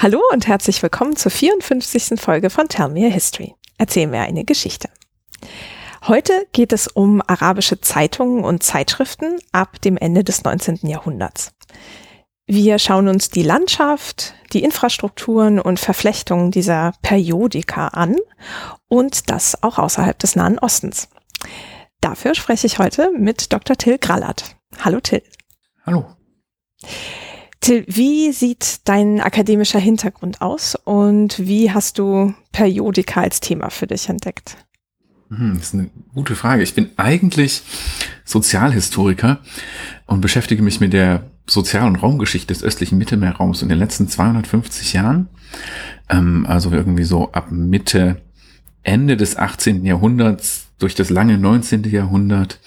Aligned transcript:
Hallo 0.00 0.22
und 0.32 0.46
herzlich 0.46 0.80
willkommen 0.80 1.16
zur 1.16 1.32
54. 1.32 2.20
Folge 2.20 2.50
von 2.50 2.68
Tell 2.68 2.88
Me 2.88 3.08
a 3.08 3.10
History. 3.10 3.56
Erzähl 3.78 4.06
mir 4.06 4.20
eine 4.20 4.44
Geschichte. 4.44 4.88
Heute 6.06 6.46
geht 6.52 6.72
es 6.72 6.86
um 6.86 7.20
arabische 7.26 7.80
Zeitungen 7.80 8.44
und 8.44 8.62
Zeitschriften 8.62 9.40
ab 9.50 9.80
dem 9.80 9.96
Ende 9.96 10.22
des 10.22 10.44
19. 10.44 10.86
Jahrhunderts. 10.86 11.52
Wir 12.46 12.78
schauen 12.78 13.08
uns 13.08 13.30
die 13.30 13.42
Landschaft, 13.42 14.34
die 14.52 14.62
Infrastrukturen 14.62 15.58
und 15.58 15.80
Verflechtungen 15.80 16.52
dieser 16.52 16.92
Periodika 17.02 17.88
an 17.88 18.14
und 18.86 19.30
das 19.30 19.64
auch 19.64 19.78
außerhalb 19.78 20.16
des 20.16 20.36
Nahen 20.36 20.60
Ostens. 20.60 21.08
Dafür 22.00 22.36
spreche 22.36 22.68
ich 22.68 22.78
heute 22.78 23.10
mit 23.18 23.52
Dr. 23.52 23.74
Till 23.74 23.98
Grallert. 23.98 24.54
Hallo 24.78 25.00
Till. 25.00 25.24
Hallo. 25.84 26.06
Till, 27.60 27.84
wie 27.88 28.32
sieht 28.32 28.80
dein 28.84 29.20
akademischer 29.20 29.80
Hintergrund 29.80 30.40
aus 30.40 30.76
und 30.84 31.38
wie 31.38 31.72
hast 31.72 31.98
du 31.98 32.34
Periodika 32.52 33.22
als 33.22 33.40
Thema 33.40 33.70
für 33.70 33.86
dich 33.86 34.08
entdeckt? 34.08 34.56
Hm, 35.30 35.54
das 35.56 35.68
ist 35.68 35.74
eine 35.74 35.90
gute 36.14 36.36
Frage. 36.36 36.62
Ich 36.62 36.74
bin 36.74 36.90
eigentlich 36.96 37.62
Sozialhistoriker 38.24 39.40
und 40.06 40.20
beschäftige 40.20 40.62
mich 40.62 40.80
mit 40.80 40.92
der 40.92 41.24
Sozial- 41.46 41.86
und 41.86 41.96
Raumgeschichte 41.96 42.52
des 42.52 42.62
östlichen 42.62 42.98
Mittelmeerraums 42.98 43.62
in 43.62 43.68
den 43.68 43.78
letzten 43.78 44.08
250 44.08 44.92
Jahren. 44.92 45.28
Ähm, 46.08 46.46
also 46.46 46.70
irgendwie 46.70 47.04
so 47.04 47.32
ab 47.32 47.50
Mitte, 47.50 48.20
Ende 48.82 49.16
des 49.16 49.36
18. 49.36 49.84
Jahrhunderts 49.84 50.68
durch 50.78 50.94
das 50.94 51.10
lange 51.10 51.38
19. 51.38 51.84
Jahrhundert 51.84 52.60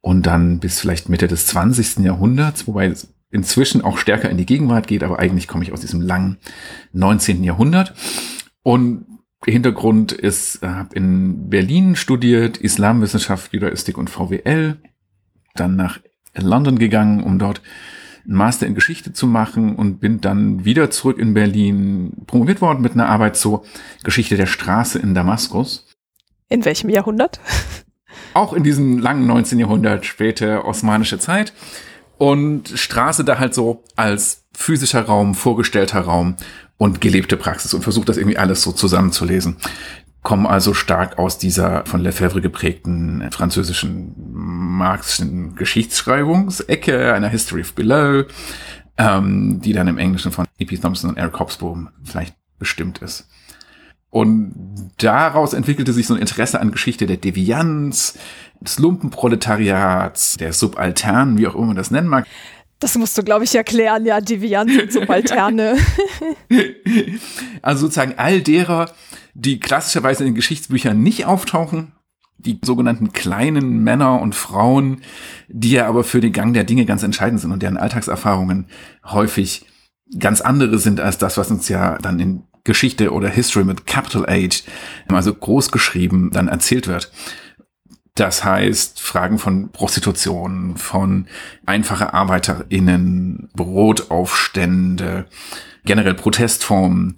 und 0.00 0.26
dann 0.26 0.58
bis 0.58 0.80
vielleicht 0.80 1.08
Mitte 1.08 1.28
des 1.28 1.46
20. 1.46 1.98
Jahrhunderts, 1.98 2.66
wobei 2.66 2.92
inzwischen 3.32 3.82
auch 3.82 3.98
stärker 3.98 4.30
in 4.30 4.36
die 4.36 4.46
Gegenwart 4.46 4.86
geht, 4.86 5.02
aber 5.02 5.18
eigentlich 5.18 5.48
komme 5.48 5.64
ich 5.64 5.72
aus 5.72 5.80
diesem 5.80 6.00
langen 6.00 6.36
19. 6.92 7.42
Jahrhundert. 7.42 7.94
Und 8.62 9.06
Hintergrund 9.44 10.12
ist, 10.12 10.62
habe 10.62 10.94
in 10.94 11.48
Berlin 11.48 11.96
studiert, 11.96 12.58
Islamwissenschaft, 12.58 13.52
Judaistik 13.52 13.98
und 13.98 14.08
VWL, 14.08 14.76
dann 15.54 15.74
nach 15.74 15.98
London 16.36 16.78
gegangen, 16.78 17.24
um 17.24 17.38
dort 17.38 17.60
einen 18.24 18.36
Master 18.36 18.66
in 18.66 18.74
Geschichte 18.74 19.12
zu 19.12 19.26
machen 19.26 19.74
und 19.74 19.98
bin 19.98 20.20
dann 20.20 20.64
wieder 20.64 20.90
zurück 20.90 21.18
in 21.18 21.34
Berlin 21.34 22.12
promoviert 22.26 22.60
worden 22.60 22.82
mit 22.82 22.92
einer 22.92 23.08
Arbeit 23.08 23.36
zur 23.36 23.64
Geschichte 24.04 24.36
der 24.36 24.46
Straße 24.46 24.98
in 24.98 25.14
Damaskus. 25.14 25.88
In 26.48 26.64
welchem 26.64 26.90
Jahrhundert? 26.90 27.40
Auch 28.34 28.52
in 28.52 28.62
diesem 28.62 28.98
langen 28.98 29.26
19. 29.26 29.58
Jahrhundert, 29.58 30.06
späte 30.06 30.64
osmanische 30.64 31.18
Zeit 31.18 31.52
und 32.22 32.68
Straße 32.68 33.24
da 33.24 33.40
halt 33.40 33.52
so 33.52 33.82
als 33.96 34.44
physischer 34.52 35.02
Raum, 35.02 35.34
vorgestellter 35.34 36.02
Raum 36.02 36.36
und 36.76 37.00
gelebte 37.00 37.36
Praxis 37.36 37.74
und 37.74 37.82
versucht 37.82 38.08
das 38.08 38.16
irgendwie 38.16 38.38
alles 38.38 38.62
so 38.62 38.70
zusammenzulesen. 38.70 39.56
Kommen 40.22 40.46
also 40.46 40.72
stark 40.72 41.18
aus 41.18 41.38
dieser 41.38 41.84
von 41.84 42.00
Lefebvre 42.00 42.40
geprägten 42.40 43.28
französischen 43.32 44.14
marxischen 44.32 45.56
Geschichtsschreibungsecke, 45.56 47.12
einer 47.12 47.28
History 47.28 47.62
of 47.62 47.74
Below, 47.74 48.26
ähm, 48.98 49.60
die 49.60 49.72
dann 49.72 49.88
im 49.88 49.98
Englischen 49.98 50.30
von 50.30 50.46
E.P. 50.60 50.78
Thompson 50.78 51.10
und 51.10 51.16
Eric 51.16 51.40
Hobsbawm 51.40 51.88
vielleicht 52.04 52.36
bestimmt 52.60 52.98
ist. 52.98 53.26
Und 54.12 54.92
daraus 54.98 55.54
entwickelte 55.54 55.94
sich 55.94 56.06
so 56.06 56.12
ein 56.12 56.20
Interesse 56.20 56.60
an 56.60 56.70
Geschichte 56.70 57.06
der 57.06 57.16
Devianz, 57.16 58.18
des 58.60 58.78
Lumpenproletariats, 58.78 60.36
der 60.36 60.52
Subalternen, 60.52 61.38
wie 61.38 61.48
auch 61.48 61.54
immer 61.54 61.68
man 61.68 61.76
das 61.76 61.90
nennen 61.90 62.08
mag. 62.08 62.26
Das 62.78 62.98
musst 62.98 63.16
du, 63.16 63.22
glaube 63.22 63.44
ich, 63.44 63.54
erklären, 63.54 64.04
ja, 64.04 64.20
Devianz 64.20 64.70
und 64.76 64.92
Subalterne. 64.92 65.78
also 67.62 67.86
sozusagen 67.86 68.18
all 68.18 68.42
derer, 68.42 68.92
die 69.32 69.58
klassischerweise 69.58 70.24
in 70.24 70.32
den 70.32 70.34
Geschichtsbüchern 70.34 71.02
nicht 71.02 71.24
auftauchen, 71.24 71.92
die 72.36 72.60
sogenannten 72.62 73.14
kleinen 73.14 73.82
Männer 73.82 74.20
und 74.20 74.34
Frauen, 74.34 75.00
die 75.48 75.70
ja 75.70 75.86
aber 75.86 76.04
für 76.04 76.20
den 76.20 76.34
Gang 76.34 76.52
der 76.52 76.64
Dinge 76.64 76.84
ganz 76.84 77.02
entscheidend 77.02 77.40
sind 77.40 77.50
und 77.50 77.62
deren 77.62 77.78
Alltagserfahrungen 77.78 78.66
häufig 79.06 79.64
ganz 80.18 80.42
andere 80.42 80.78
sind 80.78 81.00
als 81.00 81.16
das, 81.16 81.38
was 81.38 81.50
uns 81.50 81.70
ja 81.70 81.96
dann 81.96 82.20
in 82.20 82.42
Geschichte 82.64 83.12
oder 83.12 83.28
History 83.28 83.64
mit 83.64 83.86
Capital 83.86 84.26
H, 84.26 84.62
also 85.08 85.34
groß 85.34 85.70
geschrieben, 85.72 86.30
dann 86.32 86.48
erzählt 86.48 86.86
wird. 86.86 87.12
Das 88.14 88.44
heißt, 88.44 89.00
Fragen 89.00 89.38
von 89.38 89.70
Prostitution, 89.70 90.76
von 90.76 91.26
einfache 91.64 92.12
ArbeiterInnen, 92.12 93.48
Brotaufstände, 93.54 95.26
generell 95.84 96.14
Protestformen, 96.14 97.16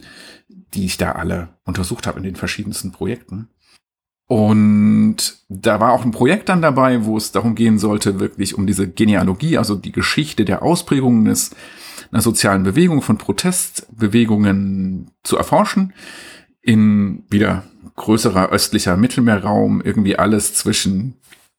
die 0.74 0.86
ich 0.86 0.96
da 0.96 1.12
alle 1.12 1.48
untersucht 1.64 2.06
habe 2.06 2.18
in 2.18 2.24
den 2.24 2.36
verschiedensten 2.36 2.92
Projekten. 2.92 3.48
Und 4.26 5.44
da 5.48 5.80
war 5.80 5.92
auch 5.92 6.04
ein 6.04 6.10
Projekt 6.10 6.48
dann 6.48 6.62
dabei, 6.62 7.04
wo 7.04 7.16
es 7.16 7.32
darum 7.32 7.54
gehen 7.54 7.78
sollte, 7.78 8.20
wirklich 8.20 8.56
um 8.56 8.66
diese 8.66 8.88
Genealogie, 8.88 9.58
also 9.58 9.74
die 9.74 9.92
Geschichte 9.92 10.44
der 10.44 10.62
Ausprägungen 10.62 11.26
des 11.26 11.50
einer 12.10 12.22
sozialen 12.22 12.62
Bewegung, 12.62 13.02
von 13.02 13.18
Protestbewegungen 13.18 15.10
zu 15.22 15.36
erforschen. 15.36 15.92
In 16.62 17.24
wieder 17.28 17.64
größerer 17.96 18.50
östlicher 18.50 18.96
Mittelmeerraum, 18.96 19.82
irgendwie 19.82 20.16
alles 20.16 20.54
zwischen 20.54 21.14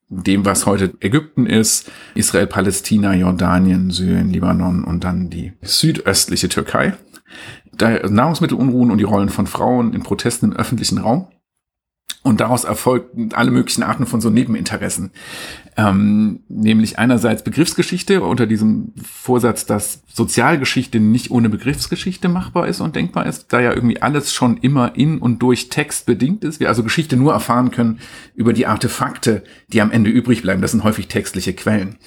dem, 0.10 0.46
was 0.46 0.66
heute 0.66 0.94
Ägypten 1.00 1.46
ist, 1.46 1.92
Israel, 2.14 2.48
Palästina, 2.48 3.14
Jordanien, 3.14 3.92
Syrien, 3.92 4.30
Libanon 4.30 4.84
und 4.84 5.04
dann 5.04 5.30
die 5.30 5.54
südöstliche 5.62 6.50
Türkei. 6.50 6.94
Da 7.74 8.08
Nahrungsmittelunruhen 8.08 8.92
und 8.92 9.00
die 9.00 9.04
Rollen 9.04 9.30
von 9.30 9.48
Frauen 9.48 9.94
in 9.94 10.04
Protesten 10.04 10.52
im 10.52 10.58
öffentlichen 10.58 11.00
Raum. 11.00 11.28
Und 12.24 12.40
daraus 12.40 12.64
erfolgten 12.64 13.34
alle 13.34 13.52
möglichen 13.52 13.84
Arten 13.84 14.08
von 14.08 14.22
so 14.22 14.30
Nebeninteressen. 14.30 15.12
Ähm, 15.78 16.40
nämlich 16.48 17.00
einerseits 17.00 17.44
Begriffsgeschichte 17.44 18.22
unter 18.22 18.48
diesem 18.48 18.94
Vorsatz, 19.04 19.66
dass 19.66 20.04
Sozialgeschichte 20.08 21.02
nicht 21.02 21.32
ohne 21.32 21.50
Begriffsgeschichte 21.50 22.30
machbar 22.30 22.68
ist 22.68 22.80
und 22.80 22.96
denkbar 22.96 23.26
ist, 23.26 23.52
da 23.52 23.60
ja 23.60 23.74
irgendwie 23.74 24.02
alles 24.02 24.32
schon 24.32 24.56
immer 24.58 24.96
in 24.96 25.18
und 25.18 25.40
durch 25.40 25.68
Text 25.68 26.06
bedingt 26.06 26.46
ist. 26.46 26.62
Wir 26.62 26.70
also 26.70 26.82
Geschichte 26.82 27.18
nur 27.18 27.34
erfahren 27.34 27.72
können 27.72 28.00
über 28.36 28.54
die 28.54 28.68
Artefakte, 28.68 29.44
die 29.68 29.82
am 29.82 29.92
Ende 29.92 30.10
übrig 30.10 30.44
bleiben. 30.44 30.62
Das 30.62 30.72
sind 30.72 30.86
häufig 30.86 31.10
textliche 31.10 31.54
Quellen. 31.54 31.98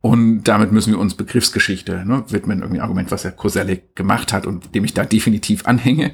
Und 0.00 0.44
damit 0.44 0.70
müssen 0.70 0.92
wir 0.92 1.00
uns 1.00 1.14
Begriffsgeschichte 1.14 2.04
ne, 2.06 2.24
widmen, 2.28 2.60
irgendwie 2.60 2.80
Argument, 2.80 3.10
was 3.10 3.24
Herr 3.24 3.32
Koselleck 3.32 3.96
gemacht 3.96 4.32
hat 4.32 4.46
und 4.46 4.74
dem 4.74 4.84
ich 4.84 4.94
da 4.94 5.04
definitiv 5.04 5.66
anhänge. 5.66 6.12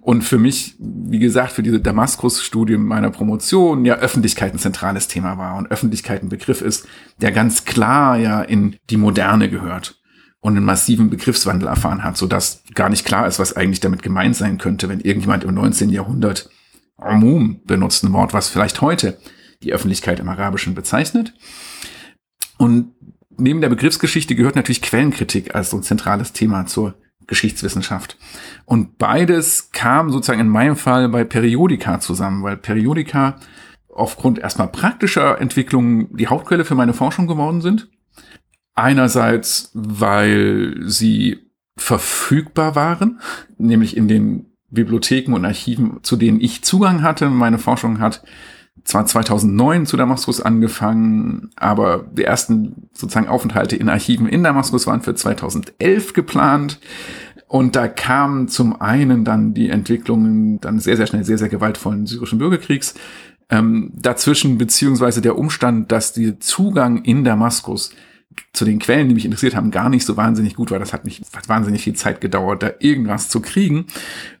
Und 0.00 0.22
für 0.22 0.38
mich, 0.38 0.76
wie 0.78 1.18
gesagt, 1.18 1.52
für 1.52 1.64
diese 1.64 1.80
Damaskus-Studie 1.80 2.76
meiner 2.76 3.10
Promotion 3.10 3.84
ja 3.84 3.96
Öffentlichkeit 3.96 4.54
ein 4.54 4.60
zentrales 4.60 5.08
Thema 5.08 5.36
war 5.36 5.56
und 5.56 5.70
Öffentlichkeit 5.70 6.22
ein 6.22 6.28
Begriff 6.28 6.62
ist, 6.62 6.86
der 7.20 7.32
ganz 7.32 7.64
klar 7.64 8.16
ja 8.16 8.40
in 8.40 8.76
die 8.88 8.96
Moderne 8.96 9.50
gehört 9.50 10.00
und 10.40 10.56
einen 10.56 10.64
massiven 10.64 11.10
Begriffswandel 11.10 11.68
erfahren 11.68 12.04
hat, 12.04 12.16
so 12.16 12.28
dass 12.28 12.62
gar 12.74 12.88
nicht 12.88 13.04
klar 13.04 13.26
ist, 13.26 13.40
was 13.40 13.56
eigentlich 13.56 13.80
damit 13.80 14.02
gemeint 14.02 14.36
sein 14.36 14.58
könnte, 14.58 14.88
wenn 14.88 15.00
irgendjemand 15.00 15.42
im 15.42 15.54
19. 15.54 15.90
Jahrhundert 15.90 16.48
Umum 16.96 17.60
benutzt 17.64 18.04
ein 18.04 18.12
Wort, 18.12 18.32
was 18.32 18.48
vielleicht 18.48 18.80
heute 18.80 19.18
die 19.62 19.72
Öffentlichkeit 19.72 20.20
im 20.20 20.28
Arabischen 20.28 20.74
bezeichnet. 20.74 21.34
Und 22.58 22.92
neben 23.38 23.60
der 23.62 23.70
Begriffsgeschichte 23.70 24.34
gehört 24.34 24.56
natürlich 24.56 24.82
Quellenkritik 24.82 25.54
als 25.54 25.70
so 25.70 25.78
ein 25.78 25.82
zentrales 25.82 26.32
Thema 26.32 26.66
zur 26.66 26.94
Geschichtswissenschaft. 27.26 28.18
Und 28.64 28.98
beides 28.98 29.70
kam 29.72 30.10
sozusagen 30.10 30.40
in 30.40 30.48
meinem 30.48 30.76
Fall 30.76 31.08
bei 31.08 31.24
Periodika 31.24 32.00
zusammen, 32.00 32.42
weil 32.42 32.56
Periodika 32.56 33.36
aufgrund 33.88 34.38
erstmal 34.38 34.68
praktischer 34.68 35.40
Entwicklungen 35.40 36.16
die 36.16 36.28
Hauptquelle 36.28 36.64
für 36.64 36.74
meine 36.74 36.94
Forschung 36.94 37.26
geworden 37.26 37.60
sind. 37.60 37.88
Einerseits, 38.74 39.70
weil 39.74 40.76
sie 40.84 41.50
verfügbar 41.76 42.74
waren, 42.74 43.20
nämlich 43.56 43.96
in 43.96 44.08
den 44.08 44.46
Bibliotheken 44.70 45.34
und 45.34 45.44
Archiven, 45.44 45.98
zu 46.02 46.16
denen 46.16 46.40
ich 46.40 46.62
Zugang 46.62 47.02
hatte. 47.02 47.28
Meine 47.30 47.58
Forschung 47.58 48.00
hat 48.00 48.22
zwar 48.84 49.06
2009 49.06 49.86
zu 49.86 49.96
Damaskus 49.96 50.40
angefangen, 50.40 51.50
aber 51.56 52.04
die 52.12 52.24
ersten 52.24 52.88
sozusagen 52.92 53.28
Aufenthalte 53.28 53.76
in 53.76 53.88
Archiven 53.88 54.28
in 54.28 54.42
Damaskus 54.42 54.86
waren 54.86 55.02
für 55.02 55.14
2011 55.14 56.12
geplant. 56.12 56.80
Und 57.46 57.76
da 57.76 57.88
kam 57.88 58.48
zum 58.48 58.80
einen 58.80 59.24
dann 59.24 59.54
die 59.54 59.70
Entwicklungen 59.70 60.60
dann 60.60 60.80
sehr, 60.80 60.96
sehr 60.96 61.06
schnell 61.06 61.24
sehr, 61.24 61.38
sehr 61.38 61.48
gewaltvollen 61.48 62.06
syrischen 62.06 62.38
Bürgerkriegs 62.38 62.94
ähm, 63.50 63.90
dazwischen, 63.94 64.58
beziehungsweise 64.58 65.22
der 65.22 65.38
Umstand, 65.38 65.90
dass 65.90 66.12
der 66.12 66.40
Zugang 66.40 67.02
in 67.04 67.24
Damaskus 67.24 67.92
zu 68.52 68.64
den 68.64 68.78
Quellen, 68.78 69.08
die 69.08 69.14
mich 69.14 69.24
interessiert 69.24 69.56
haben, 69.56 69.70
gar 69.70 69.88
nicht 69.88 70.04
so 70.04 70.16
wahnsinnig 70.16 70.54
gut 70.54 70.70
war. 70.70 70.78
Das 70.78 70.92
hat 70.92 71.04
nicht 71.04 71.24
hat 71.34 71.48
wahnsinnig 71.48 71.82
viel 71.82 71.94
Zeit 71.94 72.20
gedauert, 72.20 72.62
da 72.62 72.70
irgendwas 72.78 73.28
zu 73.28 73.40
kriegen. 73.40 73.86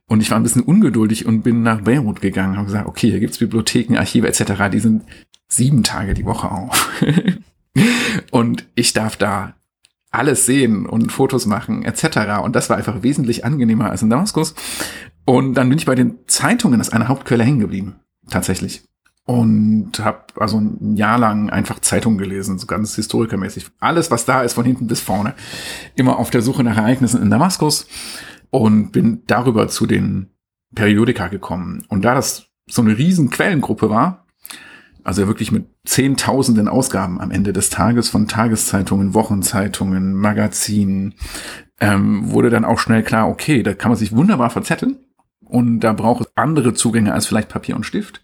Und 0.08 0.22
ich 0.22 0.30
war 0.30 0.38
ein 0.38 0.42
bisschen 0.42 0.62
ungeduldig 0.62 1.26
und 1.26 1.42
bin 1.42 1.62
nach 1.62 1.82
Beirut 1.82 2.20
gegangen 2.20 2.58
und 2.58 2.64
gesagt, 2.64 2.88
okay, 2.88 3.10
hier 3.10 3.20
gibt's 3.20 3.38
Bibliotheken, 3.38 3.96
Archive 3.96 4.26
etc., 4.26 4.70
die 4.72 4.80
sind 4.80 5.04
sieben 5.48 5.82
Tage 5.82 6.14
die 6.14 6.24
Woche 6.24 6.50
auf. 6.50 6.90
und 8.30 8.66
ich 8.74 8.94
darf 8.94 9.16
da 9.16 9.54
alles 10.10 10.46
sehen 10.46 10.86
und 10.86 11.12
Fotos 11.12 11.46
machen 11.46 11.84
etc. 11.84 12.42
Und 12.42 12.56
das 12.56 12.70
war 12.70 12.78
einfach 12.78 13.02
wesentlich 13.02 13.44
angenehmer 13.44 13.90
als 13.90 14.02
in 14.02 14.10
Damaskus. 14.10 14.54
Und 15.26 15.54
dann 15.54 15.68
bin 15.68 15.78
ich 15.78 15.84
bei 15.84 15.94
den 15.94 16.18
Zeitungen 16.26 16.80
als 16.80 16.90
eine 16.90 17.08
Hauptquelle 17.08 17.44
hängen 17.44 17.60
geblieben, 17.60 17.96
tatsächlich. 18.30 18.84
Und 19.26 19.98
habe 19.98 20.20
also 20.36 20.58
ein 20.58 20.96
Jahr 20.96 21.18
lang 21.18 21.50
einfach 21.50 21.80
Zeitungen 21.80 22.16
gelesen, 22.16 22.58
so 22.58 22.66
ganz 22.66 22.94
historikermäßig. 22.94 23.66
Alles, 23.78 24.10
was 24.10 24.24
da 24.24 24.40
ist, 24.40 24.54
von 24.54 24.64
hinten 24.64 24.86
bis 24.86 25.02
vorne. 25.02 25.34
Immer 25.96 26.18
auf 26.18 26.30
der 26.30 26.40
Suche 26.40 26.64
nach 26.64 26.78
Ereignissen 26.78 27.20
in 27.20 27.28
Damaskus. 27.28 27.86
Und 28.50 28.92
bin 28.92 29.22
darüber 29.26 29.68
zu 29.68 29.86
den 29.86 30.30
Periodika 30.74 31.28
gekommen. 31.28 31.84
Und 31.88 32.04
da 32.04 32.14
das 32.14 32.46
so 32.66 32.82
eine 32.82 32.96
riesen 32.96 33.30
Quellengruppe 33.30 33.90
war, 33.90 34.26
also 35.04 35.26
wirklich 35.26 35.52
mit 35.52 35.66
zehntausenden 35.86 36.68
Ausgaben 36.68 37.20
am 37.20 37.30
Ende 37.30 37.52
des 37.52 37.70
Tages 37.70 38.10
von 38.10 38.28
Tageszeitungen, 38.28 39.14
Wochenzeitungen, 39.14 40.14
Magazinen, 40.14 41.14
ähm, 41.80 42.30
wurde 42.30 42.50
dann 42.50 42.64
auch 42.64 42.78
schnell 42.78 43.02
klar, 43.02 43.28
okay, 43.28 43.62
da 43.62 43.72
kann 43.74 43.90
man 43.90 43.98
sich 43.98 44.12
wunderbar 44.12 44.50
verzetteln 44.50 44.98
und 45.44 45.80
da 45.80 45.92
braucht 45.92 46.22
es 46.22 46.32
andere 46.34 46.74
Zugänge 46.74 47.14
als 47.14 47.26
vielleicht 47.26 47.48
Papier 47.48 47.76
und 47.76 47.86
Stift. 47.86 48.22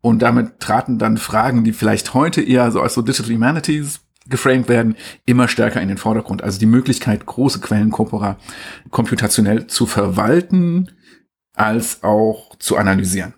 Und 0.00 0.20
damit 0.22 0.60
traten 0.60 0.98
dann 0.98 1.16
Fragen, 1.16 1.64
die 1.64 1.72
vielleicht 1.72 2.14
heute 2.14 2.40
eher 2.40 2.70
so 2.70 2.80
als 2.80 2.94
so 2.94 3.02
Digital 3.02 3.34
Humanities 3.34 4.00
geframed 4.28 4.68
werden, 4.68 4.96
immer 5.26 5.48
stärker 5.48 5.80
in 5.80 5.88
den 5.88 5.98
Vordergrund. 5.98 6.42
Also 6.42 6.58
die 6.58 6.66
Möglichkeit, 6.66 7.26
große 7.26 7.60
Quellenkorpora 7.60 8.38
komputationell 8.90 9.66
zu 9.66 9.86
verwalten, 9.86 10.90
als 11.54 12.02
auch 12.02 12.56
zu 12.58 12.76
analysieren. 12.76 13.34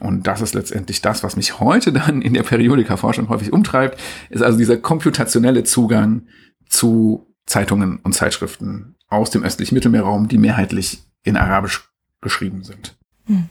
Und 0.00 0.26
das 0.26 0.40
ist 0.40 0.54
letztendlich 0.54 1.00
das, 1.00 1.22
was 1.22 1.36
mich 1.36 1.60
heute 1.60 1.92
dann 1.92 2.20
in 2.20 2.34
der 2.34 2.42
Periodika-Forschung 2.42 3.28
häufig 3.28 3.52
umtreibt, 3.52 4.00
ist 4.28 4.42
also 4.42 4.58
dieser 4.58 4.76
komputationelle 4.76 5.64
Zugang 5.64 6.26
zu 6.68 7.34
Zeitungen 7.46 7.98
und 8.02 8.12
Zeitschriften 8.12 8.96
aus 9.08 9.30
dem 9.30 9.42
östlichen 9.44 9.74
Mittelmeerraum, 9.74 10.28
die 10.28 10.38
mehrheitlich 10.38 11.04
in 11.22 11.36
Arabisch 11.36 11.88
geschrieben 12.20 12.64
sind. 12.64 12.96
Hm. 13.26 13.48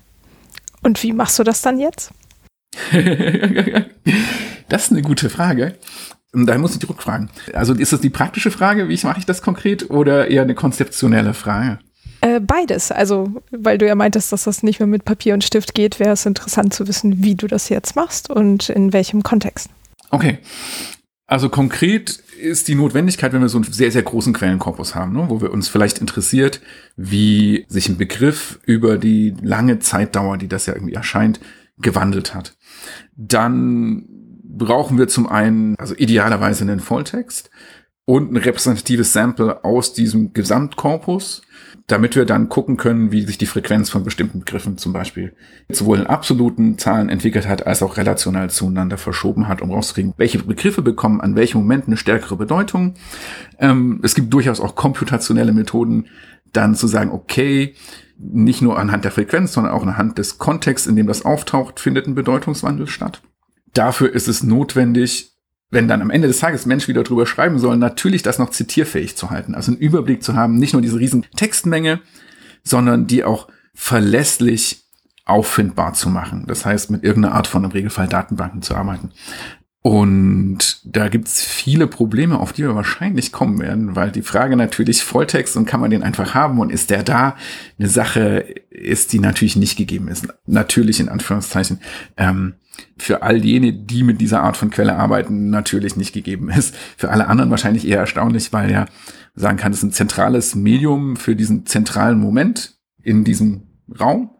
Und 0.83 1.01
wie 1.01 1.13
machst 1.13 1.39
du 1.39 1.43
das 1.43 1.61
dann 1.61 1.79
jetzt? 1.79 2.11
das 4.69 4.83
ist 4.83 4.91
eine 4.91 5.01
gute 5.01 5.29
Frage. 5.29 5.77
Da 6.35 6.57
muss 6.57 6.73
ich 6.73 6.79
die 6.79 6.85
Rückfragen. 6.85 7.29
Also 7.53 7.73
ist 7.73 7.93
das 7.93 8.01
die 8.01 8.09
praktische 8.09 8.51
Frage, 8.51 8.89
wie 8.89 8.99
mache 9.03 9.19
ich 9.19 9.25
das 9.25 9.41
konkret, 9.41 9.89
oder 9.89 10.29
eher 10.29 10.41
eine 10.41 10.55
konzeptionelle 10.55 11.33
Frage? 11.33 11.79
Äh, 12.21 12.39
beides. 12.39 12.91
Also, 12.91 13.31
weil 13.51 13.77
du 13.77 13.85
ja 13.87 13.95
meintest, 13.95 14.31
dass 14.31 14.45
das 14.45 14.63
nicht 14.63 14.79
mehr 14.79 14.87
mit 14.87 15.05
Papier 15.05 15.33
und 15.33 15.43
Stift 15.43 15.73
geht, 15.73 15.99
wäre 15.99 16.13
es 16.13 16.25
interessant 16.25 16.73
zu 16.73 16.87
wissen, 16.87 17.23
wie 17.23 17.35
du 17.35 17.47
das 17.47 17.69
jetzt 17.69 17.95
machst 17.95 18.29
und 18.29 18.69
in 18.69 18.93
welchem 18.93 19.23
Kontext. 19.23 19.69
Okay. 20.09 20.39
Also 21.27 21.49
konkret 21.49 22.23
ist 22.39 22.67
die 22.67 22.75
Notwendigkeit, 22.75 23.33
wenn 23.33 23.41
wir 23.41 23.49
so 23.49 23.57
einen 23.57 23.71
sehr, 23.71 23.91
sehr 23.91 24.03
großen 24.03 24.33
Quellenkorpus 24.33 24.93
haben, 24.93 25.13
ne, 25.13 25.25
wo 25.27 25.41
wir 25.41 25.51
uns 25.51 25.69
vielleicht 25.69 25.97
interessiert, 25.99 26.61
wie 26.97 27.65
sich 27.67 27.89
ein 27.89 27.97
Begriff 27.97 28.59
über 28.65 28.97
die 28.97 29.35
lange 29.41 29.79
Zeitdauer, 29.79 30.37
die 30.37 30.47
das 30.47 30.67
ja 30.67 30.73
irgendwie 30.73 30.93
erscheint, 30.93 31.39
gewandelt 31.77 32.33
hat. 32.33 32.55
Dann 33.15 34.05
brauchen 34.57 34.97
wir 34.97 35.07
zum 35.07 35.27
einen, 35.27 35.75
also 35.77 35.95
idealerweise 35.95 36.63
einen 36.63 36.79
Volltext 36.79 37.49
und 38.05 38.31
ein 38.31 38.37
repräsentatives 38.37 39.13
Sample 39.13 39.63
aus 39.63 39.93
diesem 39.93 40.33
Gesamtkorpus 40.33 41.41
damit 41.87 42.15
wir 42.15 42.25
dann 42.25 42.49
gucken 42.49 42.77
können, 42.77 43.11
wie 43.11 43.21
sich 43.21 43.37
die 43.37 43.45
Frequenz 43.45 43.89
von 43.91 44.03
bestimmten 44.03 44.39
Begriffen 44.39 44.77
zum 44.77 44.91
Beispiel 44.91 45.33
sowohl 45.69 45.99
in 45.99 46.07
absoluten 46.07 46.79
Zahlen 46.79 47.09
entwickelt 47.09 47.47
hat, 47.47 47.67
als 47.67 47.83
auch 47.83 47.97
relational 47.97 48.49
zueinander 48.49 48.97
verschoben 48.97 49.47
hat, 49.47 49.61
um 49.61 49.71
rauszukriegen, 49.71 50.13
welche 50.17 50.39
Begriffe 50.39 50.81
bekommen 50.81 51.21
an 51.21 51.35
welchem 51.35 51.59
Moment 51.59 51.85
eine 51.85 51.97
stärkere 51.97 52.37
Bedeutung. 52.37 52.95
Ähm, 53.59 53.99
es 54.03 54.15
gibt 54.15 54.33
durchaus 54.33 54.59
auch 54.59 54.75
komputationelle 54.75 55.53
Methoden, 55.53 56.07
dann 56.53 56.73
zu 56.73 56.87
sagen, 56.87 57.11
okay, 57.11 57.75
nicht 58.17 58.61
nur 58.61 58.79
anhand 58.79 59.03
der 59.03 59.11
Frequenz, 59.11 59.53
sondern 59.53 59.73
auch 59.73 59.83
anhand 59.83 60.17
des 60.17 60.39
Kontexts, 60.39 60.87
in 60.87 60.95
dem 60.95 61.05
das 61.05 61.25
auftaucht, 61.25 61.79
findet 61.79 62.07
ein 62.07 62.15
Bedeutungswandel 62.15 62.87
statt. 62.87 63.21
Dafür 63.75 64.11
ist 64.11 64.27
es 64.27 64.41
notwendig, 64.41 65.33
wenn 65.69 65.87
dann 65.87 66.01
am 66.01 66.09
Ende 66.09 66.27
des 66.27 66.39
Tages 66.39 66.65
Menschen 66.65 66.87
wieder 66.87 67.03
drüber 67.03 67.27
schreiben 67.27 67.59
sollen, 67.59 67.79
natürlich 67.79 68.23
das 68.23 68.39
noch 68.39 68.49
zitierfähig 68.49 69.15
zu 69.15 69.29
halten. 69.29 69.53
Also 69.53 69.71
einen 69.71 69.81
Überblick 69.81 70.23
zu 70.23 70.35
haben, 70.35 70.57
nicht 70.57 70.73
nur 70.73 70.81
diese 70.81 70.99
riesen 70.99 71.25
Textmenge, 71.35 71.99
sondern 72.63 73.05
die 73.07 73.23
auch 73.23 73.47
verlässlich 73.73 74.83
auffindbar 75.25 75.93
zu 75.93 76.09
machen. 76.09 76.45
Das 76.47 76.65
heißt, 76.65 76.91
mit 76.91 77.03
irgendeiner 77.03 77.35
Art 77.35 77.47
von 77.47 77.63
im 77.63 77.71
Regelfall 77.71 78.07
Datenbanken 78.07 78.61
zu 78.61 78.75
arbeiten. 78.75 79.11
Und 79.81 80.79
da 80.83 81.09
gibt's 81.09 81.43
viele 81.43 81.85
Probleme, 81.85 82.39
auf 82.39 82.53
die 82.53 82.63
wir 82.63 82.73
wahrscheinlich 82.73 83.31
kommen 83.31 83.59
werden, 83.59 83.95
weil 83.95 84.09
die 84.11 84.23
Frage 84.23 84.55
natürlich 84.55 85.03
Volltext 85.03 85.57
und 85.57 85.65
kann 85.65 85.79
man 85.79 85.91
den 85.91 86.01
einfach 86.01 86.33
haben 86.33 86.59
und 86.59 86.71
ist 86.71 86.89
der 86.89 87.03
da? 87.03 87.35
Eine 87.77 87.87
Sache 87.87 88.45
ist, 88.71 89.13
die 89.13 89.19
natürlich 89.19 89.55
nicht 89.55 89.77
gegeben 89.77 90.07
ist. 90.07 90.27
Natürlich 90.47 90.99
in 90.99 91.09
Anführungszeichen. 91.09 91.81
Ähm, 92.17 92.55
für 92.97 93.23
all 93.23 93.43
jene, 93.43 93.73
die 93.73 94.03
mit 94.03 94.21
dieser 94.21 94.41
Art 94.43 94.57
von 94.57 94.69
Quelle 94.69 94.95
arbeiten, 94.95 95.49
natürlich 95.49 95.95
nicht 95.95 96.13
gegeben 96.13 96.49
ist. 96.49 96.75
Für 96.97 97.09
alle 97.09 97.27
anderen 97.27 97.51
wahrscheinlich 97.51 97.87
eher 97.87 97.99
erstaunlich, 97.99 98.53
weil 98.53 98.71
ja 98.71 98.85
sagen 99.35 99.57
kann, 99.57 99.71
es 99.71 99.79
ist 99.79 99.83
ein 99.83 99.91
zentrales 99.91 100.55
Medium 100.55 101.15
für 101.15 101.35
diesen 101.35 101.65
zentralen 101.65 102.19
Moment 102.19 102.75
in 103.03 103.23
diesem 103.23 103.63
Raum. 103.99 104.31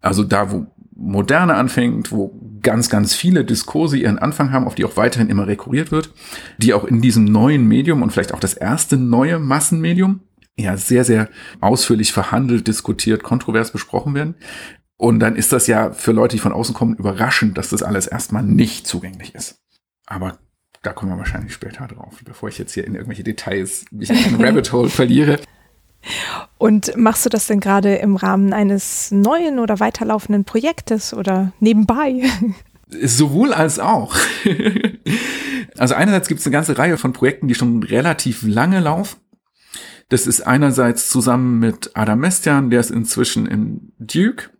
Also 0.00 0.22
da, 0.24 0.52
wo 0.52 0.66
Moderne 0.94 1.54
anfängt, 1.54 2.10
wo 2.10 2.38
ganz, 2.60 2.90
ganz 2.90 3.14
viele 3.14 3.44
Diskurse 3.44 3.96
ihren 3.96 4.18
Anfang 4.18 4.52
haben, 4.52 4.66
auf 4.66 4.74
die 4.74 4.84
auch 4.84 4.96
weiterhin 4.96 5.30
immer 5.30 5.46
rekurriert 5.46 5.92
wird, 5.92 6.12
die 6.58 6.74
auch 6.74 6.84
in 6.84 7.00
diesem 7.00 7.24
neuen 7.24 7.66
Medium 7.66 8.02
und 8.02 8.10
vielleicht 8.10 8.34
auch 8.34 8.40
das 8.40 8.54
erste 8.54 8.96
neue 8.96 9.38
Massenmedium 9.38 10.20
ja 10.56 10.76
sehr, 10.76 11.04
sehr 11.04 11.28
ausführlich 11.60 12.12
verhandelt, 12.12 12.66
diskutiert, 12.66 13.22
kontrovers 13.22 13.70
besprochen 13.70 14.14
werden. 14.14 14.34
Und 14.98 15.20
dann 15.20 15.36
ist 15.36 15.52
das 15.52 15.68
ja 15.68 15.92
für 15.92 16.10
Leute, 16.10 16.36
die 16.36 16.40
von 16.40 16.52
außen 16.52 16.74
kommen, 16.74 16.96
überraschend, 16.96 17.56
dass 17.56 17.70
das 17.70 17.84
alles 17.84 18.08
erstmal 18.08 18.42
nicht 18.42 18.86
zugänglich 18.86 19.34
ist. 19.34 19.62
Aber 20.06 20.38
da 20.82 20.92
kommen 20.92 21.12
wir 21.12 21.18
wahrscheinlich 21.18 21.54
später 21.54 21.86
drauf, 21.86 22.18
bevor 22.24 22.48
ich 22.48 22.58
jetzt 22.58 22.74
hier 22.74 22.84
in 22.84 22.94
irgendwelche 22.94 23.22
Details 23.22 23.84
mich 23.92 24.10
in 24.10 24.16
ein 24.16 24.44
Rabbit 24.44 24.72
Hole 24.72 24.90
verliere. 24.90 25.38
Und 26.58 26.96
machst 26.96 27.24
du 27.24 27.30
das 27.30 27.46
denn 27.46 27.60
gerade 27.60 27.96
im 27.96 28.16
Rahmen 28.16 28.52
eines 28.52 29.12
neuen 29.12 29.60
oder 29.60 29.78
weiterlaufenden 29.78 30.44
Projektes 30.44 31.14
oder 31.14 31.52
nebenbei? 31.60 32.22
Sowohl 32.88 33.52
als 33.52 33.78
auch. 33.78 34.16
also 35.78 35.94
einerseits 35.94 36.26
gibt 36.26 36.40
es 36.40 36.46
eine 36.46 36.52
ganze 36.52 36.76
Reihe 36.76 36.96
von 36.96 37.12
Projekten, 37.12 37.46
die 37.46 37.54
schon 37.54 37.84
relativ 37.84 38.42
lange 38.42 38.80
laufen. 38.80 39.20
Das 40.08 40.26
ist 40.26 40.40
einerseits 40.40 41.08
zusammen 41.08 41.60
mit 41.60 41.92
Adam 41.94 42.18
Mestian, 42.18 42.70
der 42.70 42.80
ist 42.80 42.90
inzwischen 42.90 43.46
in 43.46 43.92
Duke 43.98 44.50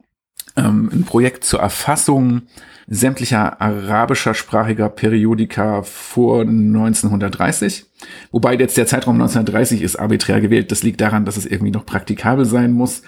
ähm, 0.59 0.91
ein 0.93 1.05
Projekt 1.05 1.45
zur 1.45 1.61
Erfassung 1.61 2.43
sämtlicher 2.91 3.61
arabischer 3.61 4.35
sprachiger 4.35 4.89
Periodika 4.89 5.83
vor 5.83 6.41
1930. 6.41 7.85
Wobei 8.31 8.55
jetzt 8.57 8.77
der 8.77 8.87
Zeitraum 8.87 9.17
1930 9.17 9.83
ist 9.83 9.97
arbiträr 9.97 10.41
gewählt. 10.41 10.73
Das 10.73 10.83
liegt 10.83 11.01
daran, 11.01 11.25
dass 11.25 11.37
es 11.37 11.47
irgendwie 11.47 11.71
noch 11.71 11.85
praktikabel 11.85 12.47
sein 12.47 12.73
muss 12.73 13.03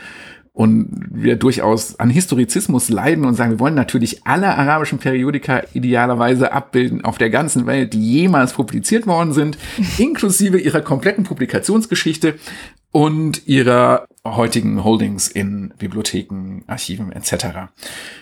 und 0.52 1.06
wir 1.10 1.36
durchaus 1.36 1.98
an 2.00 2.10
Historizismus 2.10 2.88
leiden 2.90 3.24
und 3.24 3.34
sagen, 3.34 3.52
wir 3.52 3.60
wollen 3.60 3.74
natürlich 3.74 4.26
alle 4.26 4.48
arabischen 4.48 4.98
Periodika 4.98 5.62
idealerweise 5.72 6.52
abbilden 6.52 7.04
auf 7.04 7.18
der 7.18 7.30
ganzen 7.30 7.66
Welt, 7.66 7.94
die 7.94 8.20
jemals 8.20 8.52
publiziert 8.52 9.06
worden 9.06 9.32
sind, 9.32 9.56
inklusive 9.98 10.58
ihrer 10.58 10.82
kompletten 10.82 11.24
Publikationsgeschichte 11.24 12.34
und 12.92 13.46
ihrer 13.46 14.06
heutigen 14.24 14.82
Holdings 14.84 15.28
in 15.28 15.72
Bibliotheken, 15.78 16.62
Archiven 16.66 17.12
etc., 17.12 17.70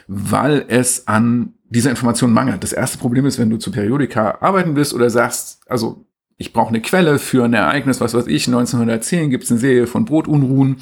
weil 0.06 0.64
es 0.68 1.08
an 1.08 1.54
dieser 1.68 1.90
Information 1.90 2.32
mangelt. 2.32 2.62
Das 2.62 2.72
erste 2.72 2.98
Problem 2.98 3.26
ist, 3.26 3.38
wenn 3.38 3.50
du 3.50 3.58
zu 3.58 3.70
Periodika 3.70 4.38
arbeiten 4.40 4.76
willst 4.76 4.94
oder 4.94 5.10
sagst, 5.10 5.60
also 5.68 6.04
ich 6.40 6.52
brauche 6.52 6.68
eine 6.68 6.80
Quelle 6.80 7.18
für 7.18 7.44
ein 7.44 7.52
Ereignis, 7.52 8.00
was 8.00 8.14
weiß 8.14 8.28
ich, 8.28 8.46
1910 8.46 9.30
gibt 9.30 9.44
es 9.44 9.50
eine 9.50 9.58
Serie 9.58 9.88
von 9.88 10.04
Brotunruhen 10.04 10.76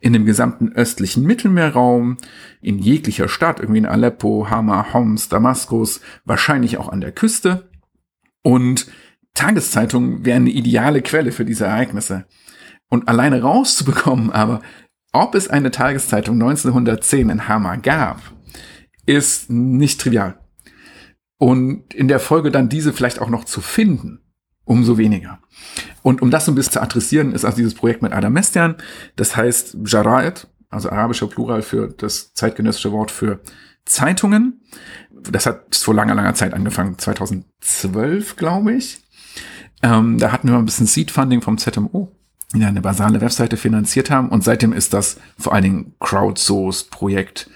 in 0.00 0.12
dem 0.12 0.26
gesamten 0.26 0.72
östlichen 0.72 1.22
Mittelmeerraum, 1.22 2.16
in 2.60 2.80
jeglicher 2.80 3.28
Stadt, 3.28 3.60
irgendwie 3.60 3.78
in 3.78 3.86
Aleppo, 3.86 4.48
Hama, 4.50 4.92
Homs, 4.92 5.28
Damaskus, 5.28 6.00
wahrscheinlich 6.24 6.76
auch 6.78 6.88
an 6.88 7.00
der 7.00 7.12
Küste. 7.12 7.68
Und 8.42 8.88
Tageszeitungen 9.34 10.24
wären 10.24 10.42
eine 10.42 10.50
ideale 10.50 11.02
Quelle 11.02 11.30
für 11.30 11.44
diese 11.44 11.66
Ereignisse. 11.66 12.24
Und 12.88 13.08
alleine 13.08 13.42
rauszubekommen, 13.42 14.30
aber 14.30 14.62
ob 15.12 15.34
es 15.34 15.48
eine 15.48 15.70
Tageszeitung 15.70 16.34
1910 16.34 17.30
in 17.30 17.48
Hama 17.48 17.76
gab, 17.76 18.20
ist 19.06 19.50
nicht 19.50 20.00
trivial. 20.00 20.38
Und 21.38 21.94
in 21.94 22.08
der 22.08 22.20
Folge 22.20 22.50
dann 22.50 22.68
diese 22.68 22.92
vielleicht 22.92 23.20
auch 23.20 23.28
noch 23.28 23.44
zu 23.44 23.60
finden, 23.60 24.20
umso 24.64 24.98
weniger. 24.98 25.38
Und 26.02 26.22
um 26.22 26.30
das 26.30 26.44
so 26.44 26.52
ein 26.52 26.54
bisschen 26.54 26.74
zu 26.74 26.82
adressieren, 26.82 27.32
ist 27.32 27.44
also 27.44 27.56
dieses 27.56 27.74
Projekt 27.74 28.02
mit 28.02 28.12
Adam 28.12 28.32
Mestian, 28.32 28.76
das 29.16 29.36
heißt 29.36 29.76
Jara'at, 29.76 30.48
also 30.70 30.90
arabischer 30.90 31.28
Plural 31.28 31.62
für 31.62 31.88
das 31.88 32.32
zeitgenössische 32.34 32.92
Wort 32.92 33.10
für 33.10 33.40
Zeitungen. 33.84 34.60
Das 35.10 35.46
hat 35.46 35.74
vor 35.74 35.94
langer, 35.94 36.14
langer 36.14 36.34
Zeit 36.34 36.52
angefangen, 36.52 36.98
2012, 36.98 38.36
glaube 38.36 38.74
ich. 38.74 38.98
Ähm, 39.82 40.18
da 40.18 40.32
hatten 40.32 40.48
wir 40.48 40.56
ein 40.56 40.64
bisschen 40.64 40.86
Seed-Funding 40.86 41.42
vom 41.42 41.58
ZMO, 41.58 42.15
die 42.54 42.64
eine 42.64 42.80
basale 42.80 43.20
Webseite 43.20 43.56
finanziert 43.56 44.10
haben. 44.10 44.28
Und 44.28 44.44
seitdem 44.44 44.72
ist 44.72 44.92
das 44.92 45.18
vor 45.38 45.52
allen 45.52 45.64
Dingen 45.64 45.94
Crowdsourced-Projekt 46.00 47.50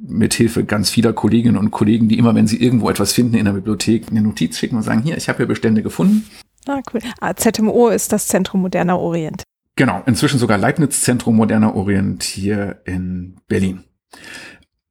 mit 0.00 0.34
Hilfe 0.34 0.64
ganz 0.64 0.90
vieler 0.90 1.12
Kolleginnen 1.12 1.56
und 1.56 1.70
Kollegen, 1.70 2.08
die 2.08 2.18
immer, 2.18 2.34
wenn 2.34 2.46
sie 2.46 2.62
irgendwo 2.62 2.88
etwas 2.88 3.12
finden 3.12 3.36
in 3.36 3.44
der 3.44 3.52
Bibliothek, 3.52 4.06
eine 4.10 4.22
Notiz 4.22 4.58
schicken 4.58 4.76
und 4.76 4.82
sagen, 4.82 5.02
hier, 5.02 5.16
ich 5.16 5.28
habe 5.28 5.38
hier 5.38 5.46
Bestände 5.46 5.82
gefunden. 5.82 6.24
Ah, 6.66 6.80
cool. 6.92 7.00
Ah, 7.20 7.34
ZMO 7.34 7.88
ist 7.88 8.12
das 8.12 8.28
Zentrum 8.28 8.60
moderner 8.62 8.98
Orient. 8.98 9.42
Genau, 9.76 10.02
inzwischen 10.06 10.38
sogar 10.38 10.58
Leibniz 10.58 11.02
Zentrum 11.02 11.36
moderner 11.36 11.74
Orient 11.74 12.22
hier 12.22 12.80
in 12.84 13.36
Berlin. 13.48 13.84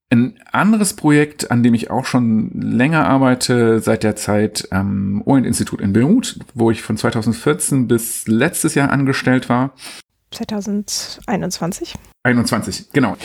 Ein 0.09 0.39
anderes 0.51 0.93
Projekt, 0.93 1.51
an 1.51 1.63
dem 1.63 1.73
ich 1.73 1.89
auch 1.89 2.05
schon 2.05 2.51
länger 2.53 3.05
arbeite, 3.07 3.81
seit 3.81 4.03
der 4.03 4.15
Zeit 4.15 4.69
am 4.71 5.21
Orient-Institut 5.25 5.81
in 5.81 5.91
Beirut, 5.91 6.39
wo 6.53 6.71
ich 6.71 6.81
von 6.81 6.95
2014 6.95 7.89
bis 7.89 8.25
letztes 8.25 8.73
Jahr 8.73 8.89
angestellt 8.89 9.49
war. 9.49 9.73
2021? 10.31 11.95
21, 12.23 12.91
genau. 12.91 13.17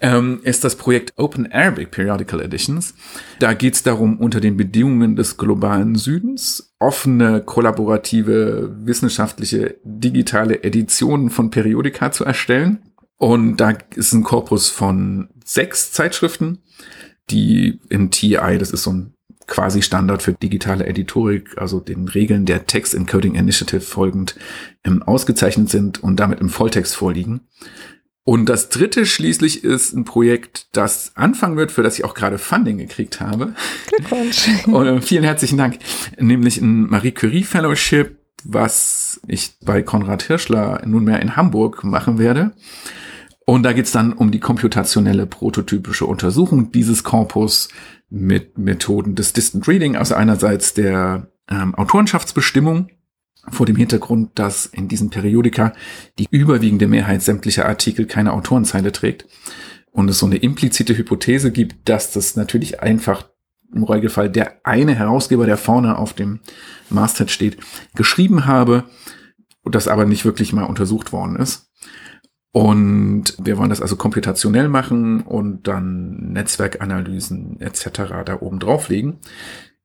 Ähm, 0.00 0.40
ist 0.42 0.64
das 0.64 0.76
Projekt 0.76 1.12
Open 1.16 1.50
Arabic 1.50 1.90
Periodical 1.90 2.40
Editions. 2.40 2.94
Da 3.38 3.54
geht 3.54 3.74
es 3.74 3.82
darum, 3.82 4.18
unter 4.18 4.40
den 4.40 4.56
Bedingungen 4.56 5.16
des 5.16 5.36
globalen 5.36 5.94
Südens 5.94 6.74
offene, 6.78 7.42
kollaborative, 7.42 8.74
wissenschaftliche, 8.84 9.76
digitale 9.84 10.62
Editionen 10.62 11.30
von 11.30 11.50
Periodika 11.50 12.12
zu 12.12 12.24
erstellen. 12.24 12.82
Und 13.16 13.58
da 13.58 13.74
ist 13.94 14.14
ein 14.14 14.22
Korpus 14.22 14.70
von 14.70 15.28
sechs 15.50 15.92
Zeitschriften, 15.92 16.58
die 17.30 17.80
in 17.88 18.10
TI, 18.10 18.56
das 18.58 18.70
ist 18.70 18.84
so 18.84 18.92
ein 18.92 19.14
quasi 19.46 19.82
Standard 19.82 20.22
für 20.22 20.32
digitale 20.32 20.86
Editorik, 20.86 21.58
also 21.58 21.80
den 21.80 22.06
Regeln 22.06 22.46
der 22.46 22.66
Text 22.66 22.94
Encoding 22.94 23.34
Initiative 23.34 23.80
folgend, 23.80 24.36
ähm, 24.84 25.02
ausgezeichnet 25.02 25.68
sind 25.68 26.02
und 26.02 26.16
damit 26.16 26.40
im 26.40 26.50
Volltext 26.50 26.94
vorliegen. 26.94 27.40
Und 28.22 28.46
das 28.48 28.68
dritte 28.68 29.06
schließlich 29.06 29.64
ist 29.64 29.92
ein 29.92 30.04
Projekt, 30.04 30.68
das 30.70 31.12
anfangen 31.16 31.56
wird, 31.56 31.72
für 31.72 31.82
das 31.82 31.98
ich 31.98 32.04
auch 32.04 32.14
gerade 32.14 32.38
Funding 32.38 32.78
gekriegt 32.78 33.20
habe. 33.20 33.54
Glückwunsch. 33.88 34.48
Und 34.66 34.86
äh, 34.86 35.02
vielen 35.02 35.24
herzlichen 35.24 35.58
Dank. 35.58 35.78
Nämlich 36.16 36.60
ein 36.60 36.82
Marie 36.88 37.12
Curie 37.12 37.42
Fellowship, 37.42 38.18
was 38.44 39.20
ich 39.26 39.54
bei 39.64 39.82
Konrad 39.82 40.22
Hirschler 40.22 40.82
nunmehr 40.86 41.20
in 41.20 41.34
Hamburg 41.34 41.82
machen 41.82 42.18
werde. 42.18 42.52
Und 43.50 43.64
da 43.64 43.72
geht's 43.72 43.90
dann 43.90 44.12
um 44.12 44.30
die 44.30 44.38
komputationelle 44.38 45.26
prototypische 45.26 46.06
Untersuchung 46.06 46.70
dieses 46.70 47.02
Korpus 47.02 47.68
mit 48.08 48.58
Methoden 48.58 49.16
des 49.16 49.32
Distant 49.32 49.66
Reading, 49.66 49.96
also 49.96 50.14
einerseits 50.14 50.72
der 50.72 51.32
ähm, 51.50 51.74
Autorenschaftsbestimmung 51.74 52.90
vor 53.48 53.66
dem 53.66 53.74
Hintergrund, 53.74 54.38
dass 54.38 54.66
in 54.66 54.86
diesen 54.86 55.10
Periodika 55.10 55.72
die 56.20 56.28
überwiegende 56.30 56.86
Mehrheit 56.86 57.22
sämtlicher 57.22 57.66
Artikel 57.66 58.06
keine 58.06 58.34
Autorenzeile 58.34 58.92
trägt 58.92 59.26
und 59.90 60.08
es 60.08 60.20
so 60.20 60.26
eine 60.26 60.36
implizite 60.36 60.96
Hypothese 60.96 61.50
gibt, 61.50 61.88
dass 61.88 62.12
das 62.12 62.36
natürlich 62.36 62.80
einfach 62.80 63.30
im 63.74 63.82
Regelfall 63.82 64.30
der 64.30 64.64
eine 64.64 64.94
Herausgeber, 64.94 65.46
der 65.46 65.56
vorne 65.56 65.98
auf 65.98 66.12
dem 66.12 66.38
Masthead 66.88 67.32
steht, 67.32 67.56
geschrieben 67.96 68.46
habe 68.46 68.84
das 69.74 69.88
aber 69.88 70.04
nicht 70.04 70.24
wirklich 70.24 70.52
mal 70.52 70.64
untersucht 70.64 71.12
worden 71.12 71.36
ist. 71.36 71.69
Und 72.52 73.36
wir 73.38 73.58
wollen 73.58 73.70
das 73.70 73.80
also 73.80 73.96
komputationell 73.96 74.68
machen 74.68 75.22
und 75.22 75.68
dann 75.68 76.32
Netzwerkanalysen 76.32 77.60
etc. 77.60 78.24
da 78.24 78.38
oben 78.40 78.58
drauflegen. 78.58 79.18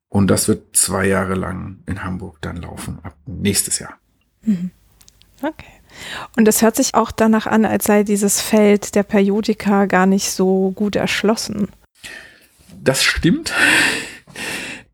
Und 0.08 0.28
das 0.28 0.48
wird 0.48 0.76
zwei 0.76 1.06
Jahre 1.06 1.34
lang 1.34 1.78
in 1.86 2.02
Hamburg 2.02 2.38
dann 2.40 2.56
laufen, 2.56 2.98
ab 3.02 3.14
nächstes 3.26 3.78
Jahr. 3.78 3.98
Mhm. 4.42 4.70
Okay. 5.42 5.66
Und 6.36 6.48
es 6.48 6.62
hört 6.62 6.76
sich 6.76 6.94
auch 6.94 7.10
danach 7.10 7.46
an, 7.46 7.64
als 7.64 7.84
sei 7.84 8.02
dieses 8.02 8.40
Feld 8.40 8.94
der 8.94 9.02
Periodika 9.02 9.86
gar 9.86 10.06
nicht 10.06 10.30
so 10.30 10.72
gut 10.72 10.96
erschlossen. 10.96 11.68
Das 12.82 13.02
stimmt. 13.02 13.52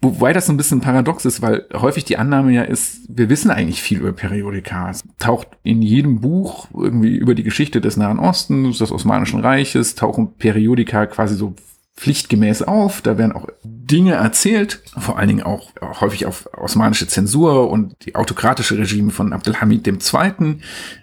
Wobei 0.05 0.33
das 0.33 0.47
so 0.47 0.53
ein 0.53 0.57
bisschen 0.57 0.81
paradox 0.81 1.25
ist, 1.25 1.43
weil 1.43 1.65
häufig 1.73 2.05
die 2.05 2.19
Annahme 2.19 2.53
ja 2.53 2.63
ist, 2.63 3.03
wir 3.09 3.29
wissen 3.29 3.53
eigentlich 3.53 3.83
viel 3.83 3.99
über 3.99 4.13
Periodika. 4.13 4.91
Es 4.91 5.05
taucht 5.21 5.47
in 5.63 5.81
jedem 5.81 6.21
Buch 6.21 6.67
irgendwie 6.75 7.15
über 7.15 7.37
die 7.37 7.45
Geschichte 7.45 7.81
des 7.81 7.97
Nahen 7.97 8.19
Ostens, 8.19 8.79
des 8.79 8.91
Osmanischen 8.91 9.41
Reiches, 9.41 9.95
tauchen 9.95 10.35
Periodika 10.35 11.07
quasi 11.07 11.37
so 11.37 11.55
pflichtgemäß 11.97 12.63
auf. 12.63 13.03
Da 13.03 13.19
werden 13.19 13.33
auch 13.33 13.49
Dinge 13.63 14.15
erzählt, 14.15 14.83
vor 14.99 15.19
allen 15.19 15.29
Dingen 15.29 15.43
auch 15.43 15.71
häufig 16.01 16.25
auf 16.27 16.49
osmanische 16.57 17.07
Zensur 17.07 17.71
und 17.71 17.95
die 18.07 18.15
autokratische 18.15 18.79
Regime 18.79 19.11
von 19.11 19.33
Abdelhamid 19.33 19.87
II., 19.87 20.59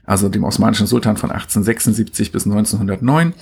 also 0.05 0.29
dem 0.29 0.43
osmanischen 0.43 0.88
Sultan 0.88 1.17
von 1.17 1.29
1876 1.29 2.31
bis 2.31 2.46
1909, 2.46 3.34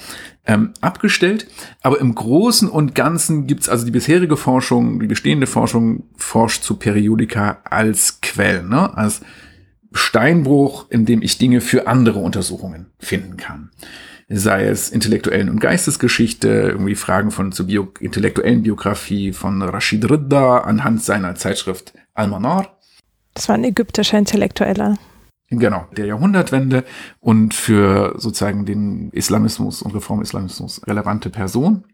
ähm, 0.45 0.73
abgestellt. 0.81 1.47
Aber 1.81 1.99
im 1.99 2.13
Großen 2.13 2.69
und 2.69 2.95
Ganzen 2.95 3.47
gibt's 3.47 3.69
also 3.69 3.85
die 3.85 3.91
bisherige 3.91 4.35
Forschung, 4.35 4.99
die 4.99 5.07
bestehende 5.07 5.47
Forschung 5.47 6.03
forscht 6.17 6.63
zu 6.63 6.75
Periodika 6.75 7.59
als 7.63 8.19
Quell, 8.21 8.63
ne? 8.63 8.95
als 8.97 9.21
Steinbruch, 9.93 10.87
in 10.89 11.05
dem 11.05 11.21
ich 11.21 11.37
Dinge 11.37 11.61
für 11.61 11.87
andere 11.87 12.19
Untersuchungen 12.19 12.87
finden 12.99 13.37
kann 13.37 13.71
sei 14.29 14.65
es 14.65 14.89
intellektuellen 14.89 15.49
und 15.49 15.59
Geistesgeschichte, 15.59 16.47
irgendwie 16.47 16.95
Fragen 16.95 17.31
von 17.31 17.51
zur 17.51 17.67
Bio 17.67 17.87
intellektuellen 17.99 18.63
Biografie 18.63 19.31
von 19.31 19.61
Rashid 19.61 20.09
Ridda 20.09 20.59
anhand 20.59 21.01
seiner 21.01 21.35
Zeitschrift 21.35 21.93
Al-Manar. 22.13 22.77
Das 23.33 23.47
war 23.47 23.55
ein 23.55 23.63
ägyptischer 23.63 24.17
Intellektueller. 24.17 24.97
Genau, 25.49 25.87
der 25.95 26.07
Jahrhundertwende 26.07 26.83
und 27.21 27.53
für 27.53 28.15
sozusagen 28.17 28.65
den 28.65 29.11
Islamismus 29.11 29.81
und 29.81 29.95
Reformislamismus 29.95 30.85
relevante 30.85 31.29
Person. 31.29 31.85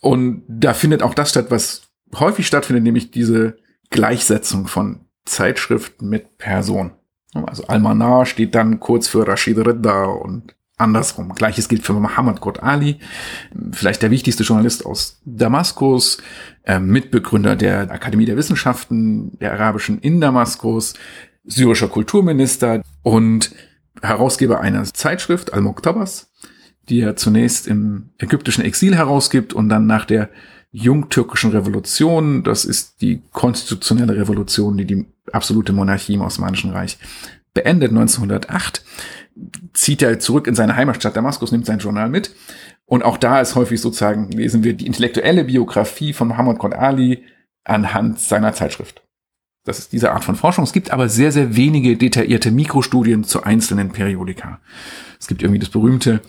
Und 0.00 0.44
da 0.48 0.72
findet 0.72 1.02
auch 1.02 1.12
das 1.12 1.30
statt, 1.30 1.46
was 1.50 1.88
häufig 2.14 2.46
stattfindet, 2.46 2.84
nämlich 2.84 3.10
diese 3.10 3.58
Gleichsetzung 3.90 4.66
von 4.66 5.00
Zeitschrift 5.26 6.00
mit 6.00 6.38
Person. 6.38 6.92
Also 7.34 7.66
Almanar 7.66 8.24
steht 8.24 8.54
dann 8.54 8.80
kurz 8.80 9.08
für 9.08 9.26
Rashid 9.26 9.58
Ridda 9.58 10.04
und 10.04 10.54
andersrum. 10.76 11.34
Gleiches 11.34 11.68
gilt 11.68 11.84
für 11.84 11.92
Muhammad 11.92 12.40
Qurd 12.40 12.62
Ali, 12.62 12.98
vielleicht 13.72 14.02
der 14.02 14.10
wichtigste 14.10 14.42
Journalist 14.42 14.84
aus 14.84 15.20
Damaskus, 15.24 16.18
äh, 16.64 16.78
Mitbegründer 16.78 17.56
der 17.56 17.90
Akademie 17.90 18.24
der 18.24 18.36
Wissenschaften 18.36 19.38
der 19.38 19.52
Arabischen 19.52 20.00
in 20.00 20.20
Damaskus, 20.20 20.94
syrischer 21.44 21.88
Kulturminister 21.88 22.82
und 23.02 23.54
Herausgeber 24.02 24.60
einer 24.60 24.84
Zeitschrift, 24.84 25.52
Al-Muktabas, 25.52 26.32
die 26.88 27.00
er 27.00 27.16
zunächst 27.16 27.68
im 27.68 28.10
ägyptischen 28.18 28.64
Exil 28.64 28.96
herausgibt 28.96 29.52
und 29.52 29.68
dann 29.68 29.86
nach 29.86 30.04
der 30.04 30.30
jungtürkischen 30.72 31.52
Revolution, 31.52 32.42
das 32.42 32.64
ist 32.64 33.00
die 33.00 33.22
konstitutionelle 33.30 34.16
Revolution, 34.16 34.76
die 34.76 34.84
die 34.84 35.06
absolute 35.32 35.72
Monarchie 35.72 36.14
im 36.14 36.22
Osmanischen 36.22 36.72
Reich 36.72 36.98
beendet 37.54 37.90
1908, 37.90 38.84
zieht 39.72 40.02
er 40.02 40.18
zurück 40.18 40.46
in 40.46 40.54
seine 40.54 40.76
Heimatstadt 40.76 41.16
Damaskus, 41.16 41.52
nimmt 41.52 41.66
sein 41.66 41.78
Journal 41.78 42.08
mit. 42.08 42.34
Und 42.86 43.04
auch 43.04 43.16
da 43.16 43.40
ist 43.40 43.54
häufig 43.54 43.80
sozusagen, 43.80 44.30
lesen 44.30 44.62
wir 44.62 44.74
die 44.74 44.86
intellektuelle 44.86 45.44
Biografie 45.44 46.12
von 46.12 46.28
Muhammad 46.28 46.58
Qad 46.58 46.74
Ali 46.74 47.24
anhand 47.64 48.20
seiner 48.20 48.52
Zeitschrift. 48.52 49.02
Das 49.64 49.78
ist 49.78 49.92
diese 49.92 50.12
Art 50.12 50.24
von 50.24 50.36
Forschung. 50.36 50.64
Es 50.64 50.74
gibt 50.74 50.90
aber 50.90 51.08
sehr, 51.08 51.32
sehr 51.32 51.56
wenige 51.56 51.96
detaillierte 51.96 52.50
Mikrostudien 52.50 53.24
zu 53.24 53.44
einzelnen 53.44 53.92
Periodika. 53.92 54.60
Es 55.18 55.26
gibt 55.26 55.42
irgendwie 55.42 55.58
das 55.58 55.70
berühmte, 55.70 56.20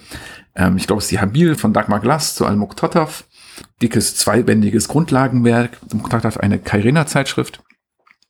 ähm, 0.55 0.77
ich 0.77 0.87
glaube, 0.87 0.99
es 0.99 1.05
ist 1.05 1.11
die 1.11 1.19
Habil 1.19 1.55
von 1.55 1.73
Dagmar 1.73 1.99
Glass 1.99 2.35
zu 2.35 2.45
Al-Muqtataf. 2.45 3.25
Dickes, 3.81 4.15
zweibändiges 4.15 4.87
Grundlagenwerk. 4.87 5.77
Muqtataf 5.93 6.37
eine 6.37 6.59
Kairena-Zeitschrift 6.59 7.61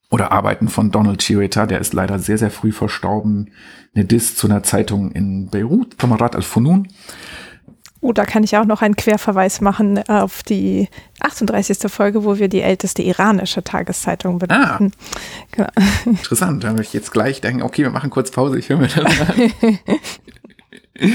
oder 0.10 0.32
Arbeiten 0.32 0.68
von 0.70 0.92
Donald 0.92 1.22
Chiweta, 1.22 1.66
der 1.66 1.80
ist 1.80 1.94
leider 1.94 2.20
sehr, 2.20 2.38
sehr 2.38 2.52
früh 2.52 2.72
verstorben. 2.72 3.52
Eine 3.96 4.06
Diss 4.06 4.36
zu 4.36 4.48
einer 4.48 4.64
Zeitung 4.64 5.12
in 5.12 5.50
Beirut, 5.50 5.98
Kamerad 5.98 6.36
al-Funun. 6.36 6.88
Oh, 8.02 8.14
da 8.14 8.26
kann 8.26 8.44
ich 8.44 8.56
auch 8.56 8.66
noch 8.66 8.84
einen 8.84 8.96
Querverweis 8.96 9.62
machen 9.62 9.98
auf 10.08 10.44
die 10.44 10.90
38. 11.22 11.92
Folge, 11.92 12.24
wo 12.24 12.38
wir 12.38 12.50
die 12.50 12.62
älteste 12.62 13.02
iranische 13.02 13.64
Tageszeitung 13.64 14.38
benutzen. 14.38 14.92
Ah, 14.92 15.26
genau. 15.52 15.70
Interessant, 16.06 16.64
da 16.64 16.70
würde 16.70 16.84
ich 16.84 16.94
jetzt 16.94 17.12
gleich 17.12 17.42
denken, 17.42 17.64
okay, 17.64 17.82
wir 17.82 17.90
machen 17.90 18.12
kurz 18.12 18.30
Pause, 18.30 18.60
ich 18.60 18.70
höre 18.70 18.78
mir 18.78 18.90
das 18.90 18.98
an. 18.98 19.80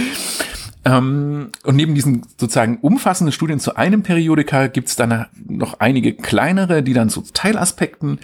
ähm, 0.85 1.53
und 1.63 1.77
neben 1.77 1.95
diesen 1.95 2.27
sozusagen 2.37 2.79
umfassenden 2.79 3.33
Studien 3.33 3.61
zu 3.61 3.77
einem 3.77 4.03
Periodika 4.03 4.67
gibt 4.67 4.89
es 4.89 4.97
dann 4.97 5.27
noch 5.47 5.79
einige 5.79 6.15
kleinere, 6.15 6.83
die 6.83 6.95
dann 6.95 7.09
zu 7.09 7.23
Teilaspekten 7.33 8.19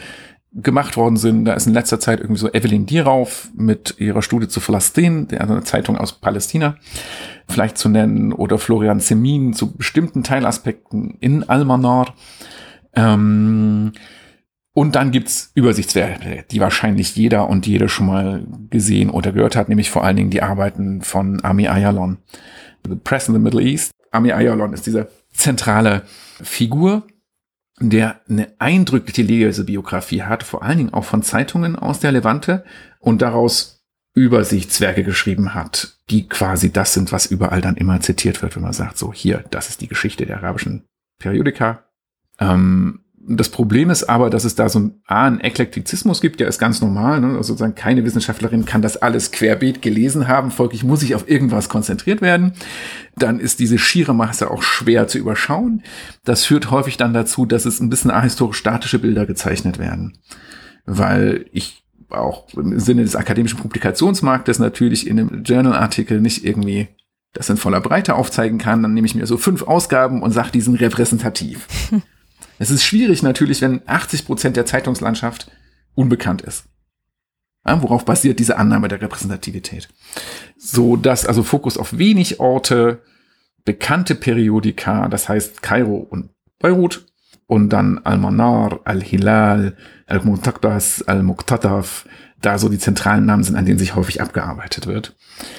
gemacht 0.62 0.96
worden 0.96 1.16
sind. 1.16 1.44
Da 1.44 1.54
ist 1.54 1.66
in 1.66 1.74
letzter 1.74 2.00
Zeit 2.00 2.20
irgendwie 2.20 2.40
so 2.40 2.52
Evelyn 2.52 2.86
Dierauf 2.86 3.48
mit 3.54 3.94
ihrer 3.98 4.22
Studie 4.22 4.48
zu 4.48 4.60
Palästin, 4.60 5.28
also 5.38 5.52
eine 5.52 5.64
Zeitung 5.64 5.96
aus 5.96 6.12
Palästina, 6.12 6.76
vielleicht 7.48 7.78
zu 7.78 7.88
nennen, 7.88 8.32
oder 8.32 8.58
Florian 8.58 9.00
Semin 9.00 9.52
zu 9.52 9.76
bestimmten 9.76 10.22
Teilaspekten 10.22 11.16
in 11.20 11.48
Almanar. 11.48 12.14
Ähm, 12.94 13.92
Und 14.72 14.94
dann 14.94 15.10
gibt's 15.10 15.52
Übersichtswerke, 15.54 16.44
die 16.50 16.60
wahrscheinlich 16.60 17.16
jeder 17.16 17.48
und 17.48 17.66
jede 17.66 17.88
schon 17.88 18.06
mal 18.06 18.46
gesehen 18.68 19.08
oder 19.08 19.32
gehört 19.32 19.56
hat, 19.56 19.70
nämlich 19.70 19.88
vor 19.88 20.04
allen 20.04 20.16
Dingen 20.16 20.30
die 20.30 20.42
Arbeiten 20.42 21.00
von 21.00 21.42
Ami 21.42 21.66
Ayalon. 21.66 22.18
The 22.86 22.94
Press 22.94 23.28
in 23.28 23.34
the 23.34 23.40
Middle 23.40 23.62
East. 23.62 23.90
Ami 24.10 24.32
Ayalon 24.32 24.74
ist 24.74 24.86
diese 24.86 25.08
zentrale 25.32 26.02
Figur, 26.42 27.04
der 27.78 28.20
eine 28.28 28.52
eindrückliche 28.58 29.22
Lesebiografie 29.22 30.22
hat, 30.22 30.42
vor 30.42 30.62
allen 30.62 30.78
Dingen 30.78 30.94
auch 30.94 31.04
von 31.04 31.22
Zeitungen 31.22 31.76
aus 31.76 32.00
der 32.00 32.12
Levante 32.12 32.64
und 33.00 33.22
daraus 33.22 33.84
Übersichtswerke 34.14 35.04
geschrieben 35.04 35.52
hat, 35.52 35.98
die 36.08 36.26
quasi 36.26 36.72
das 36.72 36.94
sind, 36.94 37.12
was 37.12 37.26
überall 37.26 37.60
dann 37.60 37.76
immer 37.76 38.00
zitiert 38.00 38.40
wird, 38.40 38.56
wenn 38.56 38.62
man 38.62 38.72
sagt, 38.72 38.96
so 38.96 39.12
hier, 39.12 39.44
das 39.50 39.68
ist 39.68 39.82
die 39.82 39.88
Geschichte 39.88 40.24
der 40.24 40.38
arabischen 40.38 40.86
Periodika. 41.18 41.84
Ähm, 42.40 43.04
das 43.28 43.48
Problem 43.48 43.90
ist 43.90 44.04
aber, 44.04 44.30
dass 44.30 44.44
es 44.44 44.54
da 44.54 44.68
so 44.68 44.78
ein, 44.78 44.94
A, 45.06 45.26
einen 45.26 45.40
Eklektizismus 45.40 46.20
gibt, 46.20 46.38
der 46.38 46.46
ist 46.46 46.58
ganz 46.58 46.80
normal. 46.80 47.20
Ne? 47.20 47.28
Also 47.28 47.54
sozusagen 47.54 47.74
keine 47.74 48.04
Wissenschaftlerin 48.04 48.64
kann 48.64 48.82
das 48.82 48.96
alles 48.96 49.32
querbeet 49.32 49.82
gelesen 49.82 50.28
haben, 50.28 50.50
folglich 50.50 50.84
muss 50.84 51.02
ich 51.02 51.14
auf 51.14 51.28
irgendwas 51.28 51.68
konzentriert 51.68 52.22
werden. 52.22 52.52
Dann 53.16 53.40
ist 53.40 53.58
diese 53.58 53.78
schiere 53.78 54.14
Masse 54.14 54.50
auch 54.50 54.62
schwer 54.62 55.08
zu 55.08 55.18
überschauen. 55.18 55.82
Das 56.24 56.44
führt 56.44 56.70
häufig 56.70 56.96
dann 56.96 57.14
dazu, 57.14 57.46
dass 57.46 57.66
es 57.66 57.80
ein 57.80 57.90
bisschen 57.90 58.10
ahistorisch 58.10 58.58
statische 58.58 59.00
Bilder 59.00 59.26
gezeichnet 59.26 59.78
werden. 59.78 60.18
Weil 60.84 61.46
ich 61.52 61.82
auch 62.10 62.46
im 62.54 62.78
Sinne 62.78 63.02
des 63.02 63.16
akademischen 63.16 63.58
Publikationsmarktes 63.58 64.60
natürlich 64.60 65.08
in 65.08 65.18
einem 65.18 65.42
Journal-Artikel 65.42 66.20
nicht 66.20 66.44
irgendwie 66.44 66.88
das 67.32 67.50
in 67.50 67.56
voller 67.56 67.80
Breite 67.80 68.14
aufzeigen 68.14 68.58
kann. 68.58 68.82
Dann 68.82 68.94
nehme 68.94 69.06
ich 69.06 69.16
mir 69.16 69.26
so 69.26 69.36
fünf 69.36 69.62
Ausgaben 69.62 70.22
und 70.22 70.30
sage, 70.30 70.52
die 70.52 70.60
sind 70.60 70.80
repräsentativ. 70.80 71.66
Es 72.58 72.70
ist 72.70 72.84
schwierig 72.84 73.22
natürlich, 73.22 73.60
wenn 73.62 73.82
80 73.86 74.26
Prozent 74.26 74.56
der 74.56 74.66
Zeitungslandschaft 74.66 75.50
unbekannt 75.94 76.42
ist. 76.42 76.64
Ja, 77.66 77.82
worauf 77.82 78.04
basiert 78.04 78.38
diese 78.38 78.58
Annahme 78.58 78.88
der 78.88 79.02
Repräsentativität? 79.02 79.88
So 80.56 80.96
dass 80.96 81.26
also 81.26 81.42
Fokus 81.42 81.76
auf 81.76 81.98
wenig 81.98 82.38
Orte, 82.38 83.02
bekannte 83.64 84.14
Periodika, 84.14 85.08
das 85.08 85.28
heißt 85.28 85.62
Kairo 85.62 85.96
und 85.96 86.30
Beirut, 86.58 87.06
und 87.46 87.70
dann 87.70 87.98
Al-Manar, 87.98 88.80
Al-Hilal, 88.84 89.76
Al-Muntaqdas, 90.06 91.02
Al-Muqtataf, 91.02 92.06
da 92.42 92.58
so 92.58 92.68
die 92.68 92.78
zentralen 92.78 93.24
Namen 93.26 93.44
sind, 93.44 93.56
an 93.56 93.66
denen 93.66 93.78
sich 93.78 93.94
häufig 93.94 94.20
abgearbeitet 94.20 94.86
wird. 94.86 95.16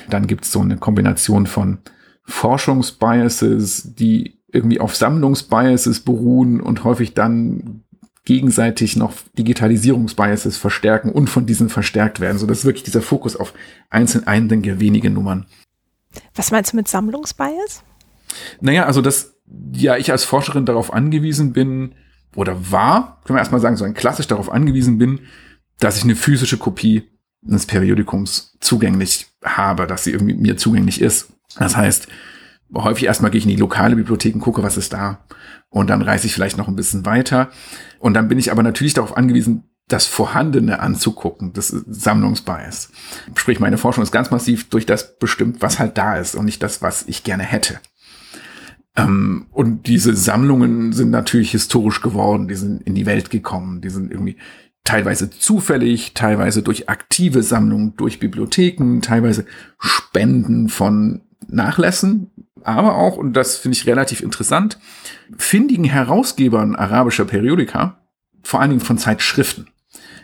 Dann 0.10 0.27
gibt 0.27 0.46
es 0.46 0.51
so 0.51 0.62
eine 0.62 0.77
Kombination 0.77 1.48
von 1.48 1.80
Forschungsbiases, 2.24 3.96
die 3.96 4.37
irgendwie 4.51 4.80
auf 4.80 4.96
Sammlungsbiases 4.96 6.01
beruhen 6.01 6.62
und 6.62 6.84
häufig 6.84 7.13
dann 7.13 7.84
gegenseitig 8.25 8.98
noch 8.98 9.13
Digitalisierungsbiases 9.38 10.58
verstärken 10.58 11.12
und 11.12 11.30
von 11.30 11.46
diesen 11.46 11.70
verstärkt 11.70 12.20
werden, 12.20 12.38
so 12.38 12.46
dass 12.46 12.66
wirklich 12.66 12.84
dieser 12.84 13.01
Fokus 13.01 13.38
auf 13.38 13.54
einzeln 13.89 14.27
einige 14.27 14.80
wenige 14.80 15.10
Nummern. 15.10 15.46
Was 16.36 16.51
meinst 16.51 16.74
du 16.74 16.77
mit 16.77 16.88
Sammlungsbias? 16.88 17.84
Naja, 18.60 18.86
also 18.86 19.01
dass 19.01 19.36
ja 19.72 19.96
ich 19.96 20.12
als 20.12 20.25
Forscherin 20.25 20.66
darauf 20.66 20.94
angewiesen 20.94 21.54
bin 21.54 21.96
oder 22.36 22.72
war, 22.72 23.22
können 23.24 23.38
wir 23.38 23.42
erstmal 23.42 23.62
sagen, 23.62 23.77
so 23.77 23.86
ein 23.86 23.94
klassisch 23.94 24.27
darauf 24.27 24.51
angewiesen 24.51 24.98
bin, 24.98 25.22
dass 25.80 25.98
ich 25.98 26.04
eine 26.04 26.16
physische 26.16 26.58
Kopie 26.58 27.04
eines 27.48 27.66
Periodikums 27.66 28.58
zugänglich 28.60 29.27
habe, 29.44 29.88
dass 29.88 30.04
sie 30.04 30.12
irgendwie 30.12 30.34
mir 30.34 30.58
zugänglich 30.58 31.01
ist. 31.01 31.30
Das 31.58 31.77
heißt, 31.77 32.08
häufig 32.74 33.05
erstmal 33.05 33.31
gehe 33.31 33.39
ich 33.39 33.45
in 33.45 33.51
die 33.51 33.55
lokale 33.55 33.95
Bibliothek 33.95 34.36
und 34.36 34.41
gucke, 34.41 34.63
was 34.63 34.77
ist 34.77 34.93
da. 34.93 35.25
Und 35.69 35.89
dann 35.89 36.01
reise 36.01 36.27
ich 36.27 36.33
vielleicht 36.33 36.57
noch 36.57 36.67
ein 36.67 36.75
bisschen 36.75 37.05
weiter. 37.05 37.50
Und 38.00 38.13
dann 38.13 38.27
bin 38.27 38.39
ich 38.39 38.51
aber 38.51 38.63
natürlich 38.63 38.93
darauf 38.93 39.15
angewiesen, 39.17 39.63
das 39.88 40.05
Vorhandene 40.05 40.79
anzugucken, 40.79 41.53
das 41.53 41.69
Sammlungsbias. 41.69 42.91
Sprich, 43.36 43.60
meine 43.60 43.77
Forschung 43.77 44.03
ist 44.03 44.12
ganz 44.12 44.32
massiv 44.32 44.69
durch 44.69 44.86
das 44.86 45.17
bestimmt, 45.17 45.62
was 45.62 45.80
halt 45.80 45.97
da 45.97 46.17
ist 46.17 46.36
und 46.36 46.45
nicht 46.45 46.62
das, 46.62 46.82
was 46.82 47.06
ich 47.08 47.23
gerne 47.23 47.43
hätte. 47.43 47.80
Ähm, 48.97 49.47
und 49.51 49.88
diese 49.88 50.13
Sammlungen 50.15 50.91
sind 50.91 51.10
natürlich 51.10 51.51
historisch 51.51 52.01
geworden, 52.01 52.47
die 52.47 52.56
sind 52.56 52.82
in 52.82 52.95
die 52.95 53.06
Welt 53.06 53.30
gekommen, 53.30 53.80
die 53.80 53.89
sind 53.89 54.12
irgendwie 54.12 54.38
teilweise 54.84 55.30
zufällig, 55.30 56.13
teilweise 56.13 56.63
durch 56.63 56.89
aktive 56.89 57.43
Sammlungen, 57.43 57.95
durch 57.95 58.19
Bibliotheken, 58.19 59.01
teilweise 59.01 59.45
Spenden 59.80 60.69
von 60.69 61.21
Nachlässen, 61.47 62.31
aber 62.63 62.95
auch, 62.95 63.17
und 63.17 63.33
das 63.33 63.57
finde 63.57 63.77
ich 63.77 63.88
relativ 63.88 64.21
interessant, 64.21 64.79
findigen 65.38 65.86
Herausgebern 65.86 66.75
arabischer 66.75 67.25
Periodika, 67.25 68.01
vor 68.43 68.60
allen 68.60 68.71
Dingen 68.71 68.81
von 68.81 68.97
Zeitschriften, 68.97 69.67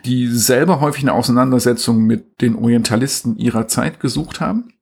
die 0.04 0.26
selber 0.28 0.80
häufig 0.80 1.02
eine 1.02 1.12
Auseinandersetzung 1.12 2.02
mit 2.04 2.40
den 2.40 2.56
Orientalisten 2.56 3.36
ihrer 3.36 3.68
Zeit 3.68 4.00
gesucht 4.00 4.40
haben 4.40 4.72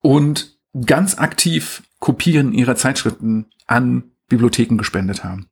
und 0.00 0.56
ganz 0.84 1.18
aktiv 1.18 1.82
Kopien 1.98 2.52
ihrer 2.52 2.76
Zeitschriften 2.76 3.46
an 3.66 4.04
Bibliotheken 4.28 4.76
gespendet 4.76 5.24
haben. 5.24 5.48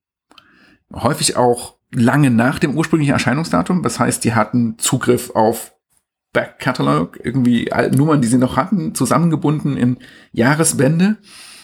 Häufig 0.92 1.36
auch 1.36 1.76
lange 1.92 2.30
nach 2.30 2.58
dem 2.58 2.76
ursprünglichen 2.76 3.12
Erscheinungsdatum. 3.12 3.82
Das 3.82 3.98
heißt, 3.98 4.24
die 4.24 4.34
hatten 4.34 4.78
Zugriff 4.78 5.30
auf 5.30 5.73
Back 6.34 6.58
Catalog, 6.58 7.18
irgendwie 7.22 7.70
Nummern, 7.92 8.20
die 8.20 8.28
sie 8.28 8.36
noch 8.36 8.58
hatten, 8.58 8.94
zusammengebunden 8.94 9.78
in 9.78 9.96
Jahresbände 10.32 11.16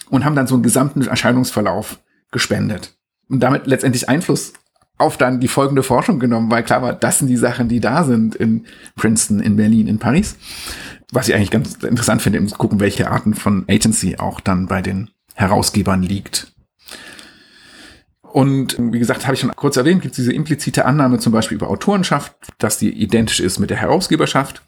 und 0.09 0.25
haben 0.25 0.35
dann 0.35 0.47
so 0.47 0.55
einen 0.55 0.63
gesamten 0.63 1.03
Erscheinungsverlauf 1.03 1.99
gespendet. 2.31 2.95
Und 3.29 3.41
damit 3.41 3.67
letztendlich 3.67 4.09
Einfluss 4.09 4.53
auf 4.97 5.17
dann 5.17 5.39
die 5.39 5.47
folgende 5.47 5.83
Forschung 5.83 6.19
genommen, 6.19 6.49
weil 6.49 6.63
klar 6.63 6.81
war, 6.81 6.93
das 6.93 7.19
sind 7.19 7.27
die 7.27 7.37
Sachen, 7.37 7.67
die 7.67 7.79
da 7.79 8.03
sind 8.03 8.35
in 8.35 8.65
Princeton, 8.95 9.39
in 9.39 9.55
Berlin, 9.55 9.87
in 9.87 9.99
Paris. 9.99 10.37
Was 11.11 11.27
ich 11.27 11.35
eigentlich 11.35 11.51
ganz 11.51 11.75
interessant 11.83 12.21
finde, 12.21 12.39
um 12.39 12.47
zu 12.47 12.57
gucken, 12.57 12.79
welche 12.79 13.11
Arten 13.11 13.33
von 13.33 13.65
Agency 13.67 14.17
auch 14.17 14.39
dann 14.39 14.67
bei 14.67 14.81
den 14.81 15.09
Herausgebern 15.35 16.01
liegt. 16.01 16.53
Und 18.33 18.77
wie 18.79 18.99
gesagt, 18.99 19.25
habe 19.25 19.35
ich 19.35 19.41
schon 19.41 19.55
kurz 19.55 19.77
erwähnt, 19.77 20.01
gibt 20.01 20.13
es 20.13 20.17
diese 20.17 20.33
implizite 20.33 20.85
Annahme 20.85 21.19
zum 21.19 21.33
Beispiel 21.33 21.57
über 21.57 21.69
Autorenschaft, 21.69 22.35
dass 22.59 22.77
die 22.77 22.89
identisch 22.89 23.39
ist 23.39 23.59
mit 23.59 23.69
der 23.69 23.77
Herausgeberschaft. 23.77 24.61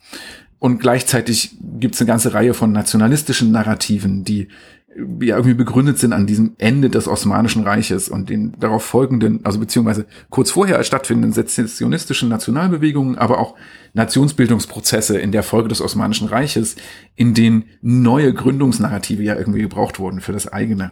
Und 0.59 0.79
gleichzeitig 0.79 1.57
gibt 1.61 1.95
es 1.95 2.01
eine 2.01 2.07
ganze 2.07 2.33
Reihe 2.33 2.53
von 2.53 2.71
nationalistischen 2.71 3.51
Narrativen, 3.51 4.23
die 4.23 4.47
ja 4.95 5.35
irgendwie 5.35 5.55
begründet 5.55 5.97
sind 5.97 6.13
an 6.13 6.27
diesem 6.27 6.53
Ende 6.57 6.89
des 6.89 7.07
Osmanischen 7.07 7.63
Reiches 7.63 8.09
und 8.09 8.29
den 8.29 8.53
darauf 8.59 8.83
folgenden, 8.83 9.39
also 9.43 9.59
beziehungsweise 9.59 10.05
kurz 10.29 10.51
vorher 10.51 10.83
stattfindenden 10.83 11.33
sezessionistischen 11.33 12.29
Nationalbewegungen, 12.29 13.17
aber 13.17 13.39
auch 13.39 13.55
Nationsbildungsprozesse 13.93 15.17
in 15.17 15.31
der 15.31 15.43
Folge 15.43 15.69
des 15.69 15.81
Osmanischen 15.81 16.27
Reiches, 16.27 16.75
in 17.15 17.33
denen 17.33 17.65
neue 17.81 18.33
Gründungsnarrative 18.33 19.23
ja 19.23 19.35
irgendwie 19.35 19.61
gebraucht 19.61 19.99
wurden 19.99 20.21
für 20.21 20.31
das 20.31 20.47
eigene. 20.47 20.91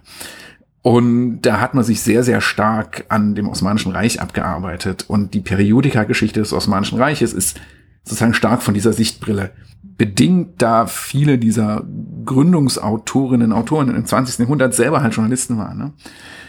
Und 0.82 1.42
da 1.42 1.60
hat 1.60 1.74
man 1.74 1.84
sich 1.84 2.02
sehr, 2.02 2.24
sehr 2.24 2.42
stark 2.42 3.06
an 3.10 3.36
dem 3.36 3.48
Osmanischen 3.48 3.92
Reich 3.92 4.20
abgearbeitet. 4.20 5.06
Und 5.08 5.34
die 5.34 5.42
Periodika-Geschichte 5.42 6.40
des 6.40 6.54
Osmanischen 6.54 6.98
Reiches 6.98 7.34
ist 7.34 7.60
sozusagen 8.04 8.34
stark 8.34 8.64
von 8.64 8.74
dieser 8.74 8.94
Sichtbrille 8.94 9.52
bedingt, 9.84 10.62
da 10.62 10.88
viele 10.88 11.38
dieser 11.38 11.86
Gründungsautorinnen 12.26 13.52
und 13.52 13.58
Autoren 13.58 13.96
im 13.96 14.06
20. 14.06 14.40
Jahrhundert 14.40 14.74
selber 14.74 15.04
halt 15.04 15.14
Journalisten 15.14 15.58
waren. 15.60 15.78
Ne? 15.78 15.94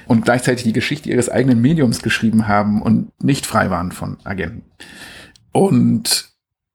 Und 0.06 0.24
gleichzeitig 0.24 0.64
die 0.64 0.72
Geschichte 0.72 1.10
ihres 1.10 1.28
eigenen 1.28 1.60
Mediums 1.60 2.02
geschrieben 2.02 2.48
haben 2.48 2.80
und 2.80 3.10
nicht 3.22 3.44
frei 3.44 3.68
waren 3.68 3.92
von 3.92 4.16
Agenten. 4.24 4.62
Und 5.52 6.30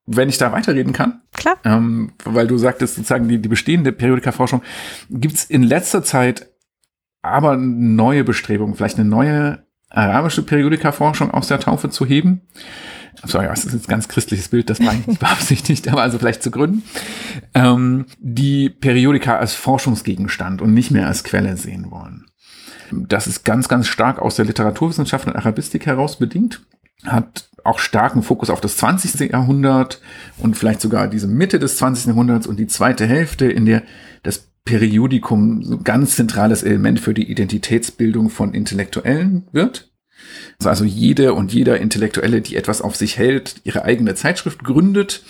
wenn 0.05 0.29
ich 0.29 0.37
da 0.37 0.51
weiterreden 0.51 0.93
kann, 0.93 1.21
Klar. 1.37 1.57
Ähm, 1.63 2.11
weil 2.25 2.47
du 2.47 2.57
sagtest 2.57 2.95
sozusagen 2.95 3.27
die, 3.27 3.39
die 3.39 3.47
bestehende 3.47 3.91
Periodika-Forschung, 3.91 4.61
gibt 5.09 5.35
es 5.35 5.45
in 5.45 5.63
letzter 5.63 6.03
Zeit 6.03 6.47
aber 7.27 7.57
neue 7.57 8.23
Bestrebungen, 8.23 8.75
vielleicht 8.75 8.99
eine 8.99 9.09
neue 9.09 9.65
arabische 9.89 10.43
Periodika-Forschung 10.43 11.31
aus 11.31 11.47
der 11.47 11.59
Taufe 11.59 11.89
zu 11.89 12.05
heben. 12.05 12.41
Sorry, 13.23 13.47
das 13.47 13.65
ist 13.65 13.73
jetzt 13.73 13.87
ein 13.87 13.91
ganz 13.91 14.07
christliches 14.07 14.49
Bild, 14.49 14.69
das 14.69 14.79
meine 14.79 14.99
ich 14.99 15.07
nicht 15.07 15.19
beabsichtigt, 15.19 15.87
aber 15.87 16.01
also 16.01 16.19
vielleicht 16.19 16.43
zu 16.43 16.51
gründen. 16.51 16.83
Ähm, 17.53 18.05
die 18.19 18.69
Periodika 18.69 19.37
als 19.37 19.55
Forschungsgegenstand 19.55 20.61
und 20.61 20.73
nicht 20.73 20.91
mehr 20.91 21.07
als 21.07 21.23
Quelle 21.23 21.57
sehen 21.57 21.89
wollen. 21.89 22.25
Das 22.91 23.27
ist 23.27 23.43
ganz, 23.43 23.67
ganz 23.67 23.87
stark 23.87 24.19
aus 24.19 24.35
der 24.35 24.45
Literaturwissenschaft 24.45 25.27
und 25.27 25.35
Arabistik 25.35 25.85
heraus 25.85 26.19
bedingt, 26.19 26.61
hat 27.05 27.49
auch 27.63 27.79
starken 27.79 28.23
Fokus 28.23 28.49
auf 28.49 28.61
das 28.61 28.77
20. 28.77 29.31
Jahrhundert 29.31 29.99
und 30.37 30.55
vielleicht 30.55 30.79
sogar 30.79 31.07
diese 31.07 31.27
Mitte 31.27 31.59
des 31.59 31.77
20. 31.77 32.07
Jahrhunderts 32.07 32.47
und 32.47 32.57
die 32.57 32.67
zweite 32.67 33.05
Hälfte, 33.05 33.45
in 33.45 33.65
der 33.65 33.83
das 34.23 34.49
Periodikum 34.67 35.63
so 35.63 35.77
ganz 35.79 36.15
zentrales 36.15 36.61
Element 36.61 36.99
für 36.99 37.13
die 37.13 37.31
Identitätsbildung 37.31 38.29
von 38.29 38.53
Intellektuellen 38.53 39.47
wird. 39.51 39.91
Also 40.63 40.83
jede 40.83 41.33
und 41.33 41.53
jeder 41.53 41.79
Intellektuelle, 41.79 42.41
die 42.41 42.55
etwas 42.55 42.81
auf 42.81 42.95
sich 42.95 43.17
hält, 43.17 43.61
ihre 43.63 43.83
eigene 43.85 44.15
Zeitschrift 44.15 44.63
gründet 44.63 45.23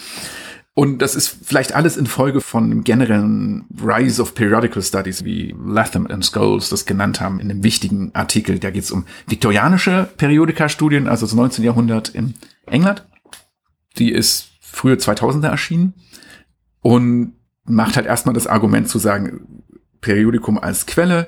Und 0.73 0.99
das 0.99 1.15
ist 1.15 1.35
vielleicht 1.43 1.73
alles 1.73 1.97
in 1.97 2.05
Folge 2.05 2.39
von 2.39 2.83
generellen 2.83 3.65
Rise 3.83 4.21
of 4.21 4.35
Periodical 4.35 4.83
Studies, 4.83 5.25
wie 5.25 5.55
Latham 5.65 6.05
und 6.05 6.23
Scholes 6.23 6.69
das 6.69 6.85
genannt 6.85 7.19
haben 7.19 7.39
in 7.39 7.49
einem 7.49 7.63
wichtigen 7.63 8.13
Artikel. 8.13 8.59
Da 8.59 8.69
geht 8.69 8.83
es 8.83 8.91
um 8.91 9.05
viktorianische 9.25 10.07
Periodika-Studien, 10.17 11.07
also 11.07 11.25
das 11.25 11.33
19. 11.33 11.63
Jahrhundert 11.63 12.09
in 12.09 12.35
England. 12.67 13.07
Die 13.97 14.11
ist 14.11 14.49
frühe 14.61 14.97
2000er 14.97 15.47
erschienen 15.47 15.95
und 16.81 17.33
macht 17.67 17.95
halt 17.95 18.07
erstmal 18.07 18.33
das 18.33 18.47
Argument 18.47 18.87
zu 18.87 18.99
sagen, 18.99 19.63
Periodikum 20.01 20.57
als 20.57 20.85
Quelle 20.85 21.27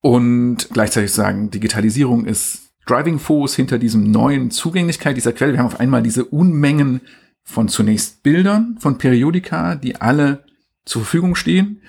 und 0.00 0.68
gleichzeitig 0.72 1.12
sagen, 1.12 1.50
Digitalisierung 1.50 2.24
ist 2.24 2.70
Driving 2.86 3.18
Force 3.18 3.54
hinter 3.54 3.78
diesem 3.78 4.10
neuen 4.10 4.50
Zugänglichkeit 4.50 5.16
dieser 5.16 5.32
Quelle. 5.32 5.52
Wir 5.52 5.58
haben 5.58 5.66
auf 5.66 5.80
einmal 5.80 6.02
diese 6.02 6.24
Unmengen 6.24 7.02
von 7.44 7.68
zunächst 7.68 8.22
Bildern 8.22 8.76
von 8.78 8.98
Periodika, 8.98 9.74
die 9.74 9.96
alle 10.00 10.44
zur 10.84 11.02
Verfügung 11.02 11.34
stehen 11.34 11.82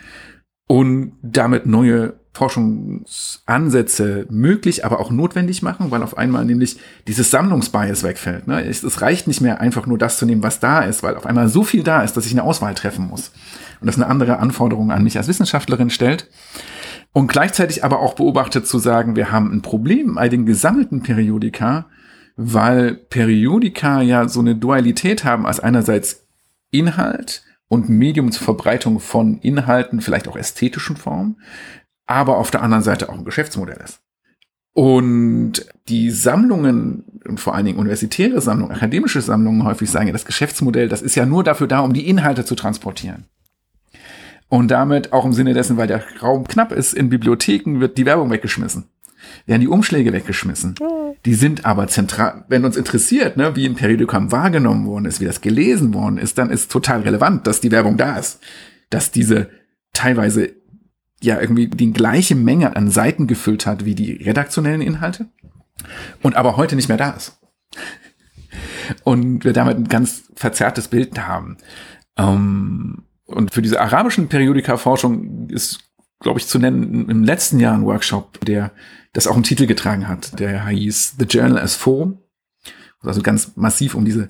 und 0.68 1.14
damit 1.22 1.66
neue 1.66 2.19
Forschungsansätze 2.40 4.26
möglich, 4.30 4.86
aber 4.86 5.02
auch 5.02 5.12
notwendig 5.12 5.62
machen, 5.62 5.92
weil 5.92 6.02
auf 6.04 6.18
einmal 6.18 6.46
nämlich 6.46 6.78
dieses 7.06 7.32
Sammlungsbias 7.32 8.04
wegfällt. 8.04 8.48
Ne? 8.48 8.64
Es, 8.64 8.82
es, 8.82 9.02
reicht 9.02 9.28
nicht 9.28 9.42
mehr 9.42 9.60
einfach 9.60 9.86
nur 9.86 9.98
das 9.98 10.18
zu 10.18 10.26
nehmen, 10.26 10.42
was 10.42 10.62
da 10.62 10.80
ist, 10.80 11.04
weil 11.04 11.18
auf 11.18 11.26
einmal 11.26 11.50
so 11.50 11.66
viel 11.66 11.84
da 11.84 12.02
ist, 12.02 12.16
dass 12.16 12.26
ich 12.26 12.32
eine 12.32 12.44
Auswahl 12.44 12.76
treffen 12.76 13.10
muss. 13.10 13.34
Und 13.82 13.88
das 13.88 13.98
eine 13.98 14.08
andere 14.08 14.40
Anforderung 14.40 14.90
an 14.92 15.04
mich 15.04 15.18
als 15.18 15.28
Wissenschaftlerin 15.28 15.90
stellt. 15.90 16.30
Und 17.12 17.28
gleichzeitig 17.28 17.84
aber 17.84 18.00
auch 18.00 18.14
beobachtet 18.14 18.66
zu 18.66 18.80
sagen, 18.80 19.18
wir 19.18 19.34
haben 19.34 19.52
ein 19.52 19.62
Problem 19.62 20.16
bei 20.16 20.30
den 20.30 20.46
gesammelten 20.46 21.04
Periodika, 21.04 21.88
weil 22.38 22.94
Periodika 22.94 24.02
ja 24.02 24.30
so 24.30 24.40
eine 24.40 24.56
Dualität 24.56 25.26
haben 25.26 25.46
als 25.46 25.60
einerseits 25.60 26.26
Inhalt 26.72 27.44
und 27.68 27.90
Medium 27.90 28.32
zur 28.32 28.46
Verbreitung 28.46 29.02
von 29.02 29.40
Inhalten, 29.40 30.00
vielleicht 30.00 30.30
auch 30.30 30.38
ästhetischen 30.38 30.96
Formen, 30.96 31.36
aber 32.10 32.38
auf 32.38 32.52
der 32.52 32.64
anderen 32.64 32.84
Seite 32.84 33.10
auch 33.10 33.18
ein 33.18 33.24
Geschäftsmodell 33.24 33.78
ist. 33.84 34.02
Und 34.74 35.66
die 35.88 36.10
Sammlungen, 36.10 37.04
und 37.28 37.40
vor 37.40 37.54
allen 37.54 37.66
Dingen 37.66 37.80
universitäre 37.80 38.42
Sammlungen, 38.42 38.76
akademische 38.76 39.22
Sammlungen 39.22 39.64
häufig 39.64 39.90
sagen 39.90 40.08
ja, 40.08 40.14
das 40.14 40.26
Geschäftsmodell, 40.26 40.90
das 40.90 41.02
ist 41.02 41.16
ja 41.16 41.26
nur 41.26 41.44
dafür 41.44 41.68
da, 41.68 41.82
um 41.82 41.94
die 41.94 42.08
Inhalte 42.08 42.46
zu 42.46 42.56
transportieren. 42.56 43.26
Und 44.48 44.72
damit 44.72 45.14
auch 45.14 45.26
im 45.26 45.34
Sinne 45.34 45.54
dessen, 45.54 45.78
weil 45.78 45.88
der 45.88 46.04
Raum 46.22 46.48
knapp 46.48 46.72
ist, 46.72 46.94
in 46.94 47.10
Bibliotheken 47.10 47.80
wird 47.80 47.98
die 47.98 48.06
Werbung 48.06 48.32
weggeschmissen 48.32 48.86
werden 49.46 49.62
die 49.62 49.68
Umschläge 49.68 50.14
weggeschmissen. 50.14 50.76
Die 51.26 51.34
sind 51.34 51.66
aber 51.66 51.88
zentral, 51.88 52.46
wenn 52.48 52.66
uns 52.66 52.78
interessiert, 52.78 53.38
ne, 53.38 53.56
wie 53.56 53.66
ein 53.66 53.76
Periodikum 53.76 54.32
wahrgenommen 54.32 54.86
worden 54.86 55.06
ist, 55.06 55.20
wie 55.20 55.26
das 55.26 55.42
gelesen 55.42 55.94
worden 55.94 56.18
ist, 56.18 56.38
dann 56.38 56.50
ist 56.50 56.72
total 56.72 57.02
relevant, 57.02 57.46
dass 57.46 57.62
die 57.62 57.72
Werbung 57.72 57.98
da 57.98 58.18
ist. 58.18 58.40
Dass 58.90 59.12
diese 59.12 59.50
teilweise 59.94 60.59
ja 61.22 61.40
irgendwie 61.40 61.68
die 61.68 61.92
gleiche 61.92 62.36
Menge 62.36 62.76
an 62.76 62.90
Seiten 62.90 63.28
gefüllt 63.28 63.66
hat 63.66 63.86
wie 63.86 63.96
die 63.96 64.14
redaktionellen 64.14 64.82
Inhalte 64.82 65.28
und 66.22 66.36
aber 66.36 66.58
heute 66.58 66.76
nicht 66.76 66.90
mehr 66.90 66.98
da 66.98 67.12
ist. 67.12 67.40
Und 69.04 69.44
wir 69.44 69.54
damit 69.54 69.78
ein 69.78 69.88
ganz 69.88 70.24
verzerrtes 70.36 70.88
Bild 70.88 71.20
haben. 71.28 71.58
Ähm, 72.18 73.04
und 73.26 73.54
für 73.54 73.62
diese 73.62 73.80
arabischen 73.80 74.28
Periodika-Forschung 74.28 75.50
ist, 75.50 75.92
glaube 76.20 76.40
ich, 76.40 76.48
zu 76.48 76.58
nennen, 76.58 77.08
im 77.10 77.24
letzten 77.24 77.60
Jahr 77.60 77.76
ein 77.76 77.86
Workshop, 77.86 78.44
der 78.46 78.72
das 79.14 79.28
auch 79.28 79.36
einen 79.36 79.44
Titel 79.44 79.68
getragen 79.68 80.08
hat. 80.08 80.40
Der 80.40 80.68
hieß 80.68 81.16
The 81.20 81.26
Journal 81.26 81.60
as 81.60 81.76
Form. 81.76 82.20
Also 83.02 83.22
ganz 83.22 83.56
massiv 83.56 83.96
um 83.96 84.04
diese 84.04 84.30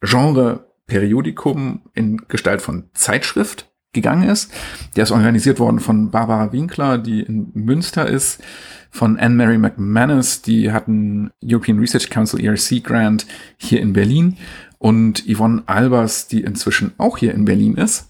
Genre 0.00 0.72
Periodikum 0.86 1.82
in 1.94 2.16
Gestalt 2.28 2.62
von 2.62 2.90
Zeitschrift 2.94 3.67
gegangen 3.92 4.28
ist. 4.28 4.52
Der 4.96 5.04
ist 5.04 5.10
organisiert 5.10 5.58
worden 5.58 5.80
von 5.80 6.10
Barbara 6.10 6.52
Winkler, 6.52 6.98
die 6.98 7.22
in 7.22 7.50
Münster 7.54 8.06
ist, 8.08 8.42
von 8.90 9.18
Anne-Mary 9.18 9.58
McManus, 9.58 10.42
die 10.42 10.72
hatten 10.72 11.30
European 11.44 11.78
Research 11.78 12.08
Council 12.10 12.42
ERC 12.42 12.82
Grant 12.82 13.26
hier 13.58 13.80
in 13.80 13.92
Berlin 13.92 14.36
und 14.78 15.24
Yvonne 15.28 15.62
Albers, 15.66 16.26
die 16.26 16.42
inzwischen 16.42 16.92
auch 16.98 17.18
hier 17.18 17.34
in 17.34 17.44
Berlin 17.44 17.76
ist. 17.76 18.08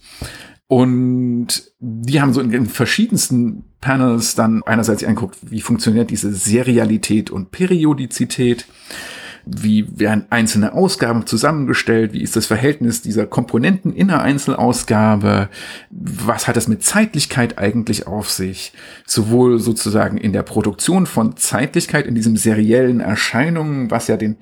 Und 0.68 1.72
die 1.80 2.20
haben 2.20 2.34
so 2.34 2.40
in, 2.40 2.52
in 2.52 2.66
verschiedensten 2.66 3.64
Panels 3.80 4.34
dann 4.34 4.62
einerseits 4.64 5.02
angeguckt, 5.02 5.38
wie 5.42 5.62
funktioniert 5.62 6.10
diese 6.10 6.32
Serialität 6.32 7.30
und 7.30 7.50
Periodizität, 7.50 8.66
wie 9.44 9.86
werden 9.98 10.26
einzelne 10.30 10.72
Ausgaben 10.72 11.26
zusammengestellt, 11.26 12.12
wie 12.12 12.22
ist 12.22 12.36
das 12.36 12.46
Verhältnis 12.46 13.02
dieser 13.02 13.26
Komponenten 13.26 13.92
in 13.92 14.10
einer 14.10 14.22
Einzelausgabe, 14.22 15.48
was 15.90 16.48
hat 16.48 16.56
das 16.56 16.68
mit 16.68 16.82
Zeitlichkeit 16.82 17.58
eigentlich 17.58 18.06
auf 18.06 18.30
sich, 18.30 18.72
sowohl 19.06 19.58
sozusagen 19.58 20.18
in 20.18 20.32
der 20.32 20.42
Produktion 20.42 21.06
von 21.06 21.36
Zeitlichkeit, 21.36 22.06
in 22.06 22.14
diesem 22.14 22.36
seriellen 22.36 23.00
Erscheinungen, 23.00 23.90
was 23.90 24.08
ja 24.08 24.16
den 24.16 24.36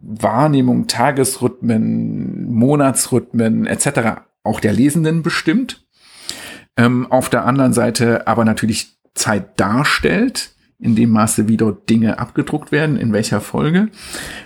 Wahrnehmung, 0.00 0.88
Tagesrhythmen, 0.88 2.52
Monatsrhythmen 2.52 3.66
etc 3.66 4.22
auch 4.44 4.60
der 4.60 4.72
Lesenden 4.72 5.22
bestimmt. 5.22 5.84
Ähm, 6.76 7.10
auf 7.10 7.28
der 7.28 7.44
anderen 7.44 7.72
Seite 7.72 8.26
aber 8.26 8.44
natürlich 8.44 8.96
Zeit 9.14 9.60
darstellt, 9.60 10.50
in 10.82 10.96
dem 10.96 11.10
Maße, 11.10 11.48
wie 11.48 11.56
dort 11.56 11.88
Dinge 11.88 12.18
abgedruckt 12.18 12.72
werden, 12.72 12.96
in 12.96 13.12
welcher 13.12 13.40
Folge, 13.40 13.88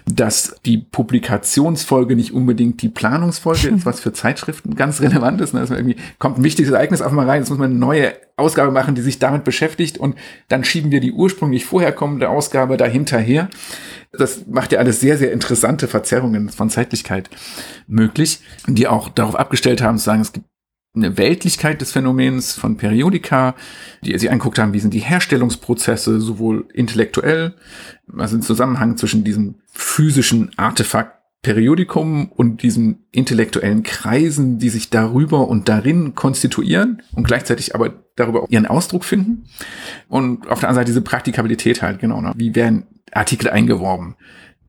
dass 0.04 0.60
die 0.66 0.76
Publikationsfolge 0.78 2.14
nicht 2.14 2.32
unbedingt 2.32 2.82
die 2.82 2.90
Planungsfolge 2.90 3.68
ist, 3.68 3.86
was 3.86 4.00
für 4.00 4.12
Zeitschriften 4.12 4.76
ganz 4.76 5.00
relevant 5.00 5.40
ist. 5.40 5.54
Ne? 5.54 5.60
Dass 5.60 5.70
man 5.70 5.78
irgendwie 5.78 5.96
kommt 6.18 6.38
ein 6.38 6.44
wichtiges 6.44 6.72
Ereignis 6.72 7.00
auf 7.00 7.12
mal 7.12 7.28
rein, 7.28 7.40
jetzt 7.40 7.48
muss 7.48 7.58
man 7.58 7.70
eine 7.70 7.78
neue 7.78 8.12
Ausgabe 8.36 8.70
machen, 8.70 8.94
die 8.94 9.00
sich 9.00 9.18
damit 9.18 9.44
beschäftigt 9.44 9.96
und 9.96 10.14
dann 10.48 10.62
schieben 10.62 10.90
wir 10.90 11.00
die 11.00 11.12
ursprünglich 11.12 11.64
vorher 11.64 11.92
kommende 11.92 12.28
Ausgabe 12.28 12.76
dahinterher. 12.76 13.48
Das 14.12 14.46
macht 14.46 14.72
ja 14.72 14.78
alles 14.78 15.00
sehr, 15.00 15.16
sehr 15.16 15.32
interessante 15.32 15.88
Verzerrungen 15.88 16.50
von 16.50 16.68
Zeitlichkeit 16.68 17.30
möglich, 17.86 18.40
die 18.66 18.88
auch 18.88 19.08
darauf 19.08 19.36
abgestellt 19.36 19.80
haben, 19.80 19.96
zu 19.96 20.04
sagen, 20.04 20.20
es 20.20 20.32
gibt 20.32 20.46
eine 20.96 21.18
Weltlichkeit 21.18 21.80
des 21.80 21.92
Phänomens 21.92 22.54
von 22.54 22.76
Periodika, 22.76 23.54
die 24.02 24.18
sie 24.18 24.30
angeguckt 24.30 24.58
haben, 24.58 24.72
wie 24.72 24.80
sind 24.80 24.94
die 24.94 25.00
Herstellungsprozesse, 25.00 26.20
sowohl 26.20 26.66
intellektuell, 26.72 27.54
also 28.16 28.36
im 28.36 28.42
Zusammenhang 28.42 28.96
zwischen 28.96 29.22
diesem 29.22 29.56
physischen 29.66 30.50
Artefakt 30.56 31.16
Periodikum 31.42 32.32
und 32.32 32.64
diesen 32.64 33.06
intellektuellen 33.12 33.84
Kreisen, 33.84 34.58
die 34.58 34.68
sich 34.68 34.90
darüber 34.90 35.46
und 35.46 35.68
darin 35.68 36.16
konstituieren 36.16 37.02
und 37.14 37.24
gleichzeitig 37.24 37.72
aber 37.72 37.92
darüber 38.16 38.46
ihren 38.48 38.66
Ausdruck 38.66 39.04
finden. 39.04 39.44
Und 40.08 40.48
auf 40.48 40.58
der 40.58 40.68
anderen 40.68 40.74
Seite 40.74 40.86
diese 40.86 41.02
Praktikabilität 41.02 41.82
halt, 41.82 42.00
genau. 42.00 42.20
Ne? 42.20 42.32
Wie 42.34 42.56
werden 42.56 42.86
Artikel 43.12 43.48
eingeworben? 43.48 44.16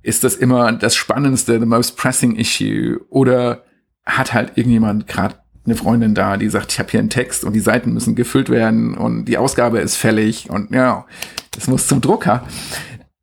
Ist 0.03 0.23
das 0.23 0.35
immer 0.35 0.71
das 0.71 0.95
Spannendste, 0.95 1.59
the 1.59 1.65
most 1.65 1.97
pressing 1.97 2.35
issue? 2.35 2.99
Oder 3.09 3.63
hat 4.05 4.33
halt 4.33 4.51
irgendjemand 4.55 5.07
gerade 5.07 5.35
eine 5.67 5.75
Freundin 5.75 6.15
da, 6.15 6.37
die 6.37 6.49
sagt, 6.49 6.71
ich 6.71 6.79
habe 6.79 6.89
hier 6.89 6.99
einen 6.99 7.09
Text 7.09 7.43
und 7.43 7.53
die 7.53 7.59
Seiten 7.59 7.93
müssen 7.93 8.15
gefüllt 8.15 8.49
werden 8.49 8.97
und 8.97 9.25
die 9.25 9.37
Ausgabe 9.37 9.79
ist 9.79 9.97
fällig 9.97 10.49
und 10.49 10.71
ja, 10.71 11.05
das 11.51 11.67
muss 11.67 11.87
zum 11.87 12.01
Drucker. 12.01 12.43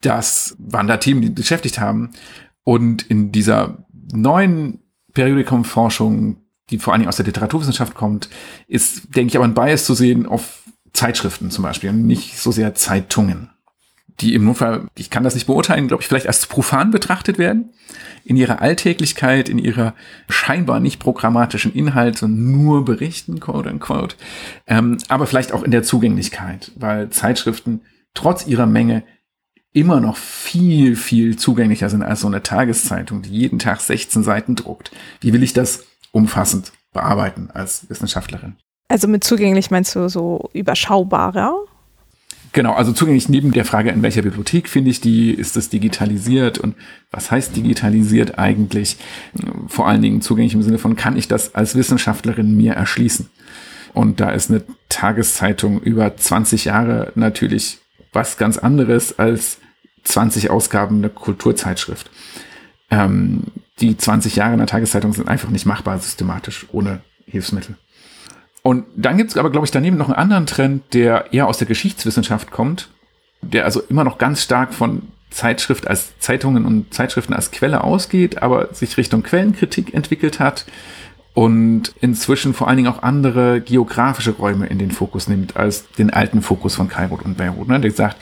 Das 0.00 0.54
waren 0.58 0.86
da 0.86 0.98
Themen, 0.98 1.22
die 1.22 1.30
beschäftigt 1.30 1.80
haben. 1.80 2.10
Und 2.62 3.02
in 3.02 3.32
dieser 3.32 3.86
neuen 4.12 4.80
Periodikum-Forschung, 5.14 6.36
die 6.70 6.78
vor 6.78 6.92
allen 6.92 7.00
Dingen 7.00 7.08
aus 7.08 7.16
der 7.16 7.26
Literaturwissenschaft 7.26 7.94
kommt, 7.94 8.28
ist, 8.68 9.14
denke 9.16 9.28
ich, 9.28 9.36
aber 9.36 9.46
ein 9.46 9.54
Bias 9.54 9.84
zu 9.84 9.94
sehen 9.94 10.26
auf 10.26 10.62
Zeitschriften 10.92 11.50
zum 11.50 11.64
Beispiel 11.64 11.90
und 11.90 12.06
nicht 12.06 12.38
so 12.38 12.52
sehr 12.52 12.74
Zeitungen 12.74 13.50
die 14.20 14.34
im 14.34 14.44
Notfall, 14.44 14.86
ich 14.96 15.10
kann 15.10 15.24
das 15.24 15.34
nicht 15.34 15.46
beurteilen, 15.46 15.88
glaube 15.88 16.02
ich, 16.02 16.08
vielleicht 16.08 16.26
als 16.26 16.46
profan 16.46 16.90
betrachtet 16.90 17.38
werden, 17.38 17.70
in 18.24 18.36
ihrer 18.36 18.62
Alltäglichkeit, 18.62 19.48
in 19.48 19.58
ihrer 19.58 19.94
scheinbar 20.28 20.80
nicht 20.80 21.00
programmatischen 21.00 21.74
Inhalt, 21.74 22.18
sondern 22.18 22.52
nur 22.52 22.84
berichten, 22.84 23.40
quote 23.40 23.70
unquote, 23.70 24.16
ähm, 24.66 24.98
aber 25.08 25.26
vielleicht 25.26 25.52
auch 25.52 25.62
in 25.62 25.70
der 25.70 25.82
Zugänglichkeit, 25.82 26.72
weil 26.76 27.10
Zeitschriften 27.10 27.82
trotz 28.14 28.46
ihrer 28.46 28.66
Menge 28.66 29.02
immer 29.72 30.00
noch 30.00 30.16
viel, 30.16 30.94
viel 30.94 31.36
zugänglicher 31.36 31.90
sind 31.90 32.02
als 32.02 32.20
so 32.20 32.28
eine 32.28 32.42
Tageszeitung, 32.42 33.22
die 33.22 33.30
jeden 33.30 33.58
Tag 33.58 33.80
16 33.80 34.22
Seiten 34.22 34.54
druckt. 34.54 34.92
Wie 35.20 35.32
will 35.32 35.42
ich 35.42 35.52
das 35.52 35.84
umfassend 36.12 36.72
bearbeiten 36.92 37.50
als 37.52 37.90
Wissenschaftlerin? 37.90 38.54
Also 38.88 39.08
mit 39.08 39.24
zugänglich 39.24 39.72
meinst 39.72 39.96
du 39.96 40.08
so 40.08 40.48
überschaubarer? 40.52 41.56
Genau, 42.54 42.72
also 42.72 42.92
zugänglich 42.92 43.28
neben 43.28 43.50
der 43.50 43.64
Frage, 43.64 43.90
in 43.90 44.02
welcher 44.02 44.22
Bibliothek 44.22 44.68
finde 44.68 44.88
ich 44.88 45.00
die, 45.00 45.32
ist 45.32 45.56
das 45.56 45.70
digitalisiert 45.70 46.56
und 46.56 46.76
was 47.10 47.32
heißt 47.32 47.56
digitalisiert 47.56 48.38
eigentlich? 48.38 48.96
Vor 49.66 49.88
allen 49.88 50.02
Dingen 50.02 50.22
zugänglich 50.22 50.54
im 50.54 50.62
Sinne 50.62 50.78
von, 50.78 50.94
kann 50.94 51.16
ich 51.16 51.26
das 51.26 51.56
als 51.56 51.74
Wissenschaftlerin 51.74 52.56
mir 52.56 52.74
erschließen? 52.74 53.28
Und 53.92 54.20
da 54.20 54.30
ist 54.30 54.50
eine 54.50 54.62
Tageszeitung 54.88 55.80
über 55.80 56.16
20 56.16 56.66
Jahre 56.66 57.10
natürlich 57.16 57.78
was 58.12 58.36
ganz 58.36 58.56
anderes 58.56 59.18
als 59.18 59.58
20 60.04 60.50
Ausgaben 60.50 60.98
einer 60.98 61.08
Kulturzeitschrift. 61.08 62.08
Ähm, 62.88 63.48
die 63.80 63.96
20 63.96 64.36
Jahre 64.36 64.52
in 64.52 64.58
der 64.58 64.68
Tageszeitung 64.68 65.12
sind 65.12 65.28
einfach 65.28 65.50
nicht 65.50 65.66
machbar 65.66 65.98
systematisch 65.98 66.66
ohne 66.70 67.00
Hilfsmittel. 67.26 67.74
Und 68.66 68.86
dann 68.96 69.18
gibt 69.18 69.30
es 69.30 69.36
aber, 69.36 69.50
glaube 69.50 69.66
ich, 69.66 69.70
daneben 69.70 69.98
noch 69.98 70.08
einen 70.08 70.16
anderen 70.16 70.46
Trend, 70.46 70.94
der 70.94 71.34
eher 71.34 71.48
aus 71.48 71.58
der 71.58 71.66
Geschichtswissenschaft 71.66 72.50
kommt, 72.50 72.88
der 73.42 73.66
also 73.66 73.82
immer 73.90 74.04
noch 74.04 74.16
ganz 74.16 74.42
stark 74.42 74.72
von 74.72 75.02
Zeitschrift 75.28 75.86
als 75.86 76.18
Zeitungen 76.18 76.64
und 76.64 76.94
Zeitschriften 76.94 77.34
als 77.34 77.50
Quelle 77.50 77.84
ausgeht, 77.84 78.42
aber 78.42 78.72
sich 78.72 78.96
Richtung 78.96 79.22
Quellenkritik 79.22 79.92
entwickelt 79.92 80.40
hat 80.40 80.64
und 81.34 81.92
inzwischen 82.00 82.54
vor 82.54 82.66
allen 82.66 82.78
Dingen 82.78 82.88
auch 82.88 83.02
andere 83.02 83.60
geografische 83.60 84.30
Räume 84.30 84.66
in 84.66 84.78
den 84.78 84.92
Fokus 84.92 85.28
nimmt 85.28 85.58
als 85.58 85.90
den 85.98 86.10
alten 86.10 86.40
Fokus 86.40 86.74
von 86.74 86.88
Kairo 86.88 87.20
und 87.22 87.36
Beirut. 87.36 87.68
Ne? 87.68 87.80
Der 87.80 87.90
sagt, 87.90 88.16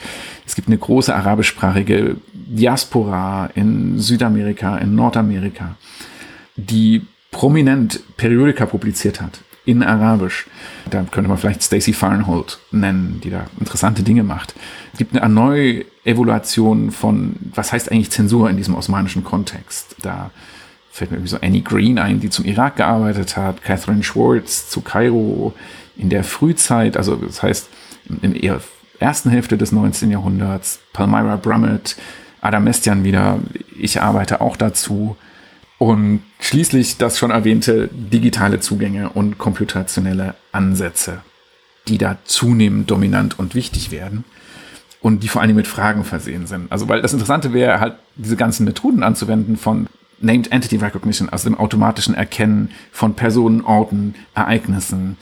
es 0.45 0.55
gibt 0.55 0.67
eine 0.67 0.77
große 0.77 1.15
arabischsprachige 1.15 2.17
Diaspora 2.33 3.49
in 3.55 3.97
Südamerika, 3.97 4.77
in 4.77 4.93
Nordamerika, 4.93 5.77
die 6.57 7.05
prominent 7.31 8.01
Periodika 8.17 8.65
publiziert 8.65 9.21
hat 9.21 9.39
in 9.65 9.83
Arabisch. 9.83 10.47
Da 10.89 11.05
könnte 11.09 11.29
man 11.29 11.37
vielleicht 11.37 11.63
Stacey 11.63 11.93
Farnhold 11.93 12.59
nennen, 12.71 13.21
die 13.23 13.29
da 13.29 13.45
interessante 13.59 14.03
Dinge 14.03 14.23
macht. 14.23 14.53
Es 14.91 14.99
gibt 14.99 15.17
eine 15.17 15.33
neue 15.33 15.85
Evaluation 16.03 16.91
von, 16.91 17.35
was 17.55 17.71
heißt 17.71 17.91
eigentlich 17.91 18.11
Zensur 18.11 18.49
in 18.49 18.57
diesem 18.57 18.75
osmanischen 18.75 19.23
Kontext. 19.23 19.95
Da 20.01 20.31
fällt 20.91 21.11
mir 21.11 21.17
irgendwie 21.17 21.31
so 21.31 21.39
Annie 21.41 21.61
Green 21.61 21.97
ein, 21.97 22.19
die 22.19 22.29
zum 22.29 22.45
Irak 22.45 22.75
gearbeitet 22.75 23.37
hat, 23.37 23.63
Catherine 23.63 24.03
Schwartz 24.03 24.69
zu 24.69 24.81
Kairo 24.81 25.53
in 25.95 26.09
der 26.09 26.23
Frühzeit, 26.23 26.97
also 26.97 27.15
das 27.15 27.41
heißt 27.41 27.69
in 28.21 28.33
der 28.33 28.59
ersten 28.99 29.29
Hälfte 29.29 29.57
des 29.57 29.71
19. 29.71 30.11
Jahrhunderts, 30.11 30.79
Palmyra 30.91 31.37
Brummett, 31.37 31.95
Adam 32.41 32.65
Mestian 32.65 33.03
wieder, 33.03 33.39
ich 33.79 34.01
arbeite 34.01 34.41
auch 34.41 34.57
dazu. 34.57 35.15
Und 35.83 36.21
schließlich 36.39 36.95
das 36.95 37.17
schon 37.17 37.29
erwähnte 37.29 37.89
digitale 37.91 38.61
Zugänge 38.61 39.09
und 39.09 39.37
computationelle 39.37 40.33
Ansätze, 40.53 41.23
die 41.89 41.97
da 41.97 42.19
zunehmend 42.23 42.89
dominant 42.89 43.37
und 43.37 43.53
wichtig 43.53 43.91
werden 43.91 44.23
und 45.01 45.23
die 45.23 45.27
vor 45.27 45.41
allem 45.41 45.57
mit 45.57 45.67
Fragen 45.67 46.05
versehen 46.05 46.47
sind. 46.47 46.71
Also, 46.71 46.87
weil 46.87 47.01
das 47.01 47.11
Interessante 47.11 47.51
wäre 47.51 47.81
halt, 47.81 47.97
diese 48.15 48.37
ganzen 48.37 48.63
Methoden 48.63 49.03
anzuwenden 49.03 49.57
von 49.57 49.87
Named 50.21 50.53
Entity 50.53 50.77
Recognition, 50.77 51.27
also 51.27 51.49
dem 51.49 51.59
automatischen 51.59 52.15
Erkennen 52.15 52.71
von 52.93 53.15
Personen, 53.15 53.59
Orten, 53.59 54.15
Ereignissen, 54.35 55.17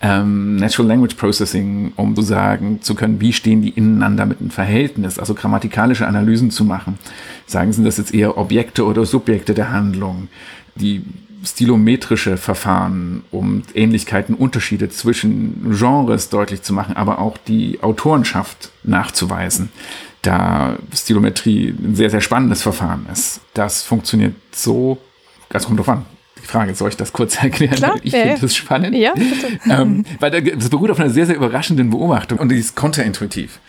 ähm, 0.00 0.56
Natural 0.56 0.88
Language 0.88 1.14
Processing, 1.16 1.92
um 1.96 2.14
zu 2.16 2.22
sagen 2.22 2.80
zu 2.82 2.94
können, 2.94 3.20
wie 3.20 3.32
stehen 3.32 3.62
die 3.62 3.70
ineinander 3.70 4.26
mit 4.26 4.40
einem 4.40 4.50
Verhältnis, 4.50 5.18
also 5.18 5.34
grammatikalische 5.34 6.06
Analysen 6.06 6.50
zu 6.50 6.64
machen. 6.64 6.98
Sagen 7.46 7.72
Sie 7.72 7.84
das 7.84 7.98
jetzt 7.98 8.14
eher 8.14 8.38
Objekte 8.38 8.84
oder 8.84 9.04
Subjekte 9.04 9.54
der 9.54 9.72
Handlung, 9.72 10.28
die 10.74 11.02
stilometrische 11.44 12.36
Verfahren, 12.36 13.22
um 13.30 13.62
Ähnlichkeiten, 13.74 14.34
Unterschiede 14.34 14.90
zwischen 14.90 15.74
Genres 15.78 16.28
deutlich 16.28 16.62
zu 16.62 16.74
machen, 16.74 16.96
aber 16.96 17.18
auch 17.18 17.38
die 17.38 17.82
Autorenschaft 17.82 18.70
nachzuweisen 18.82 19.70
da 20.22 20.76
Stilometrie 20.94 21.70
ein 21.70 21.94
sehr, 21.94 22.10
sehr 22.10 22.20
spannendes 22.20 22.62
Verfahren 22.62 23.06
ist. 23.12 23.40
Das 23.54 23.82
funktioniert 23.82 24.34
so, 24.52 24.98
das 25.48 25.66
kommt 25.66 25.78
drauf 25.78 25.88
an. 25.88 26.06
Frage, 26.50 26.74
soll 26.74 26.90
ich 26.90 26.96
das 26.96 27.12
kurz 27.12 27.36
erklären? 27.42 27.74
Klar, 27.74 27.96
ich 28.02 28.12
ja, 28.12 28.20
finde 28.20 28.40
das 28.40 28.56
spannend. 28.56 28.94
Ja, 28.96 29.14
bitte. 29.14 29.58
ähm, 29.68 30.04
weil 30.20 30.30
das 30.30 30.68
beruht 30.68 30.90
auf 30.90 31.00
einer 31.00 31.10
sehr, 31.10 31.26
sehr 31.26 31.36
überraschenden 31.36 31.90
Beobachtung 31.90 32.38
und 32.38 32.50
die 32.50 32.56
ist 32.56 32.76
konterintuitiv. 32.76 33.60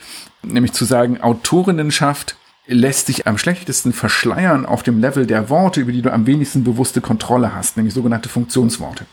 Nämlich 0.43 0.73
zu 0.73 0.85
sagen, 0.85 1.21
Autorinnenschaft 1.21 2.35
lässt 2.67 3.07
sich 3.07 3.27
am 3.27 3.37
schlechtesten 3.37 3.93
verschleiern 3.93 4.65
auf 4.65 4.83
dem 4.83 4.99
Level 5.01 5.25
der 5.25 5.49
Worte, 5.49 5.81
über 5.81 5.91
die 5.91 6.01
du 6.01 6.11
am 6.11 6.25
wenigsten 6.25 6.63
bewusste 6.63 7.01
Kontrolle 7.01 7.53
hast, 7.53 7.77
nämlich 7.77 7.93
sogenannte 7.93 8.29
Funktionsworte 8.29 9.05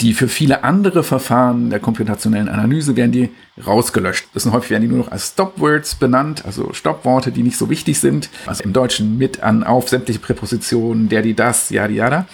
die 0.00 0.12
für 0.12 0.28
viele 0.28 0.62
andere 0.62 1.02
Verfahren 1.02 1.70
der 1.70 1.80
computationellen 1.80 2.48
Analyse 2.48 2.96
werden 2.96 3.12
die 3.12 3.30
rausgelöscht. 3.64 4.28
Das 4.34 4.42
sind 4.42 4.52
häufig 4.52 4.70
werden 4.70 4.82
die 4.82 4.88
nur 4.88 4.98
noch 4.98 5.10
als 5.10 5.28
Stopwords 5.28 5.94
benannt, 5.94 6.44
also 6.44 6.72
Stoppworte, 6.74 7.32
die 7.32 7.42
nicht 7.42 7.56
so 7.56 7.70
wichtig 7.70 7.98
sind. 7.98 8.28
Also 8.44 8.62
im 8.62 8.74
Deutschen 8.74 9.16
mit 9.16 9.42
an 9.42 9.64
auf 9.64 9.88
sämtliche 9.88 10.20
Präpositionen, 10.20 11.08
der, 11.08 11.22
die, 11.22 11.34
das, 11.34 11.70
ja, 11.70 11.88
die, 11.88 11.94
ja, 11.94 12.26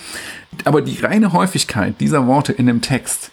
Aber 0.65 0.83
die 0.83 0.99
reine 0.99 1.33
Häufigkeit 1.33 2.01
dieser 2.01 2.27
Worte 2.27 2.53
in 2.53 2.67
dem 2.67 2.81
Text 2.81 3.31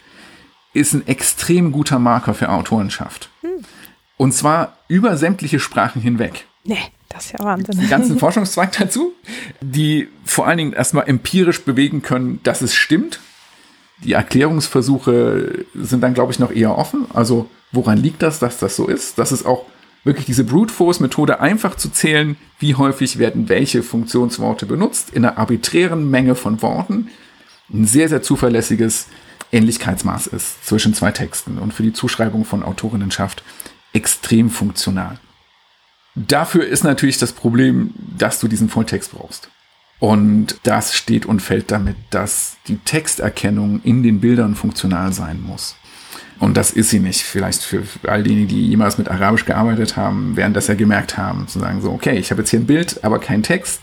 ist 0.73 0.93
ein 0.93 1.07
extrem 1.07 1.71
guter 1.71 1.97
Marker 1.97 2.35
für 2.35 2.49
Autorenschaft. 2.49 3.29
Hm. 3.41 3.63
Und 4.17 4.33
zwar 4.33 4.77
über 4.87 5.17
sämtliche 5.17 5.59
Sprachen 5.59 6.01
hinweg. 6.01 6.45
Nee, 6.65 6.77
das 7.07 7.25
ist 7.25 7.31
ja 7.39 7.43
Wahnsinn. 7.43 7.79
Die 7.79 7.87
ganzen 7.87 8.19
Forschungszweig 8.19 8.73
dazu, 8.73 9.13
die 9.61 10.07
vor 10.23 10.45
allen 10.45 10.59
Dingen 10.59 10.73
erstmal 10.73 11.07
empirisch 11.07 11.63
bewegen 11.63 12.03
können, 12.03 12.39
dass 12.43 12.61
es 12.61 12.75
stimmt 12.75 13.19
die 14.03 14.13
Erklärungsversuche 14.13 15.65
sind 15.75 16.01
dann, 16.01 16.13
glaube 16.13 16.31
ich, 16.31 16.39
noch 16.39 16.51
eher 16.51 16.77
offen. 16.77 17.05
Also 17.13 17.49
woran 17.71 17.97
liegt 17.97 18.21
das, 18.21 18.39
dass 18.39 18.57
das 18.57 18.75
so 18.75 18.87
ist? 18.87 19.17
Das 19.17 19.31
ist 19.31 19.45
auch 19.45 19.65
wirklich 20.03 20.25
diese 20.25 20.43
Brute 20.43 20.73
Force 20.73 20.99
Methode 20.99 21.39
einfach 21.39 21.75
zu 21.75 21.89
zählen, 21.89 22.37
wie 22.59 22.75
häufig 22.75 23.19
werden 23.19 23.49
welche 23.49 23.83
Funktionsworte 23.83 24.65
benutzt 24.65 25.09
in 25.11 25.25
einer 25.25 25.37
arbiträren 25.37 26.09
Menge 26.09 26.35
von 26.35 26.61
Worten. 26.61 27.09
Ein 27.71 27.85
sehr, 27.85 28.09
sehr 28.09 28.21
zuverlässiges 28.21 29.07
Ähnlichkeitsmaß 29.51 30.27
ist 30.27 30.65
zwischen 30.65 30.93
zwei 30.93 31.11
Texten 31.11 31.57
und 31.57 31.73
für 31.73 31.83
die 31.83 31.93
Zuschreibung 31.93 32.45
von 32.45 32.63
Autorinnenschaft 32.63 33.43
extrem 33.93 34.49
funktional. 34.49 35.19
Dafür 36.15 36.65
ist 36.65 36.83
natürlich 36.83 37.17
das 37.17 37.33
Problem, 37.33 37.93
dass 38.17 38.39
du 38.39 38.47
diesen 38.47 38.69
Volltext 38.69 39.11
brauchst. 39.11 39.49
Und 39.99 40.59
das 40.63 40.95
steht 40.95 41.25
und 41.25 41.41
fällt 41.41 41.71
damit, 41.71 41.97
dass 42.09 42.57
die 42.67 42.77
Texterkennung 42.77 43.81
in 43.83 44.01
den 44.01 44.21
Bildern 44.21 44.55
funktional 44.55 45.11
sein 45.11 45.41
muss. 45.41 45.75
Und 46.39 46.55
das 46.55 46.71
ist 46.71 46.89
sie 46.89 46.99
nicht. 46.99 47.21
Vielleicht 47.21 47.63
für 47.63 47.83
all 48.07 48.23
diejenigen, 48.23 48.47
die 48.47 48.67
jemals 48.67 48.97
mit 48.97 49.09
Arabisch 49.09 49.45
gearbeitet 49.45 49.97
haben, 49.97 50.37
werden 50.37 50.53
das 50.53 50.67
ja 50.67 50.73
gemerkt 50.75 51.17
haben, 51.17 51.47
zu 51.49 51.59
sagen 51.59 51.81
so, 51.81 51.91
okay, 51.91 52.17
ich 52.17 52.31
habe 52.31 52.41
jetzt 52.41 52.49
hier 52.49 52.61
ein 52.61 52.65
Bild, 52.65 53.03
aber 53.03 53.19
kein 53.19 53.43
Text. 53.43 53.81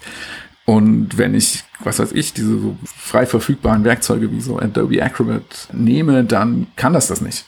Und 0.65 1.17
wenn 1.19 1.35
ich, 1.35 1.65
was 1.81 1.99
weiß 1.99 2.13
ich, 2.13 2.33
diese 2.33 2.59
so 2.59 2.77
frei 2.85 3.27
verfügbaren 3.27 3.85
Werkzeuge 3.85 4.33
wie 4.33 4.41
so 4.41 4.59
Adobe 4.59 5.03
Acrobat 5.03 5.69
nehme, 5.73 6.25
dann 6.25 6.67
kann 6.77 6.95
das 6.95 7.07
das 7.07 7.21
nicht. 7.21 7.47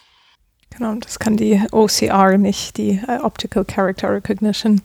Genau, 0.70 0.94
das 0.94 1.18
kann 1.18 1.36
die 1.36 1.60
OCR 1.72 2.38
nicht, 2.38 2.76
die 2.76 3.00
uh, 3.08 3.24
Optical 3.24 3.64
Character 3.64 4.12
Recognition. 4.12 4.82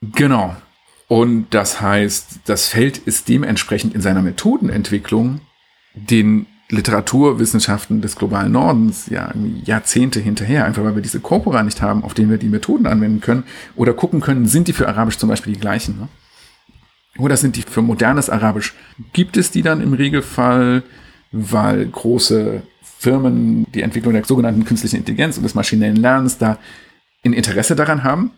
Genau. 0.00 0.56
Und 1.08 1.46
das 1.50 1.80
heißt, 1.80 2.40
das 2.46 2.68
Feld 2.68 2.98
ist 2.98 3.28
dementsprechend 3.28 3.94
in 3.94 4.00
seiner 4.00 4.22
Methodenentwicklung 4.22 5.40
den 5.94 6.46
Literaturwissenschaften 6.68 8.00
des 8.00 8.16
globalen 8.16 8.50
Nordens 8.50 9.06
ja 9.08 9.32
Jahrzehnte 9.64 10.18
hinterher, 10.18 10.64
einfach 10.64 10.82
weil 10.82 10.96
wir 10.96 11.02
diese 11.02 11.20
Corpora 11.20 11.62
nicht 11.62 11.80
haben, 11.80 12.02
auf 12.02 12.12
denen 12.12 12.30
wir 12.30 12.38
die 12.38 12.48
Methoden 12.48 12.86
anwenden 12.86 13.20
können 13.20 13.44
oder 13.76 13.92
gucken 13.92 14.20
können, 14.20 14.46
sind 14.46 14.66
die 14.66 14.72
für 14.72 14.88
Arabisch 14.88 15.16
zum 15.16 15.28
Beispiel 15.28 15.52
die 15.52 15.60
gleichen. 15.60 15.96
Ne? 16.00 16.08
Oder 17.18 17.36
sind 17.36 17.54
die 17.54 17.62
für 17.62 17.82
modernes 17.82 18.28
Arabisch? 18.28 18.74
Gibt 19.12 19.36
es 19.36 19.52
die 19.52 19.62
dann 19.62 19.80
im 19.80 19.92
Regelfall, 19.92 20.82
weil 21.30 21.86
große 21.86 22.62
Firmen 22.82 23.70
die 23.72 23.82
Entwicklung 23.82 24.12
der 24.12 24.24
sogenannten 24.24 24.64
künstlichen 24.64 24.96
Intelligenz 24.96 25.36
und 25.36 25.44
des 25.44 25.54
maschinellen 25.54 25.96
Lernens 25.96 26.38
da 26.38 26.58
ein 27.24 27.32
Interesse 27.32 27.76
daran 27.76 28.02
haben? 28.02 28.32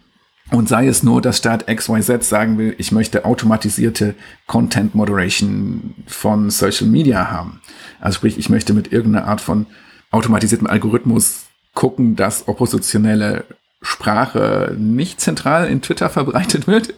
Und 0.50 0.68
sei 0.68 0.87
es 0.87 1.02
nur, 1.02 1.20
dass 1.20 1.37
Staat 1.37 1.66
XYZ 1.66 2.26
sagen 2.26 2.56
will, 2.56 2.74
ich 2.78 2.90
möchte 2.90 3.24
automatisierte 3.24 4.14
Content 4.46 4.94
Moderation 4.94 5.94
von 6.06 6.50
Social 6.50 6.87
Media 6.87 7.30
haben. 7.30 7.61
Also 8.00 8.16
sprich, 8.16 8.38
ich 8.38 8.48
möchte 8.48 8.72
mit 8.72 8.92
irgendeiner 8.92 9.26
Art 9.26 9.40
von 9.40 9.66
automatisiertem 10.11 10.66
Algorithmus 10.66 11.44
gucken, 11.74 12.16
dass 12.16 12.48
oppositionelle 12.48 13.44
Sprache 13.82 14.74
nicht 14.78 15.20
zentral 15.20 15.68
in 15.68 15.82
Twitter 15.82 16.08
verbreitet 16.08 16.66
wird. 16.66 16.94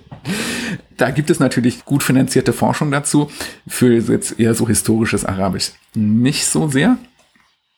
Da 0.97 1.11
gibt 1.11 1.31
es 1.31 1.41
natürlich 1.41 1.85
gut 1.85 2.03
finanzierte 2.03 2.53
Forschung 2.53 2.91
dazu. 2.91 3.31
Für 3.67 3.93
jetzt 3.93 4.39
eher 4.39 4.55
so 4.55 4.69
historisches 4.69 5.25
Arabisch 5.25 5.73
nicht 5.95 6.47
so 6.47 6.69
sehr. 6.69 6.99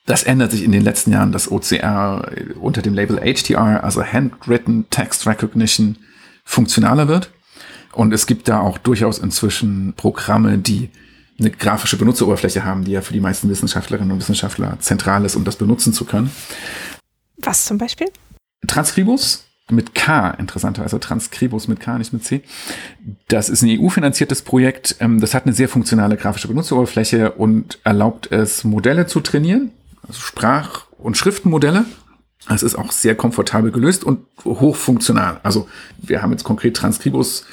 Das 0.06 0.24
ändert 0.24 0.50
sich 0.50 0.64
in 0.64 0.72
den 0.72 0.82
letzten 0.82 1.12
Jahren, 1.12 1.32
dass 1.32 1.50
OCR 1.50 2.32
unter 2.60 2.82
dem 2.82 2.94
Label 2.94 3.20
HTR, 3.20 3.84
also 3.84 4.04
Handwritten 4.04 4.86
Text 4.90 5.26
Recognition, 5.26 5.96
funktionaler 6.44 7.06
wird. 7.06 7.30
Und 7.92 8.12
es 8.12 8.26
gibt 8.26 8.48
da 8.48 8.60
auch 8.60 8.78
durchaus 8.78 9.18
inzwischen 9.18 9.94
Programme, 9.96 10.58
die 10.58 10.90
eine 11.38 11.50
grafische 11.50 11.96
Benutzeroberfläche 11.96 12.64
haben, 12.64 12.84
die 12.84 12.92
ja 12.92 13.00
für 13.00 13.12
die 13.12 13.20
meisten 13.20 13.48
Wissenschaftlerinnen 13.48 14.10
und 14.12 14.18
Wissenschaftler 14.18 14.78
zentral 14.80 15.24
ist, 15.24 15.36
um 15.36 15.44
das 15.44 15.56
benutzen 15.56 15.92
zu 15.92 16.04
können. 16.04 16.30
Was 17.38 17.64
zum 17.64 17.78
Beispiel? 17.78 18.08
Transcribus 18.66 19.44
mit 19.70 19.94
K, 19.94 20.30
interessanterweise 20.30 21.00
Transcribus 21.00 21.68
mit 21.68 21.80
K, 21.80 21.98
nicht 21.98 22.12
mit 22.12 22.24
C. 22.24 22.42
Das 23.28 23.48
ist 23.48 23.62
ein 23.62 23.80
EU-finanziertes 23.80 24.42
Projekt. 24.42 24.96
Ähm, 25.00 25.20
das 25.20 25.34
hat 25.34 25.46
eine 25.46 25.54
sehr 25.54 25.68
funktionale 25.68 26.16
grafische 26.16 26.48
Benutzeroberfläche 26.48 27.32
und 27.32 27.78
erlaubt 27.84 28.30
es, 28.30 28.64
Modelle 28.64 29.06
zu 29.06 29.20
trainieren, 29.20 29.70
also 30.06 30.20
Sprach- 30.20 30.86
und 30.98 31.16
Schriftenmodelle. 31.16 31.84
Es 32.48 32.62
ist 32.62 32.74
auch 32.74 32.90
sehr 32.90 33.14
komfortabel 33.14 33.70
gelöst 33.70 34.02
und 34.04 34.26
hochfunktional. 34.44 35.40
Also 35.42 35.68
wir 35.98 36.22
haben 36.22 36.32
jetzt 36.32 36.44
konkret 36.44 36.76
Transcribus 36.76 37.44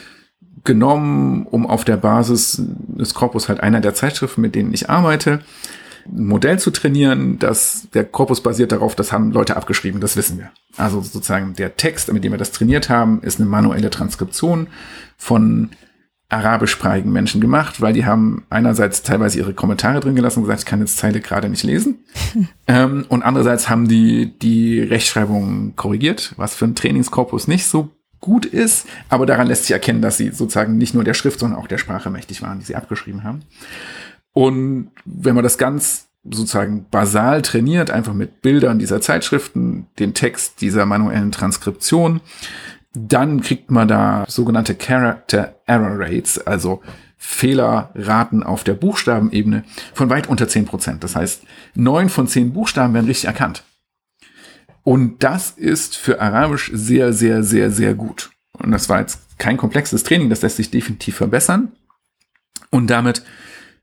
genommen, 0.64 1.46
um 1.46 1.68
auf 1.68 1.86
der 1.86 1.98
Basis 1.98 2.62
des 2.62 3.14
Korpus 3.14 3.50
halt 3.50 3.60
einer 3.62 3.82
der 3.82 3.94
Zeitschriften, 3.94 4.42
mit 4.42 4.56
denen 4.56 4.74
ich 4.74 4.90
arbeite, 4.90 5.42
ein 6.06 6.26
Modell 6.26 6.60
zu 6.60 6.72
trainieren. 6.72 7.38
Das, 7.40 7.88
der 7.94 8.04
Korpus 8.04 8.42
basiert 8.42 8.72
darauf, 8.72 8.96
das 8.96 9.12
haben 9.12 9.32
Leute 9.32 9.56
abgeschrieben, 9.56 10.02
das 10.02 10.18
wissen 10.18 10.40
wir. 10.40 10.52
Also 10.76 11.02
sozusagen 11.02 11.54
der 11.54 11.78
Text, 11.78 12.12
mit 12.12 12.24
dem 12.24 12.34
wir 12.34 12.40
das 12.40 12.52
trainiert 12.52 12.90
haben, 12.90 13.22
ist 13.22 13.40
eine 13.40 13.48
manuelle 13.48 13.90
Transkription 13.90 14.68
von 15.18 15.70
arabischsprachigen 16.30 17.12
Menschen 17.12 17.42
gemacht, 17.42 17.82
weil 17.82 17.94
die 17.94 18.06
haben 18.06 18.44
einerseits 18.52 19.02
teilweise 19.02 19.40
ihre 19.40 19.54
Kommentare 19.54 20.00
drin 20.00 20.16
gelassen 20.16 20.40
und 20.40 20.46
gesagt, 20.46 20.62
ich 20.62 20.66
kann 20.66 20.80
jetzt 20.80 20.98
Zeile 20.98 21.22
gerade 21.22 21.50
nicht 21.50 21.64
lesen. 21.64 22.00
ähm, 22.68 23.06
und 23.10 23.24
andererseits 23.24 23.68
haben 23.68 23.88
die 23.88 24.38
die 24.40 24.80
Rechtschreibung 24.80 25.76
korrigiert, 25.76 26.34
was 26.38 26.56
für 26.56 26.66
einen 26.66 26.76
Trainingskorpus 26.76 27.48
nicht 27.48 27.66
so 27.66 27.90
gut 28.20 28.46
ist, 28.46 28.86
aber 29.08 29.26
daran 29.26 29.48
lässt 29.48 29.64
sich 29.64 29.72
erkennen, 29.72 30.02
dass 30.02 30.18
sie 30.18 30.30
sozusagen 30.30 30.78
nicht 30.78 30.94
nur 30.94 31.04
der 31.04 31.14
Schrift, 31.14 31.40
sondern 31.40 31.60
auch 31.60 31.68
der 31.68 31.78
Sprache 31.78 32.10
mächtig 32.10 32.42
waren, 32.42 32.60
die 32.60 32.66
sie 32.66 32.76
abgeschrieben 32.76 33.24
haben. 33.24 33.42
Und 34.34 34.92
wenn 35.06 35.36
man 35.36 35.44
das 35.44 35.58
ganz 35.58 36.10
sozusagen 36.24 36.86
basal 36.92 37.42
trainiert, 37.42 37.92
einfach 37.92 38.14
mit 38.14 38.42
Bildern 38.42 38.78
dieser 38.78 39.02
Zeitschriften, 39.02 39.88
den 40.00 40.14
Text 40.14 40.62
dieser 40.62 40.86
manuellen 40.86 41.32
Transkription, 41.32 42.20
dann 42.94 43.42
kriegt 43.42 43.72
man 43.72 43.88
da 43.88 44.26
sogenannte 44.28 44.76
Character 44.76 45.56
Error 45.66 46.00
Rates, 46.00 46.40
also 46.40 46.82
Fehlerraten 47.18 48.44
auf 48.44 48.64
der 48.64 48.74
Buchstabenebene 48.74 49.64
von 49.94 50.10
weit 50.10 50.28
unter 50.28 50.48
zehn 50.48 50.66
Prozent. 50.66 51.04
Das 51.04 51.16
heißt, 51.16 51.44
neun 51.76 52.10
von 52.10 52.28
zehn 52.28 52.54
Buchstaben 52.54 52.94
werden 52.94 53.08
richtig 53.08 53.26
erkannt. 53.26 53.64
Und 54.84 55.24
das 55.24 55.52
ist 55.52 55.98
für 55.98 56.22
Arabisch 56.22 56.72
sehr, 56.74 57.14
sehr, 57.14 57.44
sehr, 57.44 57.72
sehr 57.72 57.94
gut. 57.94 58.32
Und 58.54 58.72
das 58.72 58.90
war 58.90 59.02
jetzt 59.02 59.38
kein 59.38 59.58
komplexes 59.58 60.04
Training, 60.04 60.30
das 60.30 60.42
lässt 60.42 60.58
sich 60.58 60.72
definitiv 60.72 61.18
verbessern. 61.18 61.74
Und 62.72 62.88
damit 62.88 63.24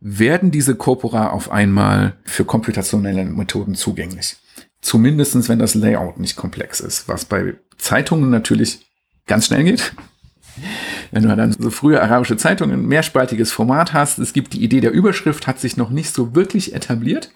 werden 0.00 0.50
diese 0.50 0.74
Corpora 0.74 1.30
auf 1.30 1.50
einmal 1.50 2.16
für 2.24 2.44
komputationelle 2.44 3.24
Methoden 3.24 3.74
zugänglich. 3.74 4.36
Zumindestens, 4.80 5.48
wenn 5.48 5.58
das 5.58 5.74
Layout 5.74 6.18
nicht 6.18 6.36
komplex 6.36 6.80
ist, 6.80 7.08
was 7.08 7.24
bei 7.24 7.54
Zeitungen 7.78 8.30
natürlich 8.30 8.86
ganz 9.26 9.46
schnell 9.46 9.64
geht. 9.64 9.92
Wenn 11.10 11.22
du 11.22 11.36
dann 11.36 11.52
so 11.52 11.70
frühe 11.70 12.02
arabische 12.02 12.36
Zeitungen, 12.36 12.80
ein 12.80 12.86
mehrspaltiges 12.86 13.52
Format 13.52 13.92
hast, 13.92 14.18
es 14.18 14.32
gibt 14.32 14.54
die 14.54 14.62
Idee 14.62 14.80
der 14.80 14.92
Überschrift, 14.92 15.46
hat 15.46 15.60
sich 15.60 15.76
noch 15.76 15.90
nicht 15.90 16.14
so 16.14 16.34
wirklich 16.34 16.74
etabliert. 16.74 17.30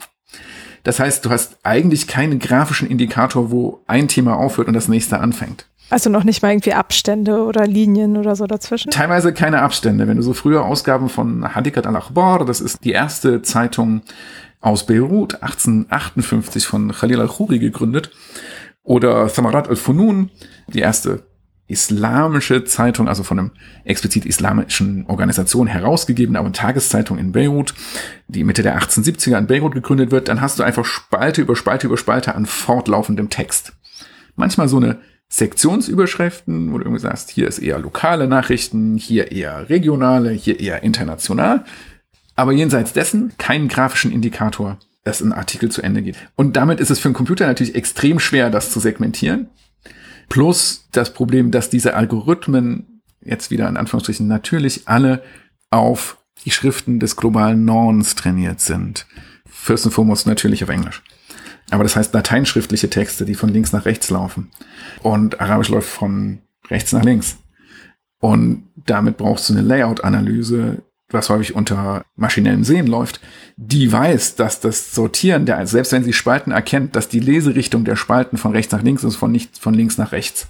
Das 0.83 0.99
heißt, 0.99 1.25
du 1.25 1.31
hast 1.31 1.59
eigentlich 1.63 2.07
keinen 2.07 2.39
grafischen 2.39 2.89
Indikator, 2.89 3.51
wo 3.51 3.83
ein 3.87 4.09
Thema 4.09 4.37
aufhört 4.37 4.69
und 4.69 4.75
das 4.75 4.89
nächste 4.89 5.21
anfängt. 5.21 5.67
Also 5.91 6.09
noch 6.09 6.25
nicht 6.25 6.41
mal 6.41 6.51
irgendwie 6.51 6.73
Abstände 6.73 7.45
oder 7.45 7.67
Linien 7.67 8.17
oder 8.17 8.37
so 8.37 8.47
dazwischen? 8.47 8.91
Teilweise 8.91 9.35
keine 9.35 9.61
Abstände. 9.61 10.07
Wenn 10.07 10.17
du 10.17 10.23
so 10.23 10.33
frühe 10.33 10.63
Ausgaben 10.63 11.09
von 11.09 11.55
Hadikat 11.55 11.87
al-Akhbar, 11.87 12.45
das 12.45 12.61
ist 12.61 12.85
die 12.85 12.93
erste 12.93 13.43
Zeitung 13.43 14.03
aus 14.61 14.87
Beirut, 14.87 15.43
1858 15.43 16.67
von 16.67 16.93
Khalil 16.93 17.21
al-Khoury 17.21 17.59
gegründet, 17.59 18.11
oder 18.83 19.29
Samarat 19.29 19.69
al-Funun, 19.69 20.31
die 20.69 20.81
erste 20.81 21.25
islamische 21.71 22.65
Zeitung, 22.65 23.09
also 23.09 23.23
von 23.23 23.39
einem 23.39 23.51
explizit 23.85 24.27
islamischen 24.27 25.07
Organisation 25.07 25.67
herausgegeben, 25.67 26.37
aber 26.37 26.53
Tageszeitung 26.53 27.19
in 27.19 27.33
Beirut, 27.33 27.75
die 28.29 28.45
Mitte 28.45 28.63
der 28.63 28.79
1870er 28.79 29.39
in 29.39 29.47
Beirut 29.47 29.75
gegründet 29.75 30.11
wird, 30.11 30.29
dann 30.29 30.41
hast 30.41 30.59
du 30.59 30.63
einfach 30.63 30.85
Spalte 30.85 31.43
über 31.43 31.57
Spalte 31.57 31.87
über 31.87 31.97
Spalte 31.97 32.35
an 32.35 32.47
fortlaufendem 32.47 33.31
Text. 33.31 33.73
Manchmal 34.37 34.69
so 34.69 34.79
eine 34.79 35.01
Sektionsüberschriften, 35.29 36.73
wo 36.73 36.79
du 36.79 36.85
irgendwie 36.85 37.01
sagst, 37.01 37.31
hier 37.31 37.47
ist 37.47 37.61
eher 37.61 37.79
lokale 37.79 38.27
Nachrichten, 38.27 38.97
hier 38.97 39.31
eher 39.31 39.69
regionale, 39.71 40.31
hier 40.31 40.59
eher 40.59 40.83
international. 40.83 41.65
Aber 42.35 42.53
jenseits 42.53 42.93
dessen 42.93 43.33
keinen 43.39 43.69
grafischen 43.69 44.11
Indikator, 44.11 44.79
dass 45.05 45.21
ein 45.21 45.33
Artikel 45.33 45.71
zu 45.71 45.83
Ende 45.83 46.03
geht. 46.03 46.17
Und 46.35 46.57
damit 46.57 46.81
ist 46.81 46.91
es 46.91 46.99
für 46.99 47.09
einen 47.09 47.15
Computer 47.15 47.47
natürlich 47.47 47.77
extrem 47.77 48.19
schwer, 48.19 48.51
das 48.51 48.73
zu 48.73 48.81
segmentieren. 48.81 49.49
Plus 50.31 50.89
das 50.93 51.13
Problem, 51.13 51.51
dass 51.51 51.69
diese 51.69 51.95
Algorithmen 51.95 53.03
jetzt 53.21 53.51
wieder 53.51 53.69
in 53.69 53.77
Anführungsstrichen 53.77 54.27
natürlich 54.27 54.89
alle 54.89 55.23
auf 55.71 56.19
die 56.45 56.53
Schriften 56.53 57.01
des 57.01 57.17
globalen 57.17 57.65
Nordens 57.67 58.15
trainiert 58.15 58.61
sind. 58.61 59.07
First 59.45 59.85
and 59.85 59.95
foremost 59.95 60.27
natürlich 60.27 60.63
auf 60.65 60.71
Englisch. 60.71 61.03
Aber 61.71 61.83
das 61.83 61.97
heißt 61.97 62.15
lateinschriftliche 62.15 62.89
Texte, 62.89 63.25
die 63.25 63.35
von 63.35 63.51
links 63.51 63.73
nach 63.73 63.85
rechts 63.85 64.09
laufen. 64.09 64.51
Und 65.03 65.41
Arabisch 65.41 65.69
läuft 65.69 65.89
von 65.91 66.39
rechts 66.71 66.93
nach 66.93 67.05
links. 67.05 67.39
Und 68.21 68.69
damit 68.77 69.17
brauchst 69.17 69.49
du 69.49 69.55
eine 69.55 69.63
Layout-Analyse, 69.63 70.83
was 71.15 71.29
häufig 71.29 71.55
unter 71.55 72.05
maschinellem 72.17 72.65
Sehen 72.65 72.87
läuft, 72.87 73.21
die 73.57 73.91
weiß, 73.91 74.37
dass 74.37 74.61
das 74.61 74.95
Sortieren 74.95 75.47
der, 75.47 75.67
selbst 75.67 75.93
wenn 75.93 76.05
sie 76.05 76.13
Spalten 76.13 76.53
erkennt, 76.53 76.97
dass 76.97 77.09
die 77.09 77.21
Leserichtung 77.21 77.85
der 77.85 77.97
Spalten 77.97 78.37
von 78.37 78.53
rechts 78.53 78.73
nach 78.73 78.83
links 78.83 79.05
ist, 79.05 79.17
von 79.17 79.33
nicht 79.33 79.59
von 79.59 79.75
links 79.75 79.99
nach 79.99 80.13
rechts. 80.13 80.49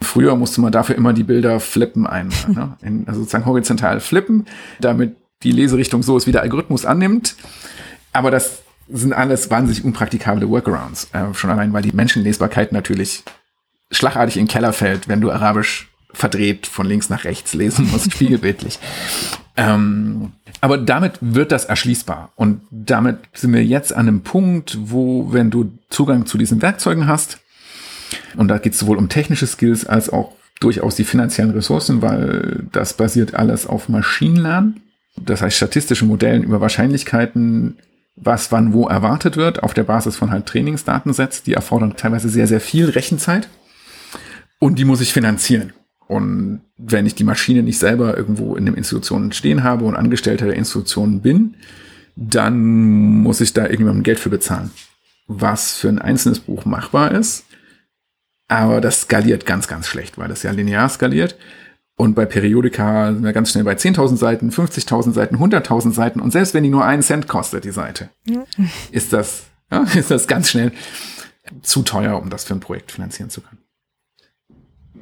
Früher 0.00 0.36
musste 0.36 0.60
man 0.60 0.72
dafür 0.72 0.96
immer 0.96 1.12
die 1.12 1.22
Bilder 1.22 1.58
flippen 1.60 2.06
einmal, 2.06 2.36
ne? 2.48 2.76
In, 2.82 3.08
also 3.08 3.20
sozusagen 3.20 3.46
horizontal 3.46 4.00
flippen, 4.00 4.46
damit 4.80 5.16
die 5.42 5.52
Leserichtung 5.52 6.02
so 6.02 6.16
ist, 6.16 6.26
wie 6.26 6.32
der 6.32 6.42
Algorithmus 6.42 6.84
annimmt. 6.84 7.36
Aber 8.12 8.30
das 8.30 8.62
sind 8.88 9.12
alles 9.12 9.50
wahnsinnig 9.50 9.84
unpraktikable 9.84 10.48
Workarounds. 10.48 11.08
Äh, 11.12 11.34
schon 11.34 11.50
allein, 11.50 11.72
weil 11.72 11.82
die 11.82 11.92
Menschenlesbarkeit 11.92 12.72
natürlich 12.72 13.24
schlagartig 13.90 14.36
in 14.36 14.44
den 14.44 14.50
Keller 14.50 14.72
fällt, 14.72 15.08
wenn 15.08 15.20
du 15.20 15.30
Arabisch 15.30 15.88
verdreht 16.16 16.66
von 16.66 16.86
links 16.86 17.10
nach 17.10 17.24
rechts 17.24 17.54
lesen 17.54 17.88
musst, 17.90 18.12
spiegelbildlich. 18.12 18.78
Ähm, 19.56 20.32
aber 20.60 20.78
damit 20.78 21.18
wird 21.20 21.52
das 21.52 21.66
erschließbar. 21.66 22.32
Und 22.36 22.62
damit 22.70 23.18
sind 23.34 23.52
wir 23.52 23.64
jetzt 23.64 23.92
an 23.92 24.08
einem 24.08 24.22
Punkt, 24.22 24.78
wo, 24.80 25.32
wenn 25.32 25.50
du 25.50 25.72
Zugang 25.90 26.26
zu 26.26 26.38
diesen 26.38 26.62
Werkzeugen 26.62 27.06
hast, 27.06 27.38
und 28.36 28.48
da 28.48 28.58
geht 28.58 28.72
es 28.72 28.78
sowohl 28.78 28.98
um 28.98 29.08
technische 29.08 29.46
Skills 29.46 29.84
als 29.84 30.10
auch 30.10 30.32
durchaus 30.60 30.96
die 30.96 31.04
finanziellen 31.04 31.50
Ressourcen, 31.50 32.02
weil 32.02 32.64
das 32.72 32.94
basiert 32.94 33.34
alles 33.34 33.66
auf 33.66 33.88
Maschinenlernen. 33.88 34.80
Das 35.16 35.42
heißt, 35.42 35.56
statistischen 35.56 36.08
Modellen 36.08 36.42
über 36.42 36.60
Wahrscheinlichkeiten, 36.60 37.76
was 38.16 38.52
wann 38.52 38.72
wo 38.72 38.86
erwartet 38.86 39.36
wird, 39.36 39.62
auf 39.62 39.74
der 39.74 39.84
Basis 39.84 40.16
von 40.16 40.30
halt 40.30 40.46
Trainingsdatensets, 40.46 41.42
die 41.42 41.54
erfordern 41.54 41.96
teilweise 41.96 42.28
sehr, 42.28 42.46
sehr 42.46 42.60
viel 42.60 42.88
Rechenzeit. 42.88 43.48
Und 44.58 44.78
die 44.78 44.84
muss 44.84 45.00
ich 45.00 45.12
finanzieren. 45.12 45.72
Und 46.08 46.60
wenn 46.76 47.06
ich 47.06 47.14
die 47.14 47.24
Maschine 47.24 47.62
nicht 47.62 47.78
selber 47.78 48.16
irgendwo 48.16 48.54
in 48.54 48.66
den 48.66 48.74
Institutionen 48.74 49.32
stehen 49.32 49.64
habe 49.64 49.84
und 49.84 49.96
Angestellter 49.96 50.46
der 50.46 50.54
Institutionen 50.54 51.20
bin, 51.20 51.56
dann 52.14 53.22
muss 53.22 53.40
ich 53.40 53.52
da 53.52 53.62
irgendjemandem 53.62 54.04
Geld 54.04 54.20
für 54.20 54.30
bezahlen. 54.30 54.70
Was 55.26 55.74
für 55.74 55.88
ein 55.88 55.98
einzelnes 55.98 56.40
Buch 56.40 56.64
machbar 56.64 57.12
ist. 57.12 57.44
Aber 58.48 58.80
das 58.80 59.02
skaliert 59.02 59.44
ganz, 59.44 59.66
ganz 59.66 59.88
schlecht, 59.88 60.16
weil 60.18 60.28
das 60.28 60.44
ja 60.44 60.52
linear 60.52 60.88
skaliert. 60.88 61.36
Und 61.96 62.14
bei 62.14 62.26
Periodika 62.26 63.12
sind 63.12 63.24
wir 63.24 63.32
ganz 63.32 63.50
schnell 63.50 63.64
bei 63.64 63.74
10.000 63.74 64.16
Seiten, 64.16 64.50
50.000 64.50 65.12
Seiten, 65.12 65.36
100.000 65.36 65.92
Seiten. 65.92 66.20
Und 66.20 66.30
selbst 66.30 66.54
wenn 66.54 66.62
die 66.62 66.70
nur 66.70 66.84
einen 66.84 67.02
Cent 67.02 67.26
kostet, 67.26 67.64
die 67.64 67.70
Seite, 67.70 68.10
ist 68.92 69.12
das, 69.12 69.44
ja, 69.72 69.82
ist 69.96 70.10
das 70.10 70.28
ganz 70.28 70.50
schnell 70.50 70.72
zu 71.62 71.82
teuer, 71.82 72.20
um 72.20 72.30
das 72.30 72.44
für 72.44 72.54
ein 72.54 72.60
Projekt 72.60 72.92
finanzieren 72.92 73.30
zu 73.30 73.40
können 73.40 73.65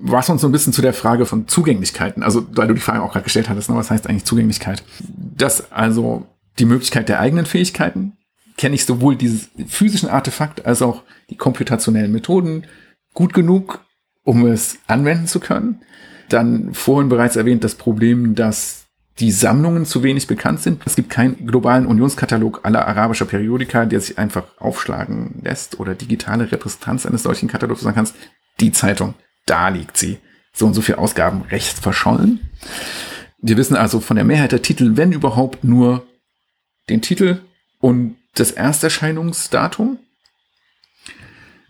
was 0.00 0.28
uns 0.28 0.40
so 0.40 0.48
ein 0.48 0.52
bisschen 0.52 0.72
zu 0.72 0.82
der 0.82 0.92
Frage 0.92 1.26
von 1.26 1.48
Zugänglichkeiten, 1.48 2.22
also 2.22 2.46
weil 2.52 2.68
du 2.68 2.74
die 2.74 2.80
Frage 2.80 3.02
auch 3.02 3.12
gerade 3.12 3.24
gestellt 3.24 3.48
hattest, 3.48 3.70
ne, 3.70 3.76
was 3.76 3.90
heißt 3.90 4.08
eigentlich 4.08 4.24
Zugänglichkeit? 4.24 4.82
Das 5.36 5.72
also 5.72 6.26
die 6.58 6.66
Möglichkeit 6.66 7.08
der 7.08 7.20
eigenen 7.20 7.46
Fähigkeiten, 7.46 8.16
kenne 8.56 8.74
ich 8.74 8.84
sowohl 8.84 9.16
dieses 9.16 9.50
physischen 9.66 10.08
Artefakt 10.08 10.64
als 10.64 10.82
auch 10.82 11.02
die 11.30 11.36
komputationellen 11.36 12.12
Methoden 12.12 12.64
gut 13.12 13.34
genug, 13.34 13.84
um 14.22 14.46
es 14.46 14.78
anwenden 14.86 15.26
zu 15.26 15.40
können. 15.40 15.80
Dann 16.28 16.72
vorhin 16.72 17.08
bereits 17.08 17.36
erwähnt 17.36 17.64
das 17.64 17.74
Problem, 17.74 18.34
dass 18.34 18.86
die 19.18 19.30
Sammlungen 19.30 19.86
zu 19.86 20.02
wenig 20.02 20.26
bekannt 20.26 20.60
sind. 20.60 20.82
Es 20.86 20.96
gibt 20.96 21.10
keinen 21.10 21.46
globalen 21.46 21.86
Unionskatalog 21.86 22.60
aller 22.64 22.86
arabischer 22.86 23.26
Periodika, 23.26 23.84
der 23.86 24.00
sich 24.00 24.18
einfach 24.18 24.44
aufschlagen 24.58 25.40
lässt 25.42 25.78
oder 25.78 25.94
digitale 25.94 26.50
Repräsentanz 26.50 27.06
eines 27.06 27.22
solchen 27.22 27.48
Katalogs 27.48 27.82
sagen 27.82 27.94
kannst. 27.94 28.16
Die 28.60 28.72
Zeitung 28.72 29.14
da 29.46 29.68
liegt 29.68 29.96
sie. 29.96 30.18
So 30.52 30.66
und 30.66 30.74
so 30.74 30.82
viele 30.82 30.98
Ausgaben 30.98 31.42
rechts 31.42 31.80
verschollen. 31.80 32.50
Wir 33.38 33.56
wissen 33.56 33.76
also 33.76 34.00
von 34.00 34.16
der 34.16 34.24
Mehrheit 34.24 34.52
der 34.52 34.62
Titel, 34.62 34.96
wenn 34.96 35.12
überhaupt, 35.12 35.64
nur 35.64 36.06
den 36.88 37.02
Titel 37.02 37.40
und 37.80 38.16
das 38.34 38.52
Ersterscheinungsdatum. 38.52 39.98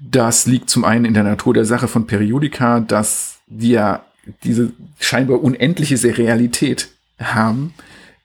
Das 0.00 0.46
liegt 0.46 0.68
zum 0.70 0.84
einen 0.84 1.04
in 1.04 1.14
der 1.14 1.22
Natur 1.22 1.54
der 1.54 1.64
Sache 1.64 1.88
von 1.88 2.06
Periodika, 2.06 2.80
dass 2.80 3.38
wir 3.46 4.04
diese 4.42 4.72
scheinbar 5.00 5.42
unendliche 5.42 5.96
Serialität 5.96 6.88
haben 7.18 7.74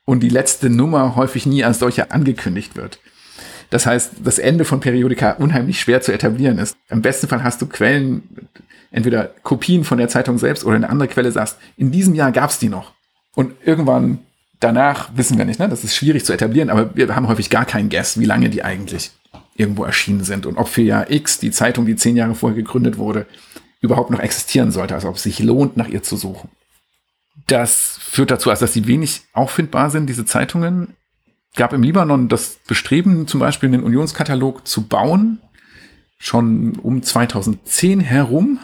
und 0.05 0.21
die 0.21 0.29
letzte 0.29 0.69
Nummer 0.69 1.15
häufig 1.15 1.45
nie 1.45 1.63
als 1.63 1.79
solche 1.79 2.11
angekündigt 2.11 2.75
wird. 2.75 2.99
Das 3.69 3.85
heißt, 3.85 4.13
das 4.23 4.39
Ende 4.39 4.65
von 4.65 4.79
Periodika 4.79 5.33
unheimlich 5.33 5.79
schwer 5.79 6.01
zu 6.01 6.11
etablieren 6.11 6.57
ist. 6.57 6.75
Im 6.89 7.01
besten 7.01 7.27
Fall 7.27 7.43
hast 7.43 7.61
du 7.61 7.67
Quellen, 7.67 8.23
entweder 8.91 9.25
Kopien 9.43 9.83
von 9.83 9.97
der 9.97 10.09
Zeitung 10.09 10.37
selbst 10.37 10.65
oder 10.65 10.75
eine 10.75 10.89
andere 10.89 11.07
Quelle 11.07 11.31
sagst, 11.31 11.57
in 11.77 11.91
diesem 11.91 12.15
Jahr 12.15 12.31
gab's 12.31 12.59
die 12.59 12.69
noch. 12.69 12.93
Und 13.35 13.53
irgendwann 13.63 14.19
danach 14.59 15.09
wissen 15.15 15.37
wir 15.37 15.45
nicht, 15.45 15.59
ne? 15.59 15.69
Das 15.69 15.83
ist 15.83 15.95
schwierig 15.95 16.25
zu 16.25 16.33
etablieren, 16.33 16.69
aber 16.69 16.95
wir 16.95 17.15
haben 17.15 17.27
häufig 17.27 17.49
gar 17.49 17.65
keinen 17.65 17.89
Guess, 17.89 18.19
wie 18.19 18.25
lange 18.25 18.49
die 18.49 18.63
eigentlich 18.63 19.11
irgendwo 19.55 19.83
erschienen 19.83 20.23
sind 20.23 20.45
und 20.45 20.57
ob 20.57 20.67
für 20.67 20.81
Jahr 20.81 21.11
X 21.11 21.39
die 21.39 21.51
Zeitung, 21.51 21.85
die 21.85 21.95
zehn 21.95 22.15
Jahre 22.15 22.35
vorher 22.35 22.55
gegründet 22.55 22.97
wurde, 22.97 23.25
überhaupt 23.81 24.09
noch 24.09 24.19
existieren 24.19 24.71
sollte, 24.71 24.95
also 24.95 25.09
ob 25.09 25.15
es 25.15 25.23
sich 25.23 25.39
lohnt, 25.39 25.77
nach 25.77 25.87
ihr 25.87 26.03
zu 26.03 26.15
suchen. 26.17 26.49
Das 27.47 27.97
führt 28.01 28.31
dazu, 28.31 28.49
also 28.49 28.65
dass 28.65 28.73
sie 28.73 28.87
wenig 28.87 29.21
auffindbar 29.33 29.89
sind, 29.89 30.07
diese 30.07 30.25
Zeitungen. 30.25 30.95
Gab 31.55 31.73
im 31.73 31.83
Libanon 31.83 32.29
das 32.29 32.59
Bestreben, 32.67 33.27
zum 33.27 33.39
Beispiel 33.39 33.69
einen 33.69 33.83
Unionskatalog 33.83 34.67
zu 34.67 34.87
bauen, 34.87 35.39
schon 36.19 36.77
um 36.77 37.01
2010 37.01 38.01
herum. 38.01 38.59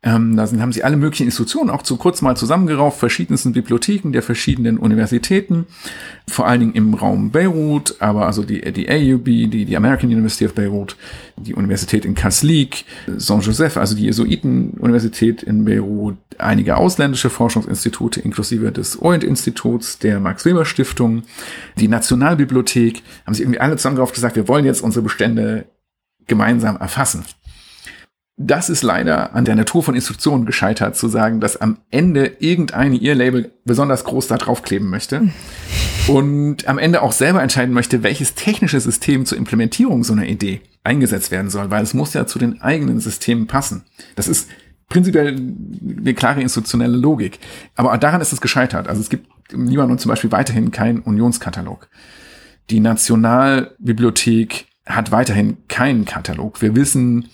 Ähm, 0.00 0.36
da 0.36 0.46
sind, 0.46 0.60
haben 0.62 0.72
sie 0.72 0.84
alle 0.84 0.96
möglichen 0.96 1.24
Institutionen 1.24 1.70
auch 1.70 1.82
zu 1.82 1.96
kurz 1.96 2.22
mal 2.22 2.36
zusammengerauft, 2.36 3.00
verschiedensten 3.00 3.52
Bibliotheken 3.52 4.12
der 4.12 4.22
verschiedenen 4.22 4.78
Universitäten, 4.78 5.66
vor 6.28 6.46
allen 6.46 6.60
Dingen 6.60 6.74
im 6.74 6.94
Raum 6.94 7.32
Beirut, 7.32 7.96
aber 7.98 8.26
also 8.26 8.44
die, 8.44 8.60
die 8.72 8.88
AUB, 8.88 9.24
die, 9.24 9.64
die 9.64 9.76
American 9.76 10.08
University 10.08 10.46
of 10.46 10.54
Beirut, 10.54 10.96
die 11.36 11.52
Universität 11.52 12.04
in 12.04 12.14
Kaslik, 12.14 12.84
Saint-Joseph, 13.08 13.76
also 13.76 13.96
die 13.96 14.04
Jesuiten-Universität 14.04 15.42
in 15.42 15.64
Beirut, 15.64 16.16
einige 16.38 16.76
ausländische 16.76 17.28
Forschungsinstitute 17.28 18.20
inklusive 18.20 18.70
des 18.70 19.02
Orient-Instituts, 19.02 19.98
der 19.98 20.20
Max-Weber-Stiftung, 20.20 21.24
die 21.76 21.88
Nationalbibliothek, 21.88 23.02
haben 23.26 23.34
sie 23.34 23.42
irgendwie 23.42 23.60
alle 23.60 23.76
zusammengerauft 23.76 24.14
gesagt, 24.14 24.36
wir 24.36 24.46
wollen 24.46 24.64
jetzt 24.64 24.80
unsere 24.80 25.02
Bestände 25.02 25.64
gemeinsam 26.28 26.76
erfassen 26.76 27.24
das 28.38 28.70
ist 28.70 28.82
leider 28.82 29.34
an 29.34 29.44
der 29.44 29.56
Natur 29.56 29.82
von 29.82 29.96
Institutionen 29.96 30.46
gescheitert, 30.46 30.96
zu 30.96 31.08
sagen, 31.08 31.40
dass 31.40 31.60
am 31.60 31.78
Ende 31.90 32.36
irgendeine 32.38 32.96
ihr 32.96 33.16
Label 33.16 33.52
besonders 33.64 34.04
groß 34.04 34.28
da 34.28 34.36
draufkleben 34.36 34.88
möchte 34.88 35.28
und 36.06 36.68
am 36.68 36.78
Ende 36.78 37.02
auch 37.02 37.12
selber 37.12 37.42
entscheiden 37.42 37.74
möchte, 37.74 38.04
welches 38.04 38.34
technische 38.34 38.80
System 38.80 39.26
zur 39.26 39.38
Implementierung 39.38 40.04
so 40.04 40.12
einer 40.12 40.26
Idee 40.26 40.60
eingesetzt 40.84 41.32
werden 41.32 41.50
soll, 41.50 41.70
weil 41.70 41.82
es 41.82 41.94
muss 41.94 42.14
ja 42.14 42.26
zu 42.26 42.38
den 42.38 42.62
eigenen 42.62 43.00
Systemen 43.00 43.48
passen. 43.48 43.84
Das 44.14 44.28
ist 44.28 44.48
prinzipiell 44.88 45.36
eine 45.98 46.14
klare 46.14 46.40
institutionelle 46.40 46.96
Logik. 46.96 47.40
Aber 47.74 47.96
daran 47.98 48.20
ist 48.20 48.32
es 48.32 48.40
gescheitert. 48.40 48.88
Also 48.88 49.00
es 49.00 49.10
gibt 49.10 49.28
im 49.52 49.66
Libanon 49.66 49.98
zum 49.98 50.10
Beispiel 50.10 50.32
weiterhin 50.32 50.70
keinen 50.70 51.00
Unionskatalog. 51.00 51.88
Die 52.70 52.80
Nationalbibliothek 52.80 54.66
hat 54.86 55.10
weiterhin 55.10 55.58
keinen 55.68 56.04
Katalog. 56.04 56.62
Wir 56.62 56.74
wissen, 56.74 57.28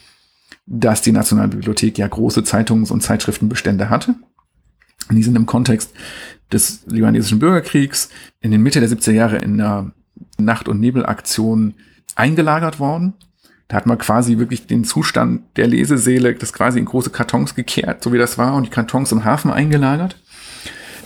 dass 0.67 1.03
die 1.03 1.12
Nationalbibliothek 1.12 1.99
ja 1.99 2.07
große 2.07 2.45
Zeitungs- 2.45 2.91
und 2.91 3.03
Zeitschriftenbestände 3.03 3.91
hatte. 3.91 4.15
Die 5.11 5.23
sind 5.23 5.37
im 5.37 5.47
Kontext 5.47 5.93
des 6.53 6.87
libanesischen 6.87 7.39
Bürgerkriegs 7.39 8.09
in 8.41 8.51
den 8.51 8.62
Mitte 8.62 8.81
der 8.81 8.89
70er 8.89 9.12
Jahre 9.12 9.39
in 9.39 9.61
einer 9.61 9.93
Nacht- 10.39 10.69
und 10.69 10.81
Nebelaktion 10.81 11.75
eingelagert 12.15 12.79
worden. 12.81 13.15
Da 13.69 13.77
hat 13.77 13.87
man 13.87 13.99
quasi 13.99 14.39
wirklich 14.39 14.67
den 14.67 14.85
Zustand 14.85 15.43
der 15.57 15.67
Lesesäle, 15.67 16.35
das 16.35 16.53
quasi 16.53 16.79
in 16.79 16.85
große 16.85 17.11
Kartons 17.11 17.55
gekehrt, 17.55 18.03
so 18.03 18.12
wie 18.12 18.19
das 18.19 18.39
war, 18.39 18.55
und 18.55 18.67
die 18.67 18.71
Kartons 18.71 19.12
im 19.12 19.25
Hafen 19.25 19.51
eingelagert. 19.51 20.21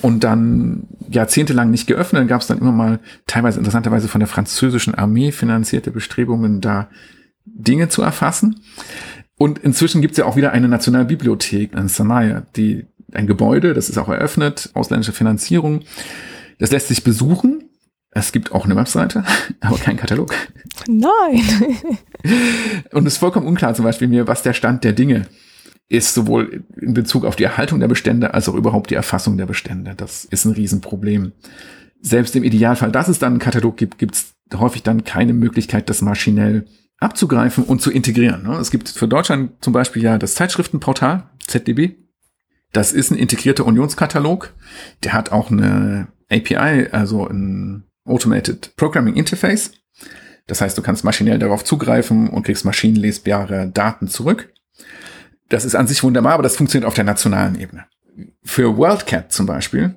Und 0.02 0.22
dann 0.22 0.86
jahrzehntelang 1.08 1.70
nicht 1.70 1.86
geöffnet. 1.86 2.20
Dann 2.20 2.28
gab 2.28 2.40
es 2.40 2.46
dann 2.46 2.58
immer 2.58 2.72
mal 2.72 3.00
teilweise 3.26 3.58
interessanterweise 3.58 4.06
von 4.06 4.20
der 4.20 4.28
französischen 4.28 4.94
Armee 4.94 5.32
finanzierte 5.32 5.90
Bestrebungen, 5.90 6.60
da 6.60 6.88
Dinge 7.44 7.88
zu 7.88 8.02
erfassen. 8.02 8.60
Und 9.38 9.60
inzwischen 9.60 10.00
gibt 10.00 10.12
es 10.12 10.18
ja 10.18 10.24
auch 10.24 10.36
wieder 10.36 10.52
eine 10.52 10.68
Nationalbibliothek 10.68 11.72
in 11.72 11.88
Samaya, 11.88 12.42
die 12.56 12.86
ein 13.12 13.26
Gebäude, 13.26 13.72
das 13.72 13.88
ist 13.88 13.96
auch 13.96 14.08
eröffnet, 14.08 14.70
ausländische 14.74 15.12
Finanzierung. 15.12 15.82
Das 16.58 16.72
lässt 16.72 16.88
sich 16.88 17.04
besuchen. 17.04 17.64
Es 18.10 18.32
gibt 18.32 18.52
auch 18.52 18.64
eine 18.64 18.74
Webseite, 18.76 19.24
aber 19.60 19.78
kein 19.78 19.96
Katalog. 19.96 20.34
Nein. 20.88 21.42
Und 22.92 23.06
es 23.06 23.14
ist 23.14 23.18
vollkommen 23.18 23.46
unklar 23.46 23.74
zum 23.74 23.84
Beispiel 23.84 24.08
mir, 24.08 24.26
was 24.26 24.42
der 24.42 24.52
Stand 24.52 24.82
der 24.82 24.92
Dinge 24.92 25.26
ist, 25.88 26.14
sowohl 26.14 26.64
in 26.80 26.92
Bezug 26.92 27.24
auf 27.24 27.36
die 27.36 27.44
Erhaltung 27.44 27.80
der 27.80 27.88
Bestände 27.88 28.34
als 28.34 28.48
auch 28.48 28.54
überhaupt 28.54 28.90
die 28.90 28.94
Erfassung 28.94 29.38
der 29.38 29.46
Bestände. 29.46 29.94
Das 29.96 30.24
ist 30.24 30.44
ein 30.44 30.52
Riesenproblem. 30.52 31.32
Selbst 32.00 32.36
im 32.36 32.44
Idealfall, 32.44 32.92
dass 32.92 33.08
es 33.08 33.18
dann 33.18 33.34
einen 33.34 33.40
Katalog 33.40 33.76
gibt, 33.76 33.98
gibt 33.98 34.14
es 34.14 34.32
häufig 34.58 34.82
dann 34.82 35.04
keine 35.04 35.32
Möglichkeit, 35.32 35.88
das 35.88 36.02
maschinell 36.02 36.66
abzugreifen 36.98 37.64
und 37.64 37.80
zu 37.80 37.90
integrieren. 37.90 38.42
Ne? 38.42 38.56
Es 38.56 38.70
gibt 38.70 38.88
für 38.88 39.08
Deutschland 39.08 39.52
zum 39.62 39.72
Beispiel 39.72 40.02
ja 40.02 40.18
das 40.18 40.34
Zeitschriftenportal 40.34 41.30
ZDB. 41.46 41.96
Das 42.72 42.92
ist 42.92 43.10
ein 43.10 43.18
integrierter 43.18 43.64
Unionskatalog. 43.64 44.52
Der 45.04 45.12
hat 45.12 45.32
auch 45.32 45.50
eine 45.50 46.08
API, 46.30 46.88
also 46.90 47.26
ein 47.26 47.84
Automated 48.04 48.74
Programming 48.76 49.14
Interface. 49.14 49.72
Das 50.46 50.60
heißt, 50.60 50.76
du 50.76 50.82
kannst 50.82 51.04
maschinell 51.04 51.38
darauf 51.38 51.64
zugreifen 51.64 52.28
und 52.28 52.42
kriegst 52.44 52.64
maschinenlesbare 52.64 53.68
Daten 53.68 54.08
zurück. 54.08 54.52
Das 55.48 55.64
ist 55.64 55.74
an 55.74 55.86
sich 55.86 56.02
wunderbar, 56.02 56.34
aber 56.34 56.42
das 56.42 56.56
funktioniert 56.56 56.86
auf 56.86 56.94
der 56.94 57.04
nationalen 57.04 57.58
Ebene. 57.58 57.86
Für 58.42 58.76
WorldCat 58.76 59.32
zum 59.32 59.46
Beispiel, 59.46 59.94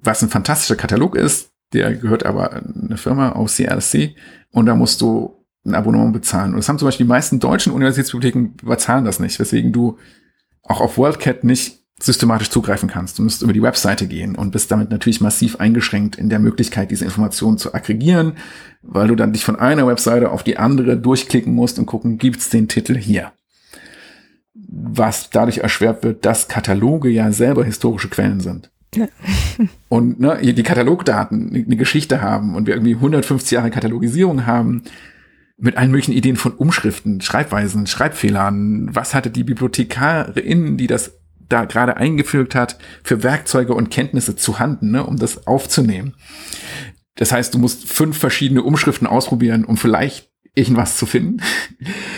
was 0.00 0.22
ein 0.22 0.28
fantastischer 0.28 0.76
Katalog 0.76 1.16
ist, 1.16 1.50
der 1.72 1.94
gehört 1.94 2.26
aber 2.26 2.52
eine 2.52 2.96
Firma 2.96 3.32
aus 3.32 3.56
CLC 3.56 4.14
und 4.50 4.66
da 4.66 4.74
musst 4.74 5.00
du 5.00 5.41
ein 5.64 5.74
Abonnement 5.74 6.12
bezahlen. 6.12 6.52
Und 6.52 6.58
das 6.58 6.68
haben 6.68 6.78
zum 6.78 6.86
Beispiel 6.86 7.06
die 7.06 7.12
meisten 7.12 7.40
deutschen 7.40 7.72
Universitätsbibliotheken 7.72 8.54
überzahlen 8.62 9.04
das 9.04 9.20
nicht, 9.20 9.38
weswegen 9.38 9.72
du 9.72 9.98
auch 10.62 10.80
auf 10.80 10.98
WorldCat 10.98 11.44
nicht 11.44 11.82
systematisch 12.00 12.50
zugreifen 12.50 12.88
kannst. 12.88 13.18
Du 13.18 13.22
musst 13.22 13.42
über 13.42 13.52
die 13.52 13.62
Webseite 13.62 14.06
gehen 14.06 14.34
und 14.34 14.50
bist 14.50 14.70
damit 14.70 14.90
natürlich 14.90 15.20
massiv 15.20 15.56
eingeschränkt 15.56 16.16
in 16.16 16.28
der 16.28 16.40
Möglichkeit, 16.40 16.90
diese 16.90 17.04
Informationen 17.04 17.58
zu 17.58 17.74
aggregieren, 17.74 18.34
weil 18.82 19.08
du 19.08 19.14
dann 19.14 19.32
dich 19.32 19.44
von 19.44 19.56
einer 19.56 19.86
Webseite 19.86 20.30
auf 20.30 20.42
die 20.42 20.58
andere 20.58 20.96
durchklicken 20.96 21.54
musst 21.54 21.78
und 21.78 21.86
gucken, 21.86 22.18
gibt's 22.18 22.50
den 22.50 22.68
Titel 22.68 22.96
hier. 22.96 23.32
Was 24.54 25.30
dadurch 25.30 25.58
erschwert 25.58 26.02
wird, 26.02 26.24
dass 26.24 26.48
Kataloge 26.48 27.08
ja 27.08 27.30
selber 27.30 27.64
historische 27.64 28.08
Quellen 28.08 28.40
sind. 28.40 28.70
und 29.88 30.20
ne, 30.20 30.38
die 30.42 30.62
Katalogdaten 30.62 31.54
eine 31.54 31.76
Geschichte 31.76 32.20
haben 32.20 32.54
und 32.54 32.66
wir 32.66 32.74
irgendwie 32.74 32.94
150 32.94 33.52
Jahre 33.52 33.70
Katalogisierung 33.70 34.44
haben, 34.44 34.82
mit 35.62 35.76
allen 35.76 35.92
möglichen 35.92 36.12
Ideen 36.12 36.34
von 36.34 36.52
Umschriften, 36.52 37.20
Schreibweisen, 37.20 37.86
Schreibfehlern. 37.86 38.88
Was 38.92 39.14
hatte 39.14 39.30
die 39.30 39.44
Bibliothekarin, 39.44 40.76
die 40.76 40.88
das 40.88 41.20
da 41.48 41.66
gerade 41.66 41.96
eingefügt 41.96 42.56
hat, 42.56 42.78
für 43.04 43.22
Werkzeuge 43.22 43.72
und 43.72 43.88
Kenntnisse 43.88 44.34
zu 44.34 44.58
handen, 44.58 44.90
ne, 44.90 45.06
um 45.06 45.18
das 45.18 45.46
aufzunehmen? 45.46 46.14
Das 47.14 47.30
heißt, 47.30 47.54
du 47.54 47.58
musst 47.60 47.86
fünf 47.86 48.18
verschiedene 48.18 48.64
Umschriften 48.64 49.06
ausprobieren, 49.06 49.64
um 49.64 49.76
vielleicht 49.76 50.32
irgendwas 50.56 50.96
zu 50.96 51.06
finden. 51.06 51.42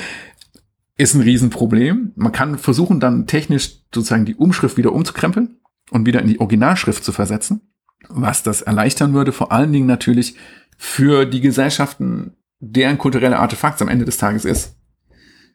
Ist 0.97 1.15
ein 1.15 1.21
Riesenproblem. 1.21 2.13
Man 2.17 2.33
kann 2.33 2.57
versuchen, 2.57 2.99
dann 2.99 3.27
technisch 3.27 3.81
sozusagen 3.95 4.25
die 4.25 4.37
Umschrift 4.37 4.79
wieder 4.79 4.93
umzukrempeln 4.93 5.59
und 5.91 6.07
wieder 6.07 6.23
in 6.23 6.29
die 6.29 6.41
Originalschrift 6.41 7.05
zu 7.05 7.13
versetzen, 7.13 7.61
was 8.09 8.43
das 8.43 8.63
erleichtern 8.63 9.13
würde, 9.13 9.33
vor 9.33 9.53
allen 9.53 9.73
Dingen 9.73 9.87
natürlich 9.87 10.37
für 10.79 11.27
die 11.27 11.43
Gesellschaften, 11.43 12.37
deren 12.61 12.99
kulturelle 12.99 13.39
Artefakt 13.39 13.81
am 13.83 13.89
Ende 13.89 14.05
des 14.05 14.19
Tages 14.19 14.45
ist. 14.45 14.77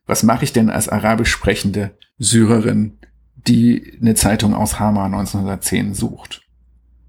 Was 0.06 0.24
mache 0.24 0.44
ich 0.44 0.54
denn 0.54 0.70
als 0.70 0.90
arabisch 0.90 1.30
sprechende 1.30 1.98
Syrerin, 2.18 2.98
die 3.36 3.98
eine 4.02 4.16
Zeitung 4.16 4.54
aus 4.54 4.80
Hama 4.80 5.06
1910 5.06 5.94
sucht? 5.94 6.42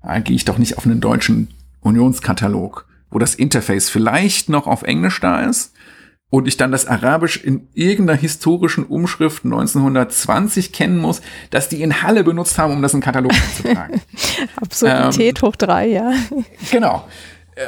Da 0.02 0.18
gehe 0.20 0.36
ich 0.36 0.44
doch 0.44 0.58
nicht 0.58 0.78
auf 0.78 0.86
einen 0.86 1.00
deutschen 1.00 1.48
Unionskatalog, 1.80 2.86
wo 3.10 3.18
das 3.18 3.34
Interface 3.34 3.88
vielleicht 3.90 4.48
noch 4.48 4.66
auf 4.66 4.82
Englisch 4.82 5.20
da 5.20 5.40
ist 5.40 5.72
und 6.30 6.46
ich 6.46 6.56
dann 6.56 6.72
das 6.72 6.86
Arabisch 6.86 7.36
in 7.42 7.68
irgendeiner 7.74 8.18
historischen 8.18 8.84
Umschrift 8.84 9.44
1920 9.44 10.72
kennen 10.72 10.98
muss, 10.98 11.20
dass 11.50 11.68
die 11.68 11.82
in 11.82 12.02
Halle 12.02 12.24
benutzt 12.24 12.56
haben, 12.56 12.72
um 12.72 12.82
das 12.82 12.94
in 12.94 13.00
Katalog 13.00 13.32
einzutragen. 13.32 14.00
Absurdität 14.56 15.42
ähm, 15.42 15.48
hoch 15.48 15.56
drei, 15.56 15.88
ja. 15.88 16.12
Genau. 16.70 17.06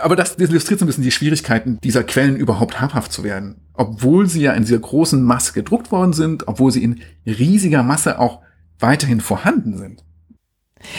Aber 0.01 0.17
das 0.17 0.37
illustriert 0.39 0.81
so 0.81 0.85
ein 0.85 0.87
bisschen 0.87 1.05
die 1.05 1.11
Schwierigkeiten, 1.11 1.79
dieser 1.83 2.05
Quellen 2.05 2.37
überhaupt 2.37 2.81
habhaft 2.81 3.13
zu 3.13 3.25
werden. 3.25 3.57
Obwohl 3.75 4.29
sie 4.29 4.43
ja 4.43 4.53
in 4.53 4.65
dieser 4.65 4.79
großen 4.79 5.23
Masse 5.23 5.53
gedruckt 5.53 5.93
worden 5.93 6.13
sind, 6.13 6.49
obwohl 6.49 6.71
sie 6.71 6.83
in 6.83 7.01
riesiger 7.27 7.83
Masse 7.83 8.19
auch 8.19 8.41
weiterhin 8.79 9.21
vorhanden 9.21 9.77
sind. 9.77 10.05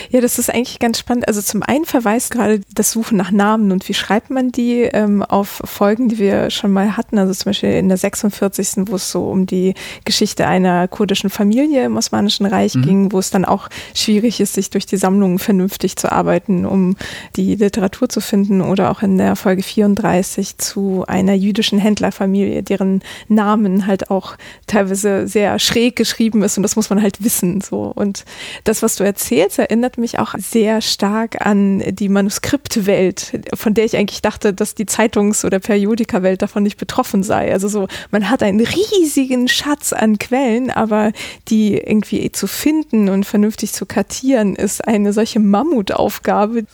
Ja, 0.10 0.22
das 0.22 0.40
ist 0.40 0.50
eigentlich 0.50 0.80
ganz 0.80 1.00
spannend. 1.00 1.28
Also 1.28 1.42
zum 1.42 1.64
einen 1.64 1.86
verweist 1.86 2.32
gerade 2.32 2.62
das 2.74 2.92
Suchen 2.92 3.18
nach 3.18 3.32
Namen 3.32 3.72
und 3.72 3.88
wie 3.88 3.94
schreibt 3.94 4.30
man 4.30 4.52
die 4.52 4.82
ähm, 4.82 5.24
auf 5.24 5.62
Folgen, 5.66 6.10
die 6.10 6.20
wir 6.20 6.50
schon 6.50 6.72
mal 6.72 6.98
hatten. 6.98 7.18
Also 7.18 7.34
zum 7.34 7.50
Beispiel 7.50 7.72
in 7.72 7.90
der 7.90 7.98
46. 7.98 8.88
wo 8.88 8.96
es 8.96 9.12
so 9.12 9.30
um 9.30 9.46
die 9.46 9.74
Geschichte 10.06 10.48
einer 10.48 10.88
kurdischen 10.88 11.30
Familie 11.30 11.86
im 11.86 11.98
Osmanischen 11.98 12.46
Reich 12.46 12.76
mhm. 12.76 12.82
ging, 12.82 13.12
wo 13.12 13.20
es 13.20 13.30
dann 13.30 13.46
auch 13.46 13.70
schwierig 13.94 14.40
ist, 14.40 14.54
sich 14.54 14.70
durch 14.70 14.86
die 14.86 14.98
Sammlungen 14.98 15.40
vernünftig 15.40 15.96
zu 15.96 16.12
arbeiten, 16.12 16.66
um 16.66 16.96
die 17.36 17.56
Literatur 17.56 18.10
zu 18.10 18.22
finden. 18.22 18.62
Oder 18.62 18.92
auch 18.92 19.02
in 19.02 19.18
der 19.18 19.36
Folge 19.36 19.64
34 19.64 20.58
zu 20.58 21.04
einer 21.08 21.34
jüdischen 21.34 21.80
Händlerfamilie, 21.80 22.64
deren 22.64 23.02
Namen 23.28 23.88
halt 23.88 24.10
auch 24.10 24.36
teilweise 24.68 25.28
sehr 25.28 25.60
schräg 25.60 25.96
geschrieben 25.96 26.44
ist 26.44 26.58
und 26.58 26.64
das 26.64 26.76
muss 26.76 26.90
man 26.90 27.02
halt 27.02 27.24
wissen. 27.24 27.62
So 27.62 27.92
und 27.96 28.26
das, 28.64 28.82
was 28.82 28.96
du 28.96 29.04
erzählst, 29.04 29.60
erinnert 29.74 29.98
mich 29.98 30.20
auch 30.20 30.36
sehr 30.38 30.82
stark 30.82 31.44
an 31.44 31.80
die 31.80 32.08
Manuskriptwelt, 32.08 33.42
von 33.56 33.74
der 33.74 33.86
ich 33.86 33.98
eigentlich 33.98 34.22
dachte, 34.22 34.54
dass 34.54 34.76
die 34.76 34.86
Zeitungs- 34.86 35.44
oder 35.44 35.60
Periodikawelt 35.60 36.44
davon 36.44 36.62
nicht 36.62 36.78
betroffen 36.78 37.24
sei. 37.24 37.52
Also 37.52 37.68
so, 37.68 37.88
man 38.12 38.30
hat 38.30 38.44
einen 38.44 38.60
riesigen 38.60 39.48
Schatz 39.48 39.92
an 39.92 40.20
Quellen, 40.20 40.70
aber 40.70 41.12
die 41.48 41.76
irgendwie 41.76 42.32
zu 42.32 42.46
finden 42.46 43.10
und 43.10 43.26
vernünftig 43.26 43.74
zu 43.74 43.88
kartieren, 43.88 44.56
ist 44.56 44.88
eine 44.88 45.12
solche 45.12 45.40
Mammutaufgabe. 45.40 46.66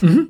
Mhm. 0.00 0.28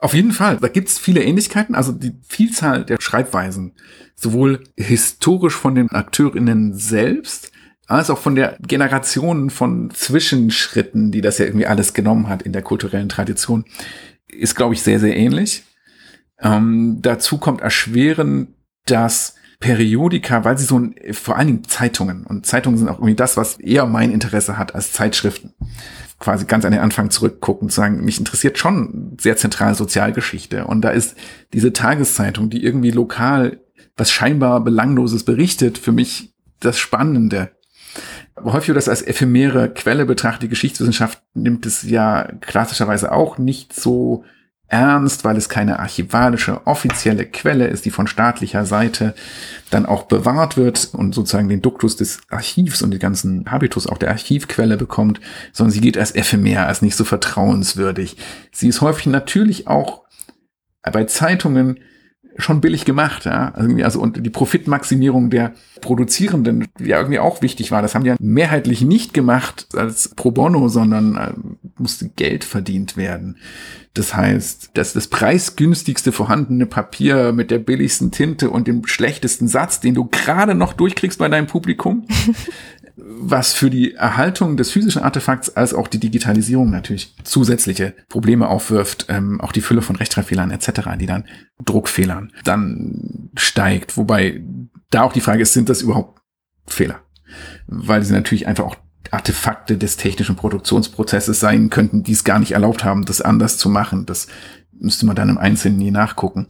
Auf 0.00 0.12
jeden 0.12 0.32
Fall. 0.32 0.58
Da 0.60 0.68
gibt's 0.68 0.98
viele 0.98 1.24
Ähnlichkeiten. 1.24 1.74
Also 1.74 1.92
die 1.92 2.12
Vielzahl 2.28 2.84
der 2.84 2.98
Schreibweisen, 3.00 3.72
sowohl 4.14 4.62
historisch 4.76 5.54
von 5.54 5.74
den 5.74 5.90
AkteurInnen 5.90 6.74
selbst, 6.74 7.50
als 7.88 8.10
auch 8.10 8.18
von 8.18 8.34
der 8.34 8.56
Generation 8.60 9.50
von 9.50 9.90
Zwischenschritten, 9.90 11.10
die 11.10 11.22
das 11.22 11.38
ja 11.38 11.46
irgendwie 11.46 11.66
alles 11.66 11.94
genommen 11.94 12.28
hat 12.28 12.42
in 12.42 12.52
der 12.52 12.62
kulturellen 12.62 13.08
Tradition, 13.08 13.64
ist, 14.28 14.54
glaube 14.54 14.74
ich, 14.74 14.82
sehr, 14.82 15.00
sehr 15.00 15.16
ähnlich. 15.16 15.64
Ähm, 16.38 16.98
dazu 17.00 17.38
kommt 17.38 17.62
erschweren, 17.62 18.54
dass 18.84 19.34
Periodika, 19.58 20.44
weil 20.44 20.56
sie 20.56 20.66
so 20.66 20.78
ein, 20.78 20.94
vor 21.12 21.36
allen 21.36 21.48
Dingen 21.48 21.64
Zeitungen 21.64 22.24
und 22.24 22.46
Zeitungen 22.46 22.78
sind 22.78 22.88
auch 22.88 22.98
irgendwie 22.98 23.16
das, 23.16 23.36
was 23.36 23.58
eher 23.58 23.86
mein 23.86 24.12
Interesse 24.12 24.56
hat 24.56 24.74
als 24.74 24.92
Zeitschriften. 24.92 25.54
Quasi 26.20 26.44
ganz 26.44 26.64
an 26.64 26.72
den 26.72 26.80
Anfang 26.80 27.10
zurückgucken, 27.10 27.70
zu 27.70 27.76
sagen, 27.76 28.04
mich 28.04 28.18
interessiert 28.18 28.58
schon 28.58 29.16
sehr 29.20 29.36
zentral 29.36 29.74
Sozialgeschichte 29.74 30.66
und 30.66 30.82
da 30.82 30.90
ist 30.90 31.16
diese 31.52 31.72
Tageszeitung, 31.72 32.50
die 32.50 32.62
irgendwie 32.62 32.90
lokal 32.90 33.60
was 33.96 34.12
scheinbar 34.12 34.62
belangloses 34.62 35.24
berichtet, 35.24 35.76
für 35.78 35.90
mich 35.90 36.34
das 36.60 36.78
Spannende 36.78 37.50
häufig 38.44 38.74
das 38.74 38.88
als 38.88 39.06
ephemere 39.06 39.68
Quelle 39.68 40.06
betrachtet. 40.06 40.42
Die 40.42 40.48
Geschichtswissenschaft 40.48 41.22
nimmt 41.34 41.66
es 41.66 41.82
ja 41.82 42.28
klassischerweise 42.40 43.12
auch 43.12 43.38
nicht 43.38 43.72
so 43.72 44.24
ernst, 44.68 45.24
weil 45.24 45.36
es 45.36 45.48
keine 45.48 45.78
archivalische 45.78 46.66
offizielle 46.66 47.24
Quelle 47.24 47.66
ist, 47.68 47.86
die 47.86 47.90
von 47.90 48.06
staatlicher 48.06 48.66
Seite 48.66 49.14
dann 49.70 49.86
auch 49.86 50.04
bewahrt 50.04 50.56
wird 50.56 50.90
und 50.92 51.14
sozusagen 51.14 51.48
den 51.48 51.62
Duktus 51.62 51.96
des 51.96 52.20
Archivs 52.28 52.82
und 52.82 52.90
den 52.90 53.00
ganzen 53.00 53.50
Habitus 53.50 53.86
auch 53.86 53.98
der 53.98 54.10
Archivquelle 54.10 54.76
bekommt, 54.76 55.20
sondern 55.52 55.72
sie 55.72 55.80
geht 55.80 55.96
als 55.96 56.12
ephemer, 56.12 56.66
als 56.66 56.82
nicht 56.82 56.96
so 56.96 57.04
vertrauenswürdig. 57.04 58.18
Sie 58.52 58.68
ist 58.68 58.82
häufig 58.82 59.06
natürlich 59.06 59.68
auch 59.68 60.02
bei 60.82 61.04
Zeitungen 61.04 61.80
schon 62.38 62.60
billig 62.60 62.84
gemacht, 62.84 63.24
ja. 63.24 63.52
Also, 63.82 64.00
und 64.00 64.24
die 64.24 64.30
Profitmaximierung 64.30 65.28
der 65.28 65.52
Produzierenden, 65.80 66.66
die 66.78 66.86
ja 66.86 66.98
irgendwie 66.98 67.18
auch 67.18 67.42
wichtig 67.42 67.70
war, 67.70 67.82
das 67.82 67.94
haben 67.94 68.04
die 68.04 68.10
ja 68.10 68.16
mehrheitlich 68.20 68.82
nicht 68.82 69.12
gemacht 69.12 69.66
als 69.74 70.10
pro 70.14 70.30
bono, 70.30 70.68
sondern 70.68 71.16
äh, 71.16 71.32
musste 71.76 72.08
Geld 72.08 72.44
verdient 72.44 72.96
werden. 72.96 73.36
Das 73.94 74.14
heißt, 74.14 74.70
dass 74.74 74.92
das 74.92 75.08
preisgünstigste 75.08 76.12
vorhandene 76.12 76.66
Papier 76.66 77.32
mit 77.32 77.50
der 77.50 77.58
billigsten 77.58 78.12
Tinte 78.12 78.50
und 78.50 78.68
dem 78.68 78.86
schlechtesten 78.86 79.48
Satz, 79.48 79.80
den 79.80 79.94
du 79.94 80.04
gerade 80.04 80.54
noch 80.54 80.72
durchkriegst 80.72 81.18
bei 81.18 81.28
deinem 81.28 81.48
Publikum, 81.48 82.06
was 83.00 83.52
für 83.52 83.70
die 83.70 83.94
Erhaltung 83.94 84.56
des 84.56 84.72
physischen 84.72 85.02
Artefakts 85.02 85.56
als 85.56 85.72
auch 85.72 85.86
die 85.86 86.00
Digitalisierung 86.00 86.70
natürlich 86.70 87.14
zusätzliche 87.22 87.94
Probleme 88.08 88.48
aufwirft, 88.48 89.06
ähm, 89.08 89.40
auch 89.40 89.52
die 89.52 89.60
Fülle 89.60 89.82
von 89.82 89.96
Rechtschreibfehlern 89.96 90.50
etc., 90.50 90.90
die 90.98 91.06
dann 91.06 91.24
Druckfehlern 91.64 92.32
dann 92.44 93.30
steigt. 93.36 93.96
Wobei 93.96 94.42
da 94.90 95.02
auch 95.02 95.12
die 95.12 95.20
Frage 95.20 95.42
ist, 95.42 95.52
sind 95.52 95.68
das 95.68 95.82
überhaupt 95.82 96.20
Fehler? 96.66 97.00
Weil 97.66 98.02
sie 98.02 98.12
natürlich 98.12 98.46
einfach 98.46 98.64
auch 98.64 98.76
Artefakte 99.10 99.78
des 99.78 99.96
technischen 99.96 100.36
Produktionsprozesses 100.36 101.38
sein 101.38 101.70
könnten, 101.70 102.02
die 102.02 102.12
es 102.12 102.24
gar 102.24 102.38
nicht 102.38 102.52
erlaubt 102.52 102.84
haben, 102.84 103.04
das 103.04 103.20
anders 103.20 103.58
zu 103.58 103.68
machen. 103.68 104.06
Das 104.06 104.26
müsste 104.72 105.06
man 105.06 105.16
dann 105.16 105.28
im 105.28 105.38
Einzelnen 105.38 105.78
nie 105.78 105.90
nachgucken. 105.90 106.48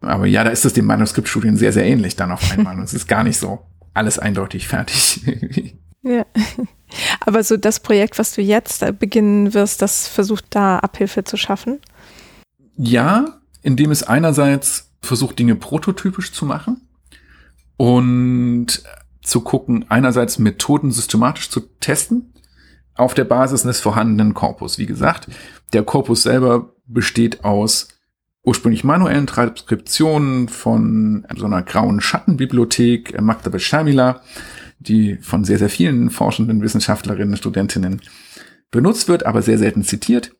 Aber 0.00 0.26
ja, 0.26 0.44
da 0.44 0.50
ist 0.50 0.64
es 0.64 0.72
den 0.72 0.86
Manuskriptstudien 0.86 1.56
sehr, 1.56 1.72
sehr 1.72 1.86
ähnlich 1.86 2.16
dann 2.16 2.32
auf 2.32 2.52
einmal. 2.52 2.76
Und 2.76 2.84
es 2.84 2.94
ist 2.94 3.06
gar 3.06 3.22
nicht 3.22 3.38
so 3.38 3.66
alles 3.94 4.18
eindeutig 4.18 4.66
fertig. 4.66 5.22
Ja. 6.04 6.26
Aber 7.20 7.42
so 7.42 7.56
das 7.56 7.80
Projekt, 7.80 8.18
was 8.18 8.34
du 8.34 8.42
jetzt 8.42 8.84
beginnen 8.98 9.52
wirst, 9.52 9.82
das 9.82 10.06
versucht 10.06 10.46
da 10.50 10.78
Abhilfe 10.78 11.24
zu 11.24 11.36
schaffen? 11.36 11.80
Ja, 12.76 13.40
indem 13.62 13.90
es 13.90 14.02
einerseits 14.04 14.92
versucht, 15.02 15.38
Dinge 15.38 15.56
prototypisch 15.56 16.32
zu 16.32 16.46
machen 16.46 16.82
und 17.76 18.82
zu 19.22 19.40
gucken, 19.40 19.86
einerseits 19.88 20.38
Methoden 20.38 20.92
systematisch 20.92 21.50
zu 21.50 21.60
testen 21.80 22.32
auf 22.94 23.14
der 23.14 23.24
Basis 23.24 23.62
des 23.62 23.80
vorhandenen 23.80 24.34
Korpus. 24.34 24.78
Wie 24.78 24.86
gesagt, 24.86 25.28
der 25.72 25.82
Korpus 25.82 26.22
selber 26.22 26.74
besteht 26.86 27.44
aus 27.44 27.88
ursprünglich 28.44 28.84
manuellen 28.84 29.26
Transkriptionen 29.26 30.48
von 30.48 31.26
so 31.34 31.46
einer 31.46 31.62
grauen 31.62 32.00
Schattenbibliothek, 32.00 33.20
Magda 33.20 33.58
Shamila, 33.58 34.20
die 34.86 35.16
von 35.16 35.44
sehr, 35.44 35.58
sehr 35.58 35.70
vielen 35.70 36.10
forschenden 36.10 36.62
Wissenschaftlerinnen, 36.62 37.36
Studentinnen 37.36 38.00
benutzt 38.70 39.08
wird, 39.08 39.26
aber 39.26 39.42
sehr 39.42 39.58
selten 39.58 39.82
zitiert, 39.82 40.34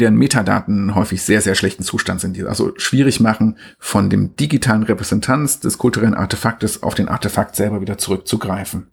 deren 0.00 0.16
Metadaten 0.16 0.94
häufig 0.94 1.22
sehr, 1.22 1.40
sehr 1.40 1.54
schlechten 1.54 1.82
Zustand 1.82 2.20
sind, 2.20 2.36
die 2.36 2.44
also 2.44 2.72
schwierig 2.76 3.20
machen, 3.20 3.58
von 3.78 4.10
dem 4.10 4.34
digitalen 4.36 4.82
Repräsentanz 4.82 5.60
des 5.60 5.78
kulturellen 5.78 6.14
Artefaktes 6.14 6.82
auf 6.82 6.94
den 6.94 7.08
Artefakt 7.08 7.54
selber 7.54 7.80
wieder 7.80 7.98
zurückzugreifen, 7.98 8.88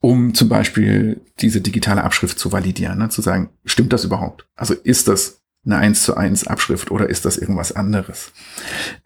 um 0.00 0.34
zum 0.34 0.48
Beispiel 0.48 1.22
diese 1.40 1.60
digitale 1.60 2.04
Abschrift 2.04 2.38
zu 2.38 2.52
validieren, 2.52 2.98
ne, 2.98 3.08
zu 3.08 3.22
sagen, 3.22 3.50
stimmt 3.64 3.92
das 3.92 4.04
überhaupt? 4.04 4.46
Also 4.54 4.74
ist 4.74 5.08
das 5.08 5.40
eine 5.64 5.78
1 5.78 6.02
zu 6.02 6.16
1 6.16 6.46
Abschrift 6.46 6.90
oder 6.90 7.08
ist 7.08 7.24
das 7.24 7.38
irgendwas 7.38 7.72
anderes? 7.72 8.32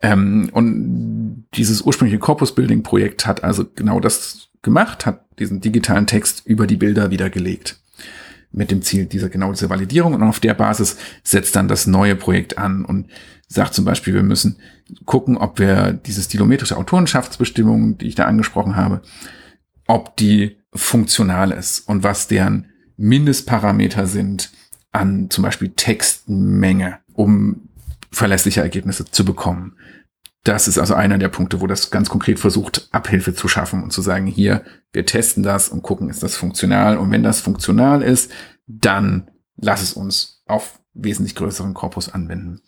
Ähm, 0.03 0.51
und 0.53 1.47
dieses 1.55 1.83
ursprüngliche 1.83 2.19
Corpus 2.19 2.55
Building 2.55 2.83
Projekt 2.83 3.27
hat 3.27 3.45
also 3.45 3.65
genau 3.65 4.01
das 4.01 4.48
gemacht, 4.63 5.07
hat 5.07 5.25
diesen 5.39 5.61
digitalen 5.61 6.07
Text 6.07 6.43
über 6.45 6.67
die 6.67 6.77
Bilder 6.77 7.11
wiedergelegt. 7.11 7.81
Mit 8.51 8.71
dem 8.71 8.83
Ziel 8.83 9.07
dieser 9.07 9.29
genau 9.29 9.53
diese 9.53 9.69
Validierung 9.71 10.15
und 10.15 10.23
auf 10.23 10.41
der 10.41 10.55
Basis 10.55 10.97
setzt 11.23 11.55
dann 11.55 11.69
das 11.69 11.87
neue 11.87 12.17
Projekt 12.17 12.59
an 12.59 12.85
und 12.85 13.09
sagt 13.47 13.75
zum 13.75 13.85
Beispiel, 13.85 14.15
wir 14.15 14.23
müssen 14.23 14.59
gucken, 15.05 15.37
ob 15.37 15.59
wir 15.59 15.93
diese 15.93 16.23
stilometrische 16.23 16.77
Autorenschaftsbestimmung, 16.77 17.99
die 17.99 18.07
ich 18.07 18.15
da 18.15 18.25
angesprochen 18.25 18.77
habe, 18.77 19.03
ob 19.87 20.17
die 20.17 20.57
funktional 20.75 21.51
ist 21.51 21.81
und 21.89 22.03
was 22.03 22.29
deren 22.29 22.67
Mindestparameter 22.97 24.07
sind 24.07 24.51
an 24.93 25.31
zum 25.31 25.45
Beispiel 25.45 25.71
Textmenge, 25.71 26.99
um 27.15 27.69
verlässliche 28.11 28.61
Ergebnisse 28.61 29.05
zu 29.05 29.25
bekommen. 29.25 29.77
Das 30.49 30.67
ist 30.67 30.79
also 30.79 30.95
einer 30.95 31.19
der 31.19 31.29
Punkte, 31.29 31.61
wo 31.61 31.67
das 31.67 31.91
ganz 31.91 32.09
konkret 32.09 32.39
versucht, 32.39 32.89
Abhilfe 32.91 33.35
zu 33.35 33.49
schaffen 33.49 33.83
und 33.83 33.93
zu 33.93 34.01
sagen, 34.01 34.27
hier, 34.27 34.65
wir 34.95 35.05
testen 35.05 35.43
das 35.43 35.69
und 35.69 35.83
gucken, 35.83 36.09
ist 36.09 36.23
das 36.23 36.37
funktional. 36.37 36.97
Und 36.97 37.11
wenn 37.11 37.23
das 37.23 37.43
funktional 37.43 38.01
ist, 38.01 38.33
dann 38.67 39.31
lass 39.59 39.83
es 39.83 39.93
uns 39.93 40.43
auf 40.47 40.81
wesentlich 40.95 41.35
größeren 41.35 41.75
Korpus 41.75 42.09
anwenden. 42.09 42.63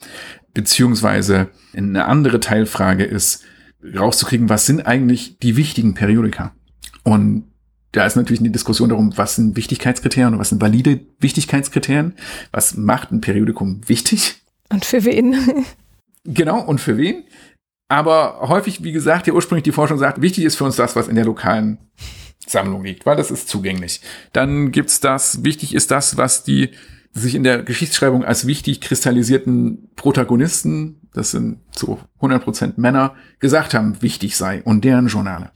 Beziehungsweise 0.53 1.49
eine 1.75 2.05
andere 2.05 2.39
Teilfrage 2.41 3.05
ist, 3.05 3.45
rauszukriegen, 3.83 4.51
was 4.51 4.67
sind 4.67 4.87
eigentlich 4.87 5.39
die 5.39 5.57
wichtigen 5.57 5.95
Periodika? 5.95 6.55
Und 7.03 7.45
da 7.93 8.05
ist 8.05 8.15
natürlich 8.15 8.41
eine 8.41 8.51
Diskussion 8.51 8.91
darum, 8.91 9.17
was 9.17 9.37
sind 9.37 9.57
Wichtigkeitskriterien 9.57 10.35
und 10.35 10.39
was 10.39 10.51
sind 10.51 10.61
valide 10.61 11.01
Wichtigkeitskriterien? 11.19 12.13
Was 12.53 12.77
macht 12.77 13.11
ein 13.11 13.23
Periodikum 13.23 13.81
wichtig? 13.87 14.43
Und 14.69 14.85
für 14.85 15.03
wen? 15.07 15.65
genau, 16.25 16.61
und 16.61 16.79
für 16.79 16.99
wen? 16.99 17.25
Aber 17.91 18.49
häufig, 18.49 18.85
wie 18.85 18.93
gesagt, 18.93 19.27
ja 19.27 19.33
ursprünglich 19.33 19.65
die 19.65 19.73
Forschung 19.73 19.99
sagt, 19.99 20.23
wichtig 20.23 20.45
ist 20.45 20.55
für 20.55 20.63
uns 20.63 20.77
das, 20.77 20.95
was 20.95 21.09
in 21.09 21.17
der 21.17 21.25
lokalen 21.25 21.79
Sammlung 22.47 22.85
liegt, 22.85 23.05
weil 23.05 23.17
das 23.17 23.33
ist 23.33 23.49
zugänglich. 23.49 24.01
Dann 24.33 24.71
gibt's 24.71 25.01
das, 25.01 25.43
wichtig 25.43 25.75
ist 25.75 25.91
das, 25.91 26.17
was 26.17 26.45
die 26.45 26.71
sich 27.13 27.35
in 27.35 27.43
der 27.43 27.65
Geschichtsschreibung 27.65 28.25
als 28.25 28.47
wichtig 28.47 28.81
kristallisierten 28.81 29.91
Protagonisten, 29.97 31.01
das 31.15 31.33
sind 31.33 31.59
zu 31.73 31.99
100% 32.21 32.75
Männer, 32.77 33.17
gesagt 33.41 33.75
haben, 33.75 34.01
wichtig 34.01 34.37
sei 34.37 34.63
und 34.63 34.85
deren 34.85 35.09
Journale. 35.09 35.51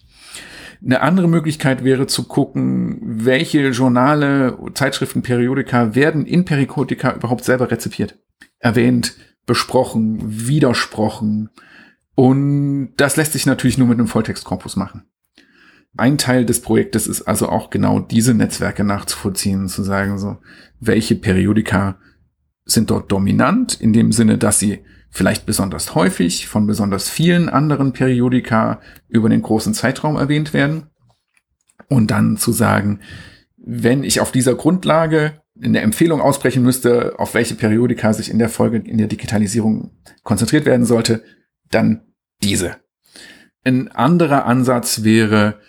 Eine 0.85 1.03
andere 1.03 1.29
Möglichkeit 1.29 1.85
wäre 1.85 2.09
zu 2.09 2.25
gucken, 2.25 2.99
welche 3.01 3.69
Journale, 3.69 4.59
Zeitschriften, 4.75 5.23
Periodika 5.23 5.95
werden 5.95 6.27
in 6.27 6.45
Periodika 6.45 7.13
überhaupt 7.15 7.45
selber 7.45 7.71
rezipiert, 7.71 8.19
erwähnt, 8.59 9.15
besprochen, 9.47 10.19
widersprochen, 10.49 11.51
und 12.15 12.95
das 12.97 13.17
lässt 13.17 13.33
sich 13.33 13.47
natürlich 13.47 13.79
nur 13.79 13.89
mit 13.89 13.99
einem 13.99 14.09
Volltextkorpus 14.09 14.77
machen. 14.77 15.05
Ein 15.97 16.19
Teil 16.19 16.45
des 16.45 16.61
Projektes 16.61 17.07
ist 17.07 17.23
also 17.23 17.49
auch 17.49 17.71
genau 17.71 18.01
diese 18.01 18.35
Netzwerke 18.35 18.83
nachzuvollziehen, 18.83 19.69
zu 19.69 19.83
sagen, 19.83 20.19
so, 20.19 20.39
welche 20.81 21.15
Periodika 21.15 21.99
sind 22.65 22.91
dort 22.91 23.13
dominant, 23.13 23.81
in 23.81 23.93
dem 23.93 24.11
Sinne, 24.11 24.39
dass 24.39 24.59
sie 24.59 24.81
vielleicht 25.11 25.47
besonders 25.47 25.95
häufig 25.95 26.49
von 26.49 26.67
besonders 26.67 27.09
vielen 27.09 27.49
anderen 27.49 27.93
Periodika 27.93 28.81
über 29.09 29.29
den 29.29 29.43
großen 29.43 29.75
Zeitraum 29.75 30.17
erwähnt 30.17 30.53
werden. 30.53 30.89
Und 31.89 32.11
dann 32.11 32.37
zu 32.37 32.51
sagen, 32.51 33.01
wenn 33.57 34.03
ich 34.03 34.21
auf 34.21 34.33
dieser 34.33 34.57
Grundlage 34.57 35.41
eine 35.63 35.81
Empfehlung 35.81 36.21
ausbrechen 36.21 36.65
müsste, 36.65 37.15
auf 37.19 37.35
welche 37.35 37.55
Periodika 37.55 38.13
sich 38.13 38.31
in 38.31 38.41
der 38.41 38.49
Folge 38.49 38.79
in 38.79 38.99
der 38.99 39.07
Digitalisierung 39.07 39.93
konzentriert 40.25 40.67
werden 40.67 40.85
sollte, 40.85 41.23
dann 41.75 42.03
diese. 42.43 42.77
Ein 43.65 43.91
anderer 43.91 44.45
Ansatz 44.47 45.03
wäre, 45.03 45.61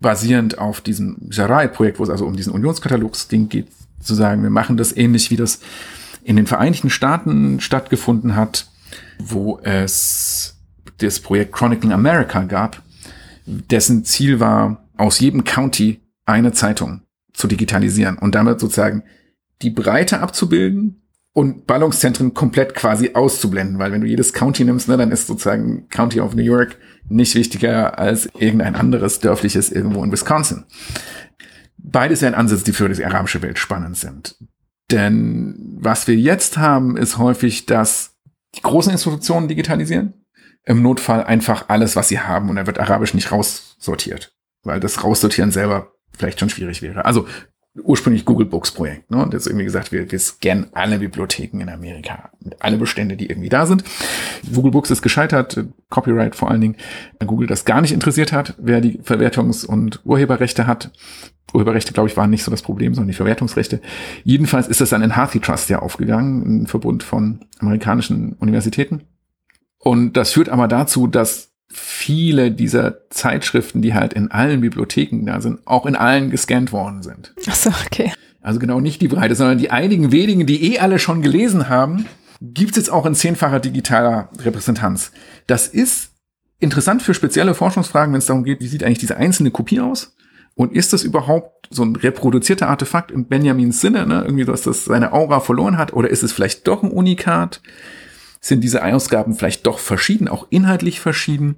basierend 0.00 0.58
auf 0.58 0.80
diesem 0.80 1.28
Jarai-Projekt, 1.30 1.98
wo 1.98 2.04
es 2.04 2.10
also 2.10 2.26
um 2.26 2.36
diesen 2.36 2.52
Unionskatalogs-Ding 2.52 3.48
geht, 3.48 3.68
zu 4.00 4.14
sagen, 4.14 4.42
wir 4.42 4.50
machen 4.50 4.76
das 4.76 4.94
ähnlich, 4.96 5.30
wie 5.30 5.36
das 5.36 5.60
in 6.24 6.36
den 6.36 6.46
Vereinigten 6.46 6.90
Staaten 6.90 7.60
stattgefunden 7.60 8.34
hat, 8.34 8.66
wo 9.18 9.60
es 9.62 10.56
das 10.98 11.20
Projekt 11.20 11.52
Chronicling 11.52 11.92
America 11.92 12.42
gab, 12.44 12.82
dessen 13.46 14.04
Ziel 14.04 14.40
war, 14.40 14.88
aus 14.96 15.20
jedem 15.20 15.44
County 15.44 16.00
eine 16.24 16.52
Zeitung 16.52 17.02
zu 17.32 17.46
digitalisieren 17.46 18.18
und 18.18 18.34
damit 18.34 18.60
sozusagen 18.60 19.02
die 19.62 19.70
Breite 19.70 20.20
abzubilden 20.20 21.03
und 21.34 21.66
Ballungszentren 21.66 22.32
komplett 22.32 22.74
quasi 22.74 23.10
auszublenden, 23.14 23.78
weil 23.78 23.90
wenn 23.92 24.00
du 24.00 24.06
jedes 24.06 24.32
County 24.32 24.64
nimmst, 24.64 24.88
ne, 24.88 24.96
dann 24.96 25.10
ist 25.10 25.26
sozusagen 25.26 25.88
County 25.88 26.20
of 26.20 26.34
New 26.34 26.42
York 26.42 26.78
nicht 27.08 27.34
wichtiger 27.34 27.98
als 27.98 28.26
irgendein 28.38 28.76
anderes 28.76 29.18
dörfliches 29.18 29.70
irgendwo 29.70 30.02
in 30.04 30.12
Wisconsin. 30.12 30.64
Beides 31.76 32.20
sind 32.20 32.34
Ansätze, 32.34 32.64
die 32.64 32.72
für 32.72 32.88
die 32.88 33.04
arabische 33.04 33.42
Welt 33.42 33.58
spannend 33.58 33.96
sind. 33.96 34.36
Denn 34.90 35.76
was 35.80 36.06
wir 36.06 36.14
jetzt 36.14 36.56
haben, 36.56 36.96
ist 36.96 37.18
häufig, 37.18 37.66
dass 37.66 38.16
die 38.54 38.62
großen 38.62 38.92
Institutionen 38.92 39.48
digitalisieren. 39.48 40.14
Im 40.64 40.82
Notfall 40.82 41.24
einfach 41.24 41.68
alles, 41.68 41.96
was 41.96 42.08
sie 42.08 42.20
haben, 42.20 42.48
und 42.48 42.56
da 42.56 42.66
wird 42.66 42.78
Arabisch 42.78 43.12
nicht 43.12 43.32
raussortiert, 43.32 44.34
weil 44.62 44.80
das 44.80 45.02
Raussortieren 45.02 45.50
selber 45.50 45.92
vielleicht 46.16 46.38
schon 46.38 46.48
schwierig 46.48 46.80
wäre. 46.80 47.04
Also 47.04 47.26
ursprünglich 47.82 48.24
Google 48.24 48.46
Books 48.46 48.70
Projekt. 48.70 49.10
Ne? 49.10 49.22
Und 49.22 49.32
jetzt 49.32 49.46
irgendwie 49.46 49.64
gesagt, 49.64 49.90
wir, 49.90 50.10
wir 50.10 50.18
scannen 50.18 50.66
alle 50.72 50.98
Bibliotheken 50.98 51.60
in 51.60 51.68
Amerika, 51.68 52.30
alle 52.60 52.76
Bestände, 52.76 53.16
die 53.16 53.28
irgendwie 53.28 53.48
da 53.48 53.66
sind. 53.66 53.84
Google 54.52 54.70
Books 54.70 54.90
ist 54.90 55.02
gescheitert, 55.02 55.64
Copyright 55.90 56.36
vor 56.36 56.50
allen 56.50 56.60
Dingen, 56.60 56.76
Google 57.26 57.48
das 57.48 57.64
gar 57.64 57.80
nicht 57.80 57.92
interessiert 57.92 58.32
hat, 58.32 58.54
wer 58.58 58.80
die 58.80 58.98
Verwertungs- 58.98 59.66
und 59.66 60.00
Urheberrechte 60.04 60.66
hat. 60.66 60.92
Urheberrechte, 61.52 61.92
glaube 61.92 62.08
ich, 62.08 62.16
waren 62.16 62.30
nicht 62.30 62.44
so 62.44 62.50
das 62.50 62.62
Problem, 62.62 62.94
sondern 62.94 63.08
die 63.08 63.16
Verwertungsrechte. 63.16 63.80
Jedenfalls 64.24 64.68
ist 64.68 64.80
das 64.80 64.90
dann 64.90 65.02
in 65.02 65.16
Harthy 65.16 65.40
Trust 65.40 65.68
ja 65.68 65.80
aufgegangen, 65.80 66.62
ein 66.62 66.66
Verbund 66.66 67.02
von 67.02 67.44
amerikanischen 67.58 68.34
Universitäten. 68.34 69.02
Und 69.78 70.16
das 70.16 70.32
führt 70.32 70.48
aber 70.48 70.68
dazu, 70.68 71.06
dass 71.06 71.53
viele 71.74 72.52
dieser 72.52 73.10
Zeitschriften, 73.10 73.82
die 73.82 73.94
halt 73.94 74.12
in 74.12 74.30
allen 74.30 74.60
Bibliotheken 74.60 75.26
da 75.26 75.40
sind, 75.40 75.60
auch 75.66 75.86
in 75.86 75.96
allen 75.96 76.30
gescannt 76.30 76.72
worden 76.72 77.02
sind. 77.02 77.34
Ach 77.48 77.54
so, 77.54 77.70
okay. 77.86 78.12
Also 78.40 78.60
genau 78.60 78.80
nicht 78.80 79.00
die 79.00 79.08
Breite, 79.08 79.34
sondern 79.34 79.58
die 79.58 79.70
einigen 79.70 80.12
wenigen, 80.12 80.46
die 80.46 80.74
eh 80.74 80.78
alle 80.78 80.98
schon 80.98 81.22
gelesen 81.22 81.68
haben, 81.68 82.06
gibt's 82.40 82.76
jetzt 82.76 82.92
auch 82.92 83.06
in 83.06 83.14
zehnfacher 83.14 83.58
digitaler 83.58 84.28
Repräsentanz. 84.38 85.12
Das 85.46 85.66
ist 85.66 86.10
interessant 86.60 87.02
für 87.02 87.14
spezielle 87.14 87.54
Forschungsfragen, 87.54 88.12
wenn 88.12 88.18
es 88.18 88.26
darum 88.26 88.44
geht, 88.44 88.60
wie 88.60 88.68
sieht 88.68 88.84
eigentlich 88.84 88.98
diese 88.98 89.16
einzelne 89.16 89.50
Kopie 89.50 89.80
aus? 89.80 90.14
Und 90.54 90.72
ist 90.72 90.92
das 90.92 91.02
überhaupt 91.02 91.68
so 91.70 91.84
ein 91.84 91.96
reproduzierter 91.96 92.68
Artefakt 92.68 93.10
in 93.10 93.26
Benjamins 93.26 93.80
Sinne, 93.80 94.06
ne? 94.06 94.22
irgendwie, 94.22 94.44
dass 94.44 94.62
das 94.62 94.84
seine 94.84 95.12
Aura 95.12 95.40
verloren 95.40 95.78
hat? 95.78 95.92
Oder 95.92 96.10
ist 96.10 96.22
es 96.22 96.32
vielleicht 96.32 96.68
doch 96.68 96.82
ein 96.82 96.90
Unikat? 96.90 97.60
Sind 98.44 98.62
diese 98.62 98.84
Ausgaben 98.84 99.34
vielleicht 99.34 99.66
doch 99.66 99.78
verschieden, 99.78 100.28
auch 100.28 100.46
inhaltlich 100.50 101.00
verschieden. 101.00 101.56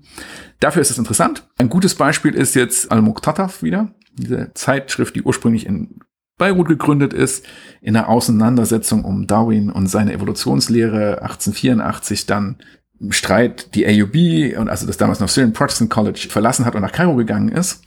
Dafür 0.61 0.83
ist 0.83 0.91
es 0.91 0.99
interessant. 0.99 1.49
Ein 1.59 1.69
gutes 1.69 1.97
Beispiel 1.97 2.33
ist 2.33 2.55
jetzt 2.55 2.93
Al-Muqtataf 2.93 3.65
wieder, 3.65 3.93
diese 4.13 4.53
Zeitschrift, 4.55 5.17
die 5.17 5.23
ursprünglich 5.23 5.67
in 5.67 5.99
Beirut 6.39 6.69
gegründet 6.69 7.13
ist, 7.13 7.45
in 7.81 7.95
der 7.95 8.09
Auseinandersetzung 8.09 9.05
um 9.05 9.27
Darwin 9.27 9.71
und 9.71 9.89
seine 9.89 10.13
Evolutionslehre 10.13 11.23
1884 11.23 12.27
dann 12.27 12.59
im 13.01 13.11
Streit 13.11 13.75
die 13.75 13.87
AUB 13.87 14.57
und 14.57 14.69
also 14.69 14.87
das 14.87 14.97
damals 14.97 15.19
noch 15.19 15.29
Syrian 15.29 15.53
Protestant 15.53 15.91
College 15.91 16.29
verlassen 16.31 16.67
hat 16.67 16.77
und 16.77 16.83
nach 16.83 16.93
Kairo 16.93 17.17
gegangen 17.17 17.49
ist, 17.49 17.83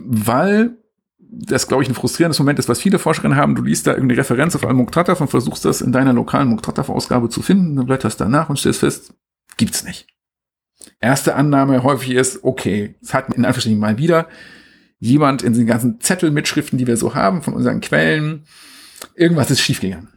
weil 0.00 0.76
das, 1.30 1.68
glaube 1.68 1.82
ich, 1.82 1.88
ein 1.88 1.94
frustrierendes 1.94 2.38
Moment 2.38 2.58
ist, 2.58 2.68
was 2.68 2.80
viele 2.80 2.98
Forscherinnen 2.98 3.36
haben. 3.36 3.54
Du 3.54 3.62
liest 3.62 3.86
da 3.86 3.92
irgendeine 3.92 4.20
Referenz 4.20 4.54
auf 4.54 4.64
Al-Muqtataf 4.64 5.20
und 5.20 5.28
versuchst 5.28 5.64
das 5.64 5.80
in 5.80 5.92
deiner 5.92 6.12
lokalen 6.12 6.48
Muqtataf-Ausgabe 6.48 7.28
zu 7.28 7.42
finden, 7.42 7.76
dann 7.76 7.86
blätterst 7.86 8.20
danach 8.20 8.48
und 8.48 8.58
stellst 8.58 8.80
fest, 8.80 9.14
gibt's 9.56 9.84
nicht. 9.84 10.06
Erste 11.00 11.34
Annahme 11.34 11.82
häufig 11.82 12.10
ist, 12.10 12.44
okay, 12.44 12.94
es 13.02 13.14
hat 13.14 13.28
in 13.28 13.44
Anführungsstrichen 13.44 13.78
mal 13.78 13.98
wieder 13.98 14.28
jemand 14.98 15.42
in 15.42 15.52
den 15.52 15.66
ganzen 15.66 16.00
Zettelmitschriften, 16.00 16.78
die 16.78 16.86
wir 16.86 16.96
so 16.96 17.14
haben, 17.14 17.42
von 17.42 17.54
unseren 17.54 17.80
Quellen, 17.80 18.44
irgendwas 19.14 19.50
ist 19.50 19.60
schiefgegangen. 19.60 20.08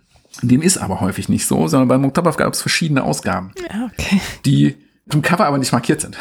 Dem 0.41 0.61
ist 0.61 0.77
aber 0.77 1.01
häufig 1.01 1.29
nicht 1.29 1.45
so, 1.45 1.67
sondern 1.67 1.87
bei 1.87 1.97
Muqtataf 1.97 2.37
gab 2.37 2.53
es 2.53 2.61
verschiedene 2.61 3.03
Ausgaben, 3.03 3.53
okay. 3.91 4.21
die 4.45 4.75
zum 5.09 5.21
Cover 5.21 5.45
aber 5.45 5.57
nicht 5.57 5.71
markiert 5.71 6.01
sind. 6.01 6.17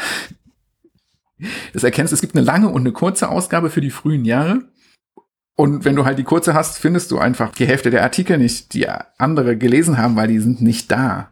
Das 1.73 1.83
erkennst, 1.83 2.13
es 2.13 2.21
gibt 2.21 2.35
eine 2.35 2.45
lange 2.45 2.69
und 2.69 2.81
eine 2.81 2.91
kurze 2.91 3.29
Ausgabe 3.29 3.69
für 3.69 3.81
die 3.81 3.91
frühen 3.91 4.25
Jahre. 4.25 4.63
Und 5.57 5.85
wenn 5.85 5.95
du 5.95 6.05
halt 6.05 6.19
die 6.19 6.23
kurze 6.23 6.53
hast, 6.53 6.77
findest 6.77 7.09
du 7.09 7.17
einfach 7.17 7.51
die 7.51 7.65
Hälfte 7.65 7.89
der 7.89 8.03
Artikel 8.03 8.37
nicht, 8.37 8.75
die 8.75 8.87
andere 9.17 9.57
gelesen 9.57 9.97
haben, 9.97 10.15
weil 10.15 10.27
die 10.27 10.37
sind 10.37 10.61
nicht 10.61 10.91
da. 10.91 11.31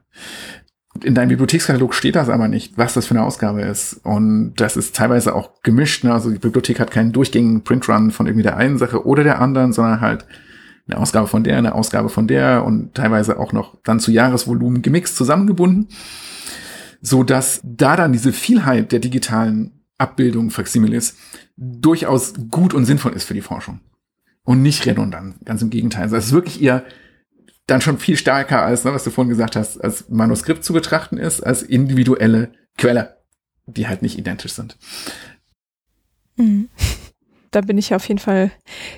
In 1.04 1.14
deinem 1.14 1.30
Bibliothekskatalog 1.30 1.94
steht 1.94 2.16
das 2.16 2.30
aber 2.30 2.48
nicht, 2.48 2.76
was 2.76 2.96
das 2.96 3.06
für 3.06 3.14
eine 3.14 3.24
Ausgabe 3.24 3.62
ist. 3.62 4.00
Und 4.04 4.56
das 4.56 4.78
ist 4.78 4.96
teilweise 4.96 5.36
auch 5.36 5.62
gemischt. 5.62 6.04
Ne? 6.04 6.12
Also 6.12 6.32
die 6.32 6.40
Bibliothek 6.40 6.80
hat 6.80 6.90
keinen 6.90 7.12
durchgängigen 7.12 7.64
Printrun 7.64 8.10
von 8.10 8.26
irgendwie 8.26 8.42
der 8.42 8.58
einen 8.58 8.80
Sache 8.80 9.06
oder 9.06 9.24
der 9.24 9.40
anderen, 9.40 9.74
sondern 9.74 10.02
halt 10.02 10.26
eine 10.88 11.00
Ausgabe 11.00 11.28
von 11.28 11.44
der, 11.44 11.60
eine 11.60 11.76
Ausgabe 11.76 12.10
von 12.10 12.28
der 12.28 12.66
und 12.66 12.96
teilweise 12.96 13.38
auch 13.38 13.54
noch 13.54 13.78
dann 13.84 14.00
zu 14.00 14.12
Jahresvolumen 14.12 14.82
gemixt 14.82 15.18
zusammengebunden. 15.18 15.90
So 17.00 17.22
dass 17.22 17.62
da 17.64 17.96
dann 17.96 18.12
diese 18.12 18.34
Vielheit 18.34 18.92
der 18.92 19.00
digitalen 19.00 19.84
Abbildungen 20.00 20.50
Faximiles 20.50 21.16
durchaus 21.58 22.34
gut 22.50 22.74
und 22.74 22.86
sinnvoll 22.86 23.14
ist 23.14 23.26
für 23.26 23.36
die 23.36 23.42
Forschung 23.42 23.82
und 24.46 24.62
nicht 24.62 24.86
redundant. 24.86 25.44
Ganz 25.44 25.62
im 25.62 25.70
Gegenteil. 25.70 26.04
Also 26.04 26.16
es 26.16 26.28
ist 26.28 26.32
wirklich 26.32 26.62
eher 26.62 26.86
dann 27.68 27.82
schon 27.82 27.98
viel 27.98 28.16
stärker 28.16 28.62
als, 28.62 28.84
ne, 28.86 28.94
was 28.94 29.04
du 29.04 29.10
vorhin 29.10 29.30
gesagt 29.30 29.56
hast, 29.56 29.84
als 29.84 30.08
Manuskript 30.10 30.64
zu 30.64 30.72
betrachten 30.72 31.18
ist, 31.18 31.42
als 31.42 31.64
individuelle 31.64 32.52
Quelle, 32.78 33.18
die 33.66 33.88
halt 33.88 34.02
nicht 34.02 34.18
identisch 34.18 34.54
sind. 34.54 34.78
Mhm. 36.38 36.70
Da 37.52 37.62
bin 37.62 37.78
ich 37.78 37.96
auf 37.96 38.06
jeden 38.08 38.20
Fall 38.20 38.52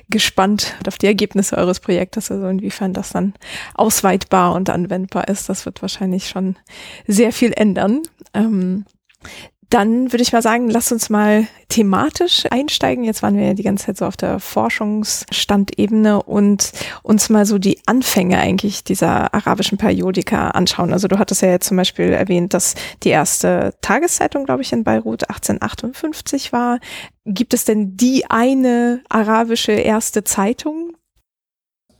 gespannt 0.10 0.76
auf 0.88 0.98
die 0.98 1.06
Ergebnisse 1.06 1.58
eures 1.58 1.80
Projektes, 1.80 2.32
also 2.32 2.48
inwiefern 2.48 2.92
das 2.92 3.12
dann 3.12 3.36
ausweitbar 3.76 4.56
und 4.56 4.72
anwendbar 4.72 5.28
ist. 5.28 5.48
Das 5.48 5.66
wird 5.68 5.82
wahrscheinlich 5.84 6.28
schon 6.28 6.58
sehr 7.06 7.32
viel 7.32 7.54
ändern. 7.56 8.02
Ähm, 8.34 8.86
dann 9.70 10.14
würde 10.14 10.22
ich 10.22 10.32
mal 10.32 10.42
sagen, 10.42 10.70
lasst 10.70 10.94
uns 10.94 11.10
mal 11.10 11.48
thematisch 11.68 12.46
einsteigen. 12.50 13.04
Jetzt 13.04 13.22
waren 13.22 13.36
wir 13.36 13.48
ja 13.48 13.54
die 13.54 13.64
ganze 13.64 13.88
Zeit 13.88 13.98
so 13.98 14.06
auf 14.06 14.16
der 14.16 14.40
Forschungsstandebene 14.40 16.24
und 16.24 16.72
uns 17.04 17.30
mal 17.30 17.46
so 17.46 17.58
die 17.58 17.82
Anfänge 17.86 18.38
eigentlich 18.38 18.86
dieser 18.86 19.34
arabischen 19.34 19.78
Periodika 19.78 20.52
anschauen. 20.52 20.94
Also 20.94 21.10
du 21.10 21.20
hattest 21.20 21.42
ja 21.42 21.50
jetzt 21.50 21.68
zum 21.68 21.76
Beispiel 21.76 22.14
erwähnt, 22.14 22.54
dass 22.54 22.76
die 23.04 23.10
erste 23.10 23.74
Tageszeitung, 23.82 24.46
glaube 24.46 24.62
ich, 24.62 24.72
in 24.72 24.86
Beirut 24.86 25.30
1858 25.30 26.54
war. 26.54 26.80
Gibt 27.26 27.54
es 27.54 27.66
denn 27.66 27.98
die 27.98 28.30
eine 28.30 29.02
arabische 29.10 29.74
erste 29.74 30.24
Zeitung? 30.24 30.94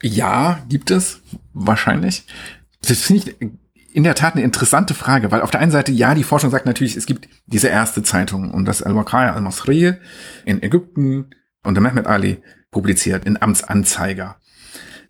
Ja, 0.02 0.64
gibt 0.70 0.90
es 0.90 1.22
wahrscheinlich. 1.54 2.24
Das 2.82 3.00
finde 3.00 3.32
ich 3.40 3.50
in 3.98 4.04
der 4.04 4.14
Tat 4.14 4.36
eine 4.36 4.44
interessante 4.44 4.94
Frage, 4.94 5.32
weil 5.32 5.42
auf 5.42 5.50
der 5.50 5.60
einen 5.60 5.72
Seite, 5.72 5.92
ja, 5.92 6.14
die 6.14 6.24
Forschung 6.24 6.52
sagt 6.52 6.68
natürlich, 6.68 6.96
es 6.96 7.08
gibt 7.08 7.28
diese 7.48 7.70
erste 7.70 8.04
Zeitung 8.04 8.52
und 8.52 8.66
das 8.66 8.84
Al-Waqaya 8.84 9.34
al-Masriye 9.34 9.98
in 10.46 10.62
Ägypten 10.62 11.32
und 11.64 11.74
der 11.74 11.82
Mehmet 11.82 12.06
Ali 12.06 12.38
publiziert 12.70 13.26
in 13.26 13.42
Amtsanzeiger. 13.42 14.36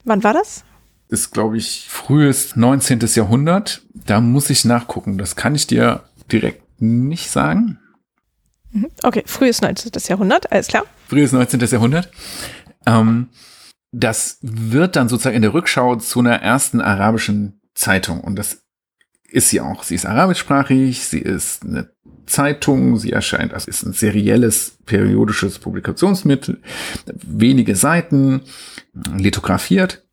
Wann 0.05 0.23
war 0.23 0.33
das? 0.33 0.63
Ist, 1.09 1.33
glaube 1.33 1.57
ich, 1.57 1.87
frühes 1.89 2.55
19. 2.55 3.01
Jahrhundert. 3.13 3.81
Da 3.93 4.21
muss 4.21 4.49
ich 4.49 4.63
nachgucken. 4.63 5.17
Das 5.17 5.35
kann 5.35 5.53
ich 5.53 5.67
dir 5.67 6.05
direkt 6.31 6.63
nicht 6.81 7.29
sagen. 7.29 7.79
Mhm. 8.71 8.87
Okay, 9.03 9.23
frühes 9.25 9.59
19. 9.59 9.91
Jahrhundert, 10.07 10.49
alles 10.49 10.67
klar. 10.67 10.85
Frühes 11.09 11.33
19. 11.33 11.59
Jahrhundert. 11.59 12.09
Ähm, 12.85 13.27
das 13.91 14.37
wird 14.41 14.95
dann 14.95 15.09
sozusagen 15.09 15.35
in 15.35 15.41
der 15.41 15.53
Rückschau 15.53 15.97
zu 15.97 16.19
einer 16.21 16.41
ersten 16.41 16.79
arabischen 16.79 17.59
Zeitung. 17.73 18.21
Und 18.21 18.37
das 18.39 18.63
ist 19.27 19.49
sie 19.49 19.61
auch. 19.61 19.83
Sie 19.83 19.95
ist 19.95 20.05
arabischsprachig, 20.05 21.05
sie 21.05 21.19
ist 21.19 21.63
eine 21.63 21.89
Zeitung, 22.25 22.97
sie 22.97 23.11
erscheint, 23.11 23.53
also 23.53 23.69
ist 23.69 23.83
ein 23.83 23.93
serielles 23.93 24.77
periodisches 24.85 25.59
Publikationsmittel, 25.59 26.61
wenige 27.05 27.75
Seiten, 27.75 28.41
lithografiert. 28.93 30.05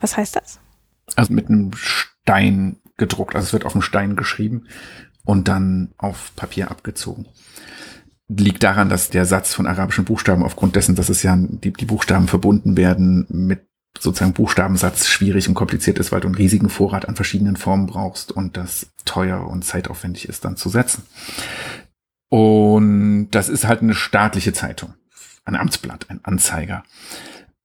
Was 0.00 0.16
heißt 0.16 0.36
das? 0.36 0.60
Also 1.16 1.32
mit 1.32 1.48
einem 1.48 1.72
Stein 1.74 2.76
gedruckt, 2.96 3.34
also 3.34 3.46
es 3.46 3.52
wird 3.52 3.66
auf 3.66 3.72
dem 3.72 3.82
Stein 3.82 4.16
geschrieben 4.16 4.66
und 5.24 5.48
dann 5.48 5.92
auf 5.98 6.32
Papier 6.36 6.70
abgezogen. 6.70 7.26
Liegt 8.28 8.62
daran, 8.62 8.88
dass 8.88 9.10
der 9.10 9.24
Satz 9.24 9.54
von 9.54 9.66
arabischen 9.66 10.04
Buchstaben 10.04 10.44
aufgrund 10.44 10.76
dessen, 10.76 10.94
dass 10.94 11.08
es 11.08 11.22
ja 11.24 11.36
die, 11.36 11.72
die 11.72 11.84
Buchstaben 11.84 12.28
verbunden 12.28 12.76
werden 12.76 13.26
mit 13.28 13.69
sozusagen 13.98 14.32
Buchstabensatz 14.32 15.08
schwierig 15.08 15.48
und 15.48 15.54
kompliziert 15.54 15.98
ist, 15.98 16.12
weil 16.12 16.20
du 16.20 16.28
einen 16.28 16.36
riesigen 16.36 16.68
Vorrat 16.68 17.08
an 17.08 17.16
verschiedenen 17.16 17.56
Formen 17.56 17.86
brauchst 17.86 18.32
und 18.32 18.56
das 18.56 18.86
teuer 19.04 19.46
und 19.46 19.64
zeitaufwendig 19.64 20.28
ist 20.28 20.44
dann 20.44 20.56
zu 20.56 20.68
setzen. 20.68 21.04
Und 22.28 23.30
das 23.32 23.48
ist 23.48 23.66
halt 23.66 23.82
eine 23.82 23.94
staatliche 23.94 24.52
Zeitung, 24.52 24.94
ein 25.44 25.56
Amtsblatt, 25.56 26.06
ein 26.08 26.20
Anzeiger. 26.22 26.84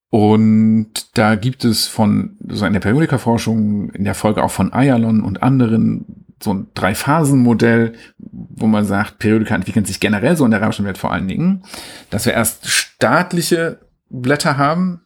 Und 0.09 1.17
da 1.17 1.35
gibt 1.35 1.65
es 1.65 1.87
von 1.87 2.37
so 2.47 2.65
in 2.65 2.73
der 2.73 2.79
Periodikerforschung, 2.79 3.89
in 3.91 4.05
der 4.05 4.15
Folge 4.15 4.43
auch 4.43 4.51
von 4.51 4.73
Ayalon 4.73 5.21
und 5.21 5.43
anderen, 5.43 6.25
so 6.41 6.53
ein 6.53 6.67
Drei-Phasen-Modell, 6.73 7.93
wo 8.17 8.67
man 8.67 8.85
sagt, 8.85 9.19
Periodika 9.19 9.55
entwickeln 9.55 9.85
sich 9.85 9.99
generell 9.99 10.35
so 10.35 10.45
in 10.45 10.51
der 10.51 10.61
arabischen 10.61 10.85
Welt 10.85 10.97
vor 10.97 11.11
allen 11.11 11.27
Dingen, 11.27 11.63
dass 12.09 12.25
wir 12.25 12.33
erst 12.33 12.67
staatliche 12.69 13.79
Blätter 14.09 14.57
haben, 14.57 15.01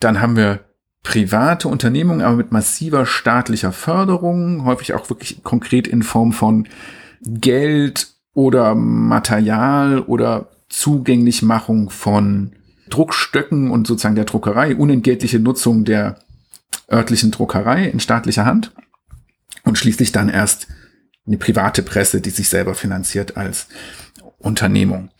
dann 0.00 0.20
haben 0.20 0.36
wir 0.36 0.60
private 1.02 1.68
Unternehmungen, 1.68 2.20
aber 2.20 2.36
mit 2.36 2.52
massiver 2.52 3.06
staatlicher 3.06 3.72
Förderung, 3.72 4.64
häufig 4.64 4.94
auch 4.94 5.08
wirklich 5.08 5.42
konkret 5.44 5.86
in 5.86 6.02
Form 6.02 6.32
von 6.32 6.66
Geld 7.22 8.08
oder 8.34 8.74
Material 8.74 10.00
oder 10.00 10.48
Zugänglichmachung 10.68 11.90
von 11.90 12.52
Druckstöcken 12.90 13.70
und 13.70 13.86
sozusagen 13.86 14.16
der 14.16 14.24
Druckerei, 14.24 14.74
unentgeltliche 14.74 15.38
Nutzung 15.38 15.84
der 15.84 16.18
örtlichen 16.90 17.30
Druckerei 17.30 17.86
in 17.86 18.00
staatlicher 18.00 18.44
Hand 18.44 18.72
und 19.64 19.78
schließlich 19.78 20.12
dann 20.12 20.28
erst 20.28 20.68
eine 21.26 21.38
private 21.38 21.82
Presse, 21.82 22.20
die 22.20 22.30
sich 22.30 22.48
selber 22.48 22.74
finanziert 22.74 23.36
als 23.36 23.68
Unternehmung. 24.38 25.10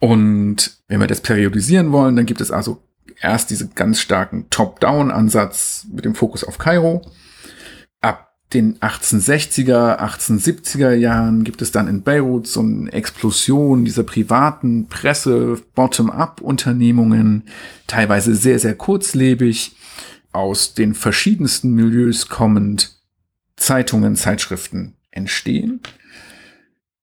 Und 0.00 0.78
wenn 0.86 1.00
wir 1.00 1.06
das 1.08 1.20
periodisieren 1.20 1.90
wollen, 1.92 2.14
dann 2.14 2.26
gibt 2.26 2.40
es 2.40 2.50
also 2.50 2.82
erst 3.20 3.50
diesen 3.50 3.74
ganz 3.74 4.00
starken 4.00 4.48
Top-Down-Ansatz 4.50 5.86
mit 5.92 6.04
dem 6.04 6.14
Fokus 6.14 6.44
auf 6.44 6.58
Kairo. 6.58 7.02
Ab 8.00 8.34
den 8.52 8.78
1860er, 8.78 9.98
1870er 9.98 10.92
Jahren 10.92 11.44
gibt 11.44 11.60
es 11.62 11.72
dann 11.72 11.88
in 11.88 12.02
Beirut 12.02 12.46
so 12.46 12.60
eine 12.60 12.92
Explosion 12.92 13.84
dieser 13.84 14.04
privaten 14.04 14.88
Presse, 14.88 15.60
Bottom-up-Unternehmungen, 15.74 17.44
teilweise 17.86 18.34
sehr, 18.34 18.58
sehr 18.58 18.74
kurzlebig, 18.74 19.76
aus 20.32 20.74
den 20.74 20.94
verschiedensten 20.94 21.72
Milieus 21.72 22.28
kommend 22.28 22.98
Zeitungen, 23.56 24.14
Zeitschriften 24.14 24.94
entstehen. 25.10 25.80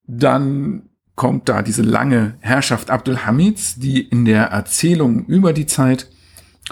Dann 0.08 0.90
kommt 1.16 1.48
da 1.50 1.62
diese 1.62 1.82
lange 1.82 2.36
Herrschaft 2.42 2.90
Abdulhamids, 2.90 3.76
die 3.76 4.02
in 4.02 4.26
der 4.26 4.46
Erzählung 4.48 5.26
über 5.26 5.54
die 5.54 5.66
Zeit 5.66 6.10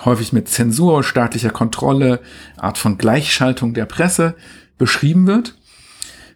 häufig 0.03 0.33
mit 0.33 0.49
Zensur, 0.49 1.03
staatlicher 1.03 1.51
Kontrolle, 1.51 2.19
Art 2.57 2.77
von 2.77 2.97
Gleichschaltung 2.97 3.73
der 3.73 3.85
Presse 3.85 4.35
beschrieben 4.77 5.27
wird, 5.27 5.55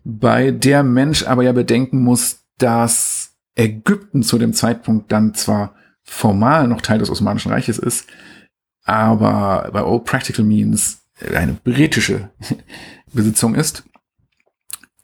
bei 0.03 0.51
der 0.51 0.83
Mensch 0.83 1.25
aber 1.25 1.43
ja 1.43 1.51
bedenken 1.51 2.01
muss, 2.01 2.43
dass 2.57 3.35
Ägypten 3.55 4.23
zu 4.23 4.37
dem 4.37 4.53
Zeitpunkt 4.53 5.11
dann 5.11 5.33
zwar 5.33 5.75
formal 6.03 6.67
noch 6.67 6.81
Teil 6.81 6.99
des 6.99 7.09
Osmanischen 7.09 7.51
Reiches 7.51 7.77
ist, 7.77 8.07
aber 8.85 9.69
bei 9.73 9.81
All 9.81 9.99
Practical 9.99 10.45
Means 10.45 11.01
eine 11.33 11.53
britische 11.53 12.29
Besitzung 13.13 13.55
ist 13.55 13.83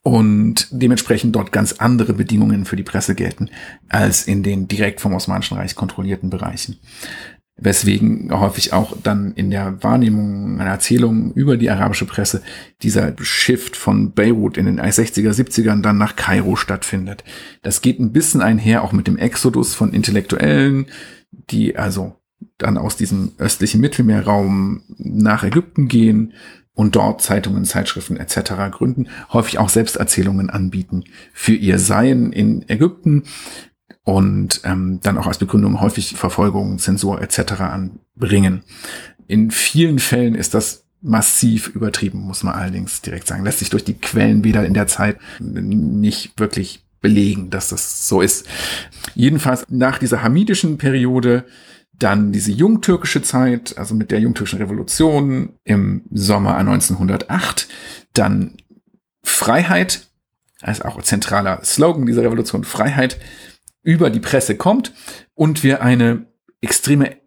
und 0.03 0.67
dementsprechend 0.69 1.35
dort 1.35 1.51
ganz 1.51 1.73
andere 1.73 2.13
Bedingungen 2.13 2.65
für 2.65 2.75
die 2.75 2.83
Presse 2.83 3.15
gelten 3.15 3.49
als 3.87 4.27
in 4.27 4.43
den 4.43 4.67
direkt 4.67 4.99
vom 5.01 5.13
Osmanischen 5.13 5.57
Reich 5.57 5.75
kontrollierten 5.75 6.29
Bereichen. 6.29 6.77
Weswegen 7.55 8.29
häufig 8.31 8.73
auch 8.73 8.97
dann 9.01 9.33
in 9.33 9.49
der 9.51 9.81
Wahrnehmung 9.81 10.59
einer 10.59 10.71
Erzählung 10.71 11.31
über 11.33 11.55
die 11.55 11.69
arabische 11.69 12.05
Presse 12.05 12.41
dieser 12.81 13.13
Shift 13.21 13.77
von 13.77 14.11
Beirut 14.11 14.57
in 14.57 14.65
den 14.65 14.81
60er, 14.81 15.31
70ern 15.31 15.81
dann 15.81 15.97
nach 15.97 16.15
Kairo 16.15 16.55
stattfindet. 16.55 17.23
Das 17.61 17.81
geht 17.81 17.99
ein 17.99 18.11
bisschen 18.11 18.41
einher 18.41 18.83
auch 18.83 18.91
mit 18.91 19.07
dem 19.07 19.17
Exodus 19.17 19.75
von 19.75 19.93
Intellektuellen, 19.93 20.87
die 21.31 21.77
also 21.77 22.15
dann 22.57 22.77
aus 22.77 22.97
diesem 22.97 23.33
östlichen 23.37 23.79
Mittelmeerraum 23.79 24.81
nach 24.97 25.43
Ägypten 25.43 25.87
gehen, 25.87 26.33
und 26.75 26.95
dort 26.95 27.21
Zeitungen, 27.21 27.65
Zeitschriften 27.65 28.17
etc. 28.17 28.53
gründen, 28.71 29.07
häufig 29.31 29.59
auch 29.59 29.69
Selbsterzählungen 29.69 30.49
anbieten 30.49 31.03
für 31.33 31.53
ihr 31.53 31.79
Sein 31.79 32.31
in 32.31 32.67
Ägypten 32.67 33.23
und 34.03 34.61
ähm, 34.63 34.99
dann 35.01 35.17
auch 35.17 35.27
als 35.27 35.37
Begründung 35.37 35.79
häufig 35.79 36.15
Verfolgung, 36.15 36.79
Zensur 36.79 37.21
etc. 37.21 37.61
anbringen. 37.61 38.63
In 39.27 39.51
vielen 39.51 39.99
Fällen 39.99 40.35
ist 40.35 40.53
das 40.53 40.85
massiv 41.01 41.67
übertrieben, 41.67 42.19
muss 42.19 42.43
man 42.43 42.55
allerdings 42.55 43.01
direkt 43.01 43.27
sagen. 43.27 43.43
Lässt 43.43 43.59
sich 43.59 43.69
durch 43.69 43.83
die 43.83 43.95
Quellen 43.95 44.43
weder 44.43 44.65
in 44.65 44.73
der 44.73 44.87
Zeit 44.87 45.17
nicht 45.39 46.39
wirklich 46.39 46.85
belegen, 47.01 47.49
dass 47.49 47.69
das 47.69 48.07
so 48.07 48.21
ist. 48.21 48.47
Jedenfalls 49.13 49.65
nach 49.69 49.99
dieser 49.99 50.23
hamidischen 50.23 50.77
Periode 50.77 51.43
dann 51.93 52.31
diese 52.31 52.51
jungtürkische 52.51 53.21
Zeit, 53.21 53.77
also 53.77 53.95
mit 53.95 54.11
der 54.11 54.19
jungtürkischen 54.19 54.59
Revolution 54.59 55.53
im 55.63 56.03
Sommer 56.11 56.57
1908. 56.57 57.67
Dann 58.13 58.57
Freiheit, 59.23 60.07
als 60.61 60.81
auch 60.81 61.01
zentraler 61.01 61.63
Slogan 61.63 62.05
dieser 62.05 62.23
Revolution, 62.23 62.63
Freiheit 62.63 63.19
über 63.83 64.09
die 64.09 64.19
Presse 64.19 64.55
kommt 64.55 64.93
und 65.33 65.63
wir 65.63 65.81
eine 65.81 66.25
extreme 66.61 67.17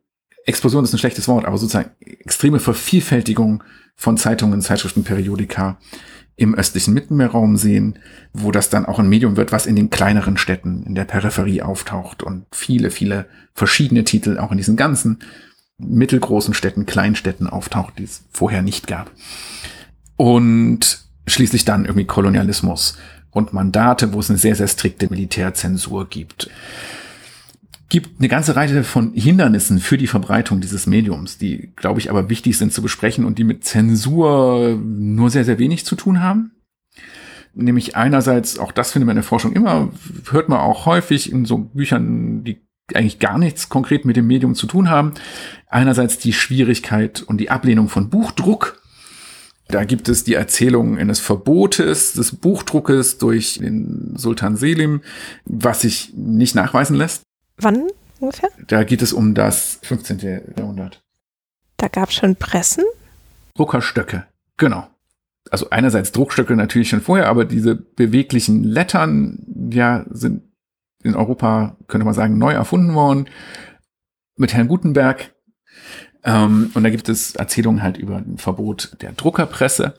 Explosion 0.47 0.85
ist 0.85 0.93
ein 0.93 0.99
schlechtes 0.99 1.27
Wort, 1.27 1.45
aber 1.45 1.59
sozusagen 1.59 1.91
extreme 2.01 2.61
Vervielfältigung 2.61 3.65
von 3.97 4.17
Zeitungen, 4.17 4.61
Zeitschriften, 4.61 5.03
Periodika 5.03 5.79
im 6.37 6.55
östlichen 6.55 6.93
Mittelmeerraum 6.93 7.57
sehen, 7.57 7.99
wo 8.33 8.53
das 8.53 8.69
dann 8.69 8.85
auch 8.85 8.99
ein 8.99 9.09
Medium 9.09 9.37
wird, 9.37 9.53
was 9.53 9.67
in 9.67 9.75
den 9.75 9.89
kleineren 9.89 10.37
Städten 10.37 10.85
in 10.85 10.95
der 10.95 11.07
Peripherie 11.07 11.63
auftaucht 11.63 12.23
und 12.23 12.45
viele, 12.53 12.91
viele 12.91 13.27
verschiedene 13.55 14.05
Titel 14.05 14.39
auch 14.39 14.53
in 14.53 14.59
diesen 14.59 14.77
ganzen 14.77 15.21
mittelgroßen 15.79 16.55
Städten, 16.55 16.87
Kleinstädten 16.87 17.49
auftaucht, 17.49 17.99
die 17.99 18.05
es 18.05 18.25
vorher 18.31 18.63
nicht 18.63 18.87
gab. 18.87 19.11
Und 20.17 21.01
schließlich 21.27 21.65
dann 21.65 21.85
irgendwie 21.85 22.07
Kolonialismus 22.07 22.99
und 23.31 23.53
Mandate, 23.53 24.13
wo 24.13 24.21
es 24.21 24.31
eine 24.31 24.39
sehr, 24.39 24.57
sehr 24.57 24.69
strikte 24.69 25.09
Militärzensur 25.09 26.09
gibt 26.09 26.51
gibt 27.89 28.19
eine 28.19 28.29
ganze 28.29 28.57
Reihe 28.57 28.85
von 28.85 29.13
Hindernissen 29.13 29.79
für 29.79 29.97
die 29.97 30.07
Verbreitung 30.07 30.61
dieses 30.61 30.87
Mediums, 30.87 31.39
die, 31.39 31.73
glaube 31.77 32.01
ich, 32.01 32.11
aber 32.11 32.29
wichtig 32.29 32.59
sind 32.59 32.73
zu 32.73 32.83
besprechen 32.83 33.25
und 33.25 33.39
die 33.39 33.45
mit 33.45 33.65
Zensur 33.65 34.77
nur 34.77 35.31
sehr, 35.31 35.45
sehr 35.45 35.59
wenig 35.59 35.85
zu 35.85 35.95
tun 35.95 36.23
haben. 36.23 36.53
Nämlich 37.55 37.97
einerseits, 37.97 38.59
auch 38.59 38.73
das 38.73 38.93
findet 38.93 39.07
man 39.07 39.17
in 39.17 39.23
der 39.23 39.29
Forschung 39.29 39.53
immer, 39.53 39.91
hört 40.31 40.49
man 40.49 40.59
auch 40.59 40.85
häufig 40.85 41.33
in 41.33 41.45
so 41.45 41.59
Büchern, 41.59 42.45
die 42.45 42.61
eigentlich 42.95 43.19
gar 43.19 43.39
nichts 43.39 43.69
konkret 43.69 44.05
mit 44.05 44.17
dem 44.17 44.27
Medium 44.27 44.55
zu 44.55 44.67
tun 44.67 44.91
haben. 44.91 45.15
Einerseits 45.69 46.19
die 46.19 46.33
Schwierigkeit 46.33 47.23
und 47.23 47.39
die 47.39 47.51
Ablehnung 47.51 47.89
von 47.89 48.11
Buchdruck. 48.11 48.81
Da 49.69 49.85
gibt 49.85 50.09
es 50.09 50.23
die 50.23 50.35
Erzählung 50.35 50.97
eines 50.97 51.19
Verbotes 51.19 52.13
des 52.13 52.37
Buchdruckes 52.37 53.19
durch 53.19 53.59
den 53.59 54.13
Sultan 54.17 54.57
Selim, 54.57 55.01
was 55.45 55.81
sich 55.81 56.13
nicht 56.15 56.55
nachweisen 56.55 56.97
lässt. 56.97 57.26
Wann 57.59 57.89
ungefähr? 58.21 58.51
Da 58.67 58.85
geht 58.85 59.03
es 59.03 59.13
um 59.13 59.35
das 59.35 59.79
15. 59.83 60.19
Jahrhundert. 60.57 61.03
Da 61.77 61.89
gab 61.89 62.09
es 62.09 62.15
schon 62.15 62.37
Pressen? 62.37 62.85
Druckerstöcke, 63.55 64.27
genau. 64.57 64.89
Also 65.51 65.71
einerseits 65.71 66.13
Druckstöcke 66.13 66.57
natürlich 66.57 66.89
schon 66.89 67.01
vorher, 67.01 67.29
aber 67.29 67.45
diese 67.45 67.77
beweglichen 67.77 68.65
Lettern, 68.65 69.45
ja, 69.71 70.05
sind 70.11 70.43
in 71.03 71.15
Europa, 71.15 71.77
könnte 71.87 72.05
man 72.05 72.15
sagen, 72.15 72.39
neu 72.39 72.53
erfunden 72.53 72.95
worden. 72.95 73.29
Mit 74.37 74.55
Herrn 74.55 74.69
Gutenberg. 74.69 75.35
Ähm, 76.25 76.71
und 76.75 76.83
da 76.83 76.91
gibt 76.91 77.09
es 77.09 77.37
Erzählungen 77.37 77.83
halt 77.83 77.97
über 77.97 78.17
ein 78.17 78.39
Verbot 78.39 78.97
der 79.01 79.13
Druckerpresse 79.13 79.95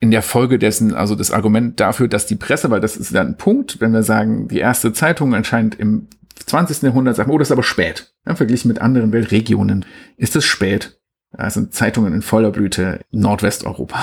in 0.00 0.10
der 0.10 0.22
Folge 0.22 0.58
dessen, 0.58 0.94
also 0.94 1.14
das 1.14 1.30
Argument 1.30 1.80
dafür, 1.80 2.08
dass 2.08 2.26
die 2.26 2.36
Presse, 2.36 2.70
weil 2.70 2.80
das 2.80 2.96
ist 2.96 3.14
dann 3.14 3.28
ein 3.28 3.36
Punkt, 3.36 3.80
wenn 3.80 3.92
wir 3.92 4.02
sagen, 4.02 4.48
die 4.48 4.58
erste 4.58 4.92
Zeitung 4.92 5.32
erscheint 5.32 5.78
im 5.78 6.08
20. 6.34 6.82
Jahrhundert 6.82 7.16
sagen 7.16 7.30
wir, 7.30 7.34
oh, 7.34 7.38
das 7.38 7.48
ist 7.48 7.52
aber 7.52 7.62
spät. 7.62 8.14
Ja, 8.26 8.34
verglichen 8.34 8.68
mit 8.68 8.80
anderen 8.80 9.12
Weltregionen 9.12 9.84
ist 10.16 10.36
es 10.36 10.44
spät. 10.44 10.98
Also 11.32 11.64
Zeitungen 11.66 12.14
in 12.14 12.22
voller 12.22 12.50
Blüte 12.50 13.00
Nordwesteuropa. 13.10 14.00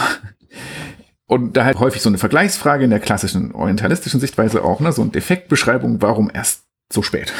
Und 1.27 1.55
daher 1.55 1.79
häufig 1.79 2.01
so 2.01 2.09
eine 2.09 2.17
Vergleichsfrage 2.17 2.83
in 2.83 2.89
der 2.89 2.99
klassischen 2.99 3.53
orientalistischen 3.53 4.19
Sichtweise 4.19 4.63
auch, 4.65 4.81
ne, 4.81 4.91
so 4.91 5.01
eine 5.01 5.11
Defektbeschreibung, 5.11 6.01
warum 6.01 6.29
erst 6.33 6.63
so 6.91 7.01
spät? 7.01 7.31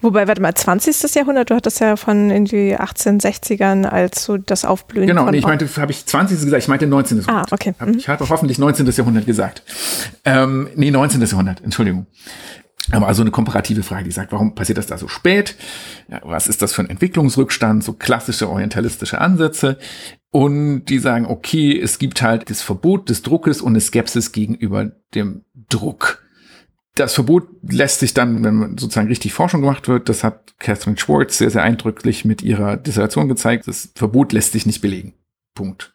Wobei, 0.00 0.28
warte 0.28 0.40
mal, 0.40 0.54
20. 0.54 1.14
Jahrhundert, 1.14 1.50
du 1.50 1.54
hattest 1.54 1.80
ja 1.80 1.96
von 1.96 2.30
in 2.30 2.44
die 2.44 2.76
1860ern 2.76 3.84
als 3.84 4.24
so 4.24 4.36
das 4.36 4.64
Aufblühen. 4.64 5.06
Genau, 5.06 5.28
nee, 5.30 5.38
ich 5.38 5.46
meinte, 5.46 5.68
habe 5.76 5.90
ich 5.90 6.06
20. 6.06 6.40
gesagt, 6.40 6.62
ich 6.62 6.68
meinte 6.68 6.86
19. 6.86 7.18
Jahrhundert. 7.18 7.52
Ah, 7.52 7.54
okay. 7.54 7.74
Mhm. 7.78 7.98
Ich 7.98 8.08
habe 8.08 8.28
hoffentlich 8.28 8.58
19. 8.58 8.86
Jahrhundert 8.86 9.26
gesagt. 9.26 9.62
Ähm, 10.24 10.68
nee, 10.76 10.90
19. 10.90 11.20
Jahrhundert, 11.20 11.62
Entschuldigung. 11.64 12.06
Aber 12.90 13.06
also 13.06 13.22
eine 13.22 13.30
komparative 13.30 13.82
Frage, 13.82 14.04
die 14.04 14.10
sagt, 14.10 14.32
warum 14.32 14.54
passiert 14.54 14.78
das 14.78 14.86
da 14.86 14.96
so 14.96 15.08
spät? 15.08 15.56
Ja, 16.08 16.20
was 16.24 16.48
ist 16.48 16.62
das 16.62 16.72
für 16.72 16.82
ein 16.82 16.90
Entwicklungsrückstand? 16.90 17.84
So 17.84 17.92
klassische 17.92 18.48
orientalistische 18.48 19.20
Ansätze. 19.20 19.78
Und 20.30 20.86
die 20.86 20.98
sagen, 20.98 21.26
okay, 21.26 21.78
es 21.78 21.98
gibt 21.98 22.22
halt 22.22 22.48
das 22.50 22.62
Verbot 22.62 23.08
des 23.08 23.22
Druckes 23.22 23.60
und 23.60 23.72
eine 23.72 23.80
Skepsis 23.80 24.32
gegenüber 24.32 24.92
dem 25.14 25.44
Druck. 25.68 26.22
Das 26.94 27.14
Verbot 27.14 27.48
lässt 27.62 28.00
sich 28.00 28.12
dann, 28.12 28.42
wenn 28.42 28.76
sozusagen 28.76 29.08
richtig 29.08 29.32
Forschung 29.32 29.60
gemacht 29.60 29.86
wird, 29.86 30.08
das 30.08 30.24
hat 30.24 30.58
Catherine 30.58 30.98
Schwartz 30.98 31.38
sehr, 31.38 31.50
sehr 31.50 31.62
eindrücklich 31.62 32.24
mit 32.24 32.42
ihrer 32.42 32.76
Dissertation 32.76 33.28
gezeigt, 33.28 33.68
das 33.68 33.90
Verbot 33.94 34.32
lässt 34.32 34.52
sich 34.52 34.66
nicht 34.66 34.80
belegen. 34.80 35.14
Punkt. 35.54 35.94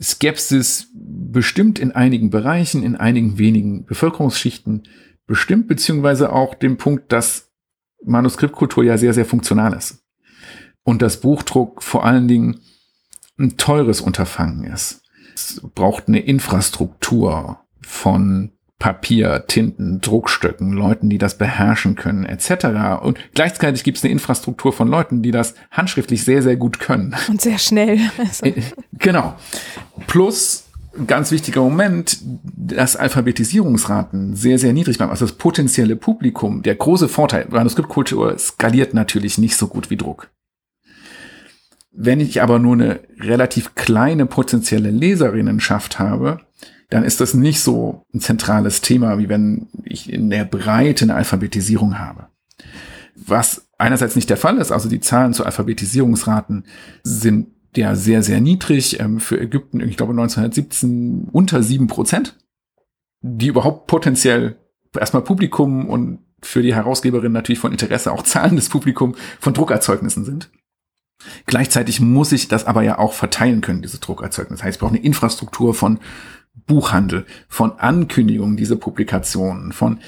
Skepsis 0.00 0.88
bestimmt 0.94 1.78
in 1.78 1.92
einigen 1.92 2.30
Bereichen, 2.30 2.82
in 2.82 2.96
einigen 2.96 3.38
wenigen 3.38 3.84
Bevölkerungsschichten 3.84 4.82
bestimmt, 5.26 5.68
beziehungsweise 5.68 6.32
auch 6.32 6.54
den 6.54 6.76
Punkt, 6.76 7.12
dass 7.12 7.50
Manuskriptkultur 8.04 8.84
ja 8.84 8.98
sehr, 8.98 9.14
sehr 9.14 9.24
funktional 9.24 9.72
ist. 9.74 10.04
Und 10.84 11.02
das 11.02 11.20
Buchdruck 11.20 11.82
vor 11.82 12.04
allen 12.04 12.28
Dingen 12.28 12.60
ein 13.38 13.56
teures 13.56 14.00
Unterfangen 14.00 14.64
ist. 14.64 15.02
Es 15.34 15.60
braucht 15.74 16.08
eine 16.08 16.20
Infrastruktur 16.20 17.60
von 17.80 18.52
Papier, 18.78 19.44
Tinten, 19.46 20.00
Druckstöcken, 20.00 20.72
Leuten, 20.72 21.08
die 21.08 21.18
das 21.18 21.38
beherrschen 21.38 21.94
können, 21.94 22.24
etc. 22.24 23.00
Und 23.00 23.16
gleichzeitig 23.32 23.84
gibt 23.84 23.98
es 23.98 24.04
eine 24.04 24.12
Infrastruktur 24.12 24.72
von 24.72 24.88
Leuten, 24.88 25.22
die 25.22 25.30
das 25.30 25.54
handschriftlich 25.70 26.24
sehr, 26.24 26.42
sehr 26.42 26.56
gut 26.56 26.80
können. 26.80 27.14
Und 27.28 27.40
sehr 27.40 27.58
schnell. 27.58 28.00
Also. 28.18 28.52
Genau. 28.98 29.36
Plus, 30.08 30.64
ganz 31.06 31.30
wichtiger 31.30 31.62
Moment, 31.62 32.18
dass 32.44 32.96
Alphabetisierungsraten 32.96 34.36
sehr, 34.36 34.58
sehr 34.58 34.72
niedrig 34.72 35.00
waren. 35.00 35.10
Also 35.10 35.26
das 35.26 35.36
potenzielle 35.36 35.96
Publikum, 35.96 36.62
der 36.62 36.74
große 36.74 37.08
Vorteil, 37.08 37.46
Manuskriptkultur 37.50 38.38
skaliert 38.38 38.94
natürlich 38.94 39.38
nicht 39.38 39.56
so 39.56 39.68
gut 39.68 39.90
wie 39.90 39.96
Druck. 39.96 40.30
Wenn 41.92 42.20
ich 42.20 42.42
aber 42.42 42.58
nur 42.58 42.74
eine 42.74 43.00
relativ 43.20 43.74
kleine 43.74 44.26
potenzielle 44.26 44.90
Leserinnenschaft 44.90 45.98
habe, 45.98 46.40
dann 46.88 47.04
ist 47.04 47.20
das 47.20 47.34
nicht 47.34 47.60
so 47.60 48.04
ein 48.14 48.20
zentrales 48.20 48.80
Thema, 48.80 49.18
wie 49.18 49.28
wenn 49.28 49.68
ich 49.84 50.12
in 50.12 50.30
der 50.30 50.44
Breite 50.44 51.04
eine 51.04 51.14
Alphabetisierung 51.14 51.98
habe. 51.98 52.28
Was 53.14 53.66
einerseits 53.78 54.16
nicht 54.16 54.30
der 54.30 54.36
Fall 54.36 54.58
ist, 54.58 54.72
also 54.72 54.88
die 54.88 55.00
Zahlen 55.00 55.34
zu 55.34 55.44
Alphabetisierungsraten 55.44 56.64
sind 57.02 57.48
ja 57.76 57.94
sehr, 57.94 58.22
sehr 58.22 58.40
niedrig. 58.40 59.00
Ähm, 59.00 59.20
für 59.20 59.40
Ägypten, 59.40 59.80
ich 59.80 59.96
glaube 59.96 60.12
1917 60.12 61.28
unter 61.32 61.62
sieben 61.62 61.86
Prozent, 61.86 62.36
die 63.20 63.48
überhaupt 63.48 63.86
potenziell 63.86 64.56
erstmal 64.98 65.22
Publikum 65.22 65.88
und 65.88 66.20
für 66.42 66.62
die 66.62 66.74
Herausgeberin 66.74 67.32
natürlich 67.32 67.60
von 67.60 67.72
Interesse 67.72 68.12
auch 68.12 68.22
zahlendes 68.22 68.68
Publikum 68.68 69.14
von 69.38 69.54
Druckerzeugnissen 69.54 70.24
sind. 70.24 70.50
Gleichzeitig 71.46 72.00
muss 72.00 72.32
ich 72.32 72.48
das 72.48 72.64
aber 72.66 72.82
ja 72.82 72.98
auch 72.98 73.12
verteilen 73.12 73.60
können, 73.60 73.80
diese 73.80 73.98
Druckerzeugnisse. 73.98 74.58
Das 74.58 74.64
heißt, 74.64 74.76
ich 74.76 74.80
brauche 74.80 74.94
eine 74.94 75.04
Infrastruktur 75.04 75.72
von 75.72 76.00
Buchhandel, 76.66 77.26
von 77.48 77.78
Ankündigungen 77.78 78.56
dieser 78.56 78.76
Publikationen, 78.76 79.72
von 79.72 80.00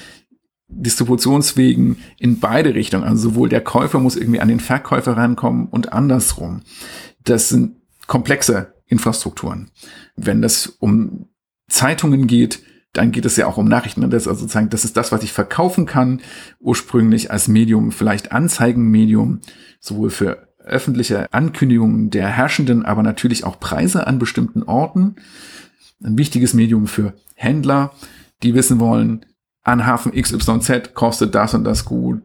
Distributionswegen 0.67 1.97
in 2.19 2.39
beide 2.39 2.75
Richtungen. 2.75 3.03
Also 3.03 3.29
sowohl 3.29 3.49
der 3.49 3.61
Käufer 3.61 3.99
muss 3.99 4.17
irgendwie 4.17 4.41
an 4.41 4.47
den 4.47 4.59
Verkäufer 4.59 5.15
rankommen 5.15 5.67
und 5.67 5.93
andersrum. 5.93 6.61
Das 7.25 7.49
sind 7.49 7.77
komplexe 8.07 8.73
Infrastrukturen. 8.87 9.71
Wenn 10.15 10.41
das 10.41 10.67
um 10.67 11.27
Zeitungen 11.67 12.27
geht, 12.27 12.63
dann 12.93 13.11
geht 13.11 13.25
es 13.25 13.35
ja 13.35 13.47
auch 13.47 13.57
um 13.57 13.67
Nachrichten. 13.67 14.09
Das 14.09 14.23
ist 14.23 14.27
also 14.27 14.41
sozusagen, 14.41 14.69
das 14.69 14.85
ist 14.85 14.95
das, 14.95 15.11
was 15.11 15.23
ich 15.23 15.33
verkaufen 15.33 15.85
kann, 15.85 16.21
ursprünglich 16.59 17.31
als 17.31 17.47
Medium, 17.47 17.91
vielleicht 17.91 18.31
Anzeigenmedium, 18.31 19.41
sowohl 19.79 20.09
für 20.09 20.47
öffentliche 20.59 21.31
Ankündigungen 21.33 22.09
der 22.09 22.27
Herrschenden, 22.29 22.85
aber 22.85 23.03
natürlich 23.03 23.43
auch 23.43 23.59
Preise 23.59 24.07
an 24.07 24.17
bestimmten 24.17 24.63
Orten 24.63 25.17
ein 26.03 26.17
wichtiges 26.17 26.53
Medium 26.53 26.87
für 26.87 27.13
Händler, 27.35 27.93
die 28.43 28.53
wissen 28.53 28.79
wollen, 28.79 29.25
an 29.63 29.85
Hafen 29.85 30.11
XYZ 30.11 30.93
kostet 30.93 31.35
das 31.35 31.53
und 31.53 31.63
das 31.63 31.85
Gut 31.85 32.21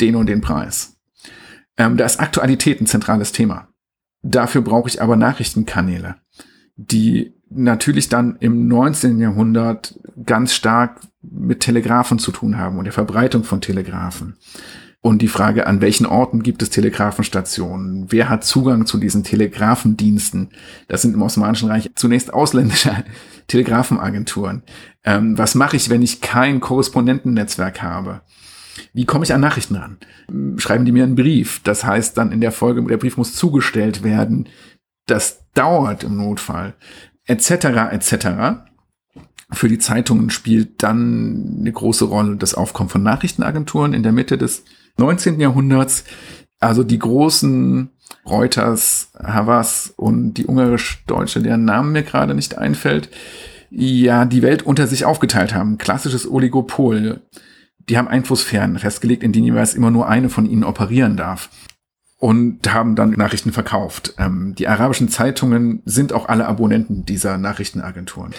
den 0.00 0.16
und 0.16 0.26
den 0.26 0.40
Preis. 0.40 0.96
Ähm, 1.76 1.96
da 1.96 2.04
ist 2.04 2.20
Aktualität 2.20 2.80
ein 2.80 2.86
zentrales 2.86 3.32
Thema. 3.32 3.68
Dafür 4.26 4.62
brauche 4.62 4.88
ich 4.88 5.02
aber 5.02 5.16
Nachrichtenkanäle, 5.16 6.16
die 6.76 7.34
natürlich 7.50 8.08
dann 8.08 8.36
im 8.40 8.66
19. 8.68 9.20
Jahrhundert 9.20 10.00
ganz 10.24 10.54
stark 10.54 11.00
mit 11.20 11.60
Telegraphen 11.60 12.18
zu 12.18 12.32
tun 12.32 12.56
haben 12.56 12.78
und 12.78 12.84
der 12.84 12.92
Verbreitung 12.94 13.44
von 13.44 13.60
Telegraphen. 13.60 14.36
Und 15.02 15.20
die 15.20 15.28
Frage, 15.28 15.66
an 15.66 15.82
welchen 15.82 16.06
Orten 16.06 16.42
gibt 16.42 16.62
es 16.62 16.70
Telegrafenstationen? 16.70 18.06
Wer 18.10 18.30
hat 18.30 18.44
Zugang 18.44 18.86
zu 18.86 18.96
diesen 18.96 19.24
Telegrafendiensten? 19.24 20.48
Das 20.88 21.02
sind 21.02 21.12
im 21.12 21.20
Osmanischen 21.20 21.68
Reich 21.68 21.90
zunächst 21.94 22.32
ausländische 22.32 23.04
Telegrafenagenturen. 23.46 24.62
Ähm, 25.04 25.36
was 25.36 25.54
mache 25.54 25.76
ich, 25.76 25.90
wenn 25.90 26.00
ich 26.00 26.22
kein 26.22 26.60
Korrespondentennetzwerk 26.60 27.82
habe? 27.82 28.22
Wie 28.94 29.04
komme 29.04 29.24
ich 29.24 29.34
an 29.34 29.40
Nachrichten 29.40 29.74
ran? 29.74 29.98
Schreiben 30.56 30.84
die 30.84 30.92
mir 30.92 31.02
einen 31.02 31.16
Brief? 31.16 31.60
Das 31.64 31.84
heißt 31.84 32.16
dann 32.16 32.30
in 32.30 32.40
der 32.40 32.52
Folge, 32.52 32.82
der 32.84 32.96
Brief 32.96 33.16
muss 33.16 33.34
zugestellt 33.34 34.04
werden. 34.04 34.48
Das 35.06 35.42
dauert 35.52 36.04
im 36.04 36.16
Notfall. 36.16 36.74
Etc. 37.26 37.50
etc. 37.90 38.62
Für 39.50 39.68
die 39.68 39.78
Zeitungen 39.78 40.30
spielt 40.30 40.82
dann 40.84 41.56
eine 41.58 41.72
große 41.72 42.04
Rolle 42.04 42.36
das 42.36 42.54
Aufkommen 42.54 42.88
von 42.88 43.02
Nachrichtenagenturen 43.02 43.94
in 43.94 44.04
der 44.04 44.12
Mitte 44.12 44.38
des 44.38 44.64
19. 44.96 45.40
Jahrhunderts. 45.40 46.04
Also 46.60 46.84
die 46.84 46.98
großen 47.00 47.90
Reuters, 48.24 49.10
Havas 49.20 49.92
und 49.96 50.34
die 50.34 50.46
ungarisch-deutsche, 50.46 51.42
deren 51.42 51.64
Namen 51.64 51.92
mir 51.92 52.04
gerade 52.04 52.34
nicht 52.34 52.58
einfällt, 52.58 53.10
ja, 53.70 54.24
die 54.24 54.42
Welt 54.42 54.62
unter 54.62 54.86
sich 54.86 55.04
aufgeteilt 55.04 55.52
haben. 55.52 55.78
Klassisches 55.78 56.30
Oligopol. 56.30 57.22
Die 57.88 57.98
haben 57.98 58.08
Einflusssphären 58.08 58.78
festgelegt, 58.78 59.22
in 59.22 59.32
denen 59.32 59.46
jeweils 59.46 59.74
immer 59.74 59.90
nur 59.90 60.08
eine 60.08 60.28
von 60.28 60.46
ihnen 60.46 60.64
operieren 60.64 61.16
darf. 61.16 61.50
Und 62.16 62.72
haben 62.72 62.96
dann 62.96 63.10
Nachrichten 63.10 63.52
verkauft. 63.52 64.14
Ähm, 64.18 64.54
die 64.56 64.66
arabischen 64.66 65.10
Zeitungen 65.10 65.82
sind 65.84 66.12
auch 66.14 66.28
alle 66.28 66.46
Abonnenten 66.46 67.04
dieser 67.04 67.36
Nachrichtenagenturen. 67.36 68.32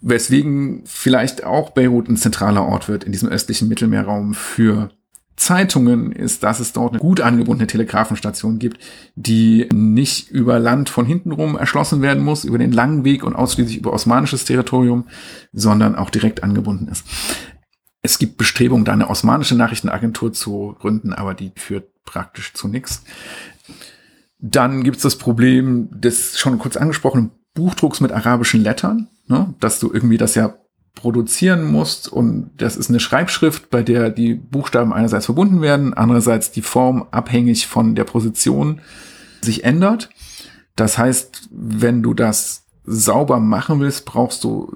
Weswegen 0.00 0.82
vielleicht 0.84 1.44
auch 1.44 1.70
Beirut 1.70 2.08
ein 2.08 2.16
zentraler 2.16 2.64
Ort 2.64 2.88
wird 2.88 3.04
in 3.04 3.12
diesem 3.12 3.28
östlichen 3.28 3.68
Mittelmeerraum 3.68 4.34
für 4.34 4.90
Zeitungen 5.36 6.12
ist, 6.12 6.44
dass 6.44 6.60
es 6.60 6.72
dort 6.72 6.92
eine 6.92 7.00
gut 7.00 7.20
angebundene 7.20 7.66
Telegrafenstation 7.66 8.58
gibt, 8.58 8.78
die 9.16 9.68
nicht 9.72 10.30
über 10.30 10.58
Land 10.58 10.88
von 10.88 11.06
hinten 11.06 11.32
rum 11.32 11.56
erschlossen 11.56 12.02
werden 12.02 12.22
muss, 12.22 12.44
über 12.44 12.58
den 12.58 12.72
langen 12.72 13.04
Weg 13.04 13.24
und 13.24 13.34
ausschließlich 13.34 13.78
über 13.78 13.92
osmanisches 13.92 14.44
Territorium, 14.44 15.06
sondern 15.52 15.96
auch 15.96 16.10
direkt 16.10 16.44
angebunden 16.44 16.88
ist. 16.88 17.04
Es 18.04 18.18
gibt 18.18 18.36
Bestrebungen, 18.36 18.84
da 18.84 18.92
eine 18.92 19.08
osmanische 19.08 19.54
Nachrichtenagentur 19.54 20.30
zu 20.30 20.76
gründen, 20.78 21.14
aber 21.14 21.32
die 21.32 21.52
führt 21.56 21.88
praktisch 22.04 22.52
zu 22.52 22.68
nichts. 22.68 23.02
Dann 24.38 24.84
gibt 24.84 24.98
es 24.98 25.02
das 25.02 25.16
Problem 25.16 25.88
des 25.90 26.38
schon 26.38 26.58
kurz 26.58 26.76
angesprochenen 26.76 27.30
Buchdrucks 27.54 28.00
mit 28.00 28.12
arabischen 28.12 28.62
Lettern, 28.62 29.08
ne? 29.26 29.54
dass 29.58 29.80
du 29.80 29.90
irgendwie 29.90 30.18
das 30.18 30.34
ja 30.34 30.54
produzieren 30.94 31.64
musst 31.64 32.06
und 32.06 32.50
das 32.58 32.76
ist 32.76 32.90
eine 32.90 33.00
Schreibschrift, 33.00 33.70
bei 33.70 33.82
der 33.82 34.10
die 34.10 34.34
Buchstaben 34.34 34.92
einerseits 34.92 35.24
verbunden 35.24 35.62
werden, 35.62 35.94
andererseits 35.94 36.50
die 36.50 36.60
Form 36.60 37.06
abhängig 37.10 37.66
von 37.66 37.94
der 37.94 38.04
Position 38.04 38.82
sich 39.40 39.64
ändert. 39.64 40.10
Das 40.76 40.98
heißt, 40.98 41.48
wenn 41.50 42.02
du 42.02 42.12
das 42.12 42.66
sauber 42.84 43.40
machen 43.40 43.80
willst, 43.80 44.04
brauchst 44.04 44.44
du 44.44 44.70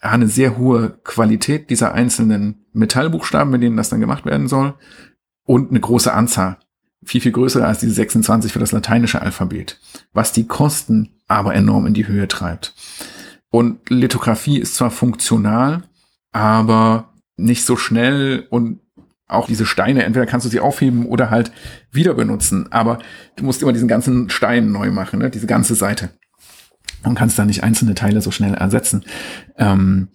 eine 0.00 0.28
sehr 0.28 0.56
hohe 0.56 0.98
Qualität 1.04 1.70
dieser 1.70 1.92
einzelnen 1.92 2.66
Metallbuchstaben, 2.72 3.50
mit 3.50 3.62
denen 3.62 3.76
das 3.76 3.88
dann 3.88 4.00
gemacht 4.00 4.24
werden 4.24 4.48
soll 4.48 4.74
und 5.44 5.70
eine 5.70 5.80
große 5.80 6.12
Anzahl. 6.12 6.58
Viel, 7.04 7.20
viel 7.20 7.32
größer 7.32 7.66
als 7.66 7.78
diese 7.80 7.94
26 7.94 8.52
für 8.52 8.58
das 8.58 8.72
lateinische 8.72 9.22
Alphabet, 9.22 9.80
was 10.12 10.32
die 10.32 10.46
Kosten 10.46 11.10
aber 11.26 11.54
enorm 11.54 11.86
in 11.86 11.94
die 11.94 12.06
Höhe 12.06 12.28
treibt. 12.28 12.74
Und 13.50 13.88
Lithografie 13.88 14.58
ist 14.58 14.74
zwar 14.74 14.90
funktional, 14.90 15.84
aber 16.32 17.14
nicht 17.36 17.64
so 17.64 17.76
schnell 17.76 18.46
und 18.50 18.80
auch 19.26 19.46
diese 19.46 19.66
Steine, 19.66 20.04
entweder 20.04 20.26
kannst 20.26 20.46
du 20.46 20.50
sie 20.50 20.60
aufheben 20.60 21.06
oder 21.06 21.30
halt 21.30 21.52
wieder 21.92 22.14
benutzen, 22.14 22.72
aber 22.72 22.98
du 23.36 23.44
musst 23.44 23.62
immer 23.62 23.72
diesen 23.72 23.88
ganzen 23.88 24.30
Stein 24.30 24.72
neu 24.72 24.90
machen, 24.90 25.18
ne? 25.18 25.30
diese 25.30 25.46
ganze 25.46 25.74
Seite. 25.74 26.10
Und 27.04 27.14
kannst 27.14 27.38
da 27.38 27.44
nicht 27.44 27.62
einzelne 27.62 27.94
Teile 27.94 28.20
so 28.20 28.30
schnell 28.30 28.54
ersetzen. 28.54 29.04
Ähm, 29.56 30.08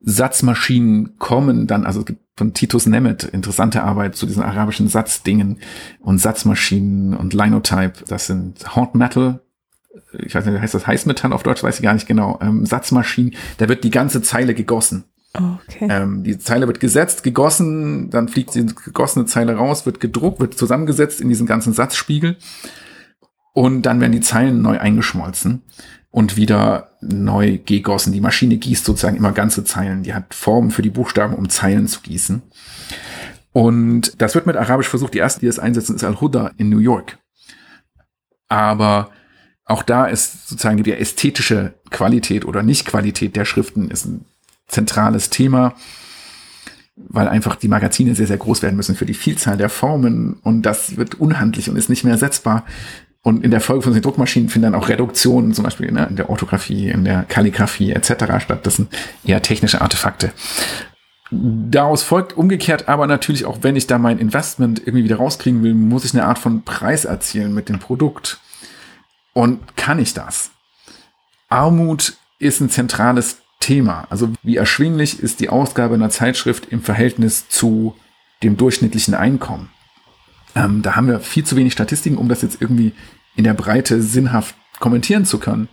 Satzmaschinen 0.00 1.18
kommen 1.18 1.66
dann, 1.66 1.84
also 1.84 2.00
es 2.00 2.06
gibt 2.06 2.20
von 2.36 2.54
Titus 2.54 2.86
Nemeth 2.86 3.24
interessante 3.24 3.82
Arbeit 3.82 4.16
zu 4.16 4.26
diesen 4.26 4.42
arabischen 4.42 4.88
Satzdingen 4.88 5.58
und 6.00 6.18
Satzmaschinen 6.18 7.14
und 7.14 7.34
Linotype. 7.34 8.04
Das 8.06 8.26
sind 8.26 8.76
Hot 8.76 8.94
Metal 8.94 9.40
ich 10.18 10.34
weiß 10.34 10.46
nicht, 10.46 10.60
heißt 10.60 10.74
das 10.74 10.86
Heißmetall 10.86 11.32
auf 11.32 11.42
Deutsch, 11.42 11.62
weiß 11.62 11.76
ich 11.76 11.82
gar 11.82 11.94
nicht 11.94 12.06
genau, 12.06 12.38
ähm, 12.40 12.66
Satzmaschinen, 12.66 13.34
da 13.58 13.68
wird 13.68 13.84
die 13.84 13.90
ganze 13.90 14.22
Zeile 14.22 14.54
gegossen. 14.54 15.04
Okay. 15.32 15.86
Ähm, 15.88 16.24
die 16.24 16.38
Zeile 16.38 16.66
wird 16.66 16.80
gesetzt, 16.80 17.22
gegossen, 17.22 18.10
dann 18.10 18.28
fliegt 18.28 18.54
die 18.56 18.66
gegossene 18.66 19.26
Zeile 19.26 19.54
raus, 19.54 19.86
wird 19.86 20.00
gedruckt, 20.00 20.40
wird 20.40 20.58
zusammengesetzt 20.58 21.20
in 21.20 21.28
diesen 21.28 21.46
ganzen 21.46 21.72
Satzspiegel 21.72 22.36
und 23.52 23.82
dann 23.82 24.00
werden 24.00 24.12
die 24.12 24.20
Zeilen 24.20 24.62
neu 24.62 24.78
eingeschmolzen 24.78 25.62
und 26.10 26.36
wieder 26.36 26.96
neu 27.00 27.58
gegossen. 27.58 28.12
Die 28.12 28.20
Maschine 28.20 28.56
gießt 28.56 28.84
sozusagen 28.84 29.16
immer 29.16 29.32
ganze 29.32 29.64
Zeilen. 29.64 30.02
Die 30.02 30.14
hat 30.14 30.34
Formen 30.34 30.70
für 30.70 30.82
die 30.82 30.90
Buchstaben, 30.90 31.34
um 31.34 31.48
Zeilen 31.48 31.86
zu 31.86 32.00
gießen. 32.00 32.42
Und 33.52 34.20
das 34.20 34.34
wird 34.34 34.46
mit 34.46 34.56
Arabisch 34.56 34.88
versucht. 34.88 35.14
Die 35.14 35.18
erste, 35.18 35.40
die 35.40 35.46
das 35.46 35.58
einsetzen, 35.58 35.96
ist 35.96 36.04
Al-Huda 36.04 36.52
in 36.56 36.68
New 36.68 36.78
York. 36.78 37.18
Aber 38.48 39.10
auch 39.64 39.82
da 39.82 40.06
ist 40.06 40.48
sozusagen 40.48 40.82
die 40.82 40.92
ästhetische 40.92 41.74
Qualität 41.90 42.44
oder 42.44 42.62
Nicht-Qualität 42.62 43.36
der 43.36 43.44
Schriften 43.44 43.90
ist 43.90 44.04
ein 44.04 44.24
zentrales 44.66 45.30
Thema, 45.30 45.74
weil 46.96 47.28
einfach 47.28 47.56
die 47.56 47.68
Magazine 47.68 48.14
sehr, 48.14 48.26
sehr 48.26 48.36
groß 48.36 48.62
werden 48.62 48.76
müssen 48.76 48.96
für 48.96 49.06
die 49.06 49.14
Vielzahl 49.14 49.56
der 49.56 49.68
Formen 49.68 50.34
und 50.42 50.62
das 50.62 50.96
wird 50.96 51.14
unhandlich 51.16 51.70
und 51.70 51.76
ist 51.76 51.88
nicht 51.88 52.02
mehr 52.02 52.14
ersetzbar. 52.14 52.64
Und 53.22 53.44
in 53.44 53.50
der 53.50 53.60
Folge 53.60 53.82
von 53.82 53.92
den 53.92 54.02
Druckmaschinen 54.02 54.48
finden 54.48 54.72
dann 54.72 54.80
auch 54.80 54.88
Reduktionen, 54.88 55.52
zum 55.52 55.64
Beispiel 55.64 55.92
ne, 55.92 56.06
in 56.08 56.16
der 56.16 56.30
Orthographie, 56.30 56.88
in 56.88 57.04
der 57.04 57.24
Kalligraphie 57.24 57.92
etc. 57.92 58.42
statt. 58.42 58.60
Das 58.64 58.76
sind 58.76 58.88
eher 59.24 59.42
technische 59.42 59.80
Artefakte. 59.82 60.32
Daraus 61.30 62.02
folgt 62.02 62.36
umgekehrt 62.36 62.88
aber 62.88 63.06
natürlich 63.06 63.44
auch, 63.44 63.58
wenn 63.62 63.76
ich 63.76 63.86
da 63.86 63.98
mein 63.98 64.18
Investment 64.18 64.80
irgendwie 64.80 65.04
wieder 65.04 65.16
rauskriegen 65.16 65.62
will, 65.62 65.74
muss 65.74 66.04
ich 66.04 66.12
eine 66.12 66.24
Art 66.24 66.38
von 66.38 66.62
Preis 66.62 67.04
erzielen 67.04 67.54
mit 67.54 67.68
dem 67.68 67.78
Produkt. 67.78 68.40
Und 69.32 69.76
kann 69.76 70.00
ich 70.00 70.12
das? 70.12 70.50
Armut 71.48 72.14
ist 72.38 72.60
ein 72.60 72.70
zentrales 72.70 73.38
Thema. 73.60 74.06
Also 74.10 74.30
wie 74.42 74.56
erschwinglich 74.56 75.20
ist 75.20 75.40
die 75.40 75.50
Ausgabe 75.50 75.94
einer 75.94 76.10
Zeitschrift 76.10 76.66
im 76.70 76.82
Verhältnis 76.82 77.48
zu 77.48 77.94
dem 78.42 78.56
durchschnittlichen 78.56 79.14
Einkommen? 79.14 79.70
Ähm, 80.54 80.82
da 80.82 80.96
haben 80.96 81.08
wir 81.08 81.20
viel 81.20 81.44
zu 81.44 81.56
wenig 81.56 81.72
Statistiken, 81.72 82.16
um 82.16 82.28
das 82.28 82.42
jetzt 82.42 82.60
irgendwie 82.60 82.92
in 83.36 83.44
der 83.44 83.54
Breite 83.54 84.02
sinnhaft 84.02 84.54
kommentieren 84.80 85.24
zu 85.24 85.38
können. 85.38 85.68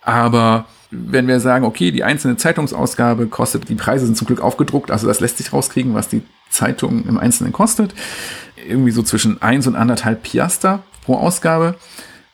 Aber 0.00 0.66
wenn 0.90 1.26
wir 1.26 1.40
sagen, 1.40 1.64
okay, 1.64 1.90
die 1.90 2.04
einzelne 2.04 2.36
Zeitungsausgabe 2.36 3.26
kostet, 3.26 3.68
die 3.68 3.74
Preise 3.74 4.06
sind 4.06 4.16
zum 4.16 4.26
Glück 4.26 4.40
aufgedruckt, 4.40 4.90
also 4.90 5.06
das 5.06 5.20
lässt 5.20 5.38
sich 5.38 5.52
rauskriegen, 5.52 5.94
was 5.94 6.08
die 6.08 6.22
Zeitung 6.48 7.06
im 7.06 7.18
Einzelnen 7.18 7.52
kostet. 7.52 7.94
Irgendwie 8.68 8.92
so 8.92 9.02
zwischen 9.02 9.42
eins 9.42 9.66
und 9.66 9.76
anderthalb 9.76 10.22
Piaster 10.22 10.82
pro 11.02 11.16
Ausgabe. 11.16 11.74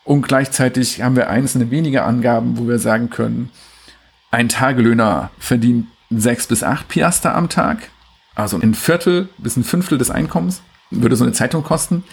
Und 0.04 0.22
gleichzeitig 0.22 1.02
haben 1.02 1.16
wir 1.16 1.30
einzelne 1.30 1.70
wenige 1.70 2.04
Angaben, 2.04 2.58
wo 2.58 2.68
wir 2.68 2.78
sagen 2.78 3.10
können, 3.10 3.50
ein 4.30 4.48
Tagelöhner 4.48 5.30
verdient 5.38 5.86
sechs 6.10 6.46
bis 6.46 6.62
acht 6.62 6.88
Piaster 6.88 7.34
am 7.34 7.48
Tag. 7.48 7.90
Also 8.34 8.58
ein 8.58 8.74
Viertel 8.74 9.28
bis 9.38 9.56
ein 9.56 9.64
Fünftel 9.64 9.98
des 9.98 10.10
Einkommens 10.10 10.62
würde 10.92 11.16
so 11.16 11.24
eine 11.24 11.32
Zeitung 11.32 11.62
kosten. 11.62 12.04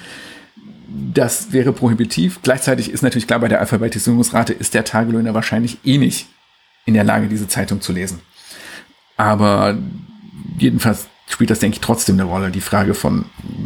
Das 1.13 1.51
wäre 1.51 1.71
prohibitiv. 1.71 2.39
Gleichzeitig 2.41 2.91
ist 2.91 3.03
natürlich 3.03 3.27
klar, 3.27 3.39
bei 3.39 3.47
der 3.47 3.59
Alphabetisierungsrate 3.59 4.53
ist 4.53 4.73
der 4.73 4.85
Tagelöhner 4.85 5.33
wahrscheinlich 5.33 5.77
eh 5.85 5.97
nicht 5.97 6.27
in 6.85 6.95
der 6.95 7.03
Lage, 7.03 7.27
diese 7.27 7.47
Zeitung 7.47 7.81
zu 7.81 7.93
lesen. 7.93 8.21
Aber 9.17 9.77
jedenfalls 10.57 11.07
spielt 11.27 11.49
das, 11.49 11.59
denke 11.59 11.75
ich, 11.75 11.81
trotzdem 11.81 12.15
eine 12.15 12.23
Rolle. 12.23 12.49
Die 12.49 12.61
Frage 12.61 12.93
von, 12.93 13.25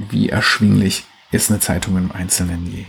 wie 0.10 0.30
erschwinglich 0.30 1.06
ist 1.32 1.50
eine 1.50 1.60
Zeitung 1.60 1.98
im 1.98 2.12
Einzelnen 2.12 2.66
je. 2.70 2.86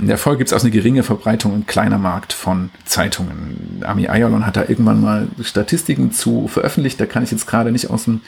In 0.00 0.06
der 0.06 0.18
Folge 0.18 0.38
gibt 0.38 0.52
es 0.52 0.56
auch 0.56 0.62
eine 0.62 0.70
geringe 0.70 1.02
Verbreitung 1.02 1.54
ein 1.54 1.66
kleiner 1.66 1.98
Markt 1.98 2.32
von 2.32 2.70
Zeitungen. 2.84 3.82
Ami 3.84 4.06
Ayalon 4.06 4.46
hat 4.46 4.56
da 4.56 4.62
irgendwann 4.62 5.00
mal 5.00 5.28
Statistiken 5.42 6.12
zu 6.12 6.46
veröffentlicht. 6.46 7.00
Da 7.00 7.06
kann 7.06 7.24
ich 7.24 7.32
jetzt 7.32 7.46
gerade 7.46 7.72
nicht 7.72 7.90
aus 7.90 8.04
dem 8.04 8.20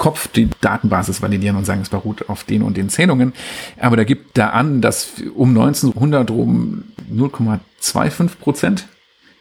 Kopf 0.00 0.28
die 0.28 0.48
Datenbasis 0.62 1.20
validieren 1.20 1.56
und 1.56 1.66
sagen, 1.66 1.82
es 1.82 1.90
beruht 1.90 2.30
auf 2.30 2.42
den 2.44 2.62
und 2.62 2.78
den 2.78 2.88
Zählungen. 2.88 3.34
Aber 3.78 3.98
da 3.98 4.04
gibt 4.04 4.38
da 4.38 4.48
an, 4.48 4.80
dass 4.80 5.12
um 5.34 5.50
1900 5.50 6.30
rum 6.30 6.84
0,25 7.12 8.38
Prozent 8.40 8.88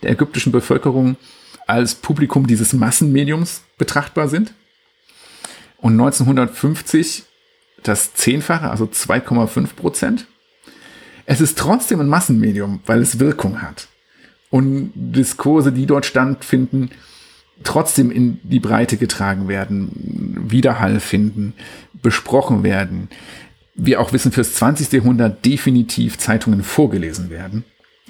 der 0.04 0.12
ägyptischen 0.12 0.52
Bevölkerung 0.52 1.16
als 1.66 1.96
Publikum 1.96 2.46
dieses 2.46 2.74
Massenmediums 2.74 3.62
betrachtbar 3.78 4.28
sind. 4.28 4.54
Und 5.78 5.94
1950 5.94 7.24
das 7.82 8.14
Zehnfache, 8.14 8.70
also 8.70 8.84
2,5 8.84 9.76
Prozent. 9.78 10.28
Es 11.26 11.40
ist 11.40 11.58
trotzdem 11.58 12.02
ein 12.02 12.10
Massenmedium, 12.10 12.82
weil 12.86 13.02
es 13.02 13.20
Wirkung 13.20 13.62
hat. 13.62 13.88
Und 14.50 14.92
Diskurse, 14.94 15.72
die 15.72 15.86
dort 15.86 16.06
stattfinden, 16.06 16.90
trotzdem 17.64 18.12
in 18.12 18.40
die 18.44 18.60
Breite 18.60 18.98
getragen 18.98 19.48
werden, 19.48 20.46
Widerhall 20.50 21.00
finden, 21.00 21.54
besprochen 22.02 22.64
werden. 22.64 23.10
Wir 23.76 24.02
auch 24.02 24.14
wissen, 24.14 24.32
fürs 24.32 24.54
20. 24.56 24.92
Jahrhundert 24.92 25.46
definitiv 25.46 26.18
Zeitungen 26.18 26.64
vorgelesen 26.64 27.30
werden, 27.30 27.64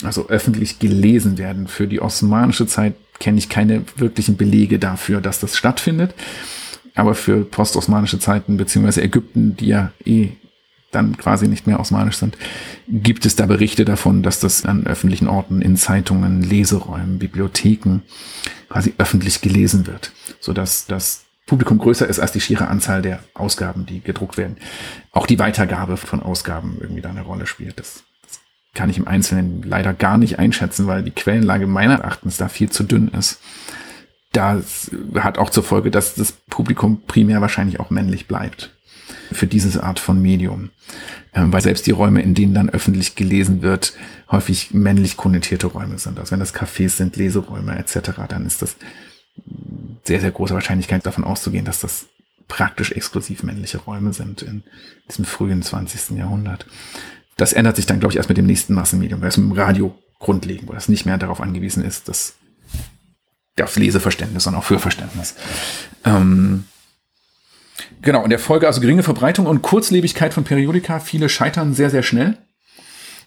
also 0.04 0.30
öffentlich 0.30 0.80
gelesen 0.80 1.38
werden. 1.38 1.68
Für 1.68 1.88
die 1.88 2.02
osmanische 2.02 2.68
Zeit 2.68 2.96
kenne 3.20 3.38
ich 3.38 3.50
keine 3.50 3.84
wirklichen 3.96 4.38
Belege 4.38 4.80
dafür, 4.80 5.22
dass 5.22 5.40
das 5.40 5.58
stattfindet. 5.58 6.14
Aber 6.96 7.16
für 7.16 7.46
postosmanische 7.46 8.20
Zeiten, 8.20 8.58
beziehungsweise 8.58 9.02
Ägypten, 9.02 9.56
die 9.56 9.68
ja 9.68 9.92
eh 10.06 10.30
dann 10.92 11.18
quasi 11.18 11.48
nicht 11.48 11.68
mehr 11.68 11.80
osmanisch 11.80 12.18
sind, 12.18 12.38
gibt 12.88 13.26
es 13.26 13.36
da 13.36 13.46
Berichte 13.46 13.86
davon, 13.86 14.24
dass 14.24 14.40
das 14.40 14.66
an 14.66 14.88
öffentlichen 14.88 15.28
Orten, 15.28 15.62
in 15.62 15.78
Zeitungen, 15.78 16.42
Leseräumen, 16.42 17.20
Bibliotheken 17.20 18.00
quasi 18.70 18.94
öffentlich 18.98 19.42
gelesen 19.42 19.88
wird, 19.88 20.12
so 20.40 20.54
dass 20.54 20.86
das 20.86 21.26
Publikum 21.46 21.80
größer 21.80 22.08
ist 22.08 22.20
als 22.20 22.32
die 22.32 22.42
schiere 22.42 22.68
Anzahl 22.68 23.02
der 23.02 23.24
Ausgaben, 23.34 23.86
die 23.86 24.02
gedruckt 24.02 24.38
werden. 24.38 24.58
Auch 25.12 25.26
die 25.26 25.40
Weitergabe 25.40 25.98
von 25.98 26.22
Ausgaben 26.22 26.78
irgendwie 26.80 27.02
da 27.02 27.10
eine 27.10 27.24
Rolle 27.24 27.48
spielt. 27.48 27.80
Das, 27.80 28.04
das 28.22 28.40
kann 28.76 28.90
ich 28.90 29.00
im 29.00 29.08
Einzelnen 29.08 29.64
leider 29.64 29.94
gar 29.94 30.20
nicht 30.20 30.38
einschätzen, 30.38 30.86
weil 30.86 31.02
die 31.02 31.12
Quellenlage 31.12 31.66
meiner 31.66 31.96
Erachtens 31.96 32.38
da 32.38 32.50
viel 32.50 32.70
zu 32.70 32.84
dünn 32.84 33.08
ist. 33.08 33.40
Das 34.32 34.92
hat 35.16 35.40
auch 35.40 35.50
zur 35.50 35.64
Folge, 35.64 35.90
dass 35.90 36.14
das 36.14 36.34
Publikum 36.52 37.02
primär 37.08 37.42
wahrscheinlich 37.42 37.80
auch 37.80 37.90
männlich 37.90 38.28
bleibt 38.28 38.72
für 39.32 39.48
diese 39.48 39.84
Art 39.84 40.00
von 40.00 40.22
Medium. 40.22 40.70
Ähm, 41.34 41.54
weil 41.54 41.62
selbst 41.62 41.86
die 41.86 41.92
Räume, 41.92 42.22
in 42.22 42.34
denen 42.34 42.54
dann 42.54 42.70
öffentlich 42.70 43.16
gelesen 43.16 43.62
wird, 43.62 43.94
häufig 44.32 44.74
männlich 44.74 45.18
konnotierte 45.18 45.68
Räume 45.68 46.00
sind. 46.00 46.20
Also 46.20 46.32
wenn 46.32 46.40
das 46.40 46.56
Cafés 46.56 46.90
sind, 46.90 47.16
Leseräume 47.16 47.78
etc., 47.78 48.12
dann 48.28 48.46
ist 48.46 48.62
das 48.62 48.76
sehr, 50.04 50.20
sehr 50.20 50.32
große 50.32 50.54
Wahrscheinlichkeit 50.54 51.06
davon 51.06 51.24
auszugehen, 51.24 51.66
dass 51.66 51.80
das 51.80 52.08
praktisch 52.48 52.92
exklusiv 52.92 53.44
männliche 53.44 53.78
Räume 53.78 54.12
sind 54.12 54.42
in 54.42 54.64
diesem 55.08 55.26
frühen 55.26 55.62
20. 55.62 56.18
Jahrhundert. 56.18 56.66
Das 57.38 57.54
ändert 57.54 57.76
sich 57.76 57.86
dann, 57.86 58.00
glaube 58.00 58.14
ich, 58.14 58.18
erst 58.18 58.30
mit 58.30 58.38
dem 58.38 58.48
nächsten 58.48 58.74
Massenmedium, 58.74 59.24
es 59.24 59.38
mit 59.38 59.50
dem 59.50 59.58
Radio 59.58 59.96
grundlegend, 60.18 60.68
wo 60.68 60.74
das 60.74 60.90
nicht 60.90 61.06
mehr 61.06 61.18
darauf 61.18 61.40
angewiesen 61.40 61.84
ist, 61.84 62.10
dass 62.10 62.34
auf 63.62 63.76
Leseverständnis, 63.76 64.44
sondern 64.44 64.62
auch 64.62 64.66
für 64.66 64.80
Verständnis. 64.80 65.36
Ähm, 66.06 66.66
Genau, 68.02 68.24
in 68.24 68.30
der 68.30 68.40
Folge 68.40 68.68
also 68.68 68.82
geringe 68.82 69.04
Verbreitung 69.04 69.46
und 69.46 69.62
Kurzlebigkeit 69.62 70.34
von 70.34 70.44
Periodika. 70.44 71.00
Viele 71.00 71.30
scheitern 71.30 71.74
sehr, 71.74 71.90
sehr 71.90 72.04
schnell. 72.04 72.38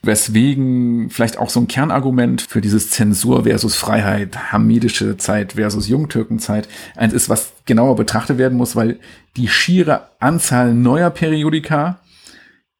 Weswegen 0.04 1.10
vielleicht 1.10 1.38
auch 1.38 1.48
so 1.48 1.60
ein 1.60 1.68
Kernargument 1.68 2.42
für 2.42 2.60
dieses 2.60 2.90
Zensur 2.90 3.44
versus 3.44 3.76
Freiheit, 3.76 4.52
hamidische 4.52 5.16
Zeit 5.16 5.52
versus 5.52 5.86
Jungtürkenzeit 5.86 6.68
eins 6.96 7.12
ist, 7.12 7.28
was 7.28 7.52
genauer 7.66 7.94
betrachtet 7.94 8.36
werden 8.36 8.58
muss, 8.58 8.74
weil 8.74 8.98
die 9.36 9.46
schiere 9.46 10.08
Anzahl 10.18 10.74
neuer 10.74 11.10
Periodika 11.10 12.00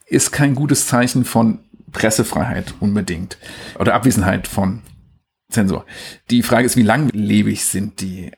ist 0.07 0.33
kein 0.33 0.57
gutes 0.57 0.89
Zeichen 0.89 1.25
von 1.25 1.61
Pressefreiheit 1.93 2.75
unbedingt 2.81 3.39
oder 3.79 3.95
Abwesenheit 3.95 4.49
von 4.49 4.83
Zensur. 5.49 5.87
Die 6.31 6.43
Frage 6.43 6.67
ist, 6.67 6.77
wie 6.77 6.83
langlebig 6.83 7.65
sind 7.65 8.01
die? 8.01 8.33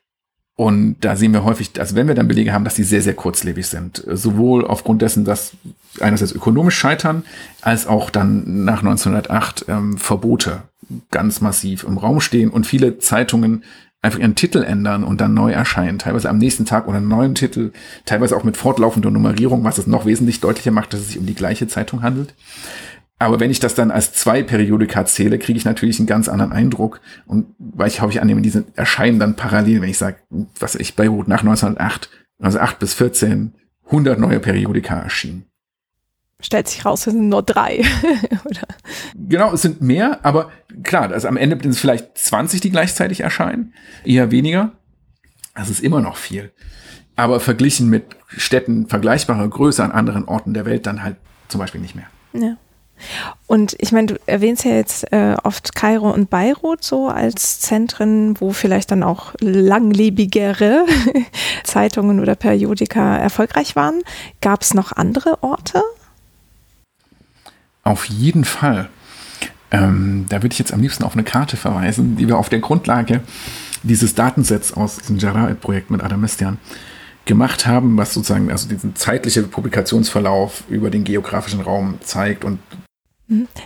Und 0.57 0.97
da 1.01 1.17
sehen 1.17 1.33
wir 1.33 1.43
häufig, 1.43 1.71
also 1.81 1.97
wenn 1.97 2.07
wir 2.07 2.15
dann 2.15 2.29
Belege 2.29 2.53
haben, 2.53 2.65
dass 2.65 2.75
die 2.75 2.85
sehr, 2.85 3.03
sehr 3.03 3.15
kurzlebig 3.15 3.67
sind. 3.67 4.05
Sowohl 4.07 4.65
aufgrund 4.65 5.03
dessen, 5.03 5.25
dass 5.25 5.53
einerseits 6.01 6.33
ökonomisch 6.33 6.77
scheitern, 6.77 7.25
als 7.61 7.89
auch 7.89 8.11
dann 8.11 8.65
nach 8.65 8.79
1908 8.79 9.65
ähm, 9.69 9.99
Verbote 9.99 10.63
ganz 11.11 11.41
massiv 11.41 11.83
im 11.83 11.99
Raum 11.99 12.21
stehen 12.21 12.51
und 12.51 12.67
viele 12.67 12.99
Zeitungen 12.99 13.65
einfach 14.01 14.19
ihren 14.19 14.35
Titel 14.35 14.63
ändern 14.63 15.03
und 15.03 15.21
dann 15.21 15.35
neu 15.35 15.51
erscheinen. 15.51 15.99
Teilweise 15.99 16.29
am 16.29 16.39
nächsten 16.39 16.67
Tag 16.67 16.87
oder 16.87 16.99
einen 16.99 17.09
neuen 17.09 17.35
Titel, 17.35 17.73
teilweise 18.05 18.37
auch 18.37 18.45
mit 18.45 18.57
fortlaufender 18.57 19.11
Nummerierung, 19.11 19.65
was 19.65 19.79
es 19.79 19.87
noch 19.87 20.05
wesentlich 20.05 20.41
deutlicher 20.41 20.71
macht, 20.71 20.93
dass 20.93 21.01
es 21.01 21.09
sich 21.09 21.19
um 21.19 21.27
die 21.27 21.35
gleiche 21.35 21.67
Zeitung 21.67 22.03
handelt. 22.03 22.35
Aber 23.19 23.39
wenn 23.41 23.51
ich 23.51 23.61
das 23.61 23.75
dann 23.75 23.91
als 23.91 24.13
zwei 24.13 24.43
Periodika 24.43 25.07
zähle, 25.07 25.39
kriege 25.39 25.57
ich 25.57 25.65
natürlich 25.65 25.99
einen 25.99 26.07
ganz 26.07 26.29
anderen 26.29 26.53
Eindruck. 26.53 27.01
Und 27.27 27.55
weil 27.59 27.89
ich, 27.89 28.01
hoffe, 28.01 28.13
ich 28.13 28.21
annehme, 28.21 28.43
diese 28.43 28.65
erscheinen 28.75 29.19
dann 29.19 29.37
parallel, 29.37 29.83
wenn 29.83 29.89
ich 29.89 29.99
sage, 29.99 30.17
was 30.59 30.75
ich 30.75 30.97
bei 30.97 31.05
Beirut 31.05 31.29
nach 31.29 31.41
1908, 31.41 32.11
also 32.41 32.59
8 32.59 32.79
bis 32.79 32.95
14, 32.95 33.55
100 33.87 34.19
neue 34.19 34.41
Periodika 34.41 34.99
erschienen. 34.99 35.47
Stellt 36.41 36.69
sich 36.69 36.85
raus, 36.85 37.07
es 37.07 37.13
sind 37.13 37.29
nur 37.29 37.43
drei. 37.43 37.79
Oder? 38.45 38.67
Genau, 39.15 39.53
es 39.55 39.63
sind 39.63 39.81
mehr, 39.81 40.19
aber 40.25 40.51
klar, 40.83 41.11
also 41.13 41.29
am 41.29 41.37
Ende 41.37 41.57
sind 41.63 41.71
es 41.71 41.79
vielleicht 41.79 42.19
20, 42.19 42.61
die 42.61 42.71
gleichzeitig 42.71 43.21
erscheinen, 43.21 43.73
eher 44.05 44.31
weniger. 44.31 44.73
Das 45.55 45.71
ist 45.71 45.81
immer 45.81 46.01
noch 46.01 46.17
viel. 46.17 46.53
Aber 47.17 47.39
verglichen 47.39 47.89
mit 47.89 48.05
Städten 48.27 48.89
vergleichbarer 48.89 49.49
Größe 49.49 49.83
an 49.83 49.93
anderen 49.93 50.25
Orten 50.27 50.53
der 50.53 50.67
Welt 50.67 50.87
dann 50.87 51.03
halt 51.03 51.17
zum 51.49 51.61
Beispiel 51.61 51.81
nicht 51.81 51.95
mehr. 51.95 52.09
Ja. 52.33 52.57
Und 53.47 53.77
ich 53.79 53.93
meine, 53.93 54.07
du 54.07 54.21
erwähnst 54.27 54.65
ja 54.65 54.73
jetzt 54.73 55.13
äh, 55.13 55.37
oft 55.43 55.75
Kairo 55.75 56.11
und 56.11 56.31
Beirut 56.31 56.83
so 56.83 57.09
als 57.09 57.61
Zentren, 57.61 58.41
wo 58.41 58.53
vielleicht 58.53 58.91
dann 58.91 59.03
auch 59.03 59.35
langlebigere 59.41 60.87
Zeitungen 61.65 62.21
oder 62.21 62.35
Periodika 62.35 63.17
erfolgreich 63.17 63.77
waren. 63.77 64.03
Gab 64.41 64.63
es 64.63 64.75
noch 64.75 64.93
andere 64.93 65.43
Orte? 65.43 65.83
Auf 67.83 68.07
jeden 68.07 68.45
Fall. 68.45 68.89
Ähm, 69.71 70.27
da 70.29 70.43
würde 70.43 70.53
ich 70.53 70.59
jetzt 70.59 70.73
am 70.73 70.81
liebsten 70.81 71.05
auf 71.05 71.15
eine 71.15 71.25
Karte 71.25 71.57
verweisen, 71.57 72.17
die 72.17 72.29
wir 72.29 72.39
auf 72.39 72.49
der 72.49 72.61
Grundlage 72.61 73.21
dieses 73.83 74.15
Datensets 74.15 74.73
aus 74.73 74.97
diesem 74.97 75.19
Jaraid-Projekt 75.19 75.91
mit 75.91 76.03
Adamistian 76.03 76.59
gemacht 77.25 77.67
haben, 77.67 77.97
was 77.97 78.15
sozusagen 78.15 78.51
also 78.51 78.69
diesen 78.69 78.97
zeitlichen 78.97 79.51
Publikationsverlauf 79.51 80.65
über 80.69 80.91
den 80.91 81.05
geografischen 81.05 81.61
Raum 81.61 81.99
zeigt 82.01 82.45
und. 82.45 82.59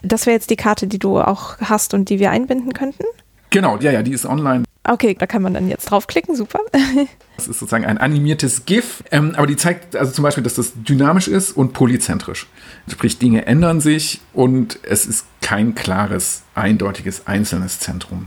Das 0.02 0.26
wäre 0.26 0.34
jetzt 0.34 0.50
die 0.50 0.56
Karte, 0.56 0.86
die 0.86 0.98
du 0.98 1.18
auch 1.20 1.58
hast 1.58 1.94
und 1.94 2.08
die 2.08 2.18
wir 2.18 2.30
einbinden 2.30 2.72
könnten? 2.72 3.04
Genau, 3.50 3.78
ja, 3.78 3.90
ja, 3.90 4.02
die 4.02 4.12
ist 4.12 4.26
online. 4.26 4.64
Okay, 4.84 5.14
da 5.18 5.26
kann 5.26 5.42
man 5.42 5.54
dann 5.54 5.68
jetzt 5.68 5.86
draufklicken, 5.86 6.34
super. 6.34 6.60
Das 7.36 7.46
ist 7.46 7.60
sozusagen 7.60 7.84
ein 7.84 7.98
animiertes 7.98 8.66
GIF, 8.66 9.04
ähm, 9.12 9.34
aber 9.36 9.46
die 9.46 9.54
zeigt 9.54 9.94
also 9.94 10.10
zum 10.10 10.24
Beispiel, 10.24 10.42
dass 10.42 10.54
das 10.54 10.72
dynamisch 10.74 11.28
ist 11.28 11.52
und 11.52 11.72
polyzentrisch. 11.72 12.48
Sprich, 12.90 13.20
Dinge 13.20 13.46
ändern 13.46 13.80
sich 13.80 14.20
und 14.32 14.80
es 14.82 15.06
ist 15.06 15.24
kein 15.40 15.76
klares, 15.76 16.42
eindeutiges, 16.56 17.28
einzelnes 17.28 17.78
Zentrum. 17.78 18.26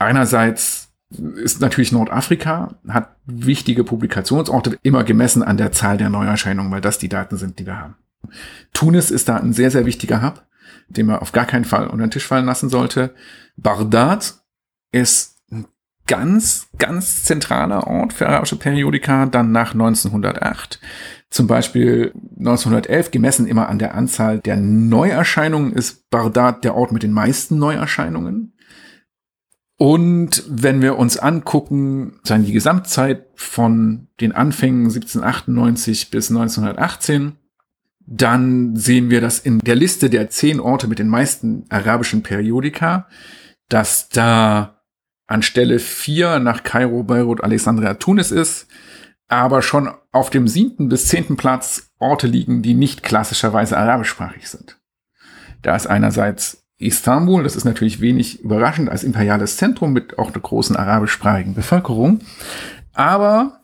Einerseits 0.00 0.88
ist 1.36 1.60
natürlich 1.60 1.92
Nordafrika, 1.92 2.74
hat 2.88 3.14
wichtige 3.26 3.84
Publikationsorte, 3.84 4.76
immer 4.82 5.04
gemessen 5.04 5.44
an 5.44 5.56
der 5.56 5.70
Zahl 5.70 5.96
der 5.96 6.10
Neuerscheinungen, 6.10 6.72
weil 6.72 6.80
das 6.80 6.98
die 6.98 7.08
Daten 7.08 7.36
sind, 7.36 7.60
die 7.60 7.66
wir 7.66 7.78
haben. 7.78 7.94
Tunis 8.72 9.12
ist 9.12 9.28
da 9.28 9.36
ein 9.36 9.52
sehr, 9.52 9.70
sehr 9.70 9.86
wichtiger 9.86 10.20
Hub, 10.20 10.42
den 10.88 11.06
man 11.06 11.18
auf 11.18 11.32
gar 11.32 11.46
keinen 11.46 11.64
Fall 11.64 11.86
unter 11.86 12.06
den 12.06 12.10
Tisch 12.10 12.26
fallen 12.26 12.46
lassen 12.46 12.68
sollte. 12.68 13.14
Bagdad 13.56 14.34
ist 14.92 15.32
ganz, 16.06 16.68
ganz 16.78 17.24
zentraler 17.24 17.86
Ort 17.86 18.12
für 18.12 18.28
arabische 18.28 18.56
Periodika 18.56 19.26
dann 19.26 19.52
nach 19.52 19.72
1908. 19.72 20.80
Zum 21.30 21.46
Beispiel 21.46 22.12
1911, 22.38 23.10
gemessen 23.10 23.46
immer 23.46 23.68
an 23.68 23.78
der 23.78 23.94
Anzahl 23.94 24.38
der 24.40 24.56
Neuerscheinungen, 24.56 25.72
ist 25.72 26.10
Bagdad 26.10 26.64
der 26.64 26.74
Ort 26.74 26.92
mit 26.92 27.02
den 27.02 27.12
meisten 27.12 27.58
Neuerscheinungen. 27.58 28.52
Und 29.78 30.44
wenn 30.48 30.82
wir 30.82 30.98
uns 30.98 31.16
angucken, 31.16 32.20
sagen 32.22 32.44
die 32.44 32.52
Gesamtzeit 32.52 33.26
von 33.34 34.08
den 34.20 34.32
Anfängen 34.32 34.84
1798 34.84 36.10
bis 36.10 36.30
1918, 36.30 37.32
dann 38.06 38.76
sehen 38.76 39.10
wir, 39.10 39.20
dass 39.20 39.38
in 39.38 39.58
der 39.58 39.76
Liste 39.76 40.10
der 40.10 40.30
zehn 40.30 40.60
Orte 40.60 40.86
mit 40.86 40.98
den 40.98 41.08
meisten 41.08 41.64
arabischen 41.68 42.22
Periodika, 42.22 43.08
dass 43.68 44.08
da 44.08 44.82
an 45.26 45.42
Stelle 45.42 45.78
4 45.78 46.38
nach 46.40 46.62
Kairo, 46.62 47.04
Beirut, 47.04 47.42
Alexandria, 47.42 47.94
Tunis 47.94 48.30
ist, 48.30 48.66
aber 49.28 49.62
schon 49.62 49.90
auf 50.10 50.28
dem 50.28 50.46
siebten 50.46 50.88
bis 50.88 51.06
zehnten 51.06 51.36
Platz 51.36 51.90
Orte 51.98 52.26
liegen, 52.26 52.62
die 52.62 52.74
nicht 52.74 53.02
klassischerweise 53.02 53.78
arabischsprachig 53.78 54.48
sind. 54.48 54.78
Da 55.62 55.74
ist 55.74 55.86
einerseits 55.86 56.66
Istanbul, 56.76 57.44
das 57.44 57.56
ist 57.56 57.64
natürlich 57.64 58.00
wenig 58.00 58.40
überraschend 58.40 58.90
als 58.90 59.04
imperiales 59.04 59.56
Zentrum 59.56 59.92
mit 59.92 60.18
auch 60.18 60.28
einer 60.28 60.40
großen 60.40 60.76
arabischsprachigen 60.76 61.54
Bevölkerung, 61.54 62.20
aber 62.92 63.60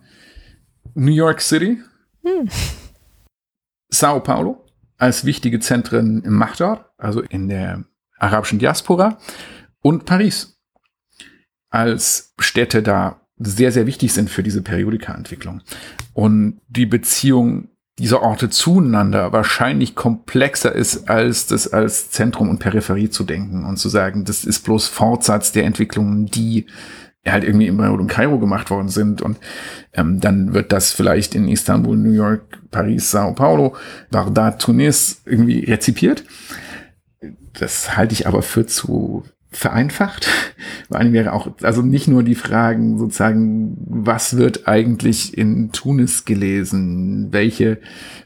New 0.95 1.12
York 1.12 1.41
City, 1.41 1.82
hm. 2.24 2.49
Sao 3.89 4.20
Paulo 4.20 4.64
als 4.97 5.24
wichtige 5.24 5.61
Zentren 5.61 6.22
im 6.24 6.34
Machtort, 6.34 6.84
also 6.99 7.22
in 7.22 7.49
der 7.49 7.84
arabischen 8.18 8.59
Diaspora 8.59 9.18
und 9.80 10.05
Paris 10.05 10.59
als 11.70 12.34
Städte 12.39 12.82
da 12.82 13.20
sehr, 13.36 13.70
sehr 13.70 13.86
wichtig 13.86 14.12
sind 14.12 14.30
für 14.30 14.43
diese 14.43 14.62
Periodika-Entwicklung. 14.62 15.62
Und 16.12 16.61
die 16.68 16.86
Beziehung 16.86 17.68
dieser 17.99 18.22
Orte 18.22 18.49
zueinander 18.49 19.32
wahrscheinlich 19.32 19.95
komplexer 19.95 20.72
ist, 20.72 21.09
als 21.09 21.47
das 21.47 21.72
als 21.72 22.11
Zentrum 22.11 22.49
und 22.49 22.59
Peripherie 22.59 23.11
zu 23.11 23.24
denken 23.24 23.64
und 23.64 23.76
zu 23.76 23.89
sagen, 23.89 24.24
das 24.24 24.45
ist 24.45 24.61
bloß 24.61 24.89
Fortsatz 24.89 25.53
der 25.53 25.64
Entwicklungen, 25.64 26.26
die 26.26 26.66
halt 27.27 27.45
irgendwie 27.45 27.66
in 27.66 27.77
Beirut 27.77 28.01
und 28.01 28.09
Kairo 28.09 28.39
gemacht 28.39 28.71
worden 28.71 28.89
sind. 28.89 29.23
Und 29.23 29.39
ähm, 29.93 30.21
dann 30.21 30.55
wird 30.55 30.73
das 30.73 30.93
vielleicht 30.93 31.35
in 31.35 31.49
Istanbul, 31.49 31.97
New 31.97 32.12
York, 32.12 32.59
Paris, 32.71 33.11
Sao 33.11 33.33
Paulo, 33.33 33.75
Bagdad, 34.11 34.61
Tunis 34.61 35.23
irgendwie 35.25 35.64
rezipiert. 35.64 36.25
Das 37.59 37.97
halte 37.97 38.12
ich 38.12 38.27
aber 38.27 38.43
für 38.43 38.66
zu 38.66 39.25
vereinfacht. 39.51 40.29
Vor 40.89 40.99
allem 40.99 41.12
wäre 41.12 41.33
auch, 41.33 41.51
also 41.62 41.81
nicht 41.81 42.07
nur 42.07 42.23
die 42.23 42.35
Fragen 42.35 42.99
sozusagen, 42.99 43.77
was 43.87 44.37
wird 44.37 44.69
eigentlich 44.69 45.37
in 45.37 45.73
Tunis 45.73 46.25
gelesen? 46.25 47.29
Welche 47.31 47.79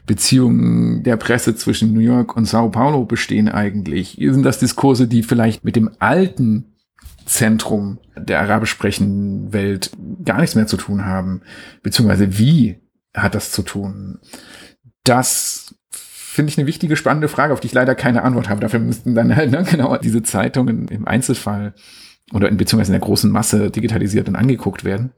Beziehungen 0.05 1.03
der 1.03 1.15
Presse 1.15 1.55
zwischen 1.55 1.93
New 1.93 2.01
York 2.01 2.35
und 2.35 2.45
Sao 2.45 2.69
Paulo 2.69 3.05
bestehen 3.05 3.47
eigentlich? 3.47 4.17
Sind 4.19 4.43
das 4.43 4.59
Diskurse, 4.59 5.07
die 5.07 5.23
vielleicht 5.23 5.63
mit 5.63 5.77
dem 5.77 5.91
alten 5.99 6.72
Zentrum 7.25 7.99
der 8.15 8.41
arabisch 8.41 8.71
sprechenden 8.71 9.53
Welt 9.53 9.91
gar 10.23 10.39
nichts 10.39 10.55
mehr 10.55 10.67
zu 10.67 10.77
tun 10.77 11.05
haben? 11.05 11.41
Beziehungsweise 11.81 12.37
wie 12.37 12.79
hat 13.15 13.35
das 13.35 13.51
zu 13.51 13.61
tun? 13.61 14.19
Das 15.03 15.75
finde 15.89 16.51
ich 16.51 16.57
eine 16.57 16.67
wichtige, 16.67 16.95
spannende 16.95 17.27
Frage, 17.27 17.53
auf 17.53 17.59
die 17.59 17.67
ich 17.67 17.73
leider 17.73 17.93
keine 17.93 18.23
Antwort 18.23 18.49
habe. 18.49 18.61
Dafür 18.61 18.79
müssten 18.79 19.13
dann 19.13 19.35
halt 19.35 19.51
ne, 19.51 19.63
genau 19.63 19.97
diese 19.97 20.23
Zeitungen 20.23 20.87
im 20.87 21.07
Einzelfall 21.07 21.75
oder 22.33 22.49
in, 22.49 22.57
beziehungsweise 22.57 22.91
in 22.91 22.99
der 22.99 23.07
großen 23.07 23.29
Masse 23.29 23.69
digitalisiert 23.69 24.27
und 24.27 24.35
angeguckt 24.35 24.83
werden. 24.83 25.11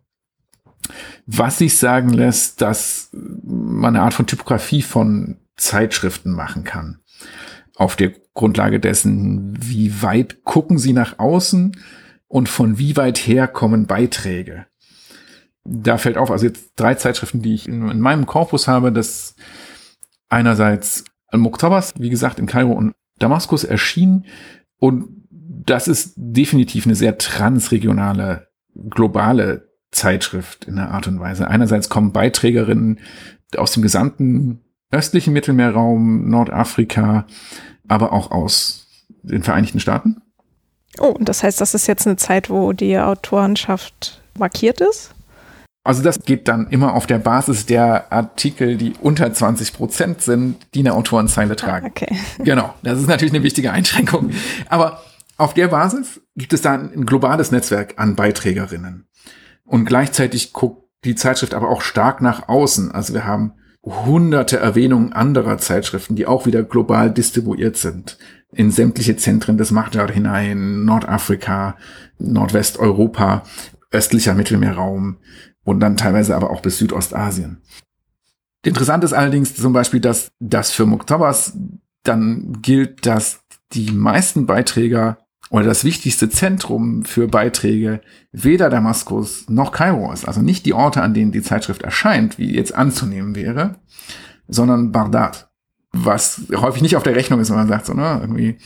Was 1.25 1.57
sich 1.57 1.77
sagen 1.77 2.09
lässt, 2.09 2.61
dass 2.61 3.09
man 3.13 3.95
eine 3.95 4.03
Art 4.03 4.13
von 4.13 4.27
Typografie 4.27 4.81
von 4.81 5.37
Zeitschriften 5.55 6.31
machen 6.31 6.63
kann. 6.63 6.99
Auf 7.75 7.95
der 7.95 8.13
Grundlage 8.33 8.79
dessen, 8.79 9.57
wie 9.59 10.01
weit 10.01 10.43
gucken 10.43 10.77
sie 10.77 10.93
nach 10.93 11.19
außen 11.19 11.75
und 12.27 12.49
von 12.49 12.77
wie 12.77 12.95
weit 12.97 13.17
her 13.17 13.47
kommen 13.47 13.85
Beiträge. 13.85 14.65
Da 15.63 15.97
fällt 15.97 16.17
auf, 16.17 16.31
also 16.31 16.45
jetzt 16.45 16.73
drei 16.75 16.95
Zeitschriften, 16.95 17.41
die 17.41 17.53
ich 17.53 17.67
in, 17.67 17.89
in 17.89 17.99
meinem 17.99 18.25
Korpus 18.25 18.67
habe, 18.67 18.91
das 18.91 19.35
einerseits 20.29 21.05
Al-Muktabas, 21.27 21.95
wie 21.97 22.09
gesagt, 22.09 22.39
in 22.39 22.45
Kairo 22.45 22.71
und 22.71 22.93
Damaskus 23.19 23.63
erschienen 23.63 24.25
und 24.77 25.07
das 25.29 25.87
ist 25.87 26.13
definitiv 26.15 26.85
eine 26.85 26.95
sehr 26.95 27.17
transregionale, 27.17 28.47
globale 28.89 29.69
Zeitschrift 29.91 30.65
in 30.65 30.75
der 30.75 30.91
Art 30.91 31.07
und 31.07 31.19
Weise. 31.19 31.47
Einerseits 31.47 31.89
kommen 31.89 32.11
Beiträgerinnen 32.11 32.99
aus 33.57 33.71
dem 33.71 33.81
gesamten 33.81 34.61
östlichen 34.91 35.33
Mittelmeerraum, 35.33 36.29
Nordafrika, 36.29 37.25
aber 37.87 38.13
auch 38.13 38.31
aus 38.31 38.87
den 39.23 39.43
Vereinigten 39.43 39.79
Staaten. 39.79 40.21
Oh, 40.99 41.07
und 41.07 41.27
das 41.27 41.43
heißt, 41.43 41.59
das 41.59 41.73
ist 41.73 41.87
jetzt 41.87 42.07
eine 42.07 42.15
Zeit, 42.15 42.49
wo 42.49 42.73
die 42.73 42.97
Autorenschaft 42.97 44.21
markiert 44.37 44.81
ist? 44.81 45.11
Also 45.83 46.01
das 46.01 46.21
geht 46.21 46.47
dann 46.47 46.67
immer 46.71 46.95
auf 46.95 47.05
der 47.05 47.19
Basis 47.19 47.67
der 47.67 48.11
Artikel, 48.11 48.75
die 48.75 48.93
unter 49.01 49.31
20 49.31 49.73
Prozent 49.73 50.21
sind, 50.21 50.57
die 50.73 50.79
eine 50.79 50.93
Autorenzeile 50.93 51.55
tragen. 51.55 51.87
okay. 51.87 52.17
Genau, 52.39 52.73
das 52.81 52.99
ist 52.99 53.07
natürlich 53.07 53.33
eine 53.33 53.43
wichtige 53.43 53.71
Einschränkung. 53.71 54.31
Aber 54.67 55.03
auf 55.37 55.53
der 55.53 55.67
Basis 55.67 56.21
gibt 56.35 56.53
es 56.53 56.61
dann 56.61 56.91
ein 56.91 57.05
globales 57.05 57.51
Netzwerk 57.51 57.95
an 57.97 58.15
Beiträgerinnen. 58.15 59.07
Und 59.63 59.85
gleichzeitig 59.85 60.53
guckt 60.53 60.85
die 61.03 61.15
Zeitschrift 61.15 61.53
aber 61.53 61.69
auch 61.69 61.81
stark 61.81 62.19
nach 62.19 62.49
außen. 62.49 62.91
Also 62.91 63.13
wir 63.13 63.25
haben 63.25 63.53
hunderte 63.85 64.57
Erwähnungen 64.57 65.13
anderer 65.13 65.57
Zeitschriften, 65.59 66.15
die 66.15 66.25
auch 66.25 66.45
wieder 66.45 66.63
global 66.63 67.11
distribuiert 67.11 67.77
sind. 67.77 68.17
In 68.51 68.71
sämtliche 68.71 69.15
Zentren 69.15 69.57
des 69.57 69.71
Machtjahres 69.71 70.15
hinein, 70.15 70.85
Nordafrika, 70.85 71.77
Nordwesteuropa, 72.17 73.43
östlicher 73.91 74.33
Mittelmeerraum, 74.33 75.17
und 75.63 75.79
dann 75.79 75.97
teilweise 75.97 76.35
aber 76.35 76.51
auch 76.51 76.61
bis 76.61 76.77
Südostasien. 76.77 77.61
Interessant 78.63 79.03
ist 79.03 79.13
allerdings 79.13 79.55
zum 79.55 79.73
Beispiel, 79.73 79.99
dass 79.99 80.31
das 80.39 80.71
für 80.71 80.85
Muktabas 80.85 81.57
dann 82.03 82.61
gilt, 82.61 83.05
dass 83.05 83.41
die 83.73 83.91
meisten 83.91 84.45
Beiträger 84.45 85.17
oder 85.49 85.65
das 85.65 85.83
wichtigste 85.83 86.29
Zentrum 86.29 87.05
für 87.05 87.27
Beiträge 87.27 88.01
weder 88.31 88.69
Damaskus 88.69 89.47
noch 89.47 89.71
Kairo 89.71 90.11
ist. 90.11 90.27
Also 90.27 90.41
nicht 90.41 90.65
die 90.65 90.73
Orte, 90.73 91.01
an 91.01 91.13
denen 91.13 91.31
die 91.31 91.41
Zeitschrift 91.41 91.83
erscheint, 91.83 92.37
wie 92.37 92.53
jetzt 92.53 92.73
anzunehmen 92.73 93.35
wäre, 93.35 93.75
sondern 94.47 94.91
Bagdad. 94.91 95.49
Was 95.91 96.41
häufig 96.53 96.81
nicht 96.81 96.97
auf 96.97 97.03
der 97.03 97.15
Rechnung 97.15 97.39
ist, 97.39 97.49
wenn 97.49 97.57
man 97.57 97.69
sagt, 97.69 97.85
so, 97.85 97.93
ne, 97.93 98.17
irgendwie 98.19 98.57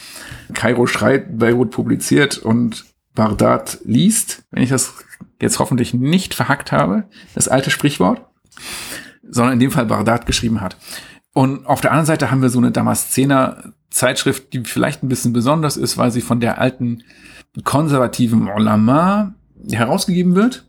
Kairo 0.54 0.88
schreit, 0.88 1.38
Beirut 1.38 1.70
publiziert 1.70 2.38
und 2.40 2.86
Bagdad 3.14 3.80
liest, 3.84 4.44
wenn 4.52 4.64
ich 4.64 4.70
das 4.70 4.94
jetzt 5.42 5.60
hoffentlich 5.60 5.94
nicht 5.94 6.34
verhackt 6.34 6.72
habe, 6.72 7.04
das 7.36 7.48
alte 7.48 7.70
Sprichwort, 7.70 8.26
sondern 9.30 9.54
in 9.54 9.60
dem 9.60 9.72
Fall 9.72 9.86
Baghdad 9.86 10.26
geschrieben 10.26 10.62
hat. 10.62 10.78
Und 11.34 11.66
auf 11.68 11.82
der 11.82 11.92
anderen 11.92 12.08
Seite 12.08 12.32
haben 12.32 12.42
wir 12.42 12.50
so 12.50 12.58
eine 12.58 12.72
Damaszener 12.72 13.74
Zeitschrift, 13.90 14.54
die 14.54 14.64
vielleicht 14.64 15.04
ein 15.04 15.10
bisschen 15.10 15.34
besonders 15.34 15.78
ist, 15.78 15.98
weil 15.98 16.12
sie 16.12 16.22
von 16.22 16.40
der 16.40 16.60
alten 16.60 17.04
konservativen 17.64 18.48
Ulama 18.48 19.34
herausgegeben 19.70 20.36
wird. 20.36 20.66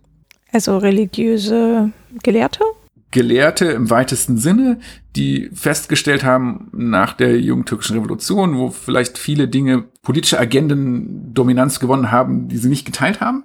Also 0.53 0.79
religiöse 0.79 1.93
Gelehrte? 2.23 2.65
Gelehrte 3.13 3.67
im 3.67 3.91
weitesten 3.91 4.39
Sinne, 4.39 4.79
die 5.17 5.51
festgestellt 5.53 6.23
haben 6.23 6.69
nach 6.73 7.13
der 7.13 7.41
jungtürkischen 7.41 7.97
Revolution, 7.97 8.57
wo 8.57 8.71
vielleicht 8.71 9.19
viele 9.19 9.49
Dinge 9.49 9.85
politische 10.03 10.39
Agenden 10.39 11.35
Dominanz 11.35 11.81
gewonnen 11.81 12.13
haben, 12.13 12.49
die 12.49 12.57
sie 12.57 12.69
nicht 12.69 12.87
geteilt 12.87 13.21
haben, 13.21 13.45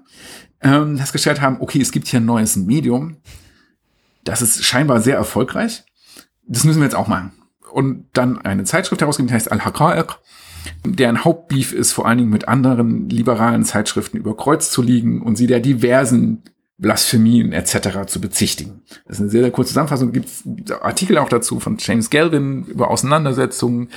ähm, 0.62 0.98
festgestellt 0.98 1.42
haben, 1.42 1.58
okay, 1.62 1.82
es 1.82 1.92
gibt 1.92 2.08
hier 2.08 2.20
ein 2.20 2.26
neues 2.26 2.56
Medium, 2.56 3.18
das 4.24 4.44
ist 4.44 4.64
scheinbar 4.64 5.02
sehr 5.02 5.16
erfolgreich, 5.16 5.84
das 6.48 6.64
müssen 6.64 6.80
wir 6.80 6.86
jetzt 6.86 6.96
auch 6.96 7.08
machen. 7.08 7.32
Und 7.76 8.06
dann 8.14 8.40
eine 8.40 8.64
Zeitschrift 8.64 9.02
herausgeben, 9.02 9.28
die 9.28 9.34
heißt 9.34 9.52
Al-Haqa'iq, 9.52 10.16
deren 10.86 11.26
Hauptbeef 11.26 11.74
ist 11.74 11.92
vor 11.92 12.06
allen 12.08 12.20
Dingen 12.20 12.30
mit 12.30 12.48
anderen 12.48 13.10
liberalen 13.10 13.66
Zeitschriften 13.66 14.16
über 14.16 14.38
Kreuz 14.38 14.72
zu 14.72 14.82
liegen 14.82 15.22
und 15.22 15.36
sie 15.36 15.46
der 15.46 15.60
diversen 15.60 16.44
Blasphemien 16.78 17.52
etc. 17.52 18.06
zu 18.08 18.22
bezichtigen. 18.22 18.84
Das 19.06 19.18
ist 19.18 19.24
eine 19.24 19.30
sehr, 19.30 19.42
sehr 19.42 19.52
kurze 19.52 19.72
Zusammenfassung. 19.72 20.14
Gibt 20.14 20.30
Artikel 20.72 21.18
auch 21.18 21.28
dazu 21.28 21.60
von 21.60 21.76
James 21.78 22.10
Galvin 22.10 22.64
über 22.64 22.90
Auseinandersetzungen. 22.90 23.90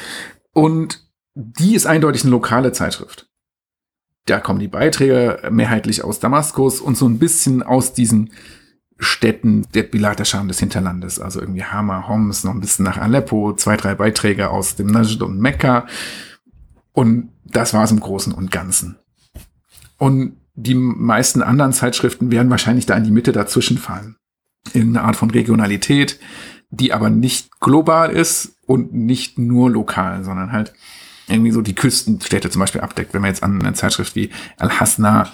Und 0.52 1.08
die 1.36 1.76
ist 1.76 1.86
eindeutig 1.86 2.24
eine 2.24 2.32
lokale 2.32 2.72
Zeitschrift. 2.72 3.28
Da 4.26 4.40
kommen 4.40 4.58
die 4.58 4.66
Beiträge 4.66 5.40
mehrheitlich 5.52 6.02
aus 6.02 6.18
Damaskus 6.18 6.80
und 6.80 6.96
so 6.96 7.06
ein 7.06 7.20
bisschen 7.20 7.62
aus 7.62 7.92
diesen 7.92 8.32
Städten 8.98 9.66
der 9.74 9.84
Bilaterscham 9.84 10.48
des 10.48 10.58
Hinterlandes. 10.58 11.20
Also 11.20 11.40
irgendwie 11.40 11.64
Hama, 11.64 12.08
Homs, 12.08 12.44
noch 12.44 12.52
ein 12.52 12.60
bisschen 12.60 12.84
nach 12.84 12.98
Aleppo, 12.98 13.54
zwei, 13.54 13.76
drei 13.76 13.94
Beiträge 13.94 14.50
aus 14.50 14.74
dem 14.74 14.88
Najd 14.88 15.22
und 15.22 15.38
Mekka. 15.38 15.86
Und 16.92 17.30
das 17.44 17.74
war 17.74 17.84
es 17.84 17.92
im 17.92 18.00
Großen 18.00 18.32
und 18.34 18.50
Ganzen. 18.50 18.96
Und 19.98 20.36
die 20.54 20.74
meisten 20.74 21.42
anderen 21.42 21.72
Zeitschriften 21.72 22.32
werden 22.32 22.50
wahrscheinlich 22.50 22.86
da 22.86 22.96
in 22.96 23.04
die 23.04 23.12
Mitte 23.12 23.30
dazwischen 23.30 23.78
fallen. 23.78 24.16
In 24.72 24.88
eine 24.88 25.02
Art 25.02 25.16
von 25.16 25.30
Regionalität, 25.30 26.18
die 26.70 26.92
aber 26.92 27.10
nicht 27.10 27.60
global 27.60 28.10
ist 28.10 28.56
und 28.66 28.92
nicht 28.92 29.38
nur 29.38 29.70
lokal, 29.70 30.24
sondern 30.24 30.50
halt 30.50 30.74
irgendwie 31.28 31.52
so 31.52 31.60
die 31.60 31.74
Küstenstädte 31.74 32.50
zum 32.50 32.60
Beispiel 32.60 32.80
abdeckt. 32.80 33.14
Wenn 33.14 33.20
man 33.20 33.30
jetzt 33.30 33.42
an 33.42 33.60
eine 33.60 33.74
Zeitschrift 33.74 34.16
wie 34.16 34.30
Al-Hasna 34.56 35.30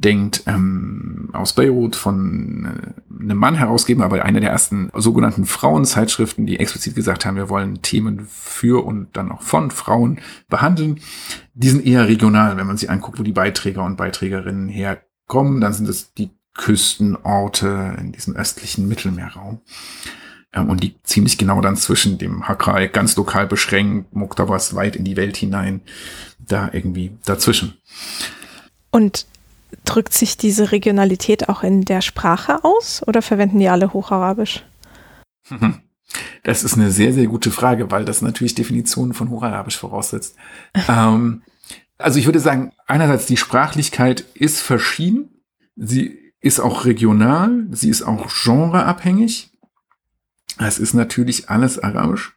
denkt, 0.00 0.42
ähm, 0.46 1.30
aus 1.32 1.52
Beirut 1.52 1.96
von 1.96 2.64
äh, 2.64 3.22
einem 3.22 3.38
Mann 3.38 3.54
herausgeben, 3.54 4.02
aber 4.02 4.24
eine 4.24 4.40
der 4.40 4.50
ersten 4.50 4.90
sogenannten 4.94 5.44
Frauenzeitschriften, 5.44 6.46
die 6.46 6.58
explizit 6.58 6.94
gesagt 6.94 7.24
haben, 7.24 7.36
wir 7.36 7.48
wollen 7.48 7.82
Themen 7.82 8.26
für 8.28 8.84
und 8.84 9.16
dann 9.16 9.32
auch 9.32 9.42
von 9.42 9.70
Frauen 9.70 10.20
behandeln. 10.48 11.00
Die 11.54 11.68
sind 11.68 11.84
eher 11.84 12.08
regional, 12.08 12.56
wenn 12.56 12.66
man 12.66 12.76
sich 12.76 12.90
anguckt, 12.90 13.18
wo 13.18 13.22
die 13.22 13.32
Beiträger 13.32 13.84
und 13.84 13.96
Beiträgerinnen 13.96 14.68
herkommen, 14.68 15.60
dann 15.60 15.72
sind 15.72 15.88
es 15.88 16.14
die 16.14 16.30
Küstenorte 16.54 17.96
in 17.98 18.12
diesem 18.12 18.36
östlichen 18.36 18.88
Mittelmeerraum. 18.88 19.60
Ähm, 20.52 20.70
und 20.70 20.82
liegt 20.82 21.06
ziemlich 21.06 21.38
genau 21.38 21.60
dann 21.60 21.76
zwischen 21.76 22.18
dem 22.18 22.48
Hakrai, 22.48 22.88
ganz 22.88 23.16
lokal 23.16 23.46
beschränkt, 23.46 24.14
Moktabas 24.14 24.74
weit 24.74 24.96
in 24.96 25.04
die 25.04 25.16
Welt 25.16 25.36
hinein, 25.36 25.82
da 26.38 26.70
irgendwie 26.72 27.12
dazwischen. 27.24 27.74
Und 28.90 29.26
drückt 29.84 30.14
sich 30.14 30.36
diese 30.36 30.72
Regionalität 30.72 31.48
auch 31.48 31.62
in 31.62 31.84
der 31.84 32.00
Sprache 32.00 32.64
aus 32.64 33.02
oder 33.06 33.22
verwenden 33.22 33.58
die 33.58 33.68
alle 33.68 33.92
Hocharabisch? 33.92 34.64
Das 36.42 36.64
ist 36.64 36.74
eine 36.74 36.90
sehr, 36.90 37.12
sehr 37.12 37.26
gute 37.26 37.50
Frage, 37.50 37.90
weil 37.90 38.06
das 38.06 38.22
natürlich 38.22 38.54
Definitionen 38.54 39.12
von 39.12 39.28
Hocharabisch 39.28 39.76
voraussetzt. 39.76 40.36
ähm, 40.88 41.42
also 41.98 42.18
ich 42.18 42.24
würde 42.24 42.40
sagen, 42.40 42.72
einerseits 42.86 43.26
die 43.26 43.36
Sprachlichkeit 43.36 44.24
ist 44.34 44.60
verschieden. 44.60 45.42
Sie 45.76 46.32
ist 46.40 46.60
auch 46.60 46.86
regional. 46.86 47.66
Sie 47.72 47.90
ist 47.90 48.02
auch 48.02 48.28
genreabhängig. 48.44 49.50
Es 50.58 50.78
ist 50.78 50.94
natürlich 50.94 51.50
alles 51.50 51.78
arabisch. 51.78 52.34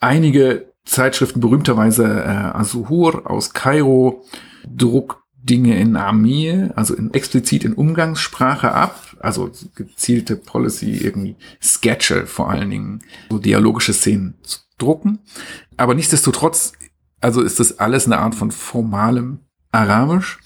Einige 0.00 0.72
Zeitschriften, 0.84 1.40
berühmterweise 1.40 2.04
äh, 2.04 2.56
Azuhur 2.56 3.30
aus 3.30 3.52
Kairo, 3.52 4.24
druckt 4.66 5.23
Dinge 5.44 5.78
in 5.78 5.96
Armee, 5.96 6.70
also 6.74 6.94
in, 6.94 7.12
explizit 7.12 7.64
in 7.64 7.74
Umgangssprache 7.74 8.72
ab, 8.72 9.16
also 9.20 9.50
gezielte 9.74 10.36
Policy, 10.36 10.92
irgendwie 10.92 11.36
Sketche 11.62 12.26
vor 12.26 12.50
allen 12.50 12.70
Dingen, 12.70 13.02
so 13.30 13.38
dialogische 13.38 13.92
Szenen 13.92 14.34
zu 14.42 14.60
drucken. 14.78 15.18
Aber 15.76 15.94
nichtsdestotrotz, 15.94 16.72
also 17.20 17.42
ist 17.42 17.60
das 17.60 17.78
alles 17.78 18.06
eine 18.06 18.18
Art 18.18 18.34
von 18.34 18.50
formalem 18.50 19.40
Arabisch, 19.70 20.38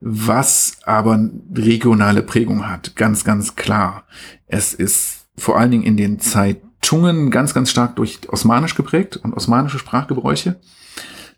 was 0.00 0.76
aber 0.84 1.30
regionale 1.54 2.22
Prägung 2.22 2.68
hat, 2.68 2.96
ganz, 2.96 3.24
ganz 3.24 3.56
klar. 3.56 4.04
Es 4.46 4.74
ist 4.74 5.26
vor 5.38 5.58
allen 5.58 5.70
Dingen 5.70 5.84
in 5.84 5.96
den 5.96 6.20
Zeitungen 6.20 7.30
ganz, 7.30 7.54
ganz 7.54 7.70
stark 7.70 7.96
durch 7.96 8.20
Osmanisch 8.28 8.74
geprägt 8.74 9.16
und 9.16 9.32
osmanische 9.32 9.78
Sprachgebräuche 9.78 10.60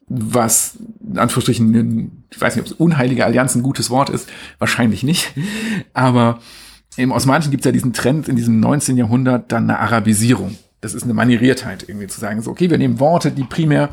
was 0.08 0.78
in 1.04 1.18
Anführungsstrichen, 1.18 2.24
ich 2.30 2.40
weiß 2.40 2.56
nicht, 2.56 2.64
ob 2.64 2.70
es 2.70 2.78
unheilige 2.78 3.24
Allianz 3.24 3.54
ein 3.54 3.62
gutes 3.62 3.90
Wort 3.90 4.10
ist, 4.10 4.28
wahrscheinlich 4.58 5.02
nicht, 5.02 5.32
aber 5.94 6.40
im 6.96 7.12
Osmanischen 7.12 7.50
gibt 7.50 7.62
es 7.62 7.66
ja 7.66 7.72
diesen 7.72 7.92
Trend 7.92 8.28
in 8.28 8.36
diesem 8.36 8.60
19. 8.60 8.96
Jahrhundert 8.96 9.52
dann 9.52 9.64
eine 9.64 9.78
Arabisierung. 9.78 10.56
Das 10.80 10.94
ist 10.94 11.04
eine 11.04 11.14
Manieriertheit, 11.14 11.88
irgendwie 11.88 12.06
zu 12.06 12.20
sagen, 12.20 12.40
so, 12.42 12.50
okay, 12.50 12.70
wir 12.70 12.78
nehmen 12.78 13.00
Worte, 13.00 13.32
die 13.32 13.44
primär 13.44 13.90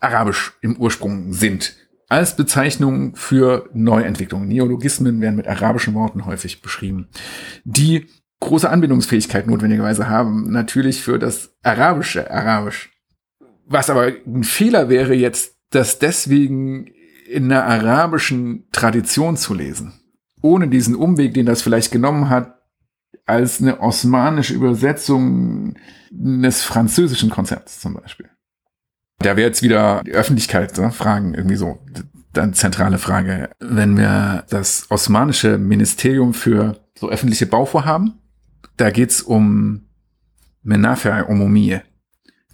arabisch 0.00 0.52
im 0.60 0.76
Ursprung 0.76 1.32
sind, 1.32 1.74
als 2.08 2.36
Bezeichnung 2.36 3.16
für 3.16 3.68
Neuentwicklungen. 3.74 4.48
Neologismen 4.48 5.20
werden 5.20 5.36
mit 5.36 5.48
arabischen 5.48 5.94
Worten 5.94 6.24
häufig 6.24 6.62
beschrieben, 6.62 7.08
die 7.64 8.06
große 8.40 8.68
Anbindungsfähigkeit 8.68 9.46
notwendigerweise 9.46 10.08
haben, 10.08 10.50
natürlich 10.50 11.02
für 11.02 11.18
das 11.18 11.56
arabische 11.62 12.30
Arabisch. 12.30 12.90
Was 13.66 13.90
aber 13.90 14.12
ein 14.26 14.44
Fehler 14.44 14.88
wäre 14.88 15.14
jetzt 15.14 15.55
das 15.70 15.98
deswegen 15.98 16.86
in 17.28 17.50
einer 17.50 17.64
arabischen 17.64 18.68
Tradition 18.72 19.36
zu 19.36 19.54
lesen, 19.54 19.92
ohne 20.42 20.68
diesen 20.68 20.94
Umweg, 20.94 21.34
den 21.34 21.46
das 21.46 21.62
vielleicht 21.62 21.90
genommen 21.90 22.28
hat, 22.30 22.54
als 23.24 23.60
eine 23.60 23.80
osmanische 23.80 24.54
Übersetzung 24.54 25.74
des 26.10 26.62
französischen 26.62 27.30
Konzepts 27.30 27.80
zum 27.80 27.94
Beispiel. 27.94 28.30
Da 29.18 29.36
wäre 29.36 29.48
jetzt 29.48 29.62
wieder 29.62 30.02
die 30.04 30.12
Öffentlichkeit 30.12 30.76
ne, 30.78 30.92
Fragen 30.92 31.34
irgendwie 31.34 31.56
so 31.56 31.78
dann 32.32 32.54
zentrale 32.54 32.98
Frage. 32.98 33.50
Wenn 33.58 33.96
wir 33.96 34.44
das 34.50 34.86
osmanische 34.90 35.58
Ministerium 35.58 36.34
für 36.34 36.80
so 36.98 37.08
öffentliche 37.08 37.46
Bauvorhaben, 37.46 38.20
da 38.76 38.90
geht's 38.90 39.22
um 39.22 39.88
Menafer 40.62 41.28
Umumie, 41.28 41.80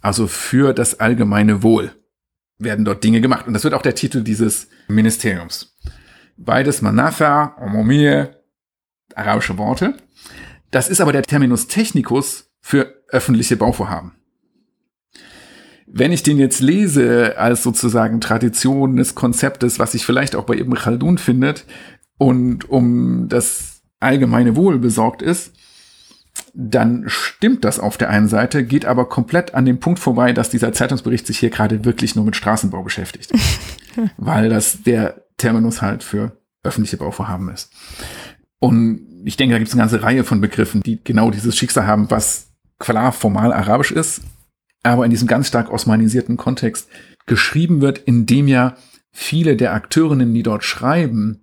also 0.01 0.27
für 0.27 0.73
das 0.73 1.01
allgemeine 1.01 1.63
Wohl 1.63 1.93
werden 2.59 2.85
dort 2.85 3.03
Dinge 3.05 3.21
gemacht. 3.21 3.47
Und 3.47 3.55
das 3.55 3.65
wird 3.65 3.75
auch 3.75 3.83
der 3.83 3.95
Titel 3.95 4.23
dieses 4.23 4.69
Ministeriums. 4.89 5.77
Beides 6.37 6.83
Manafa, 6.83 7.57
Omomie, 7.61 8.25
arabische 9.15 9.59
Worte. 9.59 9.95
Das 10.71 10.89
ist 10.89 11.01
aber 11.01 11.13
der 11.13 11.23
Terminus 11.23 11.67
technicus 11.67 12.51
für 12.61 13.03
öffentliche 13.09 13.57
Bauvorhaben. 13.57 14.13
Wenn 15.87 16.13
ich 16.13 16.23
den 16.23 16.39
jetzt 16.39 16.61
lese 16.61 17.37
als 17.37 17.63
sozusagen 17.63 18.21
Tradition 18.21 18.97
des 18.97 19.15
Konzeptes, 19.15 19.79
was 19.79 19.93
sich 19.93 20.07
vielleicht 20.07 20.35
auch 20.35 20.45
bei 20.45 20.55
Ibn 20.55 20.75
Khaldun 20.75 21.19
findet 21.19 21.67
und 22.17 22.71
um 22.71 23.29
das 23.29 23.83
allgemeine 24.01 24.57
Wohl 24.57 24.79
besorgt 24.79 25.21
ist, 25.21 25.53
dann 26.55 27.05
stimmt 27.07 27.65
das 27.65 27.79
auf 27.81 27.97
der 27.97 28.11
einen 28.11 28.29
Seite, 28.29 28.65
geht 28.65 28.85
aber 28.85 29.09
komplett 29.09 29.55
an 29.55 29.65
dem 29.65 29.81
Punkt 29.81 29.99
vorbei, 29.99 30.33
dass 30.33 30.51
dieser 30.51 30.73
Zeitungsbericht 30.73 31.27
sich 31.27 31.39
hier 31.39 31.51
gerade 31.51 31.85
wirklich 31.85 32.15
nur 32.15 32.25
mit 32.25 32.37
Straßenbau 32.37 32.83
beschäftigt. 32.83 33.33
weil 34.17 34.49
das 34.49 34.83
der 34.83 35.25
Terminus 35.37 35.83
halt 35.83 36.03
für 36.03 36.37
öffentliche 36.63 36.97
Bauvorhaben 36.97 37.49
ist. 37.51 37.73
Und 38.59 39.23
ich 39.25 39.37
denke, 39.37 39.55
da 39.55 39.59
gibt 39.59 39.69
es 39.69 39.75
eine 39.75 39.83
ganze 39.83 40.03
Reihe 40.03 40.25
von 40.25 40.41
Begriffen, 40.41 40.83
die 40.83 41.03
genau 41.03 41.31
dieses 41.31 41.57
Schicksal 41.57 41.87
haben, 41.87 42.11
was 42.11 42.53
klar 42.79 43.13
formal 43.13 43.53
arabisch 43.53 43.93
ist, 43.93 44.23
aber 44.83 45.05
in 45.05 45.11
diesem 45.11 45.29
ganz 45.29 45.49
stark 45.49 45.71
osmanisierten 45.71 46.37
Kontext 46.37 46.89
geschrieben 47.27 47.81
wird, 47.81 47.99
in 47.99 48.27
dem 48.27 48.49
ja 48.49 48.77
viele 49.13 49.57
der 49.57 49.75
Akteurinnen, 49.75 50.33
die 50.35 50.43
dort 50.43 50.65
schreiben, 50.65 51.43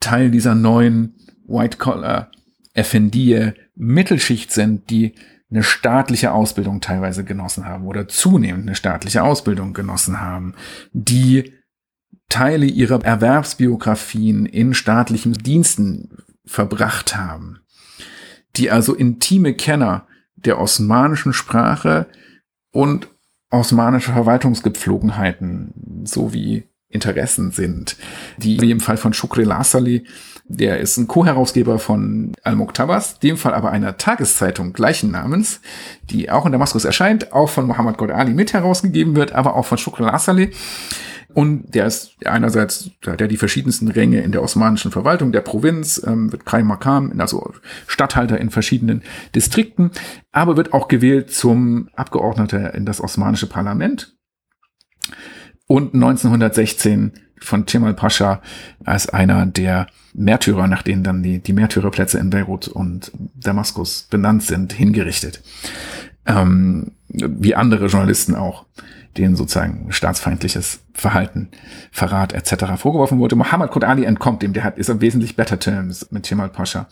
Teil 0.00 0.30
dieser 0.30 0.54
neuen 0.54 1.14
White 1.46 1.78
Collar 1.78 2.30
FND 2.74 3.54
Mittelschicht 3.74 4.52
sind, 4.52 4.90
die 4.90 5.14
eine 5.50 5.62
staatliche 5.62 6.32
Ausbildung 6.32 6.80
teilweise 6.80 7.24
genossen 7.24 7.64
haben 7.66 7.86
oder 7.86 8.08
zunehmend 8.08 8.66
eine 8.66 8.74
staatliche 8.74 9.22
Ausbildung 9.22 9.72
genossen 9.72 10.20
haben, 10.20 10.54
die 10.92 11.52
Teile 12.28 12.66
ihrer 12.66 13.04
Erwerbsbiografien 13.04 14.46
in 14.46 14.74
staatlichen 14.74 15.34
Diensten 15.34 16.18
verbracht 16.44 17.16
haben, 17.16 17.60
die 18.56 18.70
also 18.70 18.94
intime 18.94 19.54
Kenner 19.54 20.06
der 20.34 20.60
osmanischen 20.60 21.32
Sprache 21.32 22.08
und 22.72 23.08
osmanische 23.50 24.12
Verwaltungsgepflogenheiten 24.12 26.02
sowie 26.04 26.64
Interessen 26.88 27.50
sind, 27.50 27.96
die 28.36 28.60
wie 28.60 28.70
im 28.70 28.80
Fall 28.80 28.96
von 28.96 29.12
Shukri 29.12 29.44
Lasali, 29.44 30.06
der 30.46 30.78
ist 30.78 30.98
ein 30.98 31.08
Co-Herausgeber 31.08 31.78
von 31.78 32.32
Al-Muktabas, 32.42 33.18
dem 33.18 33.36
Fall 33.36 33.54
aber 33.54 33.70
einer 33.70 33.96
Tageszeitung 33.96 34.74
gleichen 34.74 35.10
Namens, 35.10 35.60
die 36.10 36.30
auch 36.30 36.44
in 36.44 36.52
Damaskus 36.52 36.84
erscheint, 36.84 37.32
auch 37.32 37.48
von 37.48 37.66
Muhammad 37.66 37.96
Qod 37.96 38.10
Ali 38.10 38.34
mit 38.34 38.52
herausgegeben 38.52 39.16
wird, 39.16 39.32
aber 39.32 39.56
auch 39.56 39.64
von 39.64 39.78
Shukri 39.78 40.04
Lasali. 40.04 40.50
Und 41.32 41.74
der 41.74 41.86
ist 41.86 42.14
einerseits, 42.26 42.90
der 43.04 43.14
hat 43.14 43.30
die 43.30 43.36
verschiedensten 43.36 43.88
Ränge 43.88 44.20
in 44.20 44.30
der 44.30 44.42
osmanischen 44.42 44.92
Verwaltung, 44.92 45.32
der 45.32 45.40
Provinz, 45.40 46.00
ähm, 46.06 46.30
wird 46.30 46.46
Krai 46.46 46.62
Makam, 46.62 47.12
also 47.18 47.52
Statthalter 47.88 48.38
in 48.38 48.50
verschiedenen 48.50 49.02
Distrikten, 49.34 49.90
aber 50.30 50.56
wird 50.56 50.72
auch 50.72 50.86
gewählt 50.86 51.32
zum 51.32 51.88
Abgeordneter 51.96 52.74
in 52.74 52.86
das 52.86 53.00
osmanische 53.00 53.48
Parlament. 53.48 54.14
Und 55.66 55.94
1916 55.94 57.12
von 57.40 57.66
Cemal 57.66 57.94
Pascha 57.94 58.40
als 58.84 59.08
einer 59.08 59.46
der 59.46 59.88
Märtyrer, 60.14 60.66
nach 60.68 60.82
denen 60.82 61.02
dann 61.02 61.22
die, 61.22 61.40
die 61.40 61.52
Märtyrerplätze 61.52 62.18
in 62.18 62.30
Beirut 62.30 62.68
und 62.68 63.12
Damaskus 63.34 64.06
benannt 64.08 64.44
sind, 64.44 64.72
hingerichtet. 64.72 65.42
Ähm, 66.26 66.92
wie 67.08 67.54
andere 67.54 67.86
Journalisten 67.86 68.34
auch 68.34 68.64
denen 69.16 69.36
sozusagen 69.36 69.86
staatsfeindliches 69.90 70.80
Verhalten, 70.92 71.48
Verrat 71.92 72.32
etc. 72.32 72.76
vorgeworfen 72.76 73.18
wurde. 73.18 73.36
Muhammad 73.36 73.70
Qud 73.70 73.84
Ali 73.84 74.04
entkommt 74.04 74.42
dem, 74.42 74.52
der 74.52 74.64
hat, 74.64 74.78
ist 74.78 74.90
auf 74.90 75.00
wesentlich 75.00 75.36
better 75.36 75.58
terms 75.58 76.10
mit 76.10 76.24
Kemal 76.24 76.48
Pascha. 76.48 76.88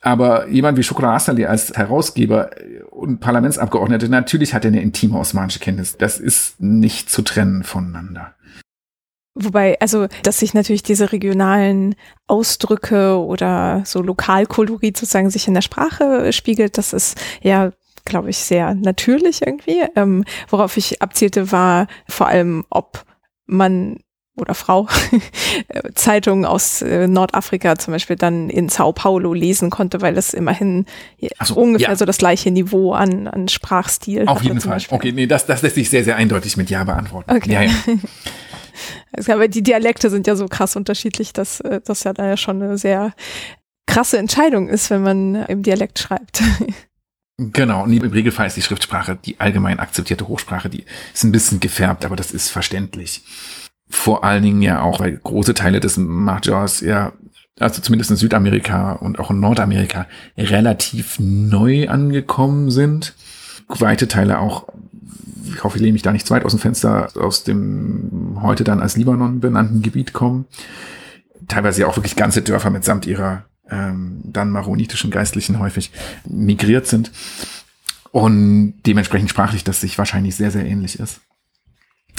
Aber 0.00 0.48
jemand 0.48 0.76
wie 0.76 0.82
Shukra 0.82 1.14
Asali 1.14 1.46
als 1.46 1.72
Herausgeber 1.72 2.50
und 2.90 3.20
Parlamentsabgeordneter, 3.20 4.08
natürlich 4.08 4.52
hat 4.52 4.64
er 4.64 4.68
eine 4.68 4.82
intime 4.82 5.18
osmanische 5.18 5.60
Kenntnis. 5.60 5.96
Das 5.96 6.18
ist 6.18 6.60
nicht 6.60 7.08
zu 7.10 7.22
trennen 7.22 7.64
voneinander. 7.64 8.34
Wobei, 9.34 9.78
also, 9.80 10.06
dass 10.22 10.38
sich 10.38 10.54
natürlich 10.54 10.84
diese 10.84 11.10
regionalen 11.10 11.96
Ausdrücke 12.28 13.18
oder 13.18 13.82
so 13.84 14.00
Lokalkolorit 14.00 14.96
sozusagen 14.96 15.30
sich 15.30 15.48
in 15.48 15.54
der 15.54 15.62
Sprache 15.62 16.32
spiegelt, 16.32 16.78
das 16.78 16.92
ist 16.92 17.18
ja 17.42 17.72
glaube 18.04 18.30
ich, 18.30 18.36
sehr 18.36 18.74
natürlich 18.74 19.46
irgendwie. 19.46 19.82
Ähm, 19.96 20.24
worauf 20.48 20.76
ich 20.76 21.00
abzielte, 21.00 21.52
war 21.52 21.86
vor 22.06 22.28
allem, 22.28 22.64
ob 22.68 23.04
man 23.46 23.98
oder 24.36 24.54
Frau 24.54 24.88
Zeitungen 25.94 26.44
aus 26.44 26.82
äh, 26.82 27.06
Nordafrika 27.06 27.78
zum 27.78 27.92
Beispiel 27.92 28.16
dann 28.16 28.50
in 28.50 28.68
Sao 28.68 28.92
Paulo 28.92 29.32
lesen 29.32 29.70
konnte, 29.70 30.00
weil 30.00 30.18
es 30.18 30.34
immerhin 30.34 30.86
so, 31.44 31.54
ungefähr 31.54 31.90
ja. 31.90 31.96
so 31.96 32.04
das 32.04 32.18
gleiche 32.18 32.50
Niveau 32.50 32.92
an, 32.92 33.28
an 33.28 33.46
Sprachstil 33.46 34.26
Auf 34.26 34.42
jeden 34.42 34.60
Fall. 34.60 34.82
Okay, 34.90 35.12
nee, 35.12 35.28
das, 35.28 35.46
das 35.46 35.62
lässt 35.62 35.76
sich 35.76 35.88
sehr, 35.88 36.02
sehr 36.02 36.16
eindeutig 36.16 36.56
mit 36.56 36.68
Ja 36.68 36.82
beantworten. 36.82 37.30
Okay. 37.30 37.52
Ja, 37.52 37.62
ja. 37.62 37.72
Aber 39.28 39.48
die 39.48 39.62
Dialekte 39.62 40.10
sind 40.10 40.26
ja 40.26 40.36
so 40.36 40.46
krass 40.48 40.76
unterschiedlich, 40.76 41.32
dass 41.32 41.60
äh, 41.60 41.80
das 41.84 42.04
ja 42.04 42.12
da 42.12 42.26
ja 42.26 42.36
schon 42.36 42.62
eine 42.62 42.78
sehr 42.78 43.12
krasse 43.86 44.18
Entscheidung 44.18 44.68
ist, 44.68 44.90
wenn 44.90 45.02
man 45.02 45.34
im 45.46 45.62
Dialekt 45.62 45.98
schreibt. 45.98 46.42
Genau, 47.36 47.82
und 47.82 47.92
im 47.92 48.12
Regelfall 48.12 48.46
ist 48.46 48.56
die 48.56 48.62
Schriftsprache 48.62 49.16
die 49.16 49.40
allgemein 49.40 49.80
akzeptierte 49.80 50.28
Hochsprache, 50.28 50.68
die 50.68 50.84
ist 51.12 51.24
ein 51.24 51.32
bisschen 51.32 51.58
gefärbt, 51.58 52.04
aber 52.04 52.14
das 52.14 52.30
ist 52.30 52.48
verständlich. 52.50 53.24
Vor 53.90 54.22
allen 54.22 54.44
Dingen 54.44 54.62
ja 54.62 54.82
auch, 54.82 55.00
weil 55.00 55.16
große 55.16 55.54
Teile 55.54 55.80
des 55.80 55.96
Mahjars 55.96 56.80
ja, 56.80 57.12
also 57.58 57.82
zumindest 57.82 58.12
in 58.12 58.16
Südamerika 58.16 58.92
und 58.92 59.18
auch 59.18 59.30
in 59.30 59.40
Nordamerika, 59.40 60.06
relativ 60.38 61.18
neu 61.18 61.88
angekommen 61.88 62.70
sind. 62.70 63.14
Weite 63.66 64.06
Teile 64.06 64.38
auch, 64.38 64.68
ich 65.46 65.64
hoffe, 65.64 65.76
ich 65.76 65.82
lehne 65.82 65.94
mich 65.94 66.02
da 66.02 66.12
nicht 66.12 66.26
zu 66.26 66.34
weit 66.34 66.44
aus 66.44 66.52
dem 66.52 66.60
Fenster, 66.60 67.08
aus 67.16 67.44
dem 67.44 68.38
heute 68.42 68.64
dann 68.64 68.80
als 68.80 68.96
Libanon 68.96 69.40
benannten 69.40 69.82
Gebiet 69.82 70.12
kommen. 70.12 70.46
Teilweise 71.48 71.82
ja 71.82 71.86
auch 71.86 71.96
wirklich 71.96 72.16
ganze 72.16 72.42
Dörfer 72.42 72.70
mitsamt 72.70 73.06
ihrer 73.06 73.44
ähm, 73.68 74.20
dann 74.24 74.50
maronitischen 74.50 75.10
Geistlichen 75.10 75.58
häufig 75.58 75.90
migriert 76.24 76.86
sind. 76.86 77.10
Und 78.10 78.74
dementsprechend 78.86 79.30
sprachlich, 79.30 79.64
dass 79.64 79.80
sich 79.80 79.98
wahrscheinlich 79.98 80.36
sehr, 80.36 80.50
sehr 80.50 80.64
ähnlich 80.64 81.00
ist. 81.00 81.20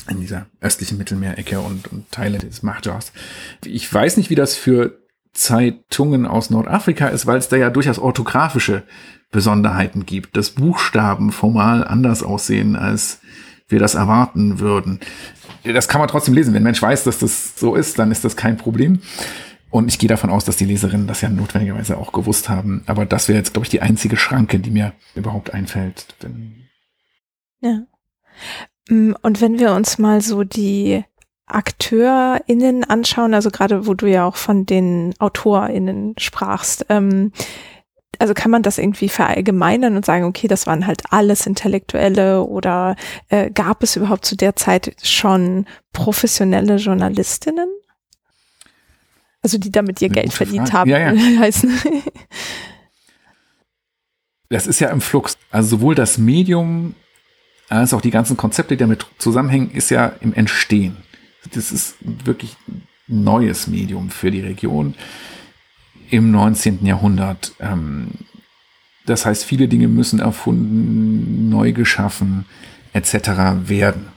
In 0.10 0.20
dieser 0.20 0.46
östlichen 0.60 0.98
Mittelmeerecke 0.98 1.60
und, 1.60 1.88
und 1.88 2.12
Teile 2.12 2.38
des 2.38 2.62
Mahjars. 2.64 3.12
Ich 3.64 3.92
weiß 3.92 4.18
nicht, 4.18 4.30
wie 4.30 4.36
das 4.36 4.56
für 4.56 5.00
Zeitungen 5.34 6.26
aus 6.26 6.50
Nordafrika 6.50 7.08
ist, 7.08 7.26
weil 7.26 7.38
es 7.38 7.50
da 7.50 7.56
ja 7.56 7.70
durchaus 7.70 8.00
orthografische 8.00 8.84
Besonderheiten 9.36 10.06
gibt, 10.06 10.38
dass 10.38 10.52
Buchstaben 10.52 11.34
formal 11.34 11.86
anders 11.86 12.24
aussehen, 12.24 12.78
als 12.78 13.20
wir 13.68 13.80
das 13.80 13.94
erwarten 13.94 14.60
würden. 14.60 15.02
Das 15.66 15.90
kann 15.90 16.00
man 16.00 16.08
trotzdem 16.08 16.34
lesen. 16.34 16.54
Wenn 16.54 16.62
ein 16.62 16.64
Mensch 16.64 16.82
weiß, 16.82 17.04
dass 17.04 17.20
das 17.20 17.60
so 17.60 17.76
ist, 17.76 18.00
dann 18.00 18.12
ist 18.12 18.24
das 18.24 18.38
kein 18.38 18.56
Problem. 18.56 19.02
Und 19.70 19.90
ich 19.90 20.00
gehe 20.00 20.08
davon 20.08 20.30
aus, 20.30 20.46
dass 20.46 20.56
die 20.56 20.66
Leserinnen 20.66 21.06
das 21.06 21.20
ja 21.20 21.28
notwendigerweise 21.28 21.98
auch 21.98 22.14
gewusst 22.14 22.48
haben. 22.48 22.84
Aber 22.86 23.06
das 23.06 23.28
wäre 23.28 23.38
jetzt, 23.38 23.52
glaube 23.52 23.66
ich, 23.66 23.70
die 23.70 23.82
einzige 23.82 24.16
Schranke, 24.16 24.58
die 24.60 24.72
mir 24.72 24.94
überhaupt 25.16 25.54
einfällt. 25.54 26.16
ja. 27.60 27.82
Mm, 28.88 29.14
und 29.22 29.42
wenn 29.42 29.60
wir 29.60 29.74
uns 29.74 29.98
mal 29.98 30.22
so 30.22 30.46
die 30.46 31.04
AkteurInnen 31.48 32.86
anschauen, 32.86 33.34
also 33.34 33.50
gerade 33.50 33.86
wo 33.86 33.96
du 33.96 34.06
ja 34.06 34.26
auch 34.26 34.38
von 34.38 34.66
den 34.66 35.14
AutorInnen 35.20 36.16
sprachst, 36.20 36.86
ähm, 36.88 37.34
also 38.20 38.34
kann 38.34 38.52
man 38.52 38.64
das 38.64 38.78
irgendwie 38.78 39.10
verallgemeinern 39.10 39.96
und 39.96 40.06
sagen, 40.06 40.26
okay, 40.26 40.48
das 40.48 40.68
waren 40.68 40.88
halt 40.88 41.04
alles 41.10 41.46
Intellektuelle 41.46 42.44
oder 42.44 42.96
äh, 43.30 43.50
gab 43.52 43.84
es 43.84 43.96
überhaupt 43.96 44.26
zu 44.26 44.36
der 44.36 44.56
Zeit 44.56 44.96
schon 45.04 45.66
professionelle 45.94 46.76
Journalistinnen? 46.78 47.70
Also 49.42 49.58
die 49.58 49.72
damit 49.72 50.02
ihr 50.02 50.10
Geld 50.10 50.34
verdient 50.34 50.70
Frage. 50.70 50.80
haben, 50.80 50.90
ja, 50.90 51.14
ja. 51.14 51.40
heißen. 51.40 51.80
Das 54.50 54.68
ist 54.68 54.80
ja 54.80 54.90
im 54.90 55.02
Flux. 55.02 55.38
Also 55.52 55.78
sowohl 55.78 55.96
das 55.96 56.18
Medium 56.18 56.96
als 57.70 57.94
auch 57.94 58.02
die 58.02 58.12
ganzen 58.12 58.38
Konzepte, 58.38 58.76
die 58.76 58.80
damit 58.80 59.06
zusammenhängen, 59.18 59.72
ist 59.72 59.90
ja 59.90 60.14
im 60.22 60.34
Entstehen. 60.34 60.98
Das 61.54 61.72
ist 61.72 61.96
wirklich 62.02 62.56
ein 62.68 62.88
neues 63.08 63.68
Medium 63.68 64.10
für 64.10 64.32
die 64.32 64.42
Region 64.42 64.96
im 66.10 66.32
19. 66.32 66.86
Jahrhundert. 66.86 67.54
Ähm, 67.60 68.10
das 69.06 69.26
heißt, 69.26 69.46
viele 69.46 69.68
Dinge 69.68 69.88
müssen 69.88 70.20
erfunden, 70.20 71.50
neu 71.50 71.72
geschaffen, 71.72 72.46
etc. 72.94 73.68
werden. 73.68 74.08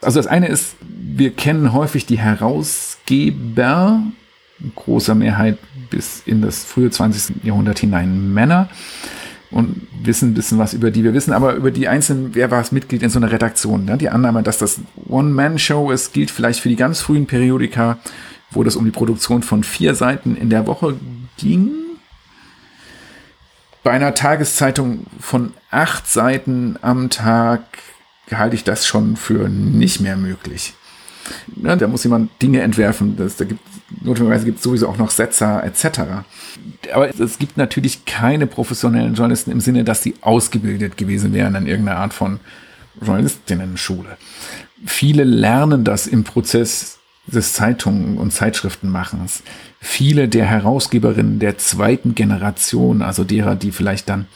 Also 0.00 0.18
das 0.18 0.26
eine 0.26 0.48
ist, 0.48 0.76
wir 0.80 1.30
kennen 1.30 1.72
häufig 1.72 2.06
die 2.06 2.18
Herausgeber 2.18 4.02
großer 4.74 5.14
Mehrheit 5.14 5.58
bis 5.90 6.22
in 6.26 6.42
das 6.42 6.64
frühe 6.64 6.90
20. 6.90 7.44
Jahrhundert 7.44 7.78
hinein 7.78 8.32
Männer 8.32 8.68
und 9.50 9.86
wissen 10.02 10.30
ein 10.30 10.34
bisschen 10.34 10.58
was 10.58 10.74
über 10.74 10.90
die 10.90 11.04
wir 11.04 11.14
wissen, 11.14 11.32
aber 11.32 11.54
über 11.54 11.70
die 11.70 11.86
einzelnen, 11.88 12.34
wer 12.34 12.50
war 12.50 12.60
es 12.60 12.72
Mitglied 12.72 13.02
in 13.02 13.10
so 13.10 13.18
einer 13.18 13.30
Redaktion. 13.30 13.84
Ne? 13.84 13.96
Die 13.96 14.10
Annahme, 14.10 14.42
dass 14.42 14.58
das 14.58 14.80
One-Man-Show 15.08 15.90
ist, 15.90 16.12
gilt 16.12 16.30
vielleicht 16.30 16.60
für 16.60 16.68
die 16.68 16.76
ganz 16.76 17.00
frühen 17.00 17.26
Periodika, 17.26 17.98
wo 18.50 18.64
das 18.64 18.76
um 18.76 18.84
die 18.84 18.90
Produktion 18.90 19.42
von 19.42 19.62
vier 19.62 19.94
Seiten 19.94 20.36
in 20.36 20.50
der 20.50 20.66
Woche 20.66 20.96
ging. 21.36 21.70
Bei 23.82 23.90
einer 23.90 24.14
Tageszeitung 24.14 25.06
von 25.20 25.52
acht 25.70 26.08
Seiten 26.08 26.78
am 26.80 27.10
Tag 27.10 27.62
halte 28.32 28.56
ich 28.56 28.64
das 28.64 28.86
schon 28.86 29.16
für 29.16 29.48
nicht 29.48 30.00
mehr 30.00 30.16
möglich. 30.16 30.74
Ja, 31.62 31.76
da 31.76 31.86
muss 31.86 32.04
jemand 32.04 32.30
Dinge 32.42 32.60
entwerfen. 32.60 33.16
Das, 33.16 33.36
da 33.36 33.44
gibt, 33.44 33.60
notwendigerweise 34.02 34.44
gibt 34.44 34.58
es 34.58 34.64
sowieso 34.64 34.88
auch 34.88 34.96
noch 34.96 35.10
Setzer 35.10 35.62
etc. 35.64 36.00
Aber 36.92 37.08
es 37.18 37.38
gibt 37.38 37.56
natürlich 37.56 38.04
keine 38.04 38.46
professionellen 38.46 39.14
Journalisten 39.14 39.50
im 39.50 39.60
Sinne, 39.60 39.84
dass 39.84 40.02
sie 40.02 40.14
ausgebildet 40.20 40.96
gewesen 40.96 41.32
wären 41.32 41.54
in 41.54 41.66
irgendeiner 41.66 41.98
Art 41.98 42.14
von 42.14 42.40
Journalistinnen-Schule. 43.00 44.16
Viele 44.86 45.24
lernen 45.24 45.84
das 45.84 46.06
im 46.06 46.24
Prozess 46.24 46.98
des 47.26 47.52
Zeitungen 47.52 48.18
und 48.18 48.32
Zeitschriftenmachens. 48.32 49.42
Viele 49.80 50.28
der 50.28 50.46
Herausgeberinnen 50.46 51.38
der 51.38 51.58
zweiten 51.58 52.14
Generation, 52.14 53.02
also 53.02 53.24
derer, 53.24 53.56
die 53.56 53.72
vielleicht 53.72 54.08
dann 54.08 54.26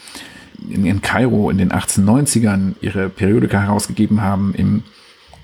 in, 0.69 0.87
in 0.87 1.03
Kairo 1.03 1.51
in 1.51 1.59
den 1.59 1.73
1890ern 1.73 2.75
ihre 2.81 3.09
Periodika 3.09 3.61
herausgegeben 3.61 4.23
haben, 4.23 4.55
im 4.55 4.83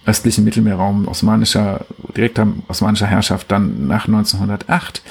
östlichen 0.07 0.45
Mittelmeerraum 0.45 1.09
osmanischer, 1.09 1.87
direkter 2.17 2.47
osmanischer 2.69 3.07
Herrschaft 3.07 3.51
dann 3.51 3.87
nach 3.87 4.07
1908, 4.07 5.03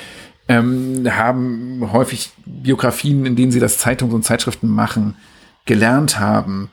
ähm, 0.49 1.07
haben 1.09 1.91
häufig 1.91 2.31
Biografien, 2.45 3.25
in 3.25 3.35
denen 3.35 3.51
sie 3.51 3.59
das 3.59 3.79
Zeitungs- 3.79 4.13
und 4.13 4.25
Zeitschriften 4.25 4.67
machen, 4.67 5.15
gelernt 5.65 6.19
haben 6.19 6.69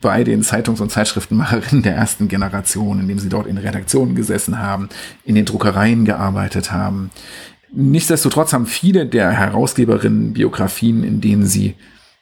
bei 0.00 0.24
den 0.24 0.42
Zeitungs- 0.42 0.80
und 0.80 0.90
Zeitschriftenmacherinnen 0.90 1.82
der 1.82 1.96
ersten 1.96 2.28
Generation, 2.28 3.00
indem 3.00 3.18
sie 3.18 3.28
dort 3.28 3.46
in 3.46 3.58
Redaktionen 3.58 4.14
gesessen 4.14 4.58
haben, 4.58 4.88
in 5.24 5.34
den 5.34 5.44
Druckereien 5.44 6.04
gearbeitet 6.04 6.72
haben, 6.72 7.10
Nichtsdestotrotz 7.76 8.52
haben 8.52 8.66
viele 8.66 9.04
der 9.04 9.32
Herausgeberinnen 9.32 10.32
Biografien, 10.32 11.02
in 11.02 11.20
denen 11.20 11.44
sie 11.44 11.74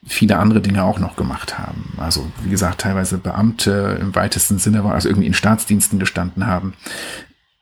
viele 0.05 0.39
andere 0.39 0.62
Dinge 0.62 0.83
auch 0.83 0.99
noch 0.99 1.15
gemacht 1.15 1.59
haben. 1.59 1.93
Also 1.99 2.27
wie 2.43 2.51
gesagt, 2.51 2.81
teilweise 2.81 3.19
Beamte 3.19 3.99
im 4.01 4.15
weitesten 4.15 4.59
Sinne 4.59 4.83
war, 4.83 4.95
also 4.95 5.09
irgendwie 5.09 5.27
in 5.27 5.35
Staatsdiensten 5.35 5.99
gestanden 5.99 6.47
haben, 6.47 6.73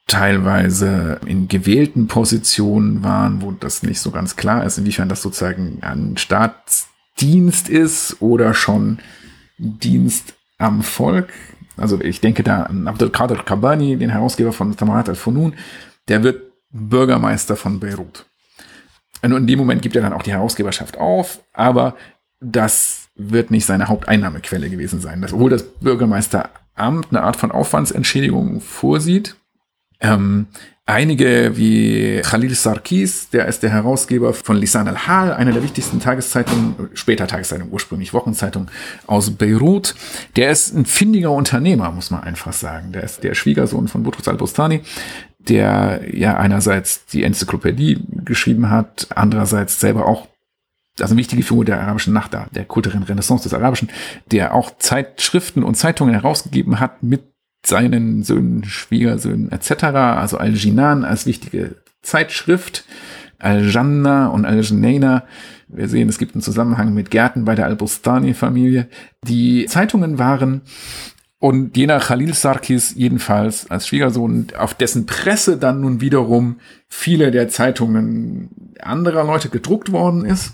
teilweise 0.06 1.20
in 1.26 1.48
gewählten 1.48 2.06
Positionen 2.06 3.02
waren, 3.02 3.42
wo 3.42 3.50
das 3.50 3.82
nicht 3.82 4.00
so 4.00 4.12
ganz 4.12 4.36
klar 4.36 4.64
ist, 4.64 4.78
inwiefern 4.78 5.08
das 5.08 5.20
sozusagen 5.20 5.78
ein 5.82 6.16
Staatsdienst 6.16 7.68
ist 7.68 8.22
oder 8.22 8.54
schon 8.54 9.00
Dienst 9.60 10.34
am 10.58 10.82
Volk. 10.82 11.28
Also 11.76 12.00
ich 12.00 12.20
denke 12.20 12.42
da 12.42 12.64
an 12.64 12.88
Abdelkader 12.88 13.36
Kabani, 13.36 13.96
den 13.96 14.10
Herausgeber 14.10 14.52
von 14.52 14.76
Tamarat 14.76 15.08
al-Funun, 15.08 15.54
der 16.08 16.22
wird 16.22 16.42
Bürgermeister 16.70 17.56
von 17.56 17.80
Beirut. 17.80 18.26
Und 19.22 19.32
in 19.32 19.46
dem 19.46 19.58
Moment 19.58 19.82
gibt 19.82 19.96
er 19.96 20.02
dann 20.02 20.12
auch 20.12 20.22
die 20.22 20.32
Herausgeberschaft 20.32 20.98
auf, 20.98 21.40
aber 21.52 21.96
das 22.40 23.08
wird 23.16 23.50
nicht 23.50 23.66
seine 23.66 23.88
Haupteinnahmequelle 23.88 24.70
gewesen 24.70 25.00
sein. 25.00 25.20
Das, 25.20 25.32
obwohl 25.32 25.50
das 25.50 25.62
Bürgermeisteramt 25.62 27.08
eine 27.10 27.22
Art 27.22 27.36
von 27.36 27.52
Aufwandsentschädigung 27.52 28.60
vorsieht. 28.60 29.36
Ähm, 30.00 30.46
einige 30.90 31.56
wie 31.56 32.20
Khalil 32.22 32.54
Sarkis, 32.54 33.30
der 33.30 33.46
ist 33.46 33.62
der 33.62 33.70
Herausgeber 33.70 34.34
von 34.34 34.56
Lisan 34.56 34.88
al-Hal, 34.88 35.32
einer 35.32 35.52
der 35.52 35.62
wichtigsten 35.62 36.00
Tageszeitungen, 36.00 36.90
später 36.94 37.26
Tageszeitung, 37.26 37.68
ursprünglich 37.70 38.12
Wochenzeitung 38.12 38.68
aus 39.06 39.30
Beirut. 39.30 39.94
Der 40.36 40.50
ist 40.50 40.74
ein 40.74 40.84
findiger 40.84 41.30
Unternehmer, 41.30 41.90
muss 41.90 42.10
man 42.10 42.22
einfach 42.22 42.52
sagen. 42.52 42.92
Der 42.92 43.04
ist 43.04 43.22
der 43.22 43.34
Schwiegersohn 43.34 43.88
von 43.88 44.02
Boutros 44.02 44.28
al-Bustani, 44.28 44.82
der 45.38 46.02
ja 46.12 46.36
einerseits 46.36 47.06
die 47.06 47.24
Enzyklopädie 47.24 48.04
geschrieben 48.24 48.70
hat, 48.70 49.06
andererseits 49.14 49.80
selber 49.80 50.06
auch 50.06 50.26
also 50.98 51.12
eine 51.12 51.20
wichtige 51.20 51.42
Figur 51.42 51.64
der 51.64 51.80
arabischen 51.80 52.12
Nacht 52.12 52.34
da, 52.34 52.48
der 52.50 52.64
kulturellen 52.64 53.04
Renaissance 53.04 53.44
des 53.44 53.54
Arabischen, 53.54 53.88
der 54.30 54.54
auch 54.54 54.76
Zeitschriften 54.78 55.62
und 55.62 55.76
Zeitungen 55.76 56.12
herausgegeben 56.12 56.78
hat 56.78 57.02
mit 57.02 57.22
seinen 57.64 58.22
Söhnen, 58.22 58.64
Schwiegersöhnen 58.64 59.52
etc., 59.52 59.84
also 59.84 60.38
Al-Jinan 60.38 61.04
als 61.04 61.26
wichtige 61.26 61.76
Zeitschrift, 62.02 62.84
Al-Janna 63.38 64.28
und 64.28 64.44
Al-Janaina. 64.44 65.24
Wir 65.68 65.88
sehen, 65.88 66.08
es 66.08 66.18
gibt 66.18 66.34
einen 66.34 66.42
Zusammenhang 66.42 66.94
mit 66.94 67.10
Gärten 67.10 67.44
bei 67.44 67.54
der 67.54 67.66
Al-Bustani-Familie. 67.66 68.88
Die 69.26 69.66
Zeitungen 69.66 70.18
waren 70.18 70.62
und 71.38 71.76
jener 71.76 72.00
Khalil 72.00 72.34
Sarkis 72.34 72.94
jedenfalls 72.94 73.70
als 73.70 73.88
Schwiegersohn, 73.88 74.48
auf 74.58 74.74
dessen 74.74 75.06
Presse 75.06 75.56
dann 75.56 75.80
nun 75.80 76.00
wiederum 76.00 76.60
viele 76.88 77.30
der 77.30 77.48
Zeitungen 77.48 78.50
anderer 78.80 79.24
Leute 79.24 79.48
gedruckt 79.48 79.90
worden 79.90 80.24
ist. 80.24 80.52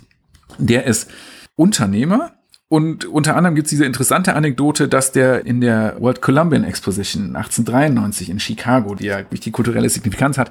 Der 0.58 0.84
ist 0.84 1.10
Unternehmer 1.56 2.32
und 2.68 3.04
unter 3.04 3.36
anderem 3.36 3.54
gibt 3.54 3.66
es 3.66 3.70
diese 3.70 3.84
interessante 3.84 4.34
Anekdote, 4.34 4.88
dass 4.88 5.12
der 5.12 5.46
in 5.46 5.60
der 5.60 5.96
World 6.00 6.20
Columbian 6.20 6.64
Exposition 6.64 7.36
1893 7.36 8.28
in 8.28 8.40
Chicago, 8.40 8.96
die 8.96 9.06
ja 9.06 9.20
wichtig 9.30 9.52
kulturelle 9.52 9.88
Signifikanz 9.88 10.36
hat, 10.36 10.50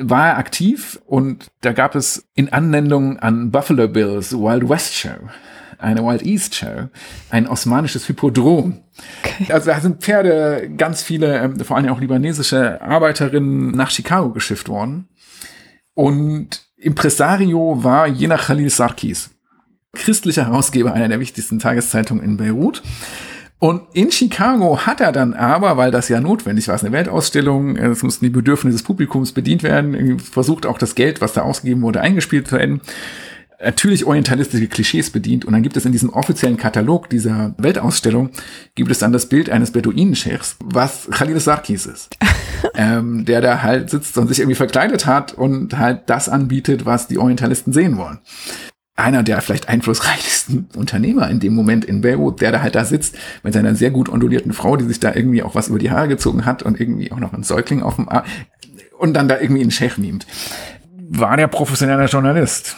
war 0.00 0.28
er 0.28 0.38
aktiv 0.38 1.00
und 1.06 1.50
da 1.60 1.72
gab 1.72 1.94
es 1.94 2.26
in 2.34 2.52
Anwendung 2.52 3.18
an 3.18 3.50
Buffalo 3.50 3.88
Bills 3.88 4.32
Wild 4.32 4.68
West 4.68 4.94
Show, 4.94 5.28
eine 5.78 6.02
Wild 6.02 6.22
East 6.22 6.54
Show, 6.54 6.88
ein 7.28 7.46
osmanisches 7.46 8.06
Hippodrom. 8.06 8.80
Okay. 9.22 9.52
Also 9.52 9.70
da 9.70 9.80
sind 9.80 10.02
Pferde, 10.02 10.70
ganz 10.76 11.02
viele, 11.02 11.38
ähm, 11.38 11.60
vor 11.60 11.76
allem 11.76 11.90
auch 11.90 12.00
libanesische 12.00 12.80
Arbeiterinnen 12.80 13.72
nach 13.72 13.90
Chicago 13.90 14.30
geschifft 14.30 14.68
worden. 14.68 15.08
Und 15.92 16.62
Impresario 16.76 17.84
war 17.84 18.06
jener 18.06 18.38
Khalil 18.38 18.70
Sarkis, 18.70 19.30
christlicher 19.94 20.46
Herausgeber 20.46 20.92
einer 20.92 21.08
der 21.08 21.20
wichtigsten 21.20 21.58
Tageszeitungen 21.58 22.24
in 22.24 22.36
Beirut. 22.36 22.82
Und 23.58 23.82
in 23.94 24.10
Chicago 24.10 24.80
hat 24.80 25.00
er 25.00 25.12
dann 25.12 25.32
aber, 25.32 25.76
weil 25.76 25.90
das 25.90 26.08
ja 26.08 26.20
notwendig 26.20 26.68
war, 26.68 26.74
es 26.74 26.84
eine 26.84 26.92
Weltausstellung, 26.92 27.76
es 27.76 28.02
mussten 28.02 28.26
die 28.26 28.30
Bedürfnisse 28.30 28.76
des 28.76 28.82
Publikums 28.82 29.32
bedient 29.32 29.62
werden, 29.62 30.18
versucht 30.18 30.66
auch 30.66 30.76
das 30.76 30.94
Geld, 30.94 31.20
was 31.20 31.32
da 31.32 31.42
ausgegeben 31.42 31.80
wurde, 31.80 32.00
eingespielt 32.00 32.48
zu 32.48 32.56
werden 32.56 32.82
natürlich 33.64 34.04
orientalistische 34.04 34.68
Klischees 34.68 35.10
bedient. 35.10 35.44
Und 35.44 35.52
dann 35.52 35.62
gibt 35.62 35.76
es 35.76 35.84
in 35.84 35.92
diesem 35.92 36.10
offiziellen 36.10 36.56
Katalog 36.56 37.10
dieser 37.10 37.54
Weltausstellung, 37.58 38.30
gibt 38.74 38.90
es 38.90 38.98
dann 38.98 39.12
das 39.12 39.28
Bild 39.28 39.50
eines 39.50 39.72
Beduinenscheichs, 39.72 40.56
was 40.62 41.08
Khalil 41.10 41.40
Sarkis 41.40 41.86
ist. 41.86 42.16
ähm, 42.74 43.24
der 43.24 43.40
da 43.40 43.62
halt 43.62 43.90
sitzt 43.90 44.16
und 44.18 44.28
sich 44.28 44.40
irgendwie 44.40 44.56
verkleidet 44.56 45.06
hat 45.06 45.32
und 45.32 45.78
halt 45.78 46.02
das 46.06 46.28
anbietet, 46.28 46.86
was 46.86 47.08
die 47.08 47.18
Orientalisten 47.18 47.72
sehen 47.72 47.96
wollen. 47.96 48.18
Einer 48.96 49.24
der 49.24 49.40
vielleicht 49.40 49.68
einflussreichsten 49.68 50.68
Unternehmer 50.76 51.28
in 51.28 51.40
dem 51.40 51.54
Moment 51.54 51.84
in 51.84 52.00
Beirut, 52.00 52.40
der 52.40 52.52
da 52.52 52.62
halt 52.62 52.74
da 52.74 52.84
sitzt 52.84 53.16
mit 53.42 53.52
seiner 53.52 53.74
sehr 53.74 53.90
gut 53.90 54.08
ondulierten 54.08 54.52
Frau, 54.52 54.76
die 54.76 54.84
sich 54.84 55.00
da 55.00 55.14
irgendwie 55.14 55.42
auch 55.42 55.54
was 55.54 55.68
über 55.68 55.78
die 55.78 55.90
Haare 55.90 56.08
gezogen 56.08 56.44
hat 56.44 56.62
und 56.62 56.80
irgendwie 56.80 57.10
auch 57.10 57.18
noch 57.18 57.32
ein 57.32 57.42
Säugling 57.42 57.82
auf 57.82 57.96
dem 57.96 58.08
Arm 58.08 58.24
und 58.98 59.14
dann 59.14 59.28
da 59.28 59.40
irgendwie 59.40 59.62
einen 59.62 59.70
Scheich 59.70 59.98
mimt. 59.98 60.26
War 61.08 61.36
der 61.36 61.48
professioneller 61.48 62.06
Journalist? 62.06 62.76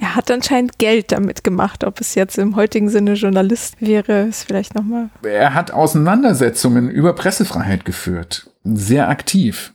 Er 0.00 0.16
hat 0.16 0.30
anscheinend 0.30 0.78
Geld 0.78 1.12
damit 1.12 1.44
gemacht. 1.44 1.84
Ob 1.84 2.00
es 2.00 2.14
jetzt 2.14 2.36
im 2.36 2.56
heutigen 2.56 2.88
Sinne 2.88 3.14
Journalist 3.14 3.80
wäre, 3.80 4.22
ist 4.24 4.44
vielleicht 4.44 4.74
nochmal. 4.74 5.08
Er 5.22 5.54
hat 5.54 5.70
Auseinandersetzungen 5.70 6.90
über 6.90 7.14
Pressefreiheit 7.14 7.84
geführt. 7.84 8.50
Sehr 8.64 9.08
aktiv. 9.08 9.72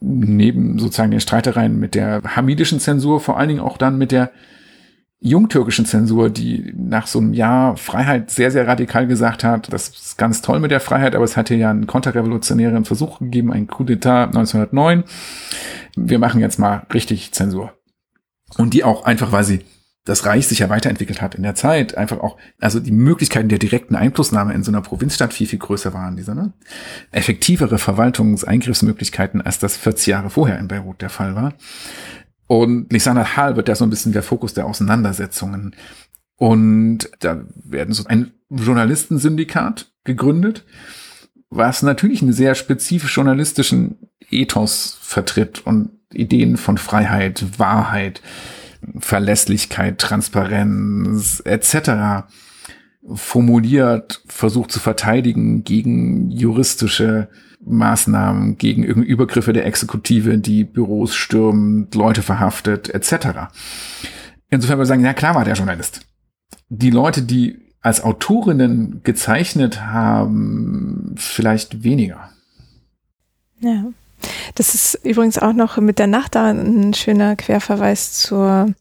Neben 0.00 0.78
sozusagen 0.78 1.10
den 1.10 1.20
Streitereien 1.20 1.78
mit 1.78 1.94
der 1.94 2.22
hamidischen 2.36 2.80
Zensur, 2.80 3.20
vor 3.20 3.38
allen 3.38 3.48
Dingen 3.48 3.60
auch 3.60 3.78
dann 3.78 3.98
mit 3.98 4.12
der 4.12 4.30
jungtürkischen 5.20 5.84
Zensur, 5.84 6.30
die 6.30 6.72
nach 6.76 7.08
so 7.08 7.18
einem 7.18 7.34
Jahr 7.34 7.76
Freiheit 7.76 8.30
sehr, 8.30 8.52
sehr 8.52 8.68
radikal 8.68 9.06
gesagt 9.08 9.42
hat, 9.42 9.72
das 9.72 9.88
ist 9.88 10.16
ganz 10.16 10.42
toll 10.42 10.60
mit 10.60 10.70
der 10.70 10.80
Freiheit, 10.80 11.16
aber 11.16 11.24
es 11.24 11.36
hatte 11.36 11.56
ja 11.56 11.70
einen 11.70 11.88
konterrevolutionären 11.88 12.84
Versuch 12.84 13.18
gegeben, 13.18 13.52
ein 13.52 13.66
Coup 13.66 13.88
d'etat 13.88 14.26
1909. 14.26 15.02
Wir 15.96 16.20
machen 16.20 16.40
jetzt 16.40 16.58
mal 16.58 16.86
richtig 16.94 17.32
Zensur. 17.32 17.72
Und 18.56 18.74
die 18.74 18.84
auch 18.84 19.04
einfach, 19.04 19.32
weil 19.32 19.44
sie 19.44 19.64
das 20.08 20.24
Reich 20.24 20.48
sich 20.48 20.60
ja 20.60 20.70
weiterentwickelt 20.70 21.20
hat 21.20 21.34
in 21.34 21.42
der 21.42 21.54
Zeit, 21.54 21.96
einfach 21.98 22.20
auch, 22.20 22.38
also 22.58 22.80
die 22.80 22.92
Möglichkeiten 22.92 23.50
der 23.50 23.58
direkten 23.58 23.94
Einflussnahme 23.94 24.54
in 24.54 24.62
so 24.62 24.70
einer 24.70 24.80
Provinzstadt 24.80 25.34
viel, 25.34 25.46
viel 25.46 25.58
größer 25.58 25.92
waren, 25.92 26.16
diese, 26.16 26.34
ne? 26.34 26.54
Effektivere 27.12 27.76
Verwaltungseingriffsmöglichkeiten, 27.76 29.42
als 29.42 29.58
das 29.58 29.76
40 29.76 30.06
Jahre 30.06 30.30
vorher 30.30 30.58
in 30.58 30.68
Beirut 30.68 31.02
der 31.02 31.10
Fall 31.10 31.36
war. 31.36 31.52
Und 32.46 32.90
Lisan 32.90 33.18
al-Hal 33.18 33.56
wird 33.56 33.68
da 33.68 33.74
so 33.74 33.84
ein 33.84 33.90
bisschen 33.90 34.12
der 34.12 34.22
Fokus 34.22 34.54
der 34.54 34.64
Auseinandersetzungen. 34.64 35.76
Und 36.36 37.10
da 37.20 37.42
werden 37.54 37.92
so 37.92 38.06
ein 38.06 38.32
Journalistensyndikat 38.48 39.92
gegründet, 40.04 40.64
was 41.50 41.82
natürlich 41.82 42.22
einen 42.22 42.32
sehr 42.32 42.54
spezifisch 42.54 43.14
journalistischen 43.14 43.98
Ethos 44.30 44.96
vertritt 45.02 45.66
und 45.66 45.90
Ideen 46.14 46.56
von 46.56 46.78
Freiheit, 46.78 47.58
Wahrheit, 47.58 48.22
Verlässlichkeit, 48.98 49.98
Transparenz 49.98 51.42
etc. 51.44 52.26
formuliert, 53.14 54.22
versucht 54.26 54.72
zu 54.72 54.80
verteidigen 54.80 55.64
gegen 55.64 56.30
juristische 56.30 57.28
Maßnahmen, 57.64 58.56
gegen 58.58 58.82
irgendeine 58.82 59.12
Übergriffe 59.12 59.52
der 59.52 59.66
Exekutive, 59.66 60.38
die 60.38 60.64
Büros 60.64 61.14
stürmt, 61.14 61.94
Leute 61.94 62.22
verhaftet 62.22 62.88
etc. 62.88 63.50
Insofern 64.50 64.78
würde 64.78 64.84
ich 64.84 64.88
sagen, 64.88 65.04
ja 65.04 65.14
klar 65.14 65.34
war 65.34 65.44
der 65.44 65.54
Journalist. 65.54 66.00
Die 66.68 66.90
Leute, 66.90 67.22
die 67.22 67.58
als 67.80 68.02
Autorinnen 68.02 69.02
gezeichnet 69.02 69.82
haben, 69.82 71.14
vielleicht 71.16 71.84
weniger. 71.84 72.30
Ja. 73.60 73.86
Das 74.54 74.74
ist 74.74 75.00
übrigens 75.04 75.38
auch 75.38 75.52
noch 75.52 75.76
mit 75.78 75.98
der 75.98 76.06
Nacht 76.06 76.34
da 76.34 76.50
ein 76.50 76.94
schöner 76.94 77.36
Querverweis 77.36 78.14
zur 78.14 78.74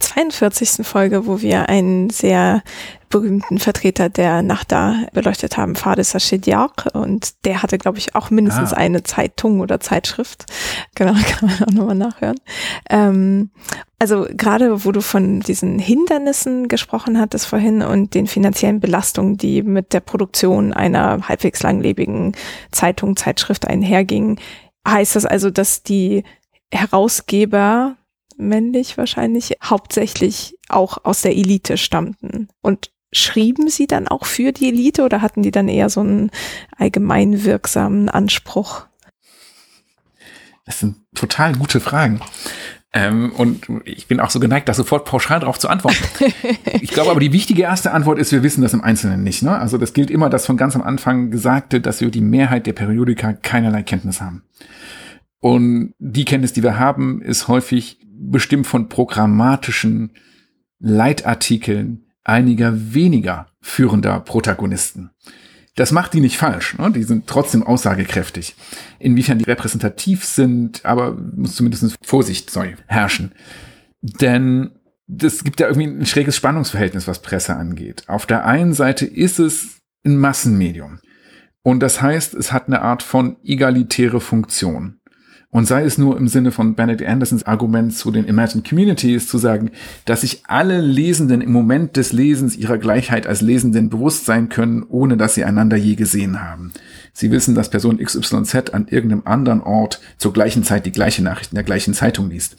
42. 0.00 0.86
Folge, 0.86 1.26
wo 1.26 1.40
wir 1.40 1.68
einen 1.68 2.10
sehr 2.10 2.62
berühmten 3.10 3.58
Vertreter 3.58 4.08
der 4.08 4.42
Nachda 4.42 5.06
beleuchtet 5.12 5.56
haben, 5.56 5.74
Fades 5.74 6.14
Ashidiak. 6.14 6.86
Und 6.94 7.44
der 7.44 7.62
hatte, 7.62 7.76
glaube 7.76 7.98
ich, 7.98 8.14
auch 8.14 8.30
mindestens 8.30 8.72
ah. 8.72 8.76
eine 8.76 9.02
Zeitung 9.02 9.60
oder 9.60 9.80
Zeitschrift. 9.80 10.46
Genau, 10.94 11.12
kann 11.26 11.48
man 11.48 11.62
auch 11.62 11.72
nochmal 11.72 11.96
nachhören. 11.96 12.40
Ähm, 12.88 13.50
also 13.98 14.26
gerade, 14.30 14.84
wo 14.84 14.92
du 14.92 15.02
von 15.02 15.40
diesen 15.40 15.78
Hindernissen 15.78 16.68
gesprochen 16.68 17.18
hattest 17.20 17.46
vorhin 17.46 17.82
und 17.82 18.14
den 18.14 18.26
finanziellen 18.26 18.80
Belastungen, 18.80 19.36
die 19.36 19.62
mit 19.62 19.92
der 19.92 20.00
Produktion 20.00 20.72
einer 20.72 21.28
halbwegs 21.28 21.62
langlebigen 21.62 22.34
Zeitung, 22.70 23.16
Zeitschrift 23.16 23.66
einhergingen, 23.66 24.38
heißt 24.86 25.16
das 25.16 25.26
also, 25.26 25.50
dass 25.50 25.82
die 25.82 26.24
Herausgeber 26.72 27.96
männlich 28.36 28.96
wahrscheinlich 28.96 29.56
hauptsächlich 29.62 30.56
auch 30.68 31.04
aus 31.04 31.22
der 31.22 31.36
Elite 31.36 31.76
stammten. 31.76 32.48
Und 32.62 32.90
schrieben 33.12 33.68
sie 33.68 33.86
dann 33.86 34.08
auch 34.08 34.24
für 34.24 34.52
die 34.52 34.68
Elite 34.68 35.02
oder 35.02 35.20
hatten 35.20 35.42
die 35.42 35.50
dann 35.50 35.68
eher 35.68 35.90
so 35.90 36.00
einen 36.00 36.30
allgemein 36.76 37.44
wirksamen 37.44 38.08
Anspruch? 38.08 38.86
Es 40.64 40.80
sind 40.80 40.96
total 41.14 41.54
gute 41.56 41.80
Fragen. 41.80 42.20
Ähm, 42.92 43.30
und 43.32 43.68
ich 43.84 44.08
bin 44.08 44.18
auch 44.18 44.30
so 44.30 44.40
geneigt, 44.40 44.68
da 44.68 44.74
sofort 44.74 45.04
pauschal 45.04 45.40
drauf 45.40 45.58
zu 45.58 45.68
antworten. 45.68 46.02
ich 46.80 46.90
glaube 46.90 47.10
aber, 47.10 47.20
die 47.20 47.32
wichtige 47.32 47.62
erste 47.62 47.92
Antwort 47.92 48.18
ist, 48.18 48.32
wir 48.32 48.42
wissen 48.42 48.62
das 48.62 48.74
im 48.74 48.82
Einzelnen 48.82 49.22
nicht. 49.22 49.42
Ne? 49.42 49.56
Also 49.56 49.78
das 49.78 49.92
gilt 49.92 50.10
immer 50.10 50.28
das 50.28 50.46
von 50.46 50.56
ganz 50.56 50.74
am 50.74 50.82
Anfang 50.82 51.30
Gesagte, 51.30 51.80
dass 51.80 52.00
wir 52.00 52.10
die 52.10 52.20
Mehrheit 52.20 52.66
der 52.66 52.72
Periodika 52.72 53.32
keinerlei 53.32 53.84
Kenntnis 53.84 54.20
haben. 54.20 54.42
Und 55.38 55.94
die 55.98 56.24
Kenntnis, 56.24 56.52
die 56.52 56.62
wir 56.62 56.78
haben, 56.78 57.22
ist 57.22 57.48
häufig 57.48 57.98
bestimmt 58.12 58.66
von 58.66 58.88
programmatischen 58.88 60.10
Leitartikeln 60.80 62.06
einiger 62.24 62.72
weniger 62.94 63.46
führender 63.60 64.20
Protagonisten. 64.20 65.10
Das 65.76 65.92
macht 65.92 66.14
die 66.14 66.20
nicht 66.20 66.36
falsch. 66.36 66.76
Ne? 66.78 66.90
Die 66.90 67.04
sind 67.04 67.26
trotzdem 67.26 67.62
aussagekräftig. 67.62 68.56
Inwiefern 68.98 69.38
die 69.38 69.44
repräsentativ 69.44 70.24
sind, 70.24 70.84
aber 70.84 71.12
muss 71.14 71.54
zumindest 71.54 71.96
Vorsicht 72.04 72.50
sorry, 72.50 72.76
herrschen. 72.86 73.32
Denn 74.02 74.72
das 75.06 75.44
gibt 75.44 75.60
ja 75.60 75.68
irgendwie 75.68 75.88
ein 75.88 76.06
schräges 76.06 76.36
Spannungsverhältnis, 76.36 77.08
was 77.08 77.22
Presse 77.22 77.56
angeht. 77.56 78.04
Auf 78.08 78.26
der 78.26 78.44
einen 78.44 78.74
Seite 78.74 79.06
ist 79.06 79.38
es 79.38 79.78
ein 80.04 80.16
Massenmedium. 80.16 81.00
Und 81.62 81.80
das 81.80 82.00
heißt, 82.00 82.34
es 82.34 82.52
hat 82.52 82.68
eine 82.68 82.82
Art 82.82 83.02
von 83.02 83.36
egalitäre 83.44 84.20
Funktion. 84.20 84.99
Und 85.52 85.66
sei 85.66 85.82
es 85.82 85.98
nur 85.98 86.16
im 86.16 86.28
Sinne 86.28 86.52
von 86.52 86.76
Benedict 86.76 87.10
Andersons 87.10 87.42
Argument 87.42 87.92
zu 87.92 88.12
den 88.12 88.24
Imagined 88.24 88.68
Communities 88.68 89.26
zu 89.26 89.36
sagen, 89.36 89.72
dass 90.04 90.20
sich 90.20 90.44
alle 90.46 90.80
Lesenden 90.80 91.40
im 91.40 91.50
Moment 91.50 91.96
des 91.96 92.12
Lesens 92.12 92.56
ihrer 92.56 92.78
Gleichheit 92.78 93.26
als 93.26 93.40
Lesenden 93.40 93.90
bewusst 93.90 94.26
sein 94.26 94.48
können, 94.48 94.84
ohne 94.88 95.16
dass 95.16 95.34
sie 95.34 95.44
einander 95.44 95.76
je 95.76 95.96
gesehen 95.96 96.40
haben. 96.40 96.72
Sie 97.12 97.32
wissen, 97.32 97.56
dass 97.56 97.68
Person 97.68 97.98
XYZ 97.98 98.70
an 98.72 98.86
irgendeinem 98.88 99.22
anderen 99.24 99.60
Ort 99.60 100.00
zur 100.18 100.32
gleichen 100.32 100.62
Zeit 100.62 100.86
die 100.86 100.92
gleiche 100.92 101.22
Nachricht 101.24 101.50
in 101.50 101.56
der 101.56 101.64
gleichen 101.64 101.94
Zeitung 101.94 102.30
liest. 102.30 102.56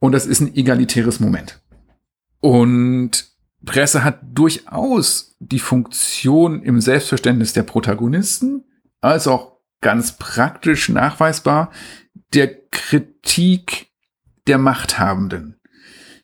Und 0.00 0.10
das 0.10 0.26
ist 0.26 0.40
ein 0.40 0.56
egalitäres 0.56 1.20
Moment. 1.20 1.60
Und 2.40 3.28
Presse 3.64 4.02
hat 4.02 4.20
durchaus 4.32 5.36
die 5.38 5.58
Funktion 5.60 6.62
im 6.62 6.80
Selbstverständnis 6.80 7.52
der 7.52 7.62
Protagonisten, 7.62 8.64
als 9.00 9.28
auch 9.28 9.58
ganz 9.80 10.12
praktisch 10.12 10.88
nachweisbar 10.88 11.70
der 12.34 12.54
Kritik 12.70 13.88
der 14.46 14.58
Machthabenden, 14.58 15.58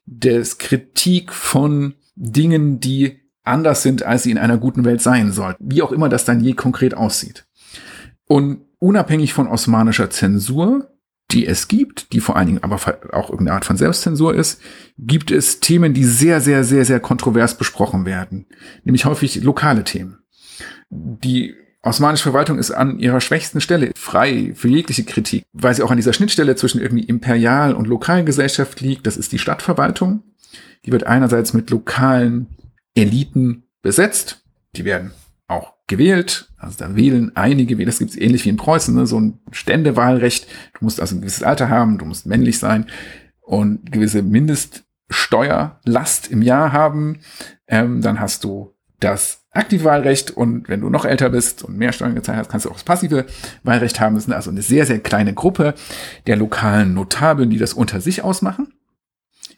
des 0.07 0.59
Kritik 0.59 1.33
von 1.33 1.95
Dingen, 2.15 2.81
die 2.81 3.21
anders 3.43 3.83
sind, 3.83 4.03
als 4.03 4.23
sie 4.23 4.31
in 4.31 4.39
einer 4.39 4.59
guten 4.59 4.85
Welt 4.85 5.03
sein 5.03 5.33
sollten, 5.33 5.71
wie 5.71 5.83
auch 5.83 5.93
immer 5.93 6.09
das 6.09 6.25
dann 6.25 6.41
je 6.41 6.55
konkret 6.55 6.95
aussieht. 6.95 7.47
Und 8.27 8.63
unabhängig 8.79 9.35
von 9.35 9.49
osmanischer 9.49 10.11
Zensur, 10.11 10.91
die 11.31 11.47
es 11.47 11.69
gibt, 11.69 12.13
die 12.13 12.21
vor 12.21 12.37
allen 12.37 12.47
Dingen 12.47 12.63
aber 12.63 12.77
auch 13.13 13.31
irgendeine 13.31 13.53
Art 13.53 13.65
von 13.65 13.77
Selbstzensur 13.77 14.35
ist, 14.35 14.61
gibt 14.99 15.31
es 15.31 15.61
Themen, 15.61 15.95
die 15.95 16.05
sehr, 16.05 16.41
sehr, 16.41 16.65
sehr, 16.65 16.85
sehr 16.85 17.01
kontrovers 17.01 17.57
besprochen 17.57 18.05
werden, 18.05 18.47
nämlich 18.85 19.05
häufig 19.05 19.43
lokale 19.43 19.85
Themen, 19.85 20.19
die 20.91 21.55
Osmanische 21.85 22.25
Verwaltung 22.25 22.59
ist 22.59 22.71
an 22.71 22.99
ihrer 22.99 23.21
schwächsten 23.21 23.61
Stelle 23.61 23.91
frei 23.95 24.53
für 24.55 24.69
jegliche 24.69 25.05
Kritik, 25.05 25.45
weil 25.53 25.75
sie 25.75 25.83
auch 25.83 25.91
an 25.91 25.99
dieser 25.99 26.15
Schnittstelle 26.15 26.57
zwischen 26.57 26.81
irgendwie 26.81 27.05
Imperial- 27.05 27.75
und 27.75 27.87
Lokalgesellschaft 27.87 28.81
liegt. 28.81 29.07
Das 29.07 29.19
ist 29.19 29.33
die 29.33 29.39
Stadtverwaltung. 29.39 30.23
Die 30.87 30.93
wird 30.93 31.07
einerseits 31.07 31.53
mit 31.53 31.69
lokalen 31.69 32.47
Eliten 32.95 33.65
besetzt. 33.83 34.47
Die 34.77 34.87
werden 34.87 35.11
auch 35.47 35.75
gewählt. 35.87 36.49
Also 36.57 36.79
da 36.79 36.97
wählen 36.97 37.37
einige, 37.37 37.77
das 37.85 37.99
gibt 37.99 38.13
es 38.13 38.17
ähnlich 38.17 38.47
wie 38.47 38.51
in 38.51 38.57
Preußen, 38.57 38.95
ne? 38.95 39.07
so 39.07 39.21
ein 39.21 39.41
Ständewahlrecht. 39.51 40.47
Du 40.79 40.87
musst 40.87 41.03
also 41.03 41.15
ein 41.15 41.21
gewisses 41.21 41.43
Alter 41.43 41.69
haben, 41.69 41.99
du 41.99 42.07
musst 42.07 42.25
männlich 42.25 42.59
sein 42.59 42.87
und 43.43 43.93
gewisse 43.93 44.23
Mindeststeuerlast 44.23 46.31
im 46.31 46.41
Jahr 46.41 46.73
haben. 46.73 47.19
Ähm, 47.69 48.01
dann 48.01 48.21
hast 48.21 48.43
du 48.45 48.75
das 49.01 49.44
aktive 49.55 49.85
Wahlrecht 49.85 50.31
und 50.31 50.69
wenn 50.69 50.81
du 50.81 50.91
noch 50.91 51.05
älter 51.05 51.31
bist 51.31 51.63
und 51.63 51.79
mehr 51.79 51.93
Steuern 51.93 52.15
gezahlt 52.15 52.39
hast, 52.39 52.49
kannst 52.49 52.67
du 52.67 52.71
auch 52.71 52.75
das 52.75 52.85
passive 52.85 53.27
Wahlrecht 53.63 54.01
haben. 54.01 54.15
Das 54.15 54.27
ist 54.27 54.33
also 54.33 54.51
eine 54.51 54.63
sehr, 54.63 54.87
sehr 54.87 54.99
kleine 54.99 55.33
Gruppe 55.33 55.75
der 56.27 56.37
lokalen 56.37 56.95
Notabeln, 56.95 57.51
die 57.51 57.59
das 57.59 57.73
unter 57.73 58.01
sich 58.01 58.23
ausmachen. 58.23 58.73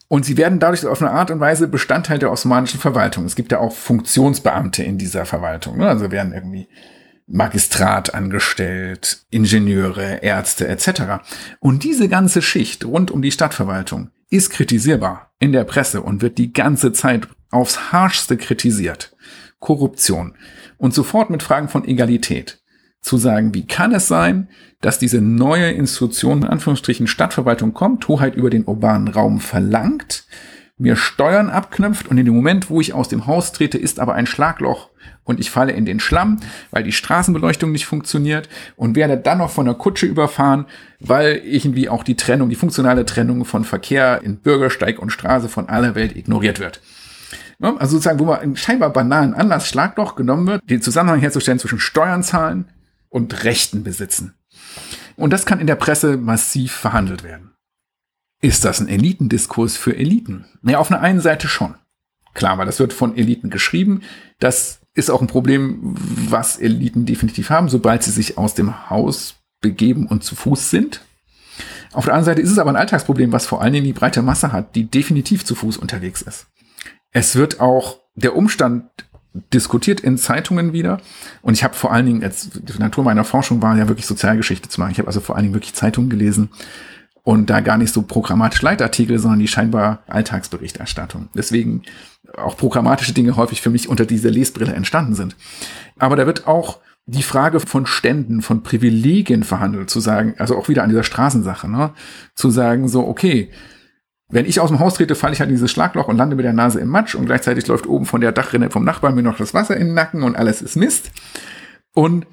Und 0.09 0.24
sie 0.24 0.36
werden 0.36 0.60
dadurch 0.60 0.86
auf 0.86 1.02
eine 1.02 1.10
Art 1.10 1.31
und 1.31 1.40
Weise 1.40 1.66
Bestandteil 1.66 2.18
der 2.18 2.31
osmanischen 2.31 2.78
Verwaltung. 2.78 3.24
Es 3.24 3.35
gibt 3.35 3.51
ja 3.51 3.59
auch 3.59 3.73
Funktionsbeamte 3.73 4.85
in 4.85 4.98
dieser 4.98 5.24
Verwaltung. 5.24 5.78
Ne? 5.78 5.89
Also 5.89 6.12
werden 6.12 6.32
irgendwie 6.32 6.68
Magistrat 7.27 8.14
angestellt, 8.14 9.24
Ingenieure, 9.31 10.23
Ärzte 10.23 10.68
etc. 10.68 11.24
Und 11.59 11.82
diese 11.82 12.09
ganze 12.09 12.40
Schicht 12.40 12.85
rund 12.85 13.10
um 13.10 13.20
die 13.20 13.32
Stadtverwaltung 13.32 14.10
ist 14.31 14.51
kritisierbar 14.51 15.32
in 15.40 15.52
der 15.52 15.64
Presse 15.64 16.02
und 16.02 16.23
wird 16.23 16.39
die 16.39 16.52
ganze 16.52 16.93
Zeit 16.93 17.28
aufs 17.51 17.93
harschste 17.93 18.36
kritisiert. 18.36 19.16
Korruption 19.59 20.35
und 20.78 20.95
sofort 20.95 21.31
mit 21.31 21.43
Fragen 21.43 21.69
von 21.69 21.87
Egalität 21.87 22.61
zu 23.01 23.16
sagen, 23.16 23.55
wie 23.55 23.66
kann 23.66 23.93
es 23.93 24.09
sein, 24.09 24.49
dass 24.81 24.99
diese 24.99 25.20
neue 25.20 25.70
Institution, 25.70 26.43
in 26.43 26.49
Anführungsstrichen 26.49 27.07
Stadtverwaltung 27.07 27.73
kommt, 27.73 28.09
Hoheit 28.09 28.35
über 28.35 28.51
den 28.51 28.65
urbanen 28.65 29.09
Raum 29.09 29.41
verlangt, 29.41 30.24
mir 30.78 30.97
Steuern 30.97 31.49
abknüpft 31.49 32.09
und 32.09 32.19
in 32.19 32.27
dem 32.27 32.35
Moment, 32.35 32.69
wo 32.69 32.81
ich 32.81 32.93
aus 32.93 33.09
dem 33.09 33.27
Haus 33.27 33.53
trete, 33.53 33.78
ist 33.78 33.99
aber 33.99 34.15
ein 34.15 34.27
Schlagloch 34.27 34.91
und 35.24 35.41
ich 35.41 35.51
falle 35.51 35.73
in 35.73 35.87
den 35.87 36.01
Schlamm, 36.01 36.39
weil 36.70 36.83
die 36.83 36.93
Straßenbeleuchtung 36.93 37.73
nicht 37.73 37.87
funktioniert 37.87 38.49
und 38.77 38.95
werde 38.95 39.16
dann 39.16 39.39
noch 39.39 39.51
von 39.51 39.65
der 39.65 39.74
Kutsche 39.74 40.07
überfahren, 40.07 40.66
weil 41.01 41.41
irgendwie 41.45 41.89
auch 41.89 42.05
die 42.05 42.16
Trennung, 42.16 42.51
die 42.51 42.57
funktionale 42.57 43.07
Trennung 43.07 43.45
von 43.45 43.65
Verkehr 43.65 44.20
in 44.23 44.37
Bürgersteig 44.37 44.99
und 44.99 45.11
Straße 45.11 45.49
von 45.49 45.69
aller 45.69 45.95
Welt 45.95 46.15
ignoriert 46.15 46.61
wird. 46.61 46.81
Ne? 47.59 47.74
Also 47.78 47.93
sozusagen, 47.93 48.19
wo 48.19 48.24
man 48.24 48.41
einen 48.41 48.57
scheinbar 48.57 48.91
banalen 48.91 49.35
Anlass 49.35 49.66
Schlagloch 49.69 50.15
genommen 50.15 50.47
wird, 50.47 50.69
den 50.69 50.83
Zusammenhang 50.83 51.20
herzustellen 51.20 51.59
zwischen 51.59 51.81
Steuern 51.81 52.23
zahlen 52.23 52.66
und 53.09 53.45
Rechten 53.45 53.83
besitzen. 53.83 54.35
Und 55.16 55.33
das 55.33 55.47
kann 55.47 55.61
in 55.61 55.66
der 55.66 55.77
Presse 55.77 56.16
massiv 56.16 56.73
verhandelt 56.73 57.23
werden. 57.23 57.53
Ist 58.43 58.65
das 58.65 58.81
ein 58.81 58.89
Elitendiskurs 58.89 59.77
für 59.77 59.97
Eliten? 59.97 60.45
Naja, 60.61 60.78
auf 60.78 60.91
einer 60.91 61.01
einen 61.01 61.20
Seite 61.20 61.49
schon. 61.49 61.74
Klar, 62.35 62.59
weil 62.59 62.66
das 62.66 62.78
wird 62.78 62.93
von 62.93 63.16
Eliten 63.16 63.49
geschrieben. 63.49 64.03
Das 64.39 64.81
ist 64.93 65.11
auch 65.11 65.23
ein 65.23 65.27
Problem, 65.27 65.95
was 66.28 66.59
Eliten 66.59 67.07
definitiv 67.07 67.49
haben, 67.49 67.70
sobald 67.70 68.03
sie 68.03 68.11
sich 68.11 68.37
aus 68.37 68.55
dem 68.55 68.91
Haus 68.91 69.37
begeben 69.62 70.07
und 70.07 70.23
zu 70.23 70.37
Fuß 70.37 70.70
sind. 70.70 71.01
Auf 71.93 72.05
der 72.05 72.15
anderen 72.15 72.27
Seite 72.27 72.43
ist 72.43 72.51
es 72.51 72.59
aber 72.59 72.70
ein 72.70 72.77
Alltagsproblem, 72.77 73.33
was 73.33 73.47
vor 73.47 73.62
allen 73.62 73.73
Dingen 73.73 73.87
die 73.87 73.95
breite 73.95 74.20
Masse 74.20 74.53
hat, 74.53 74.74
die 74.74 74.85
definitiv 74.85 75.47
zu 75.47 75.55
Fuß 75.55 75.78
unterwegs 75.78 76.20
ist. 76.20 76.47
Es 77.12 77.37
wird 77.37 77.61
auch 77.61 78.01
der 78.15 78.37
Umstand 78.37 78.85
diskutiert 79.53 80.01
in 80.01 80.19
Zeitungen 80.19 80.73
wieder. 80.73 80.99
Und 81.43 81.55
ich 81.55 81.65
habe 81.65 81.74
vor 81.74 81.93
allen 81.93 82.07
Dingen, 82.07 82.24
als 82.24 82.51
die 82.51 82.78
Natur 82.78 83.05
meiner 83.05 83.24
Forschung 83.24 83.62
war 83.62 83.77
ja 83.77 83.89
wirklich 83.89 84.07
Sozialgeschichte 84.07 84.69
zu 84.69 84.81
machen. 84.81 84.93
Ich 84.93 84.99
habe 84.99 85.09
also 85.09 85.20
vor 85.20 85.37
allen 85.37 85.45
Dingen 85.45 85.55
wirklich 85.55 85.74
Zeitungen 85.74 86.11
gelesen 86.11 86.51
und 87.23 87.51
da 87.51 87.61
gar 87.61 87.77
nicht 87.77 87.93
so 87.93 88.03
programmatisch 88.03 88.62
Leitartikel, 88.62 89.19
sondern 89.19 89.41
die 89.41 89.49
scheinbar 89.49 90.03
Alltagsberichterstattung. 90.07 91.28
Deswegen 91.35 91.83
auch 92.37 92.57
programmatische 92.57 93.12
Dinge 93.12 93.37
häufig 93.37 93.61
für 93.61 93.70
mich 93.70 93.89
unter 93.89 94.07
dieser 94.07 94.31
Lesbrille 94.31 94.73
entstanden 94.73 95.15
sind. 95.15 95.37
Aber 95.99 96.16
da 96.16 96.27
wird 96.27 96.47
auch 96.47 96.78
die 97.07 97.23
Frage 97.23 97.61
von 97.61 97.87
Ständen, 97.87 98.43
von 98.43 98.62
Privilegien 98.62 99.45
verhandelt, 99.45 99.91
zu 99.91 100.01
sagen, 100.01 100.35
also 100.39 100.57
auch 100.57 100.69
wieder 100.69 100.83
an 100.83 100.89
dieser 100.89 101.05
Straßensache, 101.05 101.69
ne, 101.70 101.93
zu 102.35 102.51
sagen 102.51 102.89
so, 102.89 103.07
okay, 103.07 103.51
wenn 104.28 104.47
ich 104.47 104.59
aus 104.61 104.70
dem 104.70 104.81
Haus 104.81 104.94
trete, 104.94 105.15
falle 105.15 105.35
ich 105.35 105.40
halt 105.40 105.51
in 105.51 105.55
dieses 105.55 105.70
Schlagloch 105.70 106.09
und 106.09 106.16
lande 106.16 106.35
mit 106.35 106.44
der 106.44 106.53
Nase 106.53 106.81
im 106.81 106.89
Matsch 106.89 107.15
und 107.15 107.27
gleichzeitig 107.27 107.66
läuft 107.69 107.86
oben 107.86 108.07
von 108.07 108.20
der 108.20 108.32
Dachrinne 108.32 108.70
vom 108.70 108.85
Nachbarn 108.85 109.15
mir 109.15 109.23
noch 109.23 109.36
das 109.36 109.55
Wasser 109.55 109.77
in 109.77 109.89
den 109.89 109.94
Nacken 109.94 110.23
und 110.23 110.36
alles 110.36 110.62
ist 110.62 110.77
Mist. 110.77 111.12
Und 111.94 112.27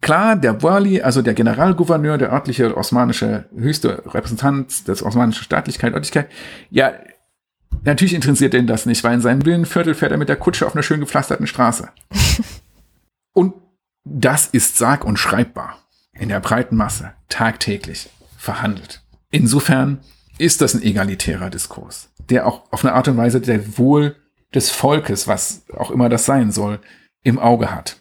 klar, 0.00 0.36
der 0.36 0.62
Wali, 0.62 1.02
also 1.02 1.20
der 1.20 1.34
Generalgouverneur, 1.34 2.16
der 2.16 2.32
örtliche 2.32 2.74
osmanische 2.76 3.44
höchste 3.54 4.02
Repräsentant 4.06 4.88
des 4.88 5.02
osmanischen 5.02 5.44
Staatlichkeit, 5.44 5.92
Örtlichkeit, 5.92 6.30
ja, 6.70 6.92
natürlich 7.84 8.14
interessiert 8.14 8.54
den 8.54 8.66
das 8.66 8.86
nicht, 8.86 9.04
weil 9.04 9.14
in 9.14 9.20
seinem 9.20 9.44
Villenviertel 9.44 9.94
fährt 9.94 10.12
er 10.12 10.18
mit 10.18 10.30
der 10.30 10.36
Kutsche 10.36 10.66
auf 10.66 10.74
einer 10.74 10.82
schön 10.82 11.00
gepflasterten 11.00 11.46
Straße. 11.46 11.90
und 13.34 13.54
das 14.04 14.46
ist 14.46 14.78
sag- 14.78 15.04
und 15.04 15.18
schreibbar 15.18 15.78
in 16.12 16.30
der 16.30 16.40
breiten 16.40 16.76
Masse 16.76 17.12
tagtäglich 17.28 18.08
verhandelt. 18.38 19.02
Insofern 19.30 19.98
ist 20.38 20.60
das 20.60 20.74
ein 20.74 20.82
egalitärer 20.82 21.50
Diskurs, 21.50 22.10
der 22.30 22.46
auch 22.46 22.70
auf 22.72 22.84
eine 22.84 22.94
Art 22.94 23.08
und 23.08 23.16
Weise 23.16 23.40
der 23.40 23.78
Wohl 23.78 24.16
des 24.54 24.70
Volkes, 24.70 25.28
was 25.28 25.64
auch 25.76 25.90
immer 25.90 26.08
das 26.08 26.24
sein 26.24 26.50
soll, 26.52 26.80
im 27.22 27.38
Auge 27.38 27.74
hat. 27.74 28.00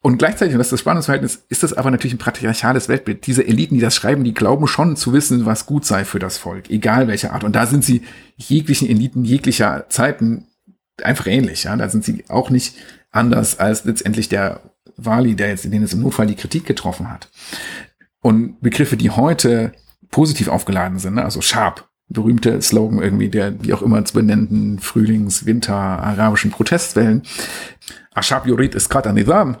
Und 0.00 0.18
gleichzeitig, 0.18 0.54
und 0.54 0.58
das 0.58 0.68
ist 0.68 0.72
das 0.72 0.80
Spannungsverhältnis, 0.80 1.44
ist 1.48 1.64
das 1.64 1.72
aber 1.72 1.90
natürlich 1.90 2.14
ein 2.14 2.18
patriarchales 2.18 2.88
Weltbild. 2.88 3.26
Diese 3.26 3.44
Eliten, 3.44 3.74
die 3.74 3.80
das 3.80 3.96
schreiben, 3.96 4.22
die 4.22 4.32
glauben 4.32 4.68
schon 4.68 4.96
zu 4.96 5.12
wissen, 5.12 5.44
was 5.44 5.66
gut 5.66 5.84
sei 5.84 6.04
für 6.04 6.20
das 6.20 6.38
Volk, 6.38 6.70
egal 6.70 7.08
welche 7.08 7.32
Art. 7.32 7.42
Und 7.42 7.56
da 7.56 7.66
sind 7.66 7.84
sie 7.84 8.02
jeglichen 8.36 8.88
Eliten 8.88 9.24
jeglicher 9.24 9.86
Zeiten 9.88 10.46
einfach 11.02 11.26
ähnlich. 11.26 11.64
Ja? 11.64 11.76
Da 11.76 11.88
sind 11.88 12.04
sie 12.04 12.24
auch 12.28 12.50
nicht 12.50 12.76
anders 13.10 13.58
als 13.58 13.84
letztendlich 13.84 14.28
der 14.28 14.60
Wali, 14.96 15.34
der 15.34 15.48
jetzt, 15.48 15.64
den 15.64 15.82
es 15.82 15.92
im 15.92 16.02
Notfall 16.02 16.26
die 16.26 16.36
Kritik 16.36 16.64
getroffen 16.64 17.10
hat. 17.10 17.28
Und 18.20 18.60
Begriffe, 18.60 18.96
die 18.96 19.10
heute 19.10 19.72
positiv 20.10 20.48
aufgeladen 20.48 20.98
sind, 20.98 21.14
ne? 21.14 21.24
also 21.24 21.40
sharp, 21.40 21.88
berühmte 22.08 22.60
Slogan 22.62 23.00
irgendwie 23.02 23.28
der 23.28 23.62
wie 23.62 23.72
auch 23.74 23.82
immer 23.82 24.04
zu 24.04 24.14
benennenden 24.14 24.78
Frühlings-, 24.78 25.46
Winter-, 25.46 25.74
arabischen 25.74 26.50
Protestwellen. 26.50 27.22
Ashab 28.14 28.46
Yurid 28.46 28.74
ist 28.74 28.92
Nizam, 29.12 29.58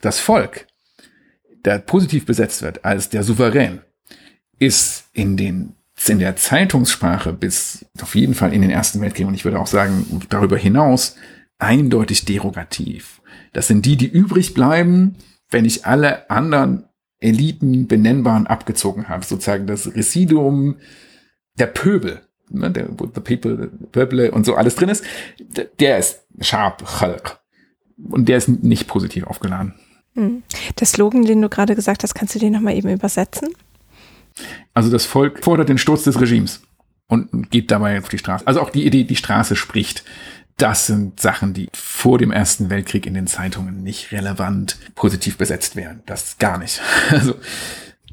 das 0.00 0.18
Volk, 0.18 0.66
der 1.64 1.78
positiv 1.78 2.26
besetzt 2.26 2.62
wird 2.62 2.84
als 2.84 3.10
der 3.10 3.22
Souverän, 3.22 3.82
ist 4.58 5.04
in 5.12 5.36
den 5.36 5.74
in 6.08 6.18
der 6.18 6.34
Zeitungssprache 6.34 7.34
bis 7.34 7.84
auf 8.00 8.14
jeden 8.14 8.34
Fall 8.34 8.54
in 8.54 8.62
den 8.62 8.70
Ersten 8.70 9.02
Weltkrieg 9.02 9.26
und 9.26 9.34
ich 9.34 9.44
würde 9.44 9.60
auch 9.60 9.66
sagen 9.66 10.22
darüber 10.30 10.56
hinaus 10.56 11.16
eindeutig 11.58 12.24
derogativ. 12.24 13.20
Das 13.52 13.66
sind 13.66 13.84
die, 13.84 13.96
die 13.96 14.08
übrig 14.08 14.54
bleiben, 14.54 15.16
wenn 15.50 15.66
ich 15.66 15.84
alle 15.84 16.30
anderen 16.30 16.84
Eliten 17.20 17.86
benennbaren 17.86 18.46
abgezogen 18.46 19.08
habe. 19.08 19.24
Sozusagen 19.24 19.66
das 19.66 19.94
Residuum 19.94 20.76
der 21.58 21.66
Pöbel, 21.66 22.22
ne, 22.48 22.70
der, 22.70 22.88
wo 22.96 23.06
the 23.06 23.20
people, 23.20 23.70
Pöble 23.92 24.30
und 24.30 24.44
so 24.46 24.54
alles 24.54 24.74
drin 24.74 24.88
ist, 24.88 25.04
der 25.78 25.98
ist 25.98 26.22
Khalq. 26.40 27.38
Und 28.10 28.28
der 28.28 28.38
ist 28.38 28.48
nicht 28.48 28.88
positiv 28.88 29.24
aufgeladen. 29.24 29.74
Hm. 30.14 30.42
Der 30.78 30.86
Slogan, 30.86 31.24
den 31.24 31.42
du 31.42 31.48
gerade 31.48 31.74
gesagt 31.74 32.02
hast, 32.02 32.14
kannst 32.14 32.34
du 32.34 32.38
den 32.38 32.52
nochmal 32.52 32.74
eben 32.74 32.90
übersetzen? 32.90 33.50
Also 34.72 34.90
das 34.90 35.04
Volk 35.04 35.44
fordert 35.44 35.68
den 35.68 35.78
Sturz 35.78 36.04
des 36.04 36.20
Regimes 36.20 36.62
und 37.08 37.50
geht 37.50 37.70
dabei 37.70 37.98
auf 37.98 38.08
die 38.08 38.18
Straße. 38.18 38.46
Also 38.46 38.60
auch 38.60 38.70
die 38.70 38.86
Idee, 38.86 39.04
die 39.04 39.16
Straße 39.16 39.56
spricht, 39.56 40.04
das 40.60 40.86
sind 40.86 41.20
Sachen, 41.20 41.54
die 41.54 41.68
vor 41.72 42.18
dem 42.18 42.30
Ersten 42.30 42.70
Weltkrieg 42.70 43.06
in 43.06 43.14
den 43.14 43.26
Zeitungen 43.26 43.82
nicht 43.82 44.12
relevant 44.12 44.78
positiv 44.94 45.38
besetzt 45.38 45.76
werden. 45.76 46.02
Das 46.06 46.38
gar 46.38 46.58
nicht. 46.58 46.80
Also 47.10 47.34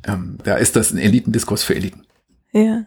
ähm, 0.06 0.38
da 0.44 0.56
ist 0.56 0.76
das 0.76 0.91
ein 0.91 0.98
Elitendiskurs 0.98 1.64
für 1.64 1.76
Eliten. 1.76 2.03
Ja. 2.52 2.86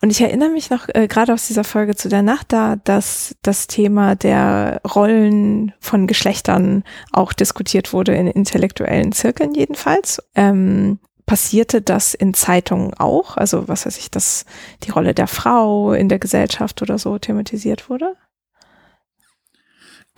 Und 0.00 0.10
ich 0.10 0.20
erinnere 0.20 0.50
mich 0.50 0.70
noch 0.70 0.88
äh, 0.88 1.06
gerade 1.06 1.32
aus 1.32 1.46
dieser 1.46 1.64
Folge 1.64 1.94
zu 1.94 2.08
der 2.08 2.22
Nacht 2.22 2.52
da, 2.52 2.76
dass 2.76 3.36
das 3.42 3.66
Thema 3.66 4.16
der 4.16 4.80
Rollen 4.94 5.72
von 5.78 6.06
Geschlechtern 6.06 6.82
auch 7.12 7.32
diskutiert 7.32 7.92
wurde 7.92 8.14
in 8.14 8.26
intellektuellen 8.26 9.12
Zirkeln 9.12 9.54
jedenfalls. 9.54 10.22
Ähm, 10.34 10.98
passierte 11.26 11.80
das 11.82 12.14
in 12.14 12.34
Zeitungen 12.34 12.94
auch? 12.94 13.36
Also 13.36 13.68
was 13.68 13.86
weiß 13.86 13.98
ich, 13.98 14.10
dass 14.10 14.44
die 14.82 14.90
Rolle 14.90 15.14
der 15.14 15.28
Frau 15.28 15.92
in 15.92 16.08
der 16.08 16.18
Gesellschaft 16.18 16.82
oder 16.82 16.98
so 16.98 17.18
thematisiert 17.18 17.88
wurde? 17.88 18.16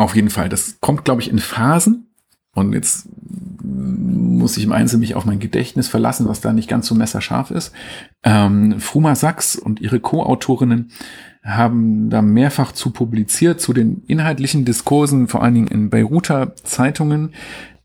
Auf 0.02 0.16
jeden 0.16 0.30
Fall. 0.30 0.48
Das 0.48 0.80
kommt, 0.80 1.04
glaube 1.04 1.22
ich, 1.22 1.30
in 1.30 1.38
Phasen. 1.38 2.08
Und 2.56 2.72
jetzt 2.72 3.08
muss 3.62 4.56
ich 4.56 4.64
im 4.64 4.72
Einzelnen 4.72 4.98
mich 4.98 5.14
auf 5.14 5.26
mein 5.26 5.38
Gedächtnis 5.38 5.86
verlassen, 5.86 6.28
was 6.28 6.40
da 6.40 6.52
nicht 6.52 6.68
ganz 6.68 6.88
so 6.88 6.96
messerscharf 6.96 7.52
ist. 7.52 7.72
Ähm, 8.24 8.80
Fruma 8.80 9.14
Sachs 9.14 9.54
und 9.54 9.80
ihre 9.80 10.00
Co-Autorinnen 10.00 10.90
haben 11.44 12.10
da 12.10 12.20
mehrfach 12.20 12.72
zu 12.72 12.90
publiziert, 12.90 13.60
zu 13.60 13.72
den 13.72 14.02
inhaltlichen 14.08 14.64
Diskursen, 14.64 15.28
vor 15.28 15.44
allen 15.44 15.54
Dingen 15.54 15.68
in 15.68 15.88
Beiruter 15.88 16.56
Zeitungen. 16.56 17.30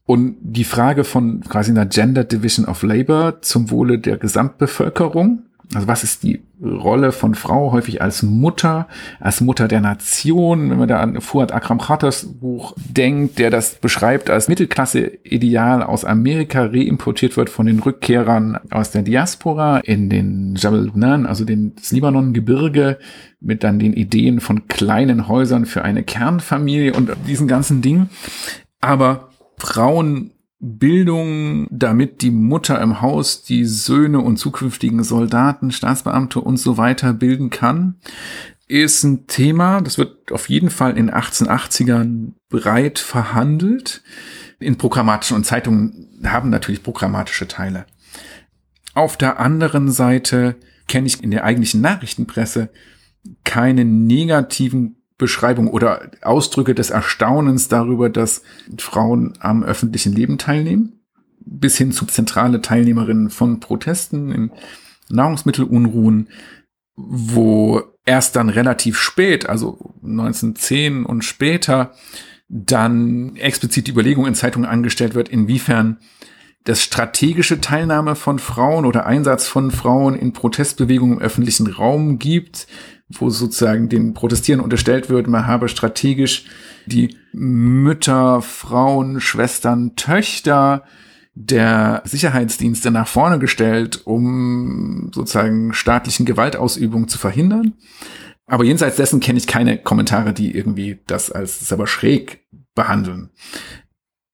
Und 0.04 0.38
die 0.42 0.64
Frage 0.64 1.04
von 1.04 1.42
quasi 1.42 1.70
einer 1.70 1.86
Gender 1.86 2.24
Division 2.24 2.66
of 2.66 2.82
Labor 2.82 3.44
zum 3.44 3.70
Wohle 3.70 4.00
der 4.00 4.18
Gesamtbevölkerung 4.18 5.44
also 5.74 5.88
was 5.88 6.04
ist 6.04 6.24
die 6.24 6.42
Rolle 6.64 7.12
von 7.12 7.36
Frau 7.36 7.72
häufig 7.72 8.02
als 8.02 8.24
Mutter, 8.24 8.88
als 9.20 9.42
Mutter 9.42 9.68
der 9.68 9.82
Nation, 9.82 10.70
wenn 10.70 10.80
man 10.80 10.88
da 10.88 11.00
an 11.00 11.20
Fuad 11.20 11.52
Akram 11.52 11.80
Khatters 11.80 12.26
Buch 12.26 12.74
denkt, 12.78 13.38
der 13.38 13.50
das 13.50 13.76
beschreibt 13.76 14.30
als 14.30 14.48
Mittelklasse-Ideal 14.48 15.84
aus 15.84 16.06
Amerika 16.06 16.64
reimportiert 16.64 17.36
wird 17.36 17.50
von 17.50 17.66
den 17.66 17.80
Rückkehrern 17.80 18.58
aus 18.72 18.92
der 18.92 19.02
Diaspora 19.02 19.80
in 19.80 20.10
den 20.10 20.56
Jabal 20.56 20.86
Lubnan, 20.86 21.26
also 21.26 21.44
den 21.44 21.74
Libanon-Gebirge, 21.90 22.98
mit 23.42 23.64
dann 23.64 23.78
den 23.78 23.94
Ideen 23.94 24.40
von 24.40 24.68
kleinen 24.68 25.28
Häusern 25.28 25.66
für 25.66 25.84
eine 25.84 26.04
Kernfamilie 26.04 26.94
und 26.94 27.12
diesen 27.28 27.48
ganzen 27.48 27.82
Dingen. 27.82 28.10
Aber 28.80 29.30
Frauen 29.58 30.32
Bildung, 30.60 31.68
damit 31.70 32.22
die 32.22 32.32
Mutter 32.32 32.82
im 32.82 33.02
Haus 33.02 33.44
die 33.44 33.66
Söhne 33.66 34.20
und 34.20 34.38
zukünftigen 34.38 35.04
Soldaten, 35.04 35.72
Staatsbeamte 35.72 36.42
und 36.42 36.58
so 36.58 36.78
weiter 36.78 37.14
bilden 37.14 37.50
kann, 37.50 37.96
ist 38.68 39.04
ein 39.04 39.28
Thema, 39.28 39.82
das 39.82 39.98
wird 39.98 40.32
auf 40.32 40.50
jeden 40.50 40.70
Fall 40.70 40.98
in 40.98 41.12
1880ern 41.12 42.34
breit 42.50 43.00
verhandelt. 43.00 44.02
In 44.60 44.78
programmatischen 44.78 45.38
und 45.38 45.46
Zeitungen 45.46 46.10
haben 46.26 46.50
natürlich 46.50 46.84
programmatische 46.84 47.48
Teile. 47.48 47.86
Auf 48.94 49.16
der 49.16 49.40
anderen 49.40 49.92
Seite 49.92 50.56
kenne 50.88 51.08
ich 51.08 51.24
in 51.24 51.32
der 51.32 51.44
eigentlichen 51.44 51.82
Nachrichtenpresse 51.82 52.70
keine 53.44 53.86
negativen 53.86 54.97
Beschreibung 55.18 55.68
oder 55.70 56.12
Ausdrücke 56.22 56.76
des 56.76 56.90
Erstaunens 56.90 57.68
darüber, 57.68 58.10
dass 58.10 58.44
Frauen 58.78 59.34
am 59.40 59.64
öffentlichen 59.64 60.14
Leben 60.14 60.38
teilnehmen, 60.38 61.02
bis 61.40 61.78
hin 61.78 61.92
zu 61.92 62.06
zentrale 62.06 62.62
Teilnehmerinnen 62.62 63.30
von 63.30 63.60
Protesten 63.60 64.32
in 64.32 64.52
Nahrungsmittelunruhen, 65.10 66.30
wo 66.96 67.82
erst 68.06 68.36
dann 68.36 68.50
relativ 68.50 68.98
spät, 69.00 69.48
also 69.48 69.94
1910 70.04 71.06
und 71.06 71.24
später, 71.24 71.94
dann 72.50 73.36
explizit 73.36 73.88
die 73.88 73.92
Überlegung 73.92 74.26
in 74.26 74.36
Zeitungen 74.36 74.70
angestellt 74.70 75.16
wird, 75.16 75.30
inwiefern 75.30 75.98
das 76.64 76.84
strategische 76.84 77.62
Teilnahme 77.62 78.16
von 78.16 78.40
Frauen 78.40 78.86
oder 78.86 79.06
Einsatz 79.06 79.48
von 79.48 79.72
Frauen 79.72 80.16
in 80.16 80.34
Protestbewegungen 80.34 81.18
im 81.18 81.24
öffentlichen 81.24 81.68
Raum 81.68 82.20
gibt, 82.20 82.68
wo 83.10 83.30
sozusagen 83.30 83.90
den 83.90 84.14
Protestieren 84.14 84.62
unterstellt 84.62 85.10
wird, 85.10 85.28
man 85.28 85.48
habe 85.48 85.70
strategisch 85.70 86.46
die 86.86 87.18
Mütter, 87.32 88.42
Frauen, 88.42 89.22
Schwestern, 89.22 89.96
Töchter 89.96 90.84
der 91.34 92.02
Sicherheitsdienste 92.04 92.90
nach 92.90 93.08
vorne 93.08 93.38
gestellt, 93.38 94.02
um 94.06 95.12
sozusagen 95.14 95.72
staatlichen 95.72 96.26
Gewaltausübung 96.26 97.08
zu 97.08 97.18
verhindern. 97.18 97.76
Aber 98.48 98.64
jenseits 98.64 98.96
dessen 98.96 99.20
kenne 99.20 99.38
ich 99.38 99.46
keine 99.46 99.78
Kommentare, 99.78 100.34
die 100.34 100.56
irgendwie 100.56 101.00
das 101.06 101.32
als 101.32 101.72
aber 101.72 101.86
schräg 101.86 102.48
behandeln. 102.74 103.30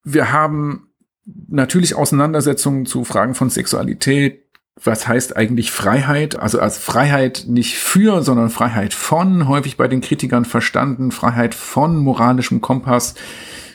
Wir 0.03 0.31
haben 0.31 0.93
natürlich 1.25 1.95
Auseinandersetzungen 1.95 2.85
zu 2.85 3.03
Fragen 3.03 3.35
von 3.35 3.49
Sexualität, 3.49 4.42
was 4.83 5.07
heißt 5.07 5.35
eigentlich 5.37 5.71
Freiheit? 5.71 6.37
Also 6.37 6.59
als 6.59 6.77
Freiheit 6.77 7.45
nicht 7.47 7.77
für, 7.77 8.21
sondern 8.21 8.49
Freiheit 8.49 8.93
von, 8.93 9.47
häufig 9.47 9.77
bei 9.77 9.87
den 9.87 10.01
Kritikern 10.01 10.45
verstanden, 10.45 11.11
Freiheit 11.11 11.55
von 11.55 11.97
moralischem 11.97 12.61
Kompass 12.61 13.15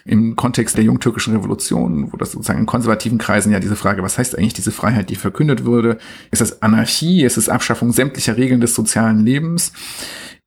im 0.05 0.37
Kontext 0.37 0.77
der 0.77 0.85
jungtürkischen 0.85 1.35
Revolution, 1.35 2.13
wo 2.13 2.17
das 2.17 2.33
sozusagen 2.33 2.61
in 2.61 2.67
konservativen 2.67 3.19
Kreisen 3.19 3.53
ja 3.53 3.61
diese 3.61 3.77
Frage, 3.77 4.03
was 4.03 4.17
heißt 4.17 4.39
eigentlich 4.39 4.55
diese 4.55 4.73
Freiheit, 4.73 5.11
die 5.11 5.17
verkündet 5.17 5.65
wurde? 5.65 5.99
Ist 6.31 6.41
das 6.41 6.63
Anarchie? 6.63 7.25
Ist 7.25 7.37
es 7.37 7.49
Abschaffung 7.49 7.93
sämtlicher 7.93 8.37
Regeln 8.37 8.61
des 8.61 8.75
sozialen 8.75 9.21
Lebens? 9.25 9.73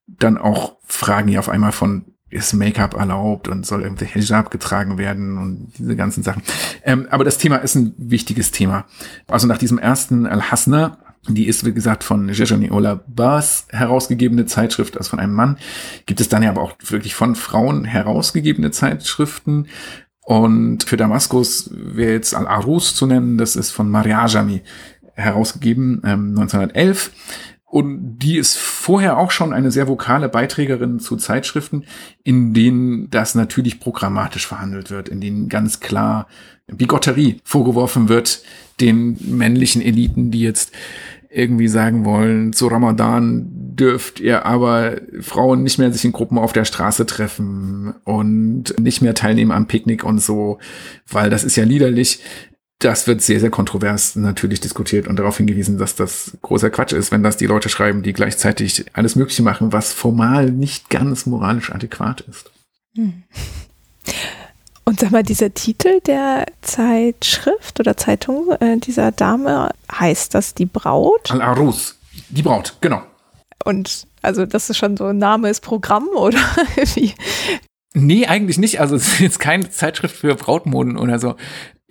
Dann 0.08 0.38
auch 0.38 0.78
Fragen 0.84 1.30
ja 1.30 1.40
auf 1.40 1.50
einmal 1.50 1.72
von 1.72 2.06
ist 2.32 2.54
Make-up 2.54 2.96
erlaubt 2.96 3.48
und 3.48 3.66
soll 3.66 3.84
irgendwie 3.84 4.06
Hijab 4.06 4.50
getragen 4.50 4.98
werden 4.98 5.38
und 5.38 5.74
diese 5.78 5.96
ganzen 5.96 6.24
Sachen. 6.24 6.42
Ähm, 6.84 7.08
aber 7.12 7.24
das 7.24 7.38
Thema 7.38 7.58
ist 7.58 7.76
ein 7.76 7.94
wichtiges 7.98 8.52
Thema. 8.52 8.86
Also 9.28 9.48
nach 9.48 9.58
diesem 9.58 9.78
ersten 9.78 10.26
Al-Hasna, 10.26 10.98
die 11.28 11.46
ist, 11.46 11.66
wie 11.66 11.74
gesagt, 11.74 12.04
von 12.04 12.30
Jejoni 12.30 12.72
Ola 12.72 13.04
Bas 13.08 13.68
herausgegebene 13.70 14.46
Zeitschrift, 14.46 14.98
also 14.98 15.12
von 15.12 15.20
einem 15.20 15.34
Mann, 15.34 15.58
gibt 16.06 16.20
es 16.20 16.30
dann 16.30 16.42
ja 16.42 16.50
aber 16.50 16.62
auch 16.62 16.74
wirklich 16.88 17.14
von 17.14 17.36
Frauen 17.36 17.86
herausgegebene 17.86 18.72
Zeitschriften. 18.72 19.68
Und 20.22 20.84
für 20.84 20.98
Damaskus 20.98 21.70
wäre 21.74 22.14
jetzt 22.14 22.34
Al-Arus 22.34 22.96
zu 22.96 23.06
nennen, 23.06 23.38
das 23.38 23.56
ist 23.56 23.72
von 23.72 23.90
Mariajami 23.90 24.62
herausgegeben, 25.16 26.02
ähm, 26.06 26.30
1911. 26.30 27.12
Und 27.72 28.20
die 28.20 28.38
ist 28.38 28.58
vorher 28.58 29.18
auch 29.18 29.32
schon 29.32 29.54
eine 29.54 29.72
sehr 29.72 29.88
vokale 29.88 30.28
Beiträgerin 30.28 31.00
zu 31.00 31.16
Zeitschriften, 31.16 31.86
in 32.22 32.54
denen 32.54 33.10
das 33.10 33.34
natürlich 33.34 33.80
programmatisch 33.80 34.46
verhandelt 34.46 34.92
wird, 34.92 35.08
in 35.08 35.22
denen 35.22 35.48
ganz 35.48 35.80
klar 35.80 36.28
Bigotterie 36.68 37.40
vorgeworfen 37.46 38.10
wird, 38.10 38.44
den 38.82 39.18
männlichen 39.22 39.82
Eliten, 39.82 40.32
die 40.32 40.42
jetzt 40.42 40.74
irgendwie 41.30 41.70
sagen 41.70 42.04
wollen, 42.04 42.52
zu 42.52 42.68
Ramadan 42.68 43.48
dürft 43.50 44.20
ihr 44.20 44.46
aber 44.46 44.98
Frauen 45.22 45.64
nicht 45.64 45.80
mehr 45.80 45.94
sich 45.94 46.04
in 46.04 46.12
Gruppen 46.12 46.38
auf 46.38 46.52
der 46.52 46.66
Straße 46.66 47.06
treffen 47.06 47.94
und 48.04 48.78
nicht 48.82 49.02
mehr 49.02 49.14
teilnehmen 49.14 49.54
am 49.54 49.68
Picknick 49.68 50.04
und 50.04 50.20
so, 50.20 50.60
weil 51.08 51.30
das 51.30 51.46
ist 51.46 51.56
ja 51.56 51.64
liederlich 51.64 52.20
das 52.82 53.08
wird 53.08 53.22
sehr, 53.22 53.40
sehr 53.40 53.50
kontrovers 53.50 54.16
natürlich 54.16 54.60
diskutiert 54.60 55.08
und 55.08 55.18
darauf 55.18 55.38
hingewiesen, 55.38 55.78
dass 55.78 55.96
das 55.96 56.38
großer 56.42 56.70
Quatsch 56.70 56.94
ist, 56.94 57.12
wenn 57.12 57.24
das 57.24 57.38
die 57.38 57.46
Leute 57.46 57.70
schreiben, 57.70 58.04
die 58.04 58.14
gleichzeitig 58.14 58.86
alles 58.94 59.16
Mögliche 59.16 59.44
machen, 59.44 59.72
was 59.72 59.94
formal 59.94 60.52
nicht 60.52 60.90
ganz 60.90 61.26
moralisch 61.26 61.72
adäquat 61.72 62.22
ist. 62.22 62.52
Hm. 62.96 63.24
Und 64.84 65.00
sag 65.00 65.12
mal, 65.12 65.24
dieser 65.24 65.54
Titel 65.54 66.02
der 66.02 66.48
Zeitschrift 66.62 67.80
oder 67.80 67.96
Zeitung 67.98 68.52
äh, 68.60 68.78
dieser 68.78 69.12
Dame, 69.12 69.72
heißt 69.92 70.34
das 70.34 70.56
die 70.56 70.66
Braut? 70.66 71.32
Al-Arus, 71.32 71.98
die 72.30 72.42
Braut, 72.42 72.76
genau. 72.82 73.04
Und 73.64 74.08
also 74.24 74.46
das 74.46 74.70
ist 74.70 74.78
schon 74.78 74.98
so 74.98 75.06
ein 75.06 75.20
Name 75.20 75.50
ist 75.50 75.62
Programm 75.62 76.08
oder 76.16 76.40
wie? 76.96 77.14
Nee, 77.94 78.26
eigentlich 78.26 78.58
nicht. 78.58 78.80
Also 78.80 78.96
es 78.96 79.08
ist 79.08 79.20
jetzt 79.20 79.40
keine 79.40 79.70
Zeitschrift 79.70 80.16
für 80.16 80.36
Brautmoden 80.36 80.98
oder 80.98 81.20
so. 81.20 81.36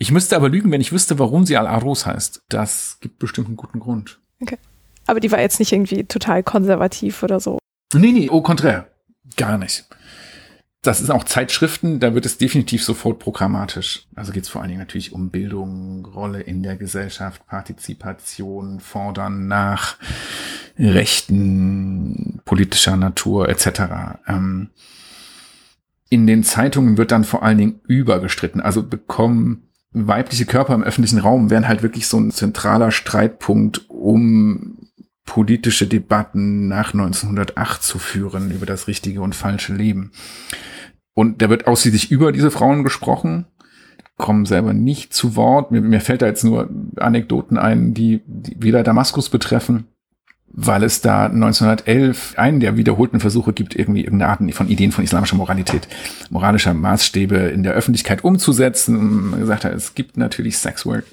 Ich 0.03 0.11
müsste 0.11 0.35
aber 0.35 0.49
lügen, 0.49 0.73
wenn 0.73 0.81
ich 0.81 0.93
wüsste, 0.93 1.19
warum 1.19 1.45
sie 1.45 1.59
Al-Arus 1.59 2.07
heißt. 2.07 2.45
Das 2.49 2.97
gibt 3.01 3.19
bestimmt 3.19 3.49
einen 3.49 3.59
guten 3.59 3.81
Grund. 3.81 4.19
Okay. 4.41 4.57
Aber 5.07 5.21
die 5.21 5.31
war 5.31 5.41
jetzt 5.41 5.59
nicht 5.59 5.73
irgendwie 5.73 6.05
total 6.05 6.43
konservativ 6.43 7.23
oder 7.23 7.39
so. 7.39 7.59
Nee, 7.93 8.13
nee, 8.13 8.31
au 8.31 8.41
contraire. 8.41 8.87
Gar 9.37 9.59
nicht. 9.59 9.85
Das 10.81 11.03
ist 11.03 11.11
auch 11.11 11.25
Zeitschriften, 11.25 12.01
da 12.01 12.15
wird 12.15 12.25
es 12.25 12.39
definitiv 12.39 12.83
sofort 12.83 13.19
programmatisch. 13.19 14.07
Also 14.17 14.33
geht 14.33 14.45
es 14.45 14.49
vor 14.49 14.63
allen 14.63 14.71
Dingen 14.71 14.81
natürlich 14.81 15.13
um 15.13 15.29
Bildung, 15.29 16.07
Rolle 16.07 16.41
in 16.41 16.63
der 16.63 16.77
Gesellschaft, 16.77 17.47
Partizipation, 17.47 18.81
Fordern 18.81 19.49
nach 19.49 19.99
Rechten 20.79 22.41
politischer 22.47 22.97
Natur 22.97 23.51
etc. 23.51 23.83
Ähm, 24.27 24.71
in 26.09 26.27
den 26.27 26.43
Zeitungen 26.43 26.97
wird 26.97 27.13
dann 27.13 27.25
vor 27.25 27.43
allen 27.43 27.59
Dingen 27.59 27.81
übergestritten. 27.87 28.63
Also 28.63 28.83
bekommen 28.83 29.67
weibliche 29.93 30.47
Körper 30.47 30.75
im 30.75 30.83
öffentlichen 30.83 31.19
Raum 31.19 31.51
wären 31.51 31.69
halt 31.69 31.83
wirklich 31.83 32.07
so 32.07 32.19
ein 32.19 32.31
zentraler 32.31 32.91
Streitpunkt, 32.91 33.89
um 33.89 34.89
politische 35.25 35.87
Debatten 35.87 36.69
nach 36.69 36.93
1908 36.93 37.83
zu 37.83 37.99
führen 37.99 38.51
über 38.51 38.67
das 38.67 38.89
richtige 38.89 39.21
und 39.21 39.35
falsche 39.35 39.75
Leben. 39.75 40.13
Und 41.15 41.43
da 41.43 41.51
wird 41.51 41.67
ausschließlich 41.67 42.11
über 42.11 42.33
diese 42.33 42.51
Frauen 42.51 42.85
gesprochen, 42.85 43.47
kommen 44.17 44.47
selber 44.47 44.73
nicht 44.73 45.15
zu 45.15 45.37
Wort. 45.37 45.71
Mir, 45.71 45.81
mir 45.81 46.01
fällt 46.01 46.23
da 46.23 46.27
jetzt 46.27 46.45
nur 46.45 46.69
Anekdoten 46.97 47.59
ein, 47.59 47.95
die, 47.95 48.23
die 48.27 48.63
wieder 48.63 48.83
Damaskus 48.83 49.29
betreffen 49.29 49.87
weil 50.53 50.83
es 50.83 51.01
da 51.01 51.27
1911 51.27 52.35
einen 52.37 52.61
der 52.61 52.77
wiederholten 52.77 53.21
Versuche 53.21 53.53
gibt, 53.53 53.77
irgendwie 53.77 54.03
irgendeine 54.03 54.31
Art 54.31 54.55
von 54.55 54.69
Ideen 54.69 54.93
von 54.93 55.05
islamischer 55.05 55.37
Moralität, 55.37 55.87
moralischer 56.29 56.75
Maßstäbe 56.75 57.37
in 57.37 57.63
der 57.63 57.73
Öffentlichkeit 57.73 58.25
umzusetzen. 58.25 59.31
Man 59.31 59.41
gesagt 59.41 59.65
hat, 59.65 59.73
es 59.73 59.95
gibt 59.95 60.17
natürlich 60.17 60.59
Sexwork, 60.59 61.05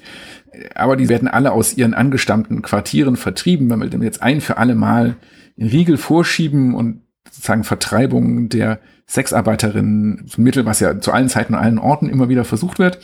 aber 0.74 0.96
die 0.96 1.08
werden 1.08 1.28
alle 1.28 1.52
aus 1.52 1.76
ihren 1.76 1.94
angestammten 1.94 2.62
Quartieren 2.62 3.16
vertrieben, 3.16 3.70
wenn 3.70 3.80
wir 3.80 4.06
jetzt 4.06 4.22
ein 4.22 4.40
für 4.40 4.56
alle 4.56 4.74
Mal 4.74 5.16
in 5.56 5.68
Riegel 5.68 5.96
vorschieben 5.96 6.74
und 6.74 7.02
sozusagen 7.30 7.64
Vertreibung 7.64 8.48
der 8.48 8.80
Sexarbeiterinnen, 9.06 10.26
Mittel, 10.36 10.66
was 10.66 10.80
ja 10.80 11.00
zu 11.00 11.12
allen 11.12 11.28
Zeiten 11.28 11.54
und 11.54 11.60
allen 11.60 11.78
Orten 11.78 12.08
immer 12.08 12.28
wieder 12.28 12.44
versucht 12.44 12.78
wird. 12.78 12.98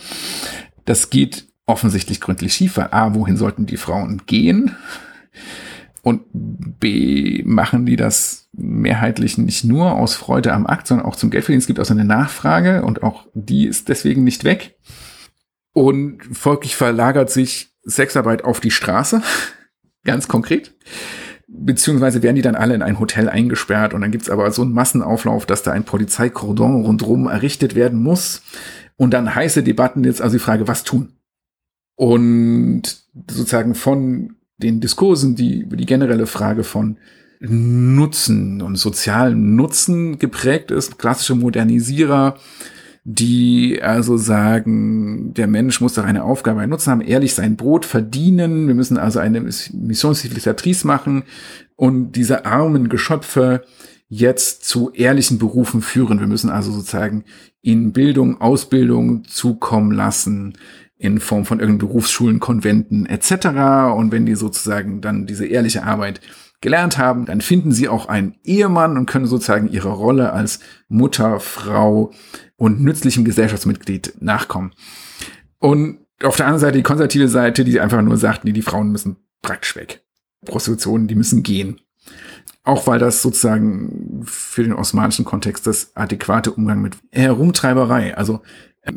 Das 0.85 1.09
geht 1.09 1.47
offensichtlich 1.65 2.21
gründlich 2.21 2.53
schief, 2.53 2.77
weil 2.77 2.89
A, 2.91 3.15
wohin 3.15 3.37
sollten 3.37 3.65
die 3.65 3.77
Frauen 3.77 4.21
gehen? 4.25 4.75
Und 6.05 6.21
B, 6.31 7.41
machen 7.45 7.87
die 7.87 7.95
das 7.95 8.47
mehrheitlich 8.53 9.39
nicht 9.39 9.63
nur 9.63 9.93
aus 9.93 10.13
Freude 10.13 10.53
am 10.53 10.67
Akt, 10.67 10.85
sondern 10.85 11.07
auch 11.07 11.15
zum 11.15 11.31
Geldverdienen. 11.31 11.61
Es 11.61 11.65
gibt 11.65 11.79
auch 11.79 11.85
so 11.85 11.95
eine 11.95 12.05
Nachfrage 12.05 12.83
und 12.83 13.01
auch 13.01 13.25
die 13.33 13.65
ist 13.65 13.89
deswegen 13.89 14.23
nicht 14.23 14.43
weg. 14.43 14.77
Und 15.73 16.19
folglich 16.31 16.75
verlagert 16.75 17.31
sich 17.31 17.73
Sexarbeit 17.81 18.43
auf 18.43 18.59
die 18.59 18.69
Straße, 18.69 19.23
ganz 20.03 20.27
konkret. 20.27 20.75
Beziehungsweise 21.47 22.21
werden 22.21 22.35
die 22.35 22.43
dann 22.43 22.53
alle 22.53 22.75
in 22.75 22.83
ein 22.83 22.99
Hotel 22.99 23.27
eingesperrt 23.27 23.95
und 23.95 24.01
dann 24.01 24.11
gibt's 24.11 24.29
aber 24.29 24.51
so 24.51 24.61
einen 24.61 24.73
Massenauflauf, 24.73 25.47
dass 25.47 25.63
da 25.63 25.71
ein 25.71 25.85
Polizeikordon 25.85 26.85
rundherum 26.85 27.27
errichtet 27.27 27.73
werden 27.73 28.03
muss. 28.03 28.43
Und 28.95 29.11
dann 29.15 29.33
heiße 29.33 29.63
Debatten 29.63 30.03
jetzt 30.03 30.21
also 30.21 30.35
die 30.35 30.43
Frage, 30.43 30.67
was 30.67 30.83
tun? 30.83 31.13
Und 31.95 32.83
sozusagen 33.27 33.73
von 33.73 34.34
den 34.57 34.79
Diskursen, 34.79 35.35
die 35.35 35.61
über 35.61 35.75
die 35.75 35.85
generelle 35.85 36.27
Frage 36.27 36.63
von 36.63 36.97
Nutzen 37.39 38.61
und 38.61 38.77
sozialen 38.77 39.55
Nutzen 39.55 40.19
geprägt 40.19 40.71
ist, 40.71 40.97
klassische 40.97 41.35
Modernisierer, 41.35 42.37
die 43.03 43.81
also 43.83 44.17
sagen, 44.17 45.33
der 45.35 45.45
Mensch 45.45 45.79
muss 45.79 45.93
doch 45.93 46.05
eine 46.05 46.23
Aufgabe, 46.23 46.61
einen 46.61 46.71
Nutzen 46.71 46.91
haben, 46.91 47.01
ehrlich 47.01 47.35
sein 47.35 47.55
Brot 47.55 47.85
verdienen, 47.85 48.67
wir 48.67 48.73
müssen 48.73 48.97
also 48.97 49.19
eine 49.19 49.41
Mission 49.41 50.15
Civilisatrice 50.15 50.87
machen 50.87 51.23
und 51.75 52.13
diese 52.13 52.45
armen 52.45 52.89
Geschöpfe 52.89 53.63
jetzt 54.07 54.65
zu 54.65 54.91
ehrlichen 54.91 55.37
Berufen 55.37 55.81
führen. 55.81 56.19
Wir 56.19 56.27
müssen 56.27 56.49
also 56.49 56.71
sozusagen 56.71 57.25
ihnen 57.61 57.91
Bildung, 57.91 58.39
Ausbildung 58.39 59.23
zukommen 59.25 59.91
lassen, 59.91 60.53
in 60.97 61.19
Form 61.19 61.45
von 61.45 61.59
irgendeinen 61.59 61.89
Berufsschulen, 61.89 62.39
Konventen 62.39 63.05
etc. 63.05 63.47
Und 63.95 64.11
wenn 64.11 64.25
die 64.25 64.35
sozusagen 64.35 65.01
dann 65.01 65.25
diese 65.25 65.45
ehrliche 65.45 65.83
Arbeit 65.83 66.21
gelernt 66.61 66.97
haben, 66.97 67.25
dann 67.25 67.41
finden 67.41 67.71
sie 67.71 67.89
auch 67.89 68.07
einen 68.07 68.35
Ehemann 68.43 68.97
und 68.97 69.05
können 69.05 69.27
sozusagen 69.27 69.69
ihrer 69.69 69.91
Rolle 69.91 70.31
als 70.31 70.59
Mutter, 70.87 71.39
Frau 71.39 72.11
und 72.55 72.81
nützlichem 72.81 73.25
Gesellschaftsmitglied 73.25 74.15
nachkommen. 74.19 74.71
Und 75.59 75.99
auf 76.23 76.37
der 76.37 76.45
anderen 76.45 76.61
Seite 76.61 76.77
die 76.77 76.83
konservative 76.83 77.27
Seite, 77.27 77.65
die 77.65 77.79
einfach 77.79 78.01
nur 78.01 78.17
sagt, 78.17 78.45
nee, 78.45 78.53
die 78.53 78.61
Frauen 78.61 78.91
müssen 78.91 79.17
praktisch 79.41 79.75
weg. 79.75 80.03
Prostitution, 80.45 81.07
die 81.07 81.15
müssen 81.15 81.43
gehen. 81.43 81.81
Auch 82.63 82.87
weil 82.87 82.99
das 82.99 83.21
sozusagen 83.21 84.23
für 84.25 84.63
den 84.63 84.73
osmanischen 84.73 85.25
Kontext 85.25 85.67
das 85.67 85.95
adäquate 85.95 86.51
Umgang 86.51 86.81
mit 86.81 86.97
Herumtreiberei, 87.11 88.17
also 88.17 88.41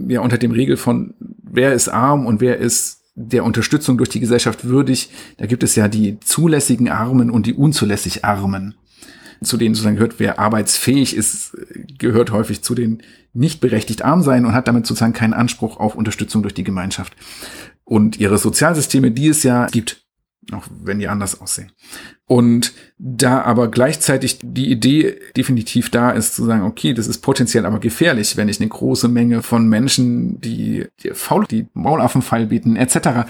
ja 0.08 0.20
unter 0.20 0.38
dem 0.38 0.50
Regel 0.50 0.76
von 0.76 1.14
wer 1.42 1.72
ist 1.72 1.88
arm 1.88 2.26
und 2.26 2.40
wer 2.40 2.58
ist 2.58 2.98
der 3.14 3.44
Unterstützung 3.44 3.98
durch 3.98 4.10
die 4.10 4.20
Gesellschaft 4.20 4.64
würdig. 4.64 5.10
Da 5.38 5.46
gibt 5.46 5.62
es 5.64 5.74
ja 5.74 5.88
die 5.88 6.20
zulässigen 6.20 6.88
Armen 6.88 7.30
und 7.30 7.46
die 7.46 7.54
unzulässig 7.54 8.24
Armen. 8.24 8.74
Zu 9.42 9.56
denen 9.56 9.74
sozusagen 9.74 9.96
gehört, 9.96 10.18
wer 10.18 10.38
arbeitsfähig 10.38 11.16
ist, 11.16 11.56
gehört 11.98 12.32
häufig 12.32 12.62
zu 12.62 12.74
den 12.74 13.02
nicht 13.32 13.60
berechtigt 13.60 14.04
arm 14.04 14.22
sein 14.22 14.44
und 14.44 14.52
hat 14.52 14.68
damit 14.68 14.86
sozusagen 14.86 15.12
keinen 15.12 15.34
Anspruch 15.34 15.78
auf 15.78 15.94
Unterstützung 15.94 16.42
durch 16.42 16.54
die 16.54 16.64
Gemeinschaft. 16.64 17.14
Und 17.84 18.18
ihre 18.18 18.38
Sozialsysteme, 18.38 19.10
die 19.10 19.28
es 19.28 19.42
ja 19.42 19.66
gibt, 19.66 20.04
auch 20.52 20.64
wenn 20.82 20.98
die 20.98 21.08
anders 21.08 21.40
aussehen. 21.40 21.72
Und 22.28 22.74
da 22.98 23.40
aber 23.40 23.68
gleichzeitig 23.68 24.38
die 24.42 24.70
Idee 24.70 25.16
definitiv 25.34 25.88
da 25.88 26.10
ist, 26.10 26.34
zu 26.34 26.44
sagen, 26.44 26.62
okay, 26.64 26.92
das 26.92 27.06
ist 27.06 27.22
potenziell 27.22 27.64
aber 27.64 27.80
gefährlich, 27.80 28.36
wenn 28.36 28.50
ich 28.50 28.60
eine 28.60 28.68
große 28.68 29.08
Menge 29.08 29.42
von 29.42 29.66
Menschen, 29.66 30.38
die, 30.42 30.84
die 31.02 31.10
faul, 31.14 31.46
die 31.50 31.66
Maulaffenfall 31.72 32.46
bieten, 32.46 32.76
etc., 32.76 33.26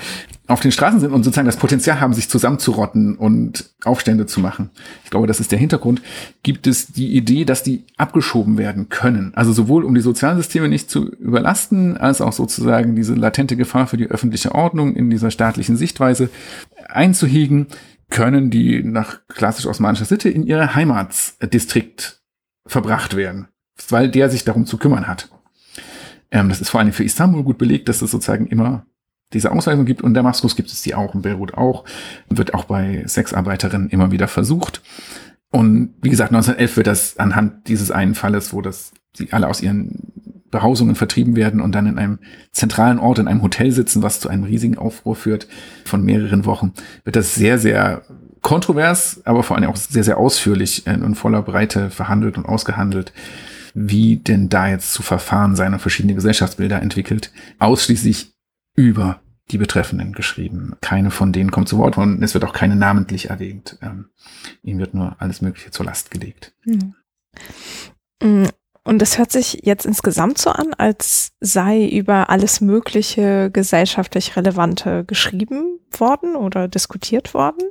auf 0.48 0.58
den 0.60 0.72
Straßen 0.72 0.98
sind 0.98 1.12
und 1.12 1.22
sozusagen 1.22 1.46
das 1.46 1.58
Potenzial 1.58 2.00
haben, 2.00 2.12
sich 2.12 2.28
zusammenzurotten 2.28 3.14
und 3.14 3.70
Aufstände 3.84 4.26
zu 4.26 4.40
machen. 4.40 4.70
Ich 5.04 5.10
glaube, 5.10 5.28
das 5.28 5.38
ist 5.38 5.52
der 5.52 5.60
Hintergrund. 5.60 6.02
Gibt 6.42 6.66
es 6.66 6.88
die 6.88 7.14
Idee, 7.14 7.44
dass 7.44 7.62
die 7.62 7.84
abgeschoben 7.98 8.58
werden 8.58 8.88
können? 8.88 9.30
Also 9.36 9.52
sowohl 9.52 9.84
um 9.84 9.94
die 9.94 10.00
sozialen 10.00 10.38
Systeme 10.38 10.68
nicht 10.68 10.90
zu 10.90 11.08
überlasten, 11.08 11.98
als 11.98 12.20
auch 12.20 12.32
sozusagen 12.32 12.96
diese 12.96 13.14
latente 13.14 13.56
Gefahr 13.56 13.86
für 13.86 13.98
die 13.98 14.08
öffentliche 14.08 14.56
Ordnung 14.56 14.96
in 14.96 15.08
dieser 15.08 15.30
staatlichen 15.30 15.76
Sichtweise 15.76 16.30
einzuhegen, 16.88 17.68
können 18.10 18.50
die 18.50 18.82
nach 18.82 19.20
klassisch 19.28 19.66
osmanischer 19.66 20.04
Sitte 20.04 20.28
in 20.28 20.44
ihre 20.44 20.74
Heimatdistrikt 20.74 22.22
verbracht 22.66 23.16
werden, 23.16 23.48
weil 23.88 24.10
der 24.10 24.30
sich 24.30 24.44
darum 24.44 24.66
zu 24.66 24.78
kümmern 24.78 25.06
hat. 25.06 25.28
Ähm, 26.30 26.48
das 26.48 26.60
ist 26.60 26.70
vor 26.70 26.80
allem 26.80 26.92
für 26.92 27.04
Istanbul 27.04 27.42
gut 27.42 27.58
belegt, 27.58 27.88
dass 27.88 28.02
es 28.02 28.10
sozusagen 28.10 28.46
immer 28.46 28.86
diese 29.32 29.52
Ausweisung 29.52 29.84
gibt 29.84 30.02
und 30.02 30.14
Damaskus 30.14 30.56
gibt 30.56 30.70
es 30.70 30.82
die 30.82 30.94
auch, 30.94 31.14
in 31.14 31.22
Beirut 31.22 31.54
auch, 31.54 31.84
wird 32.30 32.54
auch 32.54 32.64
bei 32.64 33.04
Sexarbeiterinnen 33.06 33.90
immer 33.90 34.10
wieder 34.10 34.28
versucht. 34.28 34.82
Und 35.50 35.94
wie 36.00 36.10
gesagt, 36.10 36.30
1911 36.30 36.76
wird 36.76 36.86
das 36.86 37.18
anhand 37.18 37.68
dieses 37.68 37.90
einen 37.90 38.14
Falles, 38.14 38.52
wo 38.52 38.62
das 38.62 38.92
die 39.18 39.32
alle 39.32 39.48
aus 39.48 39.62
ihren 39.62 40.12
Behausungen 40.50 40.94
vertrieben 40.94 41.36
werden 41.36 41.60
und 41.60 41.72
dann 41.72 41.86
in 41.86 41.98
einem 41.98 42.18
zentralen 42.52 42.98
Ort, 42.98 43.18
in 43.18 43.28
einem 43.28 43.42
Hotel 43.42 43.72
sitzen, 43.72 44.02
was 44.02 44.20
zu 44.20 44.28
einem 44.28 44.44
riesigen 44.44 44.78
Aufruhr 44.78 45.16
führt 45.16 45.46
von 45.84 46.02
mehreren 46.02 46.44
Wochen, 46.44 46.72
wird 47.04 47.16
das 47.16 47.34
sehr, 47.34 47.58
sehr 47.58 48.02
kontrovers, 48.40 49.20
aber 49.24 49.42
vor 49.42 49.56
allem 49.56 49.70
auch 49.70 49.76
sehr, 49.76 50.04
sehr 50.04 50.18
ausführlich 50.18 50.86
und 50.86 51.16
voller 51.16 51.42
Breite 51.42 51.90
verhandelt 51.90 52.38
und 52.38 52.46
ausgehandelt, 52.46 53.12
wie 53.74 54.16
denn 54.16 54.48
da 54.48 54.68
jetzt 54.68 54.92
zu 54.92 55.02
verfahren 55.02 55.56
sein 55.56 55.72
und 55.72 55.80
verschiedene 55.80 56.14
Gesellschaftsbilder 56.14 56.80
entwickelt, 56.80 57.32
ausschließlich 57.58 58.32
über 58.74 59.20
die 59.50 59.58
Betreffenden 59.58 60.12
geschrieben. 60.12 60.74
Keine 60.80 61.10
von 61.10 61.32
denen 61.32 61.50
kommt 61.50 61.68
zu 61.68 61.78
Wort 61.78 61.96
und 61.96 62.22
es 62.22 62.34
wird 62.34 62.44
auch 62.44 62.52
keine 62.52 62.76
namentlich 62.76 63.30
erwähnt. 63.30 63.78
Ähm, 63.82 64.06
ihnen 64.62 64.78
wird 64.78 64.94
nur 64.94 65.16
alles 65.20 65.40
Mögliche 65.40 65.70
zur 65.70 65.86
Last 65.86 66.10
gelegt. 66.10 66.54
Mhm. 66.64 66.94
Und 68.88 69.02
es 69.02 69.18
hört 69.18 69.30
sich 69.30 69.60
jetzt 69.64 69.84
insgesamt 69.84 70.38
so 70.38 70.48
an, 70.48 70.72
als 70.72 71.32
sei 71.40 71.86
über 71.86 72.30
alles 72.30 72.62
Mögliche 72.62 73.50
gesellschaftlich 73.50 74.34
Relevante 74.34 75.04
geschrieben 75.04 75.78
worden 75.90 76.34
oder 76.34 76.68
diskutiert 76.68 77.34
worden. 77.34 77.68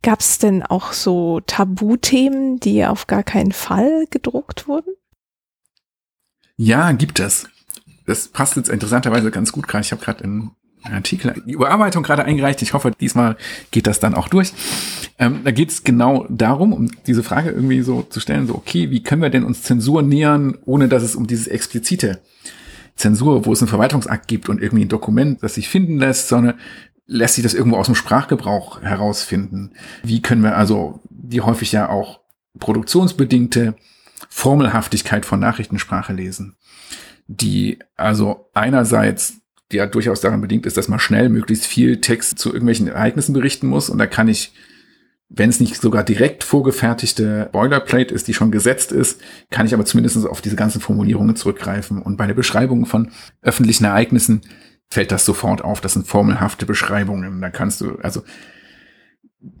Gab 0.00 0.20
es 0.20 0.38
denn 0.38 0.62
auch 0.62 0.94
so 0.94 1.40
Tabuthemen, 1.40 2.60
die 2.60 2.86
auf 2.86 3.06
gar 3.06 3.22
keinen 3.22 3.52
Fall 3.52 4.06
gedruckt 4.08 4.66
wurden? 4.66 4.94
Ja, 6.56 6.92
gibt 6.92 7.20
es. 7.20 7.46
das 8.06 8.28
passt 8.28 8.56
jetzt 8.56 8.70
interessanterweise 8.70 9.30
ganz 9.30 9.52
gut 9.52 9.68
gerade. 9.68 9.84
Ich 9.84 9.92
habe 9.92 10.02
gerade 10.02 10.24
einen 10.24 10.52
Artikel, 10.92 11.42
die 11.46 11.52
Überarbeitung 11.52 12.02
gerade 12.02 12.24
eingereicht. 12.24 12.60
Ich 12.62 12.74
hoffe, 12.74 12.92
diesmal 13.00 13.36
geht 13.70 13.86
das 13.86 14.00
dann 14.00 14.14
auch 14.14 14.28
durch. 14.28 14.52
Ähm, 15.18 15.40
da 15.44 15.50
geht 15.50 15.70
es 15.70 15.84
genau 15.84 16.26
darum, 16.28 16.72
um 16.72 16.90
diese 17.06 17.22
Frage 17.22 17.50
irgendwie 17.50 17.80
so 17.82 18.02
zu 18.02 18.20
stellen, 18.20 18.46
so, 18.46 18.54
okay, 18.54 18.90
wie 18.90 19.02
können 19.02 19.22
wir 19.22 19.30
denn 19.30 19.44
uns 19.44 19.62
Zensur 19.62 20.02
nähern, 20.02 20.58
ohne 20.64 20.88
dass 20.88 21.02
es 21.02 21.16
um 21.16 21.26
dieses 21.26 21.46
explizite 21.46 22.20
Zensur, 22.96 23.46
wo 23.46 23.52
es 23.52 23.60
einen 23.60 23.68
Verwaltungsakt 23.68 24.28
gibt 24.28 24.48
und 24.48 24.60
irgendwie 24.60 24.84
ein 24.84 24.88
Dokument, 24.88 25.42
das 25.42 25.54
sich 25.54 25.68
finden 25.68 25.98
lässt, 25.98 26.28
sondern 26.28 26.54
lässt 27.06 27.34
sich 27.34 27.42
das 27.42 27.54
irgendwo 27.54 27.76
aus 27.76 27.86
dem 27.86 27.94
Sprachgebrauch 27.94 28.82
herausfinden. 28.82 29.72
Wie 30.02 30.22
können 30.22 30.42
wir 30.42 30.56
also 30.56 31.00
die 31.10 31.40
häufig 31.40 31.72
ja 31.72 31.88
auch 31.88 32.20
produktionsbedingte 32.58 33.74
Formelhaftigkeit 34.28 35.26
von 35.26 35.40
Nachrichtensprache 35.40 36.12
lesen, 36.12 36.56
die 37.26 37.78
also 37.96 38.48
einerseits 38.54 39.40
ja 39.72 39.86
durchaus 39.86 40.20
daran 40.20 40.40
bedingt 40.40 40.66
ist, 40.66 40.76
dass 40.76 40.88
man 40.88 40.98
schnell 40.98 41.28
möglichst 41.28 41.66
viel 41.66 42.00
Text 42.00 42.38
zu 42.38 42.50
irgendwelchen 42.50 42.88
Ereignissen 42.88 43.32
berichten 43.32 43.66
muss 43.66 43.90
und 43.90 43.98
da 43.98 44.06
kann 44.06 44.28
ich 44.28 44.52
wenn 45.36 45.50
es 45.50 45.60
nicht 45.60 45.80
sogar 45.80 46.04
direkt 46.04 46.44
vorgefertigte 46.44 47.48
Boilerplate 47.50 48.14
ist, 48.14 48.28
die 48.28 48.34
schon 48.34 48.50
gesetzt 48.50 48.92
ist, 48.92 49.20
kann 49.50 49.66
ich 49.66 49.74
aber 49.74 49.84
zumindest 49.84 50.26
auf 50.26 50.40
diese 50.40 50.56
ganzen 50.56 50.80
Formulierungen 50.80 51.34
zurückgreifen. 51.34 52.00
Und 52.00 52.16
bei 52.16 52.26
der 52.26 52.34
Beschreibung 52.34 52.86
von 52.86 53.10
öffentlichen 53.42 53.84
Ereignissen 53.84 54.42
fällt 54.90 55.10
das 55.10 55.24
sofort 55.24 55.62
auf. 55.62 55.80
Das 55.80 55.94
sind 55.94 56.06
formelhafte 56.06 56.66
Beschreibungen. 56.66 57.40
Da 57.40 57.50
kannst 57.50 57.80
du, 57.80 57.96
also 57.96 58.22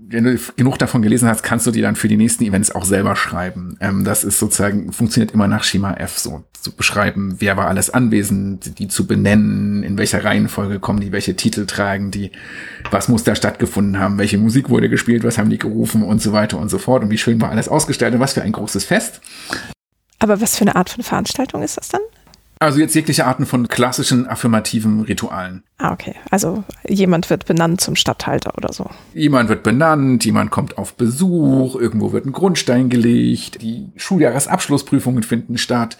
wenn 0.08 0.24
du 0.24 0.38
genug 0.56 0.78
davon 0.78 1.02
gelesen 1.02 1.28
hast, 1.28 1.42
kannst 1.42 1.66
du 1.66 1.70
die 1.70 1.80
dann 1.80 1.96
für 1.96 2.08
die 2.08 2.16
nächsten 2.16 2.44
Events 2.44 2.74
auch 2.74 2.84
selber 2.84 3.16
schreiben. 3.16 3.76
Ähm, 3.80 4.04
das 4.04 4.24
ist 4.24 4.38
sozusagen, 4.38 4.92
funktioniert 4.92 5.32
immer 5.32 5.48
nach 5.48 5.64
Schema 5.64 5.94
F, 5.94 6.18
so 6.18 6.44
zu 6.60 6.72
beschreiben, 6.72 7.36
wer 7.40 7.56
war 7.56 7.66
alles 7.66 7.90
anwesend, 7.90 8.78
die 8.78 8.88
zu 8.88 9.06
benennen, 9.06 9.82
in 9.82 9.98
welcher 9.98 10.24
Reihenfolge 10.24 10.78
kommen 10.78 11.00
die, 11.00 11.12
welche 11.12 11.36
Titel 11.36 11.66
tragen 11.66 12.10
die, 12.10 12.32
was 12.90 13.08
muss 13.08 13.24
da 13.24 13.34
stattgefunden 13.34 13.98
haben, 13.98 14.16
welche 14.16 14.38
Musik 14.38 14.70
wurde 14.70 14.88
gespielt, 14.88 15.24
was 15.24 15.36
haben 15.36 15.50
die 15.50 15.58
gerufen 15.58 16.02
und 16.02 16.22
so 16.22 16.32
weiter 16.32 16.58
und 16.58 16.70
so 16.70 16.78
fort 16.78 17.02
und 17.02 17.10
wie 17.10 17.18
schön 17.18 17.40
war 17.40 17.50
alles 17.50 17.68
ausgestaltet, 17.68 18.18
was 18.18 18.32
für 18.32 18.42
ein 18.42 18.52
großes 18.52 18.84
Fest. 18.84 19.20
Aber 20.20 20.40
was 20.40 20.56
für 20.56 20.62
eine 20.62 20.76
Art 20.76 20.88
von 20.88 21.04
Veranstaltung 21.04 21.62
ist 21.62 21.76
das 21.76 21.88
dann? 21.88 22.00
Also 22.58 22.78
jetzt 22.78 22.94
jegliche 22.94 23.26
Arten 23.26 23.46
von 23.46 23.68
klassischen 23.68 24.26
affirmativen 24.26 25.00
Ritualen. 25.02 25.64
Ah, 25.78 25.92
okay. 25.92 26.14
Also 26.30 26.64
jemand 26.88 27.28
wird 27.28 27.46
benannt 27.46 27.80
zum 27.80 27.96
Stadthalter 27.96 28.56
oder 28.56 28.72
so. 28.72 28.88
Jemand 29.12 29.48
wird 29.48 29.62
benannt, 29.62 30.24
jemand 30.24 30.50
kommt 30.50 30.78
auf 30.78 30.94
Besuch, 30.94 31.76
irgendwo 31.76 32.12
wird 32.12 32.26
ein 32.26 32.32
Grundstein 32.32 32.88
gelegt, 32.88 33.60
die 33.60 33.88
Schuljahresabschlussprüfungen 33.96 35.22
finden 35.22 35.58
statt, 35.58 35.98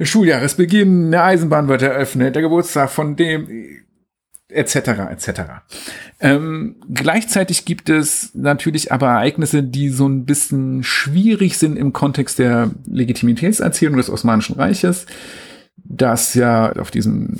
Schuljahresbeginn, 0.00 1.06
eine 1.06 1.22
Eisenbahn 1.22 1.68
wird 1.68 1.82
eröffnet, 1.82 2.34
der 2.34 2.42
Geburtstag 2.42 2.90
von 2.90 3.16
dem, 3.16 3.48
etc. 4.48 4.76
etc. 5.10 5.40
Ähm, 6.20 6.76
gleichzeitig 6.92 7.64
gibt 7.64 7.88
es 7.88 8.34
natürlich 8.34 8.92
aber 8.92 9.08
Ereignisse, 9.08 9.62
die 9.62 9.88
so 9.88 10.06
ein 10.06 10.24
bisschen 10.24 10.82
schwierig 10.82 11.58
sind 11.58 11.76
im 11.76 11.92
Kontext 11.92 12.38
der 12.38 12.70
Legitimitätserzählung 12.86 13.96
des 13.96 14.10
Osmanischen 14.10 14.56
Reiches 14.56 15.06
das 15.76 16.34
ja 16.34 16.72
auf 16.72 16.90
diesem 16.90 17.36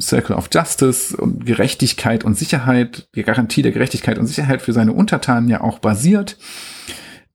Circle 0.00 0.36
of 0.36 0.48
Justice 0.52 1.16
und 1.16 1.44
Gerechtigkeit 1.44 2.24
und 2.24 2.36
Sicherheit, 2.38 3.08
die 3.14 3.22
Garantie 3.22 3.62
der 3.62 3.72
Gerechtigkeit 3.72 4.18
und 4.18 4.26
Sicherheit 4.26 4.62
für 4.62 4.72
seine 4.72 4.92
Untertanen 4.92 5.48
ja 5.48 5.60
auch 5.60 5.78
basiert 5.78 6.38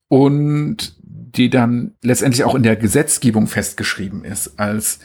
und 0.08 0.96
die 1.04 1.50
dann 1.50 1.96
letztendlich 2.02 2.44
auch 2.44 2.56
in 2.56 2.64
der 2.64 2.76
Gesetzgebung 2.76 3.48
festgeschrieben 3.48 4.24
ist, 4.24 4.60
als 4.60 5.00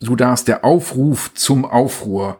du 0.00 0.16
darfst 0.16 0.48
der 0.48 0.64
Aufruf 0.64 1.32
zum 1.34 1.64
Aufruhr, 1.64 2.38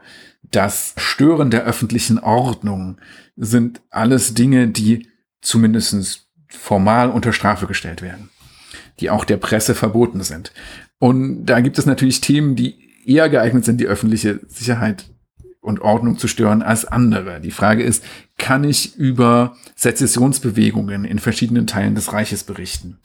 das 0.51 0.94
Stören 0.97 1.51
der 1.51 1.64
öffentlichen 1.64 2.18
Ordnung 2.18 2.98
sind 3.36 3.80
alles 3.90 4.35
Dinge, 4.35 4.68
die 4.68 5.09
zumindest 5.40 6.28
formal 6.48 7.10
unter 7.10 7.32
Strafe 7.32 7.66
gestellt 7.66 8.02
werden, 8.02 8.30
die 9.01 9.10
auch 9.10 9.24
der 9.24 9.36
Presse 9.36 9.74
verboten 9.74 10.22
sind. 10.22 10.52
Und 10.99 11.47
da 11.47 11.61
gibt 11.61 11.79
es 11.79 11.87
natürlich 11.87 12.20
Themen, 12.20 12.57
die 12.57 12.89
eher 13.07 13.29
geeignet 13.29 13.65
sind, 13.65 13.81
die 13.81 13.87
öffentliche 13.87 14.41
Sicherheit 14.49 15.07
und 15.61 15.81
Ordnung 15.81 16.19
zu 16.19 16.29
stören 16.29 16.62
als 16.62 16.85
andere. 16.85 17.41
Die 17.41 17.51
Frage 17.51 17.83
ist, 17.83 18.05
kann 18.37 18.65
ich 18.65 18.97
über 18.97 19.57
Sezessionsbewegungen 19.77 21.05
in 21.05 21.19
verschiedenen 21.19 21.66
Teilen 21.66 21.95
des 21.95 22.12
Reiches 22.12 22.45
berichten? 22.45 22.99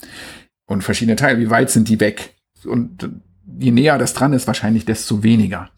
Und 0.65 0.83
verschiedene 0.83 1.15
Teile, 1.15 1.39
wie 1.39 1.49
weit 1.49 1.69
sind 1.69 1.89
die 1.89 1.99
weg? 1.99 2.35
Und 2.65 3.09
je 3.59 3.71
näher 3.71 3.97
das 3.97 4.13
dran 4.13 4.33
ist, 4.33 4.47
wahrscheinlich 4.47 4.85
desto 4.85 5.23
weniger. 5.23 5.69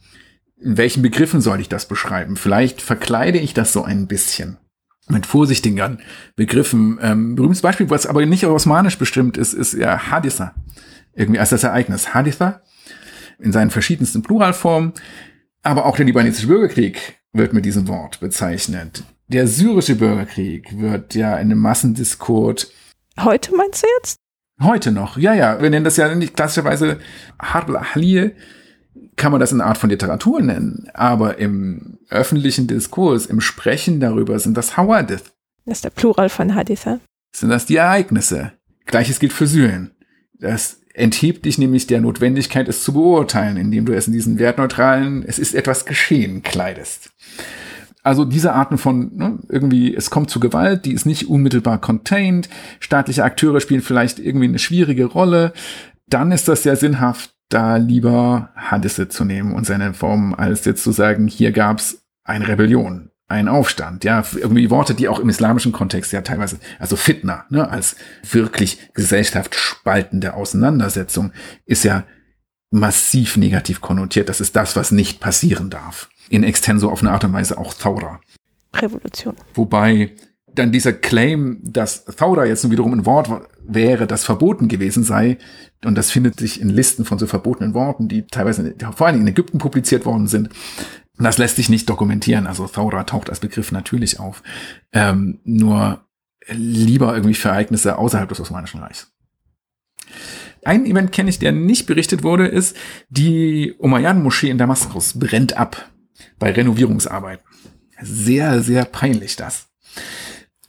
In 0.62 0.78
welchen 0.78 1.02
Begriffen 1.02 1.42
soll 1.42 1.60
ich 1.60 1.70
das 1.70 1.88
beschreiben? 1.88 2.38
Vielleicht 2.38 2.82
verkleide 2.82 3.40
ich 3.40 3.54
das 3.54 3.74
so 3.74 3.84
ein 3.84 4.08
bisschen 4.08 4.58
mit 5.08 5.26
vorsichtigen 5.26 6.00
Begriffen. 6.36 6.98
Ähm, 7.02 7.36
berühmtes 7.36 7.62
Beispiel, 7.62 7.90
was 7.90 8.08
aber 8.08 8.26
nicht 8.26 8.46
osmanisch 8.46 8.98
bestimmt 8.98 9.38
ist, 9.38 9.54
ist 9.54 9.74
ja 9.74 10.10
Haditha 10.10 10.54
irgendwie 11.16 11.40
als 11.40 11.50
das 11.50 11.64
Ereignis 11.64 12.14
Haditha 12.14 12.62
in 13.40 13.52
seinen 13.52 13.72
verschiedensten 13.72 14.22
Pluralformen. 14.22 14.94
Aber 15.64 15.86
auch 15.86 15.96
der 15.96 16.06
libanesische 16.06 16.48
Bürgerkrieg 16.48 17.20
wird 17.34 17.54
mit 17.54 17.66
diesem 17.66 17.88
Wort 17.88 18.20
bezeichnet. 18.20 19.04
Der 19.28 19.48
syrische 19.48 19.96
Bürgerkrieg 19.96 20.80
wird 20.80 21.16
ja 21.16 21.34
in 21.34 21.52
einem 21.52 21.60
Massendiskurs. 21.60 22.72
Heute 23.20 23.56
meinst 23.56 23.84
du 23.84 23.88
jetzt? 23.98 24.18
Heute 24.62 24.92
noch, 24.92 25.18
ja, 25.18 25.34
ja. 25.34 25.62
Wir 25.62 25.70
nennen 25.70 25.84
das 25.84 25.98
ja 25.98 26.14
nicht 26.14 26.36
klassischerweise 26.36 27.00
Harb 27.40 27.70
al 27.70 28.34
kann 29.18 29.32
man 29.32 29.40
das 29.40 29.52
in 29.52 29.62
einer 29.62 29.70
Art 29.70 29.78
von 29.78 29.90
Literatur 29.90 30.42
nennen. 30.42 30.90
Aber 30.94 31.38
im 31.38 32.00
öffentlichen 32.10 32.68
Diskurs, 32.68 33.26
im 33.26 33.42
Sprechen 33.42 34.00
darüber 34.00 34.38
sind 34.40 34.58
das 34.58 34.78
Hawadith. 34.78 35.34
Das 35.66 35.80
ist 35.80 35.86
der 35.86 35.90
Plural 35.90 36.30
von 36.30 36.54
Haditha. 36.54 37.00
Sind 37.36 37.50
das 37.50 37.66
die 37.66 37.78
Ereignisse? 37.78 38.54
Gleiches 38.86 39.20
gilt 39.20 39.34
für 39.34 39.48
Syrien. 39.48 39.92
Das 40.34 40.82
enthebt 40.96 41.46
dich 41.46 41.58
nämlich 41.58 41.88
der 41.88 42.02
Notwendigkeit, 42.02 42.68
es 42.68 42.84
zu 42.84 42.94
beurteilen, 42.94 43.58
indem 43.58 43.86
du 43.86 43.94
es 43.96 44.08
in 44.08 44.14
diesen 44.14 44.40
wertneutralen, 44.40 45.24
es 45.28 45.40
ist 45.40 45.54
etwas 45.54 45.86
geschehen, 45.86 46.42
kleidest. 46.42 47.12
Also 48.04 48.24
diese 48.24 48.54
Arten 48.54 48.78
von, 48.78 49.16
ne, 49.16 49.40
irgendwie, 49.50 49.96
es 49.96 50.10
kommt 50.10 50.30
zu 50.30 50.40
Gewalt, 50.40 50.86
die 50.86 50.94
ist 50.94 51.06
nicht 51.06 51.28
unmittelbar 51.28 51.82
contained, 51.82 52.50
staatliche 52.80 53.24
Akteure 53.24 53.60
spielen 53.60 53.82
vielleicht 53.82 54.20
irgendwie 54.20 54.48
eine 54.48 54.60
schwierige 54.60 55.06
Rolle, 55.06 55.54
dann 56.08 56.32
ist 56.32 56.48
das 56.48 56.64
sehr 56.64 56.76
sinnhaft, 56.76 57.34
da 57.50 57.78
lieber 57.78 58.50
Hadisse 58.56 59.08
zu 59.08 59.26
nehmen 59.26 59.54
und 59.54 59.66
seine 59.66 59.94
Form, 59.94 60.34
als 60.34 60.66
jetzt 60.66 60.84
zu 60.84 60.92
sagen, 60.92 61.28
hier 61.28 61.52
gab's 61.52 62.04
eine 62.24 62.48
Rebellion 62.48 63.10
ein 63.28 63.48
Aufstand, 63.48 64.04
ja, 64.04 64.24
irgendwie 64.36 64.70
Worte, 64.70 64.94
die 64.94 65.08
auch 65.08 65.20
im 65.20 65.30
islamischen 65.30 65.72
Kontext 65.72 66.12
ja 66.14 66.22
teilweise, 66.22 66.60
also 66.80 66.96
Fitna, 66.96 67.46
ne, 67.50 67.70
als 67.70 67.96
wirklich 68.30 68.80
gesellschaftsspaltende 68.94 70.36
Auseinandersetzung, 70.36 71.32
ist 71.66 71.84
ja 71.84 72.04
massiv 72.70 73.38
negativ 73.38 73.82
konnotiert. 73.82 74.30
Das 74.30 74.42
ist 74.42 74.56
das, 74.56 74.76
was 74.76 74.92
nicht 74.92 75.20
passieren 75.20 75.70
darf. 75.70 76.10
In 76.30 76.44
extenso 76.44 76.90
auf 76.90 77.02
eine 77.02 77.12
Art 77.12 77.24
und 77.24 77.34
Weise 77.34 77.58
auch 77.58 77.74
Thawra. 77.74 78.20
Revolution. 78.76 79.36
Wobei 79.54 80.12
dann 80.54 80.72
dieser 80.72 80.94
Claim, 80.94 81.60
dass 81.64 82.06
Thawra 82.06 82.46
jetzt 82.46 82.64
nun 82.64 82.72
wiederum 82.72 82.94
ein 82.94 83.06
Wort 83.06 83.30
wäre, 83.64 84.08
das 84.08 84.24
verboten 84.24 84.68
gewesen 84.68 85.04
sei, 85.04 85.38
und 85.84 85.96
das 85.96 86.12
findet 86.12 86.40
sich 86.40 86.62
in 86.62 86.70
Listen 86.70 87.06
von 87.06 87.20
so 87.20 87.28
verbotenen 87.28 87.74
Worten, 87.74 88.08
die 88.08 88.26
teilweise 88.26 88.74
vor 88.96 89.08
allem 89.08 89.22
in 89.22 89.28
Ägypten 89.28 89.58
publiziert 89.58 90.06
worden 90.06 90.28
sind, 90.28 90.50
das 91.18 91.38
lässt 91.38 91.56
sich 91.56 91.70
nicht 91.70 91.90
dokumentieren. 91.90 92.48
Also 92.48 92.68
Thora 92.68 93.04
taucht 93.04 93.30
als 93.30 93.40
Begriff 93.40 93.72
natürlich 93.72 94.20
auf. 94.20 94.44
Ähm, 94.92 95.40
nur 95.44 96.06
lieber 96.48 97.14
irgendwie 97.14 97.36
für 97.36 97.50
Ereignisse 97.50 97.98
außerhalb 97.98 98.30
des 98.30 98.40
Osmanischen 98.40 98.82
Reichs. 98.82 99.12
Ein 100.64 100.86
Event 100.86 101.12
kenne 101.12 101.30
ich, 101.30 101.40
der 101.40 101.52
nicht 101.52 101.86
berichtet 101.86 102.24
wurde, 102.24 102.48
ist, 102.48 102.76
die 103.10 103.74
Umayyaden-Moschee 103.78 104.50
in 104.50 104.58
Damaskus 104.58 105.18
brennt 105.18 105.58
ab 105.58 105.92
bei 106.40 106.52
Renovierungsarbeiten. 106.52 107.46
Sehr, 108.02 108.62
sehr 108.62 108.86
peinlich 108.86 109.36
das. 109.36 109.68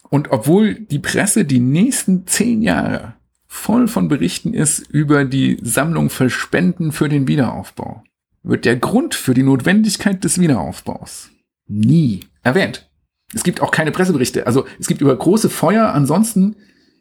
Und 0.08 0.30
obwohl 0.30 0.74
die 0.74 0.98
Presse 0.98 1.44
die 1.44 1.60
nächsten 1.60 2.26
zehn 2.26 2.62
Jahre 2.62 3.14
voll 3.46 3.88
von 3.88 4.08
Berichten 4.08 4.54
ist 4.54 4.80
über 4.90 5.24
die 5.24 5.58
Sammlung 5.62 6.10
für 6.10 6.30
Spenden 6.30 6.92
für 6.92 7.08
den 7.08 7.26
Wiederaufbau, 7.26 8.04
wird 8.46 8.64
der 8.64 8.76
Grund 8.76 9.14
für 9.14 9.34
die 9.34 9.42
Notwendigkeit 9.42 10.22
des 10.24 10.40
Wiederaufbaus 10.40 11.30
nie 11.68 12.20
erwähnt. 12.42 12.88
Es 13.34 13.42
gibt 13.42 13.60
auch 13.60 13.72
keine 13.72 13.90
Presseberichte. 13.90 14.46
Also 14.46 14.66
es 14.78 14.86
gibt 14.86 15.00
über 15.00 15.14
große 15.16 15.50
Feuer, 15.50 15.92
ansonsten 15.92 16.56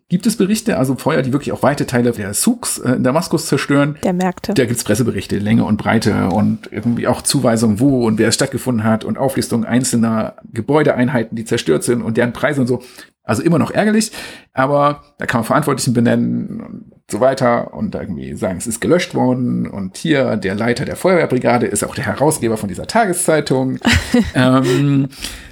gibt 0.10 0.26
es 0.26 0.38
Berichte, 0.38 0.78
also 0.78 0.96
Feuer, 0.96 1.22
die 1.22 1.34
wirklich 1.34 1.52
auch 1.52 1.64
weite 1.64 1.86
Teile 1.88 2.12
der 2.12 2.34
Souks 2.34 2.80
äh, 2.80 2.94
in 2.94 3.04
Damaskus 3.04 3.48
zerstören. 3.48 3.98
Der 4.04 4.14
Märkte. 4.14 4.54
Da 4.54 4.66
gibt's 4.66 4.84
Presseberichte, 4.84 5.38
Länge 5.38 5.66
und 5.66 5.78
Breite 5.78 6.30
und 6.30 6.72
irgendwie 6.72 7.08
auch 7.08 7.22
Zuweisungen, 7.22 7.80
wo 7.80 8.06
und 8.06 8.18
wer 8.18 8.30
es 8.30 8.36
stattgefunden 8.36 8.84
hat 8.84 9.04
und 9.04 9.18
Auflistung 9.18 9.66
einzelner 9.66 10.36
Gebäudeeinheiten, 10.52 11.36
die 11.36 11.46
zerstört 11.46 11.84
sind 11.84 12.02
und 12.02 12.18
deren 12.18 12.34
Preise 12.34 12.62
und 12.62 12.68
so. 12.68 12.84
Also 13.26 13.42
immer 13.42 13.58
noch 13.58 13.72
ärgerlich, 13.72 14.12
aber 14.54 15.04
da 15.18 15.26
kann 15.26 15.40
man 15.40 15.46
Verantwortlichen 15.46 15.94
benennen. 15.94 16.92
so 17.10 17.20
weiter 17.20 17.74
und 17.74 17.94
irgendwie 17.94 18.36
sagen, 18.36 18.58
es 18.58 18.68
ist 18.68 18.82
gelöscht 18.82 19.14
worden 19.14 19.68
und 19.68 19.98
hier 19.98 20.38
der 20.38 20.56
Leiter 20.56 20.86
der 20.86 20.96
Feuerwehrbrigade 20.96 21.66
ist 21.66 21.84
auch 21.84 21.96
der 21.96 22.06
Herausgeber 22.06 22.58
von 22.58 22.70
dieser 22.70 22.88
Tageszeitung, 22.88 23.80
ähm, 24.36 25.10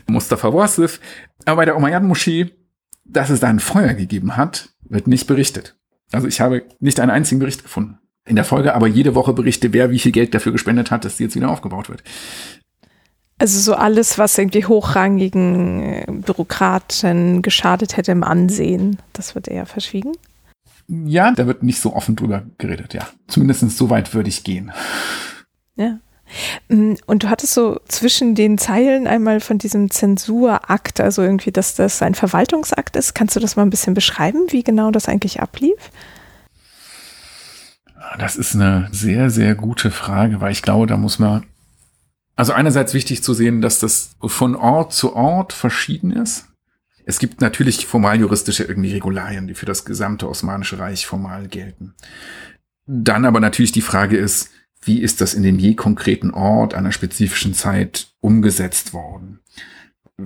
Mustafa 0.08 0.54
Wassif. 0.54 1.00
Aber 1.46 1.58
bei 1.58 1.66
der 1.66 1.76
Umayyad-Moschee, 1.76 2.52
dass 3.06 3.30
es 3.30 3.40
da 3.40 3.48
ein 3.48 3.60
Feuer 3.60 3.94
gegeben 3.94 4.38
hat, 4.38 4.70
wird 4.88 5.08
nicht 5.08 5.28
berichtet. 5.28 5.76
Also 6.12 6.28
ich 6.28 6.42
habe 6.42 6.64
nicht 6.80 7.00
einen 7.00 7.12
einzigen 7.12 7.40
Bericht 7.40 7.64
gefunden. 7.64 7.98
In 8.26 8.36
der 8.36 8.46
Folge 8.46 8.74
aber 8.74 8.88
jede 8.88 9.16
Woche 9.16 9.34
Berichte, 9.34 9.74
wer 9.74 9.90
wie 9.90 10.00
viel 10.00 10.14
Geld 10.14 10.34
dafür 10.34 10.54
gespendet 10.54 10.92
hat, 10.92 11.04
dass 11.04 11.18
die 11.18 11.24
jetzt 11.24 11.36
wieder 11.36 11.50
aufgebaut 11.50 11.90
wird. 11.90 12.04
Also 13.44 13.60
so 13.60 13.74
alles, 13.76 14.18
was 14.18 14.38
irgendwie 14.38 14.66
hochrangigen 14.66 15.84
äh, 15.84 16.06
Bürokraten 16.08 17.42
geschadet 17.42 17.98
hätte 17.98 18.14
im 18.14 18.24
Ansehen, 18.24 19.00
das 19.12 19.36
wird 19.36 19.50
eher 19.50 19.66
verschwiegen. 19.66 20.14
Ja, 20.88 21.34
da 21.34 21.46
wird 21.46 21.62
nicht 21.62 21.82
so 21.82 21.94
offen 21.94 22.16
drüber 22.16 22.44
geredet, 22.58 22.94
ja. 22.94 23.06
Zumindest 23.28 23.70
so 23.72 23.90
weit 23.90 24.14
würde 24.14 24.30
ich 24.30 24.46
gehen. 24.46 24.72
Ja. 25.76 25.98
Mm, 26.70 26.94
und 27.06 27.24
du 27.24 27.30
hattest 27.30 27.54
so 27.54 27.82
zwischen 27.90 28.34
den 28.34 28.58
Zeilen 28.58 29.08
einmal 29.08 29.42
von 29.42 29.58
diesem 29.58 29.92
Zensurakt, 29.92 31.02
also 31.02 31.22
irgendwie, 31.22 31.52
dass 31.52 31.76
das 31.76 32.02
ein 32.02 32.16
Verwaltungsakt 32.16 32.96
ist. 32.96 33.14
Kannst 33.14 33.36
du 33.36 33.42
das 33.42 33.58
mal 33.58 33.64
ein 33.64 33.72
bisschen 33.72 33.94
beschreiben, 33.94 34.46
wie 34.52 34.64
genau 34.64 34.90
das 34.90 35.10
eigentlich 35.10 35.42
ablief? 35.42 35.92
Das 38.18 38.38
ist 38.38 38.56
eine 38.56 38.88
sehr, 38.94 39.30
sehr 39.30 39.54
gute 39.54 39.92
Frage, 39.92 40.40
weil 40.40 40.54
ich 40.54 40.62
glaube, 40.62 40.88
da 40.88 40.96
muss 40.96 41.20
man 41.20 41.44
also 42.36 42.54
einerseits 42.54 42.94
wichtig 42.94 43.24
zu 43.24 43.34
sehen, 43.34 43.62
dass 43.62 43.80
das 43.80 44.16
von 44.22 44.56
Ort 44.56 44.94
zu 44.94 45.16
Ort 45.16 45.54
verschieden 45.54 46.12
ist. 46.12 46.48
Es 47.06 47.20
gibt 47.20 47.42
natürlich 47.42 47.86
formal 47.86 48.20
juristische 48.20 48.64
irgendwie 48.64 48.94
Regularien, 48.94 49.48
die 49.48 49.54
für 49.54 49.66
das 49.66 49.86
gesamte 49.86 50.30
Osmanische 50.30 50.80
Reich 50.80 51.06
formal 51.06 51.48
gelten. 51.48 51.94
Dann 52.86 53.26
aber 53.26 53.40
natürlich 53.40 53.72
die 53.72 53.82
Frage 53.82 54.18
ist, 54.18 54.50
wie 54.82 55.02
ist 55.02 55.22
das 55.22 55.34
in 55.34 55.44
dem 55.44 55.60
je 55.60 55.76
konkreten 55.76 56.32
Ort 56.32 56.74
einer 56.74 56.92
spezifischen 56.92 57.54
Zeit 57.54 58.08
umgesetzt 58.20 58.94
worden? 58.94 59.40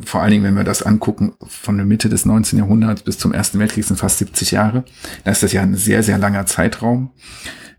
Vor 0.03 0.21
allen 0.21 0.31
Dingen, 0.31 0.43
wenn 0.43 0.55
wir 0.55 0.63
das 0.63 0.83
angucken, 0.83 1.33
von 1.47 1.77
der 1.77 1.85
Mitte 1.85 2.09
des 2.09 2.25
19. 2.25 2.59
Jahrhunderts 2.59 3.03
bis 3.03 3.17
zum 3.17 3.33
Ersten 3.33 3.59
Weltkrieg 3.59 3.85
sind 3.85 3.97
fast 3.97 4.17
70 4.17 4.51
Jahre. 4.51 4.83
Da 5.23 5.31
ist 5.31 5.43
das 5.43 5.53
ja 5.53 5.61
ein 5.61 5.75
sehr, 5.75 6.03
sehr 6.03 6.17
langer 6.17 6.45
Zeitraum 6.45 7.11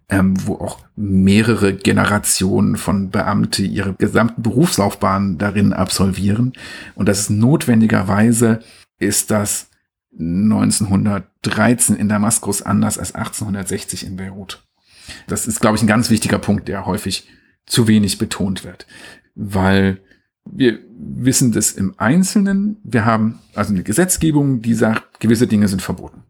ähm, 0.08 0.34
wo 0.46 0.54
auch 0.54 0.78
mehrere 0.96 1.74
Generationen 1.74 2.76
von 2.76 3.10
Beamte 3.10 3.62
ihre 3.62 3.94
gesamten 3.94 4.42
Berufslaufbahn 4.42 5.38
darin 5.38 5.72
absolvieren. 5.72 6.52
Und 6.94 7.08
das 7.08 7.20
ist 7.20 7.30
notwendigerweise 7.30 8.60
ist 8.98 9.30
das 9.30 9.68
1913 10.18 11.96
in 11.96 12.08
Damaskus 12.08 12.62
anders 12.62 12.98
als 12.98 13.14
1860 13.14 14.06
in 14.06 14.16
Beirut. 14.16 14.64
Das 15.26 15.46
ist, 15.46 15.60
glaube 15.60 15.76
ich, 15.76 15.82
ein 15.82 15.88
ganz 15.88 16.10
wichtiger 16.10 16.38
Punkt, 16.38 16.68
der 16.68 16.86
häufig 16.86 17.28
zu 17.66 17.86
wenig 17.86 18.18
betont 18.18 18.64
wird, 18.64 18.86
weil 19.34 20.00
wir 20.50 20.78
wissen 20.98 21.52
das 21.52 21.72
im 21.72 21.94
Einzelnen. 21.98 22.78
Wir 22.82 23.04
haben 23.04 23.38
also 23.54 23.72
eine 23.72 23.82
Gesetzgebung, 23.82 24.62
die 24.62 24.74
sagt, 24.74 25.20
gewisse 25.20 25.46
Dinge 25.46 25.68
sind 25.68 25.82
verboten. 25.82 26.22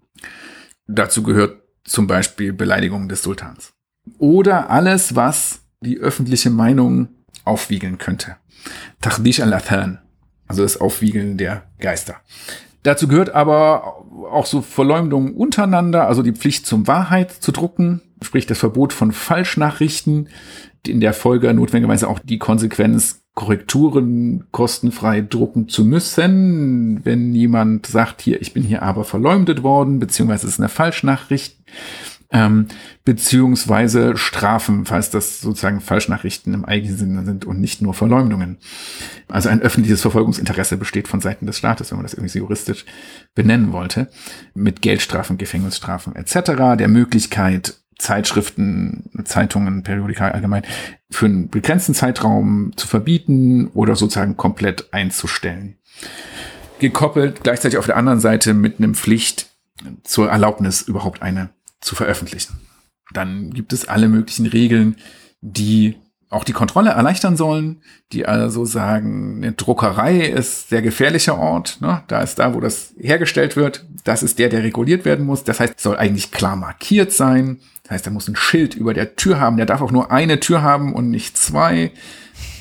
Dazu 0.88 1.22
gehört 1.22 1.57
zum 1.84 2.06
Beispiel 2.06 2.52
Beleidigung 2.52 3.08
des 3.08 3.22
Sultans. 3.22 3.72
Oder 4.18 4.70
alles, 4.70 5.14
was 5.14 5.60
die 5.80 5.98
öffentliche 5.98 6.50
Meinung 6.50 7.08
aufwiegeln 7.44 7.98
könnte. 7.98 8.36
Tahdish 9.00 9.40
al-Athan, 9.40 9.98
also 10.46 10.62
das 10.62 10.80
Aufwiegeln 10.80 11.36
der 11.38 11.64
Geister. 11.78 12.16
Dazu 12.82 13.08
gehört 13.08 13.30
aber 13.30 14.04
auch 14.30 14.46
so 14.46 14.62
Verleumdungen 14.62 15.34
untereinander, 15.34 16.06
also 16.06 16.22
die 16.22 16.32
Pflicht 16.32 16.66
zum 16.66 16.86
Wahrheit 16.86 17.30
zu 17.30 17.52
drucken, 17.52 18.02
sprich 18.22 18.46
das 18.46 18.58
Verbot 18.58 18.92
von 18.92 19.12
Falschnachrichten, 19.12 20.28
in 20.88 21.00
der 21.00 21.12
Folge 21.12 21.52
notwendigerweise 21.52 22.08
auch 22.08 22.18
die 22.18 22.38
Konsequenz, 22.38 23.22
Korrekturen 23.34 24.46
kostenfrei 24.50 25.20
drucken 25.20 25.68
zu 25.68 25.84
müssen, 25.84 27.04
wenn 27.04 27.34
jemand 27.34 27.86
sagt, 27.86 28.20
hier, 28.20 28.42
ich 28.42 28.52
bin 28.52 28.64
hier 28.64 28.82
aber 28.82 29.04
verleumdet 29.04 29.62
worden, 29.62 30.00
beziehungsweise 30.00 30.48
es 30.48 30.54
ist 30.54 30.60
eine 30.60 30.68
Falschnachricht, 30.68 31.56
ähm, 32.30 32.66
beziehungsweise 33.04 34.16
Strafen, 34.16 34.84
falls 34.84 35.10
das 35.10 35.40
sozusagen 35.40 35.80
Falschnachrichten 35.80 36.52
im 36.52 36.64
eigenen 36.64 36.96
Sinne 36.96 37.24
sind 37.24 37.44
und 37.44 37.60
nicht 37.60 37.80
nur 37.80 37.94
Verleumdungen. 37.94 38.58
Also 39.28 39.48
ein 39.48 39.62
öffentliches 39.62 40.02
Verfolgungsinteresse 40.02 40.76
besteht 40.76 41.08
von 41.08 41.20
Seiten 41.20 41.46
des 41.46 41.58
Staates, 41.58 41.90
wenn 41.90 41.98
man 41.98 42.04
das 42.04 42.14
irgendwie 42.14 42.30
so 42.30 42.40
juristisch 42.40 42.84
benennen 43.34 43.72
wollte, 43.72 44.08
mit 44.54 44.82
Geldstrafen, 44.82 45.38
Gefängnisstrafen 45.38 46.16
etc., 46.16 46.76
der 46.76 46.88
Möglichkeit, 46.88 47.78
Zeitschriften, 47.98 49.10
Zeitungen, 49.24 49.82
Periodika 49.82 50.28
allgemein 50.28 50.62
für 51.10 51.26
einen 51.26 51.48
begrenzten 51.48 51.94
Zeitraum 51.94 52.72
zu 52.76 52.86
verbieten 52.86 53.68
oder 53.74 53.96
sozusagen 53.96 54.36
komplett 54.36 54.92
einzustellen. 54.92 55.76
Gekoppelt 56.78 57.42
gleichzeitig 57.42 57.78
auf 57.78 57.86
der 57.86 57.96
anderen 57.96 58.20
Seite 58.20 58.54
mit 58.54 58.78
einem 58.78 58.94
Pflicht 58.94 59.50
zur 60.04 60.30
Erlaubnis 60.30 60.82
überhaupt 60.82 61.22
eine 61.22 61.50
zu 61.80 61.96
veröffentlichen. 61.96 62.60
Dann 63.12 63.50
gibt 63.50 63.72
es 63.72 63.88
alle 63.88 64.08
möglichen 64.08 64.46
Regeln, 64.46 64.96
die 65.40 65.96
auch 66.30 66.44
die 66.44 66.52
Kontrolle 66.52 66.90
erleichtern 66.90 67.36
sollen, 67.36 67.80
die 68.12 68.26
also 68.26 68.64
sagen, 68.64 69.38
eine 69.38 69.52
Druckerei 69.52 70.26
ist 70.26 70.68
sehr 70.68 70.82
gefährlicher 70.82 71.38
Ort, 71.38 71.78
ne? 71.80 72.02
da 72.08 72.20
ist 72.20 72.38
da, 72.38 72.54
wo 72.54 72.60
das 72.60 72.94
hergestellt 72.98 73.56
wird, 73.56 73.86
das 74.04 74.22
ist 74.22 74.38
der, 74.38 74.50
der 74.50 74.62
reguliert 74.62 75.04
werden 75.04 75.24
muss. 75.24 75.44
Das 75.44 75.58
heißt, 75.60 75.80
soll 75.80 75.96
eigentlich 75.96 76.30
klar 76.30 76.56
markiert 76.56 77.12
sein. 77.12 77.60
Das 77.82 77.92
heißt, 77.92 78.06
er 78.06 78.12
muss 78.12 78.28
ein 78.28 78.36
Schild 78.36 78.74
über 78.74 78.92
der 78.92 79.16
Tür 79.16 79.40
haben, 79.40 79.56
der 79.56 79.66
darf 79.66 79.80
auch 79.80 79.90
nur 79.90 80.10
eine 80.10 80.40
Tür 80.40 80.62
haben 80.62 80.92
und 80.94 81.10
nicht 81.10 81.38
zwei, 81.38 81.92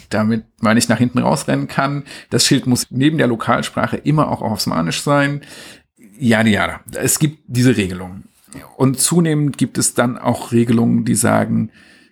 damit 0.09 0.45
man 0.61 0.75
nicht 0.75 0.87
nach 0.87 0.97
hinten 0.97 1.19
rausrennen 1.19 1.67
kann. 1.67 2.03
Das 2.29 2.45
Schild 2.45 2.67
muss 2.67 2.87
neben 2.89 3.17
der 3.17 3.27
Lokalsprache 3.27 3.97
immer 3.97 4.29
auch 4.29 4.41
auf 4.41 4.53
Osmanisch 4.53 5.01
sein. 5.01 5.41
Ja, 6.17 6.41
ja, 6.43 6.79
es 6.93 7.19
gibt 7.19 7.39
diese 7.47 7.75
Regelungen. 7.75 8.29
Und 8.77 8.99
zunehmend 8.99 9.57
gibt 9.57 9.77
es 9.77 9.93
dann 9.93 10.17
auch 10.17 10.53
Regelungen, 10.53 11.03
die 11.03 11.15
sagen, 11.15 11.69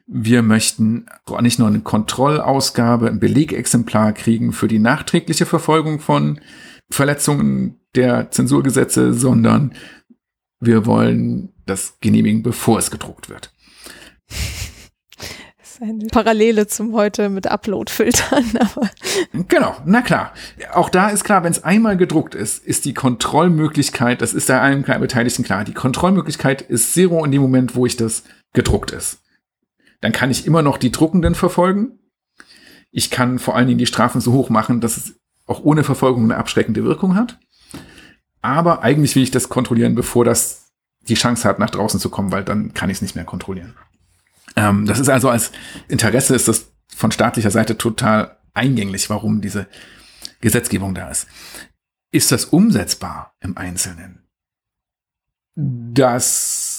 wir 0.08 0.42
möchten 0.42 1.08
nicht 1.42 1.60
nur 1.60 1.68
eine 1.68 1.82
Kontrollausgabe, 1.82 3.08
ein 3.08 3.20
Belegexemplar 3.20 4.14
kriegen 4.14 4.52
für 4.52 4.68
die 4.68 4.80
nachträgliche 4.80 5.46
Verfolgung 5.46 6.00
von 6.00 6.40
Verletzungen 6.92 7.80
der 7.96 8.30
Zensurgesetze, 8.32 9.14
sondern 9.14 9.74
wir 10.60 10.86
wollen 10.86 11.54
das 11.66 11.98
genehmigen, 12.00 12.44
bevor 12.44 12.80
es 12.80 12.92
gedruckt 12.92 13.30
wird 13.30 13.52
eine 15.82 16.08
Parallele 16.08 16.68
zum 16.68 16.94
heute 16.94 17.30
mit 17.30 17.48
Upload-Filtern. 17.48 18.46
genau, 19.48 19.76
na 19.86 20.02
klar. 20.02 20.34
Auch 20.74 20.90
da 20.90 21.10
ist 21.10 21.24
klar, 21.24 21.44
wenn 21.44 21.52
es 21.52 21.64
einmal 21.64 21.98
gedruckt 21.98 22.36
ist, 22.36 22.66
ist 22.66 22.86
die 22.86 22.94
Kontrollmöglichkeit, 22.94 24.22
das 24.22 24.34
ist 24.34 24.50
da 24.50 24.62
allen 24.62 24.84
Beteiligten 24.84 25.44
klar, 25.44 25.64
die 25.64 25.74
Kontrollmöglichkeit 25.74 26.62
ist 26.62 26.94
zero 26.94 27.24
in 27.26 27.32
dem 27.32 27.42
Moment, 27.42 27.76
wo 27.76 27.86
ich 27.86 27.98
das 27.98 28.24
gedruckt 28.54 28.92
ist. 28.92 29.20
Dann 30.06 30.12
kann 30.12 30.30
ich 30.30 30.46
immer 30.46 30.62
noch 30.62 30.78
die 30.78 30.92
Druckenden 30.92 31.34
verfolgen. 31.34 31.98
Ich 32.92 33.10
kann 33.10 33.40
vor 33.40 33.56
allen 33.56 33.66
Dingen 33.66 33.80
die 33.80 33.88
Strafen 33.88 34.22
so 34.22 34.34
hoch 34.34 34.52
machen, 34.52 34.80
dass 34.80 34.98
es 34.98 35.16
auch 35.48 35.64
ohne 35.64 35.84
Verfolgung 35.84 36.26
eine 36.26 36.38
abschreckende 36.38 36.84
Wirkung 36.84 37.16
hat. 37.16 37.40
Aber 38.44 38.84
eigentlich 38.84 39.16
will 39.16 39.24
ich 39.24 39.32
das 39.32 39.50
kontrollieren, 39.50 39.96
bevor 39.96 40.24
das 40.24 40.72
die 41.08 41.16
Chance 41.16 41.50
hat, 41.50 41.58
nach 41.58 41.72
draußen 41.72 42.00
zu 42.00 42.12
kommen, 42.12 42.32
weil 42.32 42.44
dann 42.44 42.76
kann 42.76 42.92
ich 42.92 42.98
es 42.98 43.02
nicht 43.02 43.16
mehr 43.16 43.26
kontrollieren. 43.26 43.74
Ähm, 44.56 44.86
das 44.86 45.00
ist 45.00 45.10
also 45.10 45.28
als 45.28 45.52
Interesse 45.88 46.36
ist 46.36 46.48
das 46.48 46.72
von 46.96 47.12
staatlicher 47.12 47.50
Seite 47.50 47.76
total 47.76 48.38
eingänglich, 48.54 49.10
warum 49.10 49.42
diese 49.42 49.66
Gesetzgebung 50.40 50.94
da 50.94 51.10
ist. 51.10 51.26
Ist 52.12 52.32
das 52.32 52.46
umsetzbar 52.46 53.34
im 53.40 53.58
Einzelnen? 53.58 54.28
Das 55.56 56.75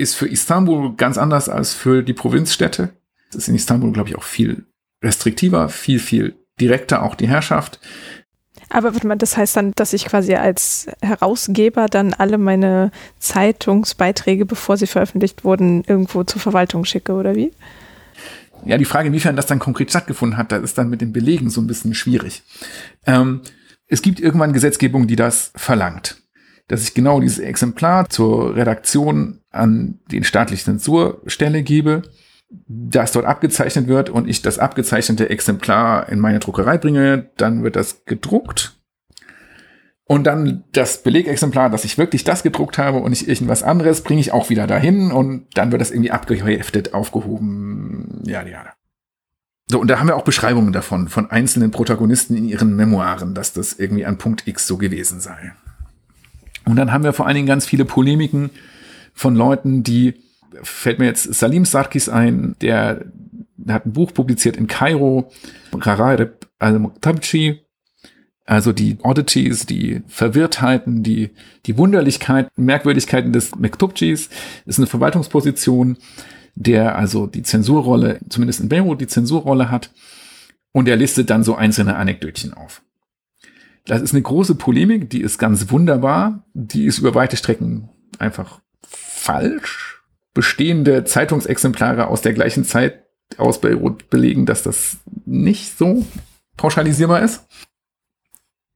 ist 0.00 0.14
für 0.14 0.26
Istanbul 0.26 0.96
ganz 0.96 1.18
anders 1.18 1.48
als 1.48 1.74
für 1.74 2.02
die 2.02 2.12
Provinzstädte. 2.12 2.90
Das 3.30 3.42
ist 3.42 3.48
in 3.48 3.54
Istanbul, 3.54 3.92
glaube 3.92 4.08
ich, 4.08 4.16
auch 4.16 4.22
viel 4.22 4.66
restriktiver, 5.02 5.68
viel, 5.68 5.98
viel 5.98 6.34
direkter 6.60 7.02
auch 7.02 7.14
die 7.14 7.28
Herrschaft. 7.28 7.78
Aber 8.68 8.92
das 8.92 9.36
heißt 9.36 9.56
dann, 9.56 9.72
dass 9.74 9.92
ich 9.92 10.04
quasi 10.04 10.34
als 10.34 10.86
Herausgeber 11.02 11.86
dann 11.86 12.14
alle 12.14 12.38
meine 12.38 12.92
Zeitungsbeiträge, 13.18 14.46
bevor 14.46 14.76
sie 14.76 14.86
veröffentlicht 14.86 15.44
wurden, 15.44 15.82
irgendwo 15.86 16.22
zur 16.22 16.40
Verwaltung 16.40 16.84
schicke, 16.84 17.12
oder 17.14 17.34
wie? 17.34 17.52
Ja, 18.64 18.78
die 18.78 18.84
Frage, 18.84 19.08
inwiefern 19.08 19.36
das 19.36 19.46
dann 19.46 19.58
konkret 19.58 19.90
stattgefunden 19.90 20.36
hat, 20.36 20.52
das 20.52 20.62
ist 20.62 20.78
dann 20.78 20.90
mit 20.90 21.00
den 21.00 21.12
Belegen 21.12 21.50
so 21.50 21.60
ein 21.60 21.66
bisschen 21.66 21.94
schwierig. 21.94 22.42
Ähm, 23.06 23.40
es 23.86 24.02
gibt 24.02 24.20
irgendwann 24.20 24.52
Gesetzgebung, 24.52 25.06
die 25.06 25.16
das 25.16 25.50
verlangt. 25.56 26.22
Dass 26.68 26.84
ich 26.84 26.94
genau 26.94 27.18
dieses 27.18 27.40
Exemplar 27.40 28.08
zur 28.08 28.54
Redaktion 28.54 29.39
an 29.50 29.98
den 30.10 30.24
staatlichen 30.24 30.64
Zensurstelle 30.64 31.62
gebe 31.62 32.02
das 32.66 33.12
dort 33.12 33.26
abgezeichnet 33.26 33.86
wird 33.86 34.10
und 34.10 34.28
ich 34.28 34.42
das 34.42 34.58
abgezeichnete 34.58 35.30
Exemplar 35.30 36.08
in 36.08 36.18
meine 36.18 36.40
Druckerei 36.40 36.78
bringe, 36.78 37.30
dann 37.36 37.62
wird 37.62 37.76
das 37.76 38.04
gedruckt 38.06 38.80
Und 40.10 40.24
dann 40.24 40.64
das 40.72 41.04
Belegexemplar, 41.04 41.70
dass 41.70 41.84
ich 41.84 41.96
wirklich 41.96 42.24
das 42.24 42.42
gedruckt 42.42 42.78
habe 42.78 42.98
und 42.98 43.10
nicht 43.10 43.28
irgendwas 43.28 43.62
anderes, 43.62 44.02
bringe 44.02 44.20
ich 44.20 44.32
auch 44.32 44.50
wieder 44.50 44.66
dahin 44.66 45.12
und 45.12 45.46
dann 45.54 45.70
wird 45.70 45.80
das 45.80 45.92
irgendwie 45.92 46.10
abgeheftet, 46.10 46.94
aufgehoben, 46.94 48.20
ja, 48.24 48.44
ja. 48.44 48.72
So, 49.70 49.80
und 49.80 49.86
da 49.86 50.00
haben 50.00 50.08
wir 50.08 50.16
auch 50.16 50.24
Beschreibungen 50.24 50.72
davon, 50.72 51.06
von 51.06 51.30
einzelnen 51.30 51.70
Protagonisten 51.70 52.36
in 52.36 52.48
ihren 52.48 52.74
Memoiren, 52.74 53.34
dass 53.36 53.52
das 53.52 53.74
irgendwie 53.74 54.04
an 54.04 54.18
Punkt 54.18 54.48
X 54.48 54.66
so 54.66 54.78
gewesen 54.78 55.20
sei. 55.20 55.52
Und 56.64 56.74
dann 56.74 56.92
haben 56.92 57.04
wir 57.04 57.12
vor 57.12 57.28
allen 57.28 57.36
Dingen 57.36 57.46
ganz 57.46 57.64
viele 57.64 57.84
Polemiken 57.84 58.50
von 59.20 59.36
Leuten, 59.36 59.82
die, 59.82 60.14
fällt 60.62 60.98
mir 60.98 61.04
jetzt 61.04 61.34
Salim 61.34 61.66
Sarkis 61.66 62.08
ein, 62.08 62.56
der, 62.62 63.04
hat 63.68 63.84
ein 63.84 63.92
Buch 63.92 64.14
publiziert 64.14 64.56
in 64.56 64.66
Kairo, 64.66 65.30
Rarareb 65.74 66.48
al-Muktabchi, 66.58 67.60
also 68.46 68.72
die 68.72 68.96
Oddities, 69.02 69.66
die 69.66 70.00
Verwirrtheiten, 70.08 71.02
die, 71.02 71.30
die 71.66 71.76
Wunderlichkeiten, 71.76 72.50
Merkwürdigkeiten 72.56 73.34
des 73.34 73.54
Mektubjis, 73.56 74.30
ist 74.64 74.78
eine 74.78 74.86
Verwaltungsposition, 74.86 75.98
der 76.54 76.96
also 76.96 77.26
die 77.26 77.42
Zensurrolle, 77.42 78.20
zumindest 78.30 78.60
in 78.60 78.70
Beirut 78.70 79.02
die 79.02 79.06
Zensurrolle 79.06 79.70
hat. 79.70 79.92
Und 80.72 80.88
er 80.88 80.96
listet 80.96 81.28
dann 81.28 81.44
so 81.44 81.56
einzelne 81.56 81.96
Anekdötchen 81.96 82.54
auf. 82.54 82.80
Das 83.84 84.00
ist 84.00 84.14
eine 84.14 84.22
große 84.22 84.54
Polemik, 84.54 85.10
die 85.10 85.20
ist 85.20 85.36
ganz 85.36 85.70
wunderbar, 85.70 86.42
die 86.54 86.86
ist 86.86 86.98
über 86.98 87.14
weite 87.14 87.36
Strecken 87.36 87.90
einfach 88.18 88.60
falsch. 89.20 90.02
Bestehende 90.34 91.04
Zeitungsexemplare 91.04 92.06
aus 92.06 92.22
der 92.22 92.32
gleichen 92.32 92.64
Zeit 92.64 93.04
aus 93.36 93.60
Beirut 93.60 94.10
belegen, 94.10 94.46
dass 94.46 94.62
das 94.62 94.98
nicht 95.24 95.76
so 95.78 96.06
pauschalisierbar 96.56 97.22
ist. 97.22 97.46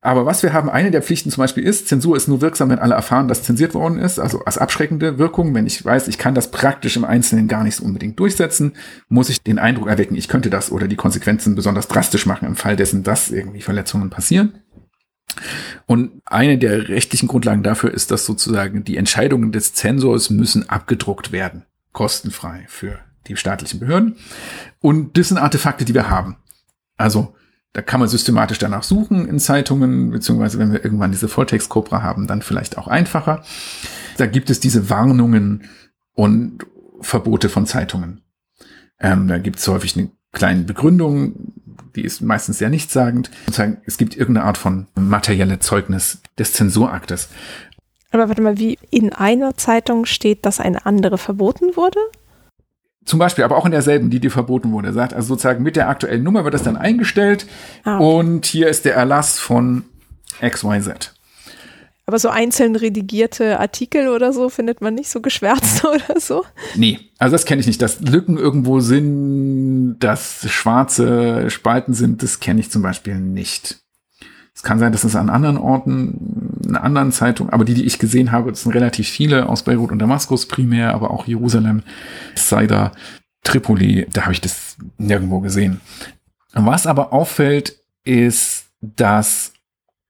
Aber 0.00 0.26
was 0.26 0.42
wir 0.42 0.52
haben, 0.52 0.68
eine 0.68 0.90
der 0.90 1.00
Pflichten 1.00 1.30
zum 1.30 1.40
Beispiel 1.40 1.64
ist, 1.64 1.88
Zensur 1.88 2.14
ist 2.14 2.28
nur 2.28 2.42
wirksam, 2.42 2.68
wenn 2.68 2.78
alle 2.78 2.94
erfahren, 2.94 3.26
dass 3.26 3.42
zensiert 3.42 3.72
worden 3.72 3.98
ist, 3.98 4.18
also 4.18 4.44
als 4.44 4.58
abschreckende 4.58 5.18
Wirkung. 5.18 5.54
Wenn 5.54 5.66
ich 5.66 5.82
weiß, 5.82 6.08
ich 6.08 6.18
kann 6.18 6.34
das 6.34 6.50
praktisch 6.50 6.96
im 6.96 7.06
Einzelnen 7.06 7.48
gar 7.48 7.64
nicht 7.64 7.76
so 7.76 7.84
unbedingt 7.84 8.18
durchsetzen, 8.20 8.74
muss 9.08 9.30
ich 9.30 9.42
den 9.42 9.58
Eindruck 9.58 9.88
erwecken, 9.88 10.14
ich 10.14 10.28
könnte 10.28 10.50
das 10.50 10.70
oder 10.70 10.88
die 10.88 10.96
Konsequenzen 10.96 11.54
besonders 11.54 11.88
drastisch 11.88 12.26
machen 12.26 12.46
im 12.46 12.54
Fall 12.54 12.76
dessen, 12.76 13.02
dass 13.02 13.30
irgendwie 13.30 13.62
Verletzungen 13.62 14.10
passieren. 14.10 14.58
Und 15.86 16.22
eine 16.24 16.58
der 16.58 16.88
rechtlichen 16.88 17.28
Grundlagen 17.28 17.62
dafür 17.62 17.92
ist, 17.92 18.10
dass 18.10 18.24
sozusagen 18.24 18.84
die 18.84 18.96
Entscheidungen 18.96 19.52
des 19.52 19.74
Zensors 19.74 20.30
müssen 20.30 20.68
abgedruckt 20.68 21.32
werden, 21.32 21.64
kostenfrei 21.92 22.64
für 22.68 22.98
die 23.26 23.36
staatlichen 23.36 23.80
Behörden. 23.80 24.16
Und 24.80 25.16
das 25.18 25.28
sind 25.28 25.38
Artefakte, 25.38 25.84
die 25.84 25.94
wir 25.94 26.08
haben. 26.08 26.36
Also 26.96 27.34
da 27.72 27.82
kann 27.82 27.98
man 27.98 28.08
systematisch 28.08 28.58
danach 28.58 28.84
suchen 28.84 29.26
in 29.26 29.40
Zeitungen, 29.40 30.10
beziehungsweise 30.10 30.58
wenn 30.58 30.72
wir 30.72 30.84
irgendwann 30.84 31.10
diese 31.10 31.28
Volltext-Cobra 31.28 32.02
haben, 32.02 32.28
dann 32.28 32.40
vielleicht 32.40 32.78
auch 32.78 32.86
einfacher. 32.86 33.42
Da 34.16 34.26
gibt 34.26 34.48
es 34.48 34.60
diese 34.60 34.90
Warnungen 34.90 35.64
und 36.12 36.64
Verbote 37.00 37.48
von 37.48 37.66
Zeitungen. 37.66 38.20
Ähm, 39.00 39.26
da 39.26 39.38
gibt 39.38 39.58
es 39.58 39.66
häufig 39.66 39.96
eine 39.96 40.10
kleine 40.32 40.62
Begründung, 40.62 41.52
die 41.96 42.02
ist 42.02 42.20
meistens 42.20 42.58
sehr 42.58 42.70
nichtssagend. 42.70 43.30
Es 43.86 43.98
gibt 43.98 44.16
irgendeine 44.16 44.46
Art 44.46 44.58
von 44.58 44.86
materielle 44.94 45.58
Zeugnis 45.60 46.22
des 46.38 46.52
Zensuraktes. 46.52 47.28
Aber 48.10 48.28
warte 48.28 48.42
mal, 48.42 48.58
wie 48.58 48.78
in 48.90 49.12
einer 49.12 49.56
Zeitung 49.56 50.06
steht, 50.06 50.46
dass 50.46 50.60
eine 50.60 50.86
andere 50.86 51.18
verboten 51.18 51.76
wurde? 51.76 51.98
Zum 53.04 53.18
Beispiel, 53.18 53.44
aber 53.44 53.56
auch 53.56 53.66
in 53.66 53.72
derselben, 53.72 54.08
die 54.08 54.20
dir 54.20 54.30
verboten 54.30 54.72
wurde, 54.72 54.92
sagt, 54.92 55.12
also 55.12 55.28
sozusagen 55.28 55.62
mit 55.62 55.76
der 55.76 55.88
aktuellen 55.88 56.22
Nummer 56.22 56.44
wird 56.44 56.54
das 56.54 56.62
dann 56.62 56.76
eingestellt 56.76 57.46
ah, 57.84 57.98
und 57.98 58.46
hier 58.46 58.68
ist 58.68 58.84
der 58.84 58.94
Erlass 58.94 59.38
von 59.38 59.84
XYZ. 60.40 61.13
Aber 62.06 62.18
so 62.18 62.28
einzeln 62.28 62.76
redigierte 62.76 63.58
Artikel 63.60 64.08
oder 64.08 64.32
so 64.32 64.50
findet 64.50 64.82
man 64.82 64.94
nicht 64.94 65.10
so 65.10 65.20
geschwärzt 65.20 65.84
oder 65.84 66.20
so? 66.20 66.44
Nee, 66.76 67.00
also 67.18 67.32
das 67.32 67.46
kenne 67.46 67.60
ich 67.60 67.66
nicht. 67.66 67.80
Dass 67.80 68.00
Lücken 68.00 68.36
irgendwo 68.36 68.80
sind, 68.80 69.98
dass 70.00 70.48
schwarze 70.50 71.50
Spalten 71.50 71.94
sind, 71.94 72.22
das 72.22 72.40
kenne 72.40 72.60
ich 72.60 72.70
zum 72.70 72.82
Beispiel 72.82 73.18
nicht. 73.18 73.80
Es 74.54 74.62
kann 74.62 74.78
sein, 74.78 74.92
dass 74.92 75.02
es 75.02 75.16
an 75.16 75.30
anderen 75.30 75.56
Orten, 75.56 76.60
in 76.64 76.76
anderen 76.76 77.10
Zeitungen, 77.10 77.52
aber 77.52 77.64
die, 77.64 77.74
die 77.74 77.84
ich 77.84 77.98
gesehen 77.98 78.30
habe, 78.30 78.50
das 78.50 78.62
sind 78.62 78.72
relativ 78.72 79.08
viele 79.08 79.48
aus 79.48 79.64
Beirut 79.64 79.90
und 79.90 79.98
Damaskus 79.98 80.46
primär, 80.46 80.94
aber 80.94 81.10
auch 81.10 81.26
Jerusalem, 81.26 81.82
Saida, 82.36 82.92
Tripoli, 83.42 84.06
da 84.12 84.22
habe 84.22 84.32
ich 84.32 84.40
das 84.40 84.76
nirgendwo 84.96 85.40
gesehen. 85.40 85.80
Was 86.52 86.86
aber 86.86 87.12
auffällt, 87.12 87.80
ist, 88.04 88.66
dass 88.80 89.53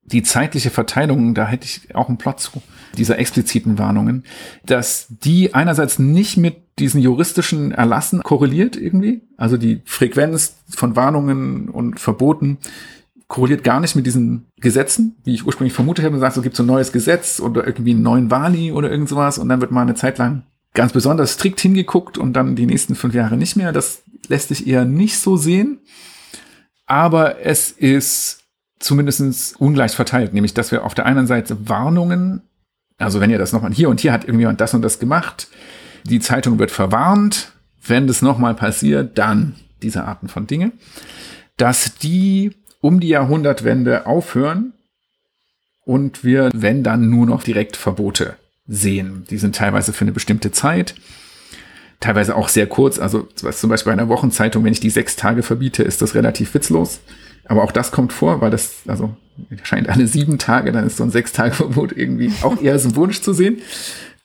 die 0.07 0.23
zeitliche 0.23 0.71
Verteilung, 0.71 1.35
da 1.35 1.47
hätte 1.47 1.67
ich 1.67 1.95
auch 1.95 2.09
einen 2.09 2.19
Plot 2.19 2.41
zu, 2.41 2.63
dieser 2.97 3.19
expliziten 3.19 3.79
Warnungen, 3.79 4.25
dass 4.65 5.07
die 5.09 5.55
einerseits 5.55 5.99
nicht 5.99 6.37
mit 6.37 6.57
diesen 6.79 7.01
juristischen 7.01 7.73
Erlassen 7.73 8.23
korreliert 8.23 8.77
irgendwie, 8.77 9.23
also 9.37 9.57
die 9.57 9.81
Frequenz 9.85 10.57
von 10.69 10.97
Warnungen 10.97 11.69
und 11.69 12.01
Verboten 12.01 12.59
korreliert 13.29 13.65
gar 13.65 13.81
nicht 13.81 13.97
mit 13.97 14.07
diesen 14.07 14.47
Gesetzen, 14.61 15.17
wie 15.25 15.35
ich 15.35 15.47
ursprünglich 15.47 15.73
vermutet 15.73 16.05
habe. 16.05 16.13
Man 16.13 16.21
sagt, 16.21 16.37
es 16.37 16.43
gibt 16.43 16.57
so 16.57 16.63
ein 16.63 16.67
neues 16.67 16.93
Gesetz 16.93 17.41
oder 17.41 17.67
irgendwie 17.67 17.93
einen 17.93 18.03
neuen 18.03 18.31
Wali 18.31 18.71
oder 18.71 18.91
irgend 18.91 19.09
sowas 19.09 19.39
und 19.39 19.49
dann 19.49 19.61
wird 19.61 19.71
mal 19.71 19.83
eine 19.83 19.95
Zeit 19.95 20.19
lang 20.19 20.43
ganz 20.75 20.93
besonders 20.93 21.33
strikt 21.33 21.61
hingeguckt 21.61 22.19
und 22.19 22.35
dann 22.35 22.57
die 22.57 22.67
nächsten 22.67 22.95
fünf 22.95 23.15
Jahre 23.15 23.37
nicht 23.37 23.57
mehr. 23.57 23.73
Das 23.73 24.03
lässt 24.29 24.49
sich 24.49 24.67
eher 24.67 24.85
nicht 24.85 25.19
so 25.19 25.37
sehen. 25.37 25.79
Aber 26.87 27.41
es 27.41 27.71
ist 27.71 28.44
zumindest 28.79 29.57
ungleich 29.59 29.93
verteilt, 29.93 30.35
nämlich 30.35 30.55
dass 30.55 30.73
wir 30.73 30.85
auf 30.85 30.95
der 30.95 31.07
einen 31.07 31.27
Seite 31.27 31.69
Warnungen, 31.69 32.43
also 32.99 33.21
wenn 33.21 33.31
ihr 33.31 33.39
das 33.39 33.53
nochmal, 33.53 33.73
hier 33.73 33.89
und 33.89 34.01
hier 34.01 34.13
hat 34.13 34.25
irgendjemand 34.25 34.61
das 34.61 34.75
und 34.75 34.83
das 34.83 34.99
gemacht, 34.99 35.49
die 36.05 36.21
Zeitung 36.21 36.59
wird 36.59 36.71
verwarnt, 36.71 37.53
wenn 37.87 38.07
das 38.07 38.23
nochmal 38.23 38.55
passiert, 38.55 39.19
dann 39.19 39.57
diese 39.83 40.05
Arten 40.05 40.29
von 40.29 40.47
Dinge, 40.47 40.73
dass 41.57 41.95
die 41.97 42.53
um 42.81 43.01
die 43.01 43.09
Jahrhundertwende 43.09 44.07
aufhören 44.07 44.75
und 45.85 46.25
wir, 46.25 46.51
wenn 46.55 46.83
dann, 46.83 47.09
nur 47.09 47.27
noch 47.27 47.43
direkt 47.43 47.77
Verbote 47.77 48.37
sehen. 48.67 49.25
Die 49.31 49.39
sind 49.39 49.57
teilweise 49.57 49.93
für 49.93 50.03
eine 50.03 50.13
bestimmte 50.13 50.51
Zeit, 50.51 50.95
teilweise 52.01 52.37
auch 52.37 52.49
sehr 52.49 52.67
kurz. 52.67 52.99
Also 52.99 53.29
was 53.43 53.61
zum 53.61 53.71
Beispiel 53.71 53.91
bei 53.91 54.01
einer 54.01 54.09
Wochenzeitung, 54.09 54.65
wenn 54.65 54.73
ich 54.73 54.81
die 54.81 54.91
sechs 54.91 55.17
Tage 55.17 55.43
verbiete, 55.43 55.83
ist 55.83 56.03
das 56.03 56.15
relativ 56.15 56.55
witzlos. 56.55 57.01
Aber 57.47 57.63
auch 57.63 57.73
das 57.73 57.93
kommt 57.93 58.13
vor, 58.13 58.41
weil 58.41 58.51
das, 58.51 58.83
also 58.87 59.15
erscheint 59.51 59.89
alle 59.89 60.07
sieben 60.07 60.39
Tage, 60.39 60.73
dann 60.73 60.87
ist 60.87 60.97
so 60.97 61.05
ein 61.05 61.11
Sechs-Tage-Verbot 61.11 61.93
irgendwie 61.93 62.33
auch 62.43 62.61
eher 62.61 62.79
so 62.79 62.89
ein 62.89 62.97
Wunsch 62.97 63.21
zu 63.21 63.33
sehen. 63.33 63.59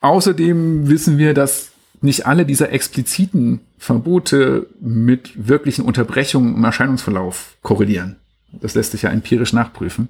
Außerdem 0.02 0.88
wissen 0.88 1.18
wir, 1.18 1.34
dass 1.34 1.72
nicht 2.02 2.26
alle 2.26 2.46
dieser 2.46 2.72
expliziten 2.72 3.60
Verbote 3.78 4.68
mit 4.80 5.48
wirklichen 5.48 5.84
Unterbrechungen 5.84 6.56
im 6.56 6.64
Erscheinungsverlauf 6.64 7.58
korrelieren. 7.62 8.16
Das 8.52 8.76
lässt 8.76 8.91
sich 8.91 9.02
ja 9.02 9.10
empirisch 9.10 9.54
nachprüfen. 9.54 10.10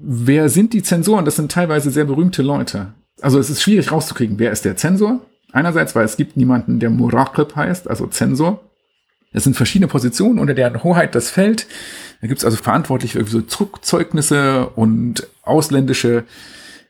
Wer 0.00 0.50
sind 0.50 0.74
die 0.74 0.82
Zensoren? 0.82 1.24
Das 1.24 1.36
sind 1.36 1.50
teilweise 1.50 1.90
sehr 1.90 2.04
berühmte 2.04 2.42
Leute. 2.42 2.92
Also 3.22 3.38
es 3.38 3.48
ist 3.48 3.62
schwierig 3.62 3.90
rauszukriegen, 3.90 4.38
wer 4.38 4.52
ist 4.52 4.64
der 4.66 4.76
Zensor? 4.76 5.20
Einerseits, 5.52 5.94
weil 5.94 6.04
es 6.04 6.16
gibt 6.16 6.36
niemanden, 6.36 6.80
der 6.80 6.90
Muraqib 6.90 7.56
heißt, 7.56 7.88
also 7.88 8.06
Zensor. 8.06 8.60
Es 9.34 9.44
sind 9.44 9.56
verschiedene 9.56 9.88
Positionen, 9.88 10.38
unter 10.38 10.54
deren 10.54 10.82
Hoheit 10.82 11.14
das 11.14 11.28
fällt. 11.28 11.66
Da 12.20 12.28
gibt 12.28 12.38
es 12.38 12.44
also 12.44 12.56
Verantwortliche 12.56 13.22
für 13.22 13.30
so 13.30 13.42
Zurückzeugnisse 13.42 14.68
und 14.68 15.26
ausländische 15.42 16.24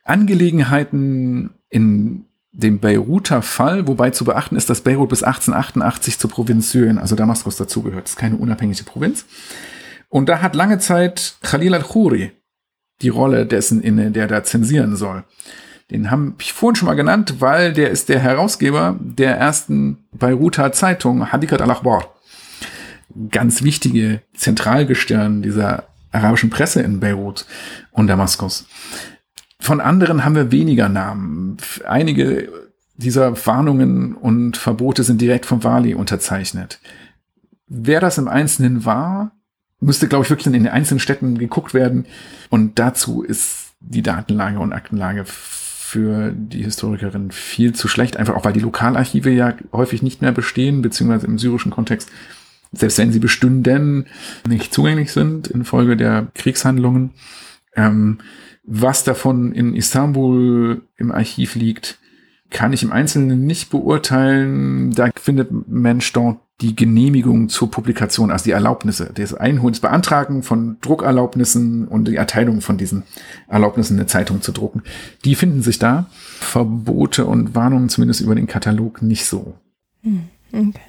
Angelegenheiten 0.05 1.51
in 1.71 2.27
dem 2.53 2.79
Beiruter 2.79 3.43
Fall, 3.43 3.89
wobei 3.89 4.11
zu 4.11 4.25
beachten 4.25 4.57
ist, 4.57 4.71
dass 4.71 4.83
Beirut 4.83 5.09
bis 5.09 5.25
1888 5.25 6.19
zur 6.19 6.31
Provinz 6.31 6.71
Syrien, 6.71 6.99
also 6.99 7.17
Damaskus, 7.17 7.57
dazugehört. 7.57 8.05
Das 8.05 8.13
ist 8.13 8.19
keine 8.19 8.37
unabhängige 8.37 8.85
Provinz. 8.85 9.25
Und 10.09 10.29
da 10.29 10.41
hat 10.41 10.55
lange 10.55 10.79
Zeit 10.79 11.37
Khalil 11.43 11.75
al-Khoury 11.75 12.31
die 13.03 13.09
Rolle 13.09 13.47
dessen 13.47 13.83
inne, 13.83 14.13
der 14.13 14.29
da 14.29 14.45
zensieren 14.45 14.95
soll. 14.95 15.25
Den 15.91 16.11
habe 16.11 16.35
ich 16.39 16.53
vorhin 16.53 16.77
schon 16.77 16.87
mal 16.87 16.95
genannt, 16.95 17.37
weil 17.41 17.73
der 17.73 17.91
ist 17.91 18.09
der 18.09 18.21
Herausgeber 18.21 18.97
der 19.01 19.37
ersten 19.37 20.05
Beiruter 20.13 20.73
Zeitung 20.73 21.33
Hadikat 21.33 21.61
al-Akhbar. 21.61 22.14
Ganz 23.31 23.63
wichtige 23.63 24.23
Zentralgestirn 24.35 25.43
dieser 25.43 25.85
arabischen 26.13 26.51
Presse 26.51 26.83
in 26.83 27.01
Beirut 27.01 27.47
und 27.91 28.07
Damaskus. 28.07 28.67
Von 29.61 29.81
anderen 29.81 30.25
haben 30.25 30.35
wir 30.35 30.53
weniger 30.53 30.89
Namen. 30.89 31.57
Einige 31.87 32.49
dieser 32.97 33.47
Warnungen 33.47 34.15
und 34.15 34.57
Verbote 34.57 35.03
sind 35.03 35.21
direkt 35.21 35.47
vom 35.47 35.65
Wali 35.65 35.95
unterzeichnet. 35.95 36.81
Wer 37.67 38.01
das 38.01 38.19
im 38.19 38.29
Einzelnen 38.29 38.85
war, 38.85 39.33
müsste, 39.81 40.09
glaube 40.09 40.25
ich, 40.25 40.31
wirklich 40.31 40.47
in 40.47 40.53
den 40.53 40.69
einzelnen 40.69 41.01
Städten 41.01 41.39
geguckt 41.39 41.75
werden. 41.75 42.07
Und 42.51 42.79
dazu 42.79 43.23
ist 43.23 43.73
die 43.81 44.03
Datenlage 44.03 44.59
und 44.59 44.73
Aktenlage 44.73 45.25
für 45.27 46.33
die 46.33 46.63
Historikerin 46.63 47.31
viel 47.31 47.75
zu 47.75 47.89
schlecht, 47.89 48.17
einfach 48.17 48.35
auch 48.35 48.45
weil 48.45 48.53
die 48.53 48.61
Lokalarchive 48.61 49.31
ja 49.31 49.55
häufig 49.73 50.03
nicht 50.03 50.23
mehr 50.23 50.33
bestehen, 50.33 50.83
beziehungsweise 50.83 51.27
im 51.27 51.39
syrischen 51.39 51.71
Kontext, 51.71 52.11
selbst 52.75 52.99
wenn 52.99 53.13
sie 53.13 53.19
bestünden, 53.19 54.07
nicht 54.49 54.73
zugänglich 54.75 55.13
sind 55.13 55.47
infolge 55.49 55.97
der 55.97 56.29
Kriegshandlungen. 56.35 57.11
Ähm, 57.77 58.19
was 58.65 59.05
davon 59.05 59.53
in 59.53 59.75
Istanbul 59.75 60.83
im 60.97 61.13
Archiv 61.13 61.55
liegt, 61.55 61.99
kann 62.51 62.73
ich 62.73 62.83
im 62.83 62.93
Einzelnen 62.93 63.45
nicht 63.45 63.71
beurteilen. 63.71 64.93
Da 64.93 65.11
findet 65.17 65.51
Mensch 65.69 66.13
dort 66.13 66.39
die 66.61 66.77
Genehmigung 66.77 67.49
zur 67.49 67.71
Publikation, 67.71 68.31
also 68.31 68.45
die 68.45 68.53
Erlaubnisse, 68.53 69.11
das 69.13 69.35
Einholen, 69.35 69.73
das 69.73 69.81
Beantragen 69.81 70.43
von 70.43 70.79
Druckerlaubnissen 70.81 71.89
und 71.89 72.07
die 72.07 72.15
Erteilung 72.15 72.61
von 72.61 72.79
diesen 72.79 73.03
Erlaubnissen, 73.49 73.99
eine 73.99 74.07
Zeitung 74.07 74.41
zu 74.41 74.53
drucken. 74.53 74.83
Die 75.25 75.35
finden 75.35 75.63
sich 75.63 75.81
da. 75.81 76.07
Verbote 76.39 77.27
und 77.27 77.55
Warnungen 77.55 77.89
zumindest 77.89 78.21
über 78.21 78.37
den 78.37 78.47
Katalog 78.47 79.03
nicht 79.03 79.27
so. 79.27 79.55
Hm, 80.03 80.25
okay. 80.53 80.81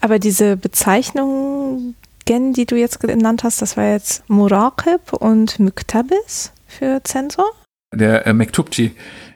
Aber 0.00 0.18
diese 0.18 0.56
Bezeichnungen, 0.56 1.94
die 2.28 2.66
du 2.66 2.76
jetzt 2.76 3.00
genannt 3.00 3.42
hast, 3.42 3.60
das 3.60 3.76
war 3.76 3.90
jetzt 3.90 4.28
Muraqib 4.28 5.12
und 5.12 5.58
Muktabis 5.58 6.52
für 6.66 7.00
Zensor? 7.02 7.50
Der 7.92 8.26
äh, 8.26 8.32
Mektubci, 8.32 8.92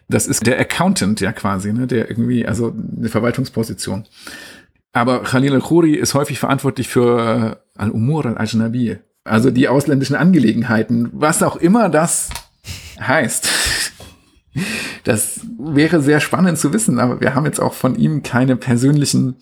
das 0.08 0.26
ist 0.26 0.46
der 0.46 0.60
Accountant 0.60 1.20
ja 1.20 1.32
quasi, 1.32 1.72
ne, 1.72 1.86
der 1.86 2.08
irgendwie, 2.08 2.46
also 2.46 2.72
eine 2.96 3.08
Verwaltungsposition. 3.08 4.04
Aber 4.92 5.24
Khalil 5.24 5.54
al-Khoury 5.54 5.94
ist 5.94 6.14
häufig 6.14 6.38
verantwortlich 6.38 6.86
für 6.86 7.58
äh, 7.76 7.80
Al-Umur 7.80 8.26
al-Ajnabi, 8.26 8.98
also 9.24 9.50
die 9.50 9.68
ausländischen 9.68 10.14
Angelegenheiten, 10.14 11.10
was 11.12 11.42
auch 11.42 11.56
immer 11.56 11.88
das 11.88 12.28
heißt. 13.00 13.48
Das 15.02 15.40
wäre 15.58 16.00
sehr 16.00 16.20
spannend 16.20 16.58
zu 16.58 16.72
wissen, 16.72 17.00
aber 17.00 17.20
wir 17.20 17.34
haben 17.34 17.44
jetzt 17.44 17.60
auch 17.60 17.74
von 17.74 17.96
ihm 17.96 18.22
keine 18.22 18.54
persönlichen 18.54 19.36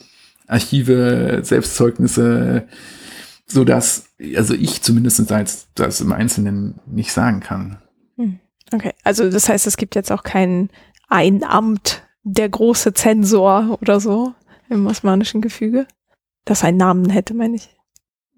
Archive, 0.52 1.40
Selbstzeugnisse, 1.42 2.68
so 3.46 3.64
dass, 3.64 4.06
also 4.36 4.54
ich 4.54 4.82
zumindest 4.82 5.30
als 5.32 5.68
das 5.74 6.00
im 6.00 6.12
Einzelnen 6.12 6.80
nicht 6.86 7.12
sagen 7.12 7.40
kann. 7.40 7.78
Hm. 8.16 8.38
Okay, 8.72 8.92
also 9.04 9.30
das 9.30 9.48
heißt, 9.48 9.66
es 9.66 9.76
gibt 9.76 9.94
jetzt 9.94 10.12
auch 10.12 10.22
kein 10.22 10.70
ein 11.08 11.44
Amt, 11.44 12.02
der 12.22 12.48
große 12.48 12.94
Zensor 12.94 13.78
oder 13.80 14.00
so 14.00 14.34
im 14.68 14.86
osmanischen 14.86 15.40
Gefüge, 15.40 15.86
das 16.44 16.64
einen 16.64 16.78
Namen 16.78 17.10
hätte, 17.10 17.34
meine 17.34 17.56
ich. 17.56 17.68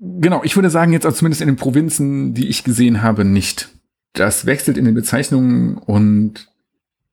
Genau, 0.01 0.43
ich 0.43 0.57
würde 0.57 0.70
sagen, 0.70 0.93
jetzt 0.93 1.07
auch 1.07 1.12
zumindest 1.12 1.41
in 1.41 1.49
den 1.49 1.57
Provinzen, 1.57 2.35
die 2.35 2.49
ich 2.49 2.65
gesehen 2.65 3.03
habe, 3.03 3.24
nicht. 3.24 3.69
Das 4.12 4.47
wechselt 4.47 4.77
in 4.77 4.85
den 4.85 4.95
Bezeichnungen 4.95 5.78
und 5.78 6.49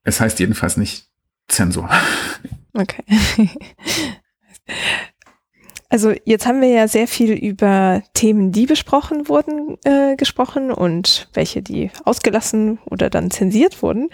es 0.04 0.20
heißt 0.20 0.40
jedenfalls 0.40 0.76
nicht 0.76 1.06
Zensor. 1.48 1.90
Okay. 2.74 3.04
Also 5.88 6.14
jetzt 6.24 6.46
haben 6.46 6.62
wir 6.62 6.70
ja 6.70 6.88
sehr 6.88 7.06
viel 7.06 7.32
über 7.32 8.02
Themen, 8.14 8.50
die 8.50 8.64
besprochen 8.64 9.28
wurden, 9.28 9.76
äh, 9.84 10.16
gesprochen 10.16 10.70
und 10.70 11.28
welche, 11.34 11.60
die 11.60 11.90
ausgelassen 12.04 12.78
oder 12.86 13.10
dann 13.10 13.30
zensiert 13.30 13.82
wurden. 13.82 14.08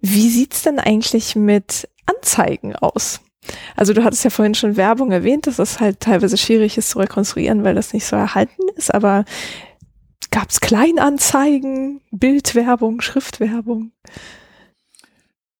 Wie 0.00 0.28
sieht's 0.28 0.62
denn 0.62 0.78
eigentlich 0.78 1.34
mit 1.34 1.88
Anzeigen 2.06 2.76
aus? 2.76 3.22
Also 3.74 3.92
du 3.92 4.04
hattest 4.04 4.22
ja 4.22 4.30
vorhin 4.30 4.54
schon 4.54 4.76
Werbung 4.76 5.10
erwähnt, 5.10 5.48
dass 5.48 5.58
es 5.58 5.80
halt 5.80 5.98
teilweise 5.98 6.36
schwierig 6.36 6.78
ist 6.78 6.90
zu 6.90 7.00
rekonstruieren, 7.00 7.64
weil 7.64 7.74
das 7.74 7.92
nicht 7.92 8.06
so 8.06 8.14
erhalten 8.14 8.62
ist, 8.76 8.94
aber 8.94 9.24
gab 10.30 10.50
es 10.50 10.60
Kleinanzeigen, 10.60 12.02
Bildwerbung, 12.12 13.00
Schriftwerbung? 13.00 13.90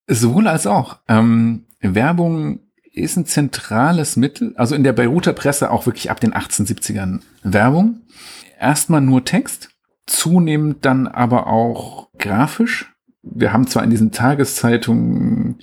Sowohl 0.07 0.47
als 0.47 0.69
auch. 0.69 0.99
Ähm, 1.09 1.67
Werbung 1.81 2.61
ist 2.97 3.17
ein 3.17 3.27
zentrales 3.27 4.17
Mittel, 4.17 4.55
also 4.57 4.75
in 4.75 4.83
der 4.83 4.93
Beiruter 4.93 5.33
Presse 5.33 5.71
auch 5.71 5.87
wirklich 5.87 6.11
ab 6.11 6.21
den 6.21 6.33
1870ern 6.33 7.21
Werbung. 7.43 8.01
Erstmal 8.59 9.03
nur 9.03 9.25
Text, 9.25 9.71
zunehmend 10.07 10.85
dann 10.85 11.07
aber 11.07 11.47
auch 11.47 12.09
grafisch. 12.19 12.93
Wir 13.23 13.53
haben 13.53 13.67
zwar 13.67 13.85
in 13.85 13.91
diesen 13.91 14.13
Tageszeitungen 14.13 15.59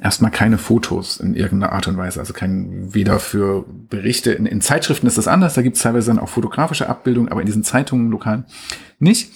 erstmal 0.00 0.30
keine 0.30 0.56
Fotos 0.56 1.18
in 1.18 1.34
irgendeiner 1.34 1.72
Art 1.72 1.86
und 1.88 1.98
Weise. 1.98 2.20
Also 2.20 2.32
kein, 2.32 2.94
weder 2.94 3.18
für 3.18 3.66
Berichte, 3.68 4.32
in, 4.32 4.46
in 4.46 4.62
Zeitschriften 4.62 5.06
ist 5.06 5.18
das 5.18 5.28
anders, 5.28 5.54
da 5.54 5.62
gibt 5.62 5.76
es 5.76 5.82
teilweise 5.82 6.10
dann 6.10 6.18
auch 6.18 6.30
fotografische 6.30 6.88
Abbildungen, 6.88 7.28
aber 7.28 7.40
in 7.40 7.46
diesen 7.46 7.64
Zeitungen 7.64 8.10
lokal 8.10 8.46
nicht. 8.98 9.32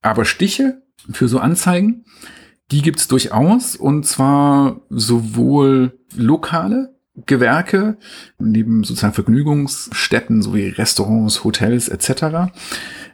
Aber 0.00 0.24
Stiche 0.24 0.82
für 1.12 1.28
so 1.28 1.40
Anzeigen, 1.40 2.04
die 2.70 2.82
gibt's 2.82 3.08
durchaus 3.08 3.76
und 3.76 4.06
zwar 4.06 4.80
sowohl 4.90 5.98
lokale 6.14 6.94
Gewerke, 7.26 7.98
neben 8.38 8.84
sozusagen 8.84 9.14
Vergnügungsstätten 9.14 10.42
sowie 10.42 10.68
Restaurants, 10.68 11.44
Hotels 11.44 11.88
etc. 11.88 12.52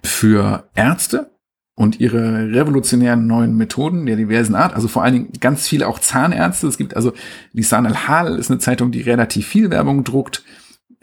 für 0.03 0.69
Ärzte, 0.75 1.31
und 1.77 2.01
ihre 2.01 2.53
revolutionären 2.53 3.27
neuen 3.27 3.55
Methoden 3.57 4.07
der 4.07 4.17
diversen 4.17 4.55
Art, 4.55 4.75
also 4.75 4.89
vor 4.89 5.05
allen 5.05 5.13
Dingen 5.13 5.33
ganz 5.41 5.69
viele 5.69 5.87
auch 5.87 5.99
Zahnärzte. 5.99 6.67
Es 6.67 6.79
gibt 6.79 6.97
also 6.97 7.13
Lisan 7.53 7.87
al-Hal 7.87 8.39
ist 8.39 8.51
eine 8.51 8.59
Zeitung, 8.59 8.91
die 8.91 9.03
relativ 9.03 9.47
viel 9.47 9.71
Werbung 9.71 10.03
druckt, 10.03 10.43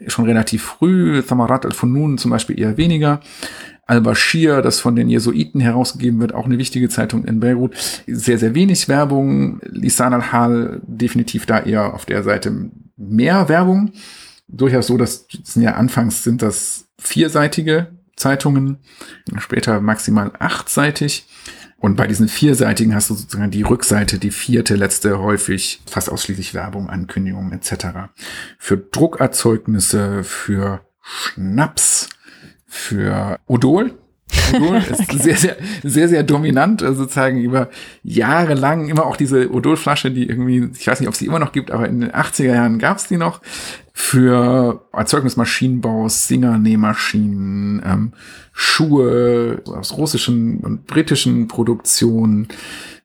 schon 0.08 0.24
relativ 0.24 0.64
früh, 0.64 1.22
Thamarat 1.22 1.64
al-Funun 1.64 2.18
zum 2.18 2.32
Beispiel 2.32 2.58
eher 2.58 2.76
weniger. 2.76 3.20
Al-Bashir, 3.86 4.62
das 4.62 4.80
von 4.80 4.96
den 4.96 5.08
Jesuiten 5.08 5.60
herausgegeben 5.60 6.20
wird, 6.20 6.34
auch 6.34 6.46
eine 6.46 6.58
wichtige 6.58 6.88
Zeitung 6.88 7.24
in 7.24 7.40
Beirut. 7.40 7.76
Sehr, 8.06 8.38
sehr 8.38 8.54
wenig 8.54 8.88
Werbung. 8.88 9.60
Lisan 9.64 10.14
al-Hal 10.14 10.80
definitiv 10.86 11.46
da 11.46 11.60
eher 11.60 11.94
auf 11.94 12.06
der 12.06 12.22
Seite 12.22 12.70
mehr 12.96 13.48
Werbung. 13.48 13.92
Durchaus 14.48 14.86
so, 14.86 14.96
dass 14.96 15.26
ja 15.54 15.74
anfangs 15.74 16.22
sind 16.22 16.42
das 16.42 16.86
vierseitige 16.98 17.88
Zeitungen, 18.16 18.78
später 19.38 19.80
maximal 19.80 20.32
achtseitig. 20.38 21.26
Und 21.78 21.96
bei 21.96 22.06
diesen 22.06 22.28
vierseitigen 22.28 22.94
hast 22.94 23.10
du 23.10 23.14
sozusagen 23.14 23.50
die 23.50 23.62
Rückseite, 23.62 24.18
die 24.18 24.30
vierte, 24.30 24.74
letzte, 24.74 25.18
häufig 25.18 25.82
fast 25.84 26.10
ausschließlich 26.10 26.54
Werbung, 26.54 26.88
Ankündigungen 26.88 27.52
etc. 27.52 28.08
Für 28.58 28.78
Druckerzeugnisse, 28.78 30.24
für 30.24 30.80
Schnaps, 31.02 32.08
für 32.74 33.38
Odol. 33.46 33.92
Odol 34.52 34.76
ist 34.90 35.00
okay. 35.00 35.18
sehr, 35.18 35.36
sehr, 35.36 35.56
sehr, 35.84 36.08
sehr 36.08 36.22
dominant, 36.24 36.82
also 36.82 37.02
sozusagen 37.02 37.40
über 37.40 37.70
Jahre 38.02 38.54
lang 38.54 38.88
immer 38.88 39.06
auch 39.06 39.16
diese 39.16 39.52
Odol-Flasche, 39.52 40.10
die 40.10 40.28
irgendwie, 40.28 40.70
ich 40.76 40.86
weiß 40.86 40.98
nicht, 40.98 41.08
ob 41.08 41.14
es 41.14 41.20
die 41.20 41.26
immer 41.26 41.38
noch 41.38 41.52
gibt, 41.52 41.70
aber 41.70 41.88
in 41.88 42.00
den 42.00 42.10
80er 42.10 42.52
Jahren 42.52 42.78
gab 42.80 42.96
es 42.96 43.06
die 43.06 43.16
noch 43.16 43.40
für 43.92 44.84
Erzeugnismaschinenbau, 44.92 46.08
Singer-Nähmaschinen, 46.08 47.80
ähm, 47.86 48.12
Schuhe 48.52 49.62
aus 49.66 49.96
russischen 49.96 50.58
und 50.58 50.86
britischen 50.86 51.46
Produktionen, 51.46 52.48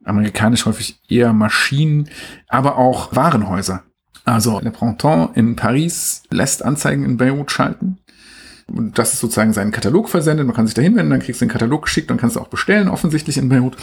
amerikanisch 0.04 0.66
häufig 0.66 1.00
eher 1.08 1.32
Maschinen, 1.32 2.10
aber 2.48 2.78
auch 2.78 3.16
Warenhäuser. 3.16 3.84
Also 4.26 4.60
Le 4.62 4.72
Printemps 4.72 5.36
in 5.36 5.56
Paris 5.56 6.24
lässt 6.32 6.66
Anzeigen 6.66 7.06
in 7.06 7.18
Beirut 7.18 7.52
schalten. 7.52 8.00
Und 8.70 8.98
das 8.98 9.14
ist 9.14 9.20
sozusagen 9.20 9.54
sein 9.54 9.72
Katalog 9.72 10.10
versendet. 10.10 10.46
Man 10.46 10.56
kann 10.56 10.68
sich 10.68 10.76
da 10.76 10.82
hinwenden, 10.82 11.12
dann 11.12 11.20
kriegst 11.20 11.42
du 11.42 11.46
den 11.46 11.52
Katalog 11.52 11.84
geschickt, 11.84 12.10
dann 12.10 12.18
kannst 12.18 12.38
auch 12.38 12.48
bestellen, 12.48 12.88
offensichtlich 12.88 13.38
in 13.38 13.50
Beirut. 13.50 13.76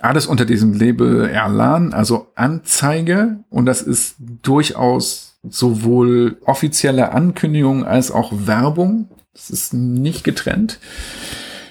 Alles 0.00 0.26
unter 0.26 0.44
diesem 0.44 0.74
Label 0.74 1.28
Erlan, 1.28 1.92
also 1.92 2.28
Anzeige. 2.34 3.38
Und 3.50 3.66
das 3.66 3.82
ist 3.82 4.16
durchaus 4.18 5.38
sowohl 5.48 6.36
offizielle 6.44 7.12
Ankündigung 7.12 7.84
als 7.84 8.10
auch 8.10 8.32
Werbung. 8.46 9.08
Das 9.34 9.50
ist 9.50 9.72
nicht 9.74 10.24
getrennt. 10.24 10.78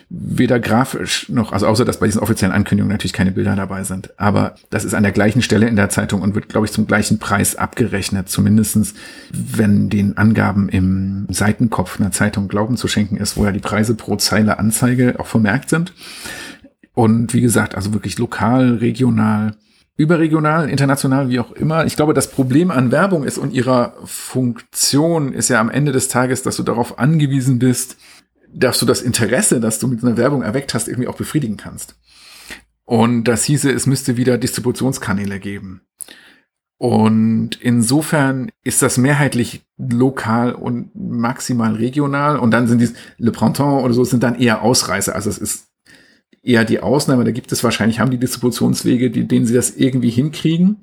Weder 0.09 0.61
grafisch 0.61 1.27
noch, 1.27 1.51
also 1.51 1.67
außer 1.67 1.83
dass 1.83 1.99
bei 1.99 2.05
diesen 2.05 2.21
offiziellen 2.21 2.55
Ankündigungen 2.55 2.93
natürlich 2.93 3.11
keine 3.11 3.31
Bilder 3.31 3.57
dabei 3.57 3.83
sind. 3.83 4.17
Aber 4.17 4.55
das 4.69 4.85
ist 4.85 4.93
an 4.93 5.03
der 5.03 5.11
gleichen 5.11 5.41
Stelle 5.41 5.67
in 5.67 5.75
der 5.75 5.89
Zeitung 5.89 6.21
und 6.21 6.33
wird, 6.33 6.47
glaube 6.47 6.65
ich, 6.65 6.71
zum 6.71 6.87
gleichen 6.87 7.19
Preis 7.19 7.57
abgerechnet. 7.57 8.29
Zumindestens, 8.29 8.93
wenn 9.31 9.89
den 9.89 10.15
Angaben 10.15 10.69
im 10.69 11.27
Seitenkopf 11.29 11.99
einer 11.99 12.11
Zeitung 12.11 12.47
Glauben 12.47 12.77
zu 12.77 12.87
schenken 12.87 13.17
ist, 13.17 13.35
wo 13.35 13.43
ja 13.43 13.51
die 13.51 13.59
Preise 13.59 13.95
pro 13.95 14.15
Zeile 14.15 14.59
Anzeige 14.59 15.19
auch 15.19 15.27
vermerkt 15.27 15.69
sind. 15.69 15.91
Und 16.93 17.33
wie 17.33 17.41
gesagt, 17.41 17.75
also 17.75 17.93
wirklich 17.93 18.17
lokal, 18.17 18.75
regional, 18.75 19.57
überregional, 19.97 20.69
international, 20.69 21.27
wie 21.29 21.39
auch 21.39 21.51
immer. 21.51 21.85
Ich 21.85 21.95
glaube, 21.95 22.13
das 22.13 22.31
Problem 22.31 22.71
an 22.71 22.91
Werbung 22.91 23.23
ist 23.23 23.37
und 23.37 23.51
ihrer 23.51 23.93
Funktion 24.05 25.33
ist 25.33 25.49
ja 25.49 25.59
am 25.59 25.69
Ende 25.69 25.91
des 25.91 26.07
Tages, 26.07 26.43
dass 26.43 26.55
du 26.55 26.63
darauf 26.63 26.97
angewiesen 26.97 27.59
bist, 27.59 27.97
dass 28.53 28.79
du 28.79 28.85
das 28.85 29.01
Interesse, 29.01 29.59
das 29.59 29.79
du 29.79 29.87
mit 29.87 30.03
einer 30.03 30.17
Werbung 30.17 30.41
erweckt 30.41 30.73
hast, 30.73 30.87
irgendwie 30.87 31.07
auch 31.07 31.17
befriedigen 31.17 31.57
kannst. 31.57 31.95
Und 32.85 33.25
das 33.25 33.43
hieße, 33.43 33.71
es 33.71 33.85
müsste 33.85 34.17
wieder 34.17 34.37
Distributionskanäle 34.37 35.39
geben. 35.39 35.81
Und 36.77 37.59
insofern 37.59 38.51
ist 38.63 38.81
das 38.81 38.97
mehrheitlich 38.97 39.65
lokal 39.77 40.53
und 40.53 40.91
maximal 40.95 41.73
regional. 41.73 42.37
Und 42.37 42.51
dann 42.51 42.67
sind 42.67 42.81
die 42.81 42.89
Le 43.17 43.31
Printemps 43.31 43.83
oder 43.83 43.93
so 43.93 44.03
sind 44.03 44.23
dann 44.23 44.39
eher 44.39 44.61
Ausreißer. 44.61 45.15
Also 45.15 45.29
es 45.29 45.39
ist 45.39 45.67
eher 46.43 46.65
die 46.65 46.79
Ausnahme. 46.79 47.23
Da 47.23 47.31
gibt 47.31 47.51
es 47.51 47.63
wahrscheinlich, 47.63 47.99
haben 47.99 48.11
die 48.11 48.19
Distributionswege, 48.19 49.09
die, 49.09 49.27
denen 49.27 49.47
sie 49.47 49.55
das 49.55 49.75
irgendwie 49.75 50.11
hinkriegen. 50.11 50.77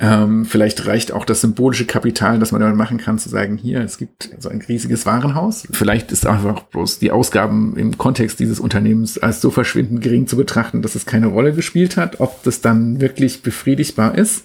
Ähm, 0.00 0.44
vielleicht 0.44 0.86
reicht 0.86 1.10
auch 1.12 1.24
das 1.24 1.40
symbolische 1.40 1.84
Kapital, 1.84 2.38
das 2.38 2.52
man 2.52 2.60
damit 2.60 2.76
machen 2.76 2.98
kann, 2.98 3.18
zu 3.18 3.28
sagen, 3.28 3.56
hier, 3.56 3.80
es 3.80 3.98
gibt 3.98 4.30
so 4.38 4.48
ein 4.48 4.62
riesiges 4.62 5.06
Warenhaus. 5.06 5.66
Vielleicht 5.72 6.12
ist 6.12 6.24
einfach 6.24 6.62
bloß 6.62 7.00
die 7.00 7.10
Ausgaben 7.10 7.76
im 7.76 7.98
Kontext 7.98 8.38
dieses 8.38 8.60
Unternehmens 8.60 9.18
als 9.18 9.40
so 9.40 9.50
verschwindend 9.50 10.00
gering 10.00 10.28
zu 10.28 10.36
betrachten, 10.36 10.82
dass 10.82 10.94
es 10.94 11.04
keine 11.04 11.26
Rolle 11.26 11.52
gespielt 11.52 11.96
hat, 11.96 12.20
ob 12.20 12.44
das 12.44 12.60
dann 12.60 13.00
wirklich 13.00 13.42
befriedigbar 13.42 14.16
ist. 14.16 14.44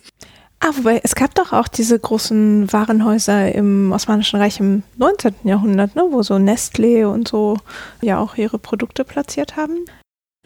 Ah, 0.59 0.71
wobei, 0.75 1.01
es 1.03 1.13
gab 1.13 1.35
doch 1.35 1.53
auch 1.53 1.67
diese 1.67 1.99
großen 1.99 2.71
Warenhäuser 2.71 3.53
im 3.53 3.91
Osmanischen 3.91 4.39
Reich 4.39 4.59
im 4.59 4.81
19. 4.97 5.35
Jahrhundert, 5.43 5.95
ne, 5.95 6.03
wo 6.09 6.23
so 6.23 6.35
Nestlé 6.35 7.05
und 7.05 7.27
so 7.27 7.57
ja 8.01 8.17
auch 8.17 8.37
ihre 8.37 8.57
Produkte 8.57 9.03
platziert 9.03 9.55
haben. 9.55 9.85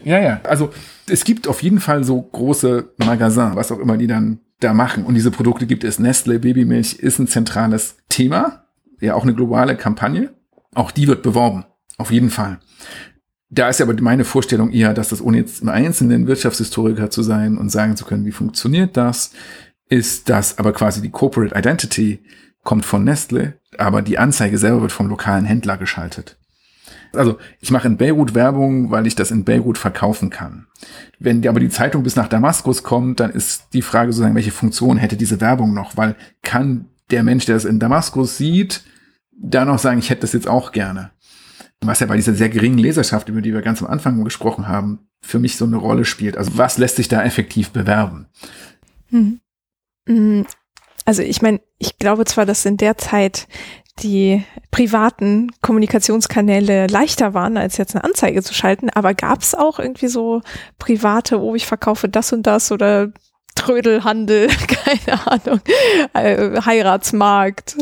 Ja, 0.03 0.19
ja. 0.19 0.41
Also 0.43 0.71
es 1.07 1.23
gibt 1.23 1.47
auf 1.47 1.61
jeden 1.63 1.79
Fall 1.79 2.03
so 2.03 2.21
große 2.21 2.89
Magasins, 2.97 3.55
was 3.55 3.71
auch 3.71 3.79
immer 3.79 3.97
die 3.97 4.07
dann 4.07 4.39
da 4.59 4.73
machen. 4.73 5.05
Und 5.05 5.15
diese 5.15 5.31
Produkte 5.31 5.65
gibt 5.65 5.83
es. 5.83 5.99
Nestle 5.99 6.39
Babymilch 6.39 6.95
ist 6.95 7.19
ein 7.19 7.27
zentrales 7.27 7.97
Thema. 8.09 8.65
Ja, 8.99 9.15
auch 9.15 9.23
eine 9.23 9.35
globale 9.35 9.75
Kampagne. 9.75 10.33
Auch 10.73 10.91
die 10.91 11.07
wird 11.07 11.23
beworben. 11.23 11.65
Auf 11.97 12.11
jeden 12.11 12.29
Fall. 12.29 12.59
Da 13.49 13.69
ist 13.69 13.81
aber 13.81 13.93
meine 14.01 14.25
Vorstellung 14.25 14.71
eher, 14.71 14.93
dass 14.93 15.09
das 15.09 15.21
ohne 15.21 15.37
jetzt 15.37 15.61
im 15.61 15.69
Einzelnen 15.69 16.27
Wirtschaftshistoriker 16.27 17.09
zu 17.09 17.23
sein 17.23 17.57
und 17.57 17.69
sagen 17.69 17.95
zu 17.95 18.05
können, 18.05 18.25
wie 18.25 18.31
funktioniert 18.31 18.97
das, 18.97 19.31
ist, 19.89 20.29
dass 20.29 20.57
aber 20.57 20.73
quasi 20.73 21.01
die 21.01 21.11
Corporate 21.11 21.57
Identity 21.57 22.19
kommt 22.63 22.85
von 22.85 23.05
Nestle, 23.05 23.53
aber 23.77 24.01
die 24.01 24.17
Anzeige 24.17 24.57
selber 24.57 24.81
wird 24.81 24.91
vom 24.91 25.07
lokalen 25.07 25.45
Händler 25.45 25.77
geschaltet. 25.77 26.37
Also 27.13 27.37
ich 27.59 27.71
mache 27.71 27.87
in 27.87 27.97
Beirut 27.97 28.35
Werbung, 28.35 28.91
weil 28.91 29.07
ich 29.07 29.15
das 29.15 29.31
in 29.31 29.43
Beirut 29.43 29.77
verkaufen 29.77 30.29
kann. 30.29 30.67
Wenn 31.19 31.47
aber 31.47 31.59
die 31.59 31.69
Zeitung 31.69 32.03
bis 32.03 32.15
nach 32.15 32.27
Damaskus 32.27 32.83
kommt, 32.83 33.19
dann 33.19 33.31
ist 33.31 33.67
die 33.73 33.81
Frage 33.81 34.11
sozusagen, 34.11 34.35
welche 34.35 34.51
Funktion 34.51 34.97
hätte 34.97 35.17
diese 35.17 35.41
Werbung 35.41 35.73
noch? 35.73 35.97
Weil 35.97 36.15
kann 36.43 36.85
der 37.09 37.23
Mensch, 37.23 37.45
der 37.45 37.55
es 37.55 37.65
in 37.65 37.79
Damaskus 37.79 38.37
sieht, 38.37 38.83
da 39.31 39.65
noch 39.65 39.79
sagen, 39.79 39.99
ich 39.99 40.09
hätte 40.09 40.21
das 40.21 40.33
jetzt 40.33 40.47
auch 40.47 40.71
gerne? 40.71 41.11
Was 41.81 41.99
ja 41.99 42.07
bei 42.07 42.15
dieser 42.15 42.33
sehr 42.33 42.49
geringen 42.49 42.79
Leserschaft, 42.79 43.29
über 43.29 43.41
die 43.41 43.53
wir 43.53 43.61
ganz 43.61 43.81
am 43.81 43.89
Anfang 43.89 44.23
gesprochen 44.23 44.67
haben, 44.67 45.07
für 45.21 45.39
mich 45.39 45.57
so 45.57 45.65
eine 45.65 45.77
Rolle 45.77 46.05
spielt. 46.05 46.37
Also 46.37 46.57
was 46.57 46.77
lässt 46.77 46.95
sich 46.95 47.07
da 47.07 47.23
effektiv 47.23 47.71
bewerben? 47.71 48.27
Hm. 49.09 49.39
Mm, 50.07 50.41
also 51.05 51.21
ich 51.21 51.41
meine, 51.41 51.61
ich 51.77 51.97
glaube 51.97 52.25
zwar, 52.25 52.45
dass 52.45 52.65
in 52.65 52.77
der 52.77 52.97
Zeit 52.97 53.47
die 54.03 54.43
privaten 54.71 55.51
Kommunikationskanäle 55.61 56.87
leichter 56.87 57.33
waren, 57.33 57.57
als 57.57 57.77
jetzt 57.77 57.95
eine 57.95 58.03
Anzeige 58.03 58.43
zu 58.43 58.53
schalten, 58.53 58.89
aber 58.89 59.13
gab 59.13 59.41
es 59.41 59.55
auch 59.55 59.79
irgendwie 59.79 60.07
so 60.07 60.41
private, 60.77 61.41
oh, 61.41 61.55
ich 61.55 61.65
verkaufe 61.65 62.09
das 62.09 62.33
und 62.33 62.45
das 62.47 62.71
oder 62.71 63.11
Trödelhandel, 63.55 64.47
keine 64.67 65.27
Ahnung, 65.27 65.61
äh, 66.13 66.61
Heiratsmarkt. 66.61 67.75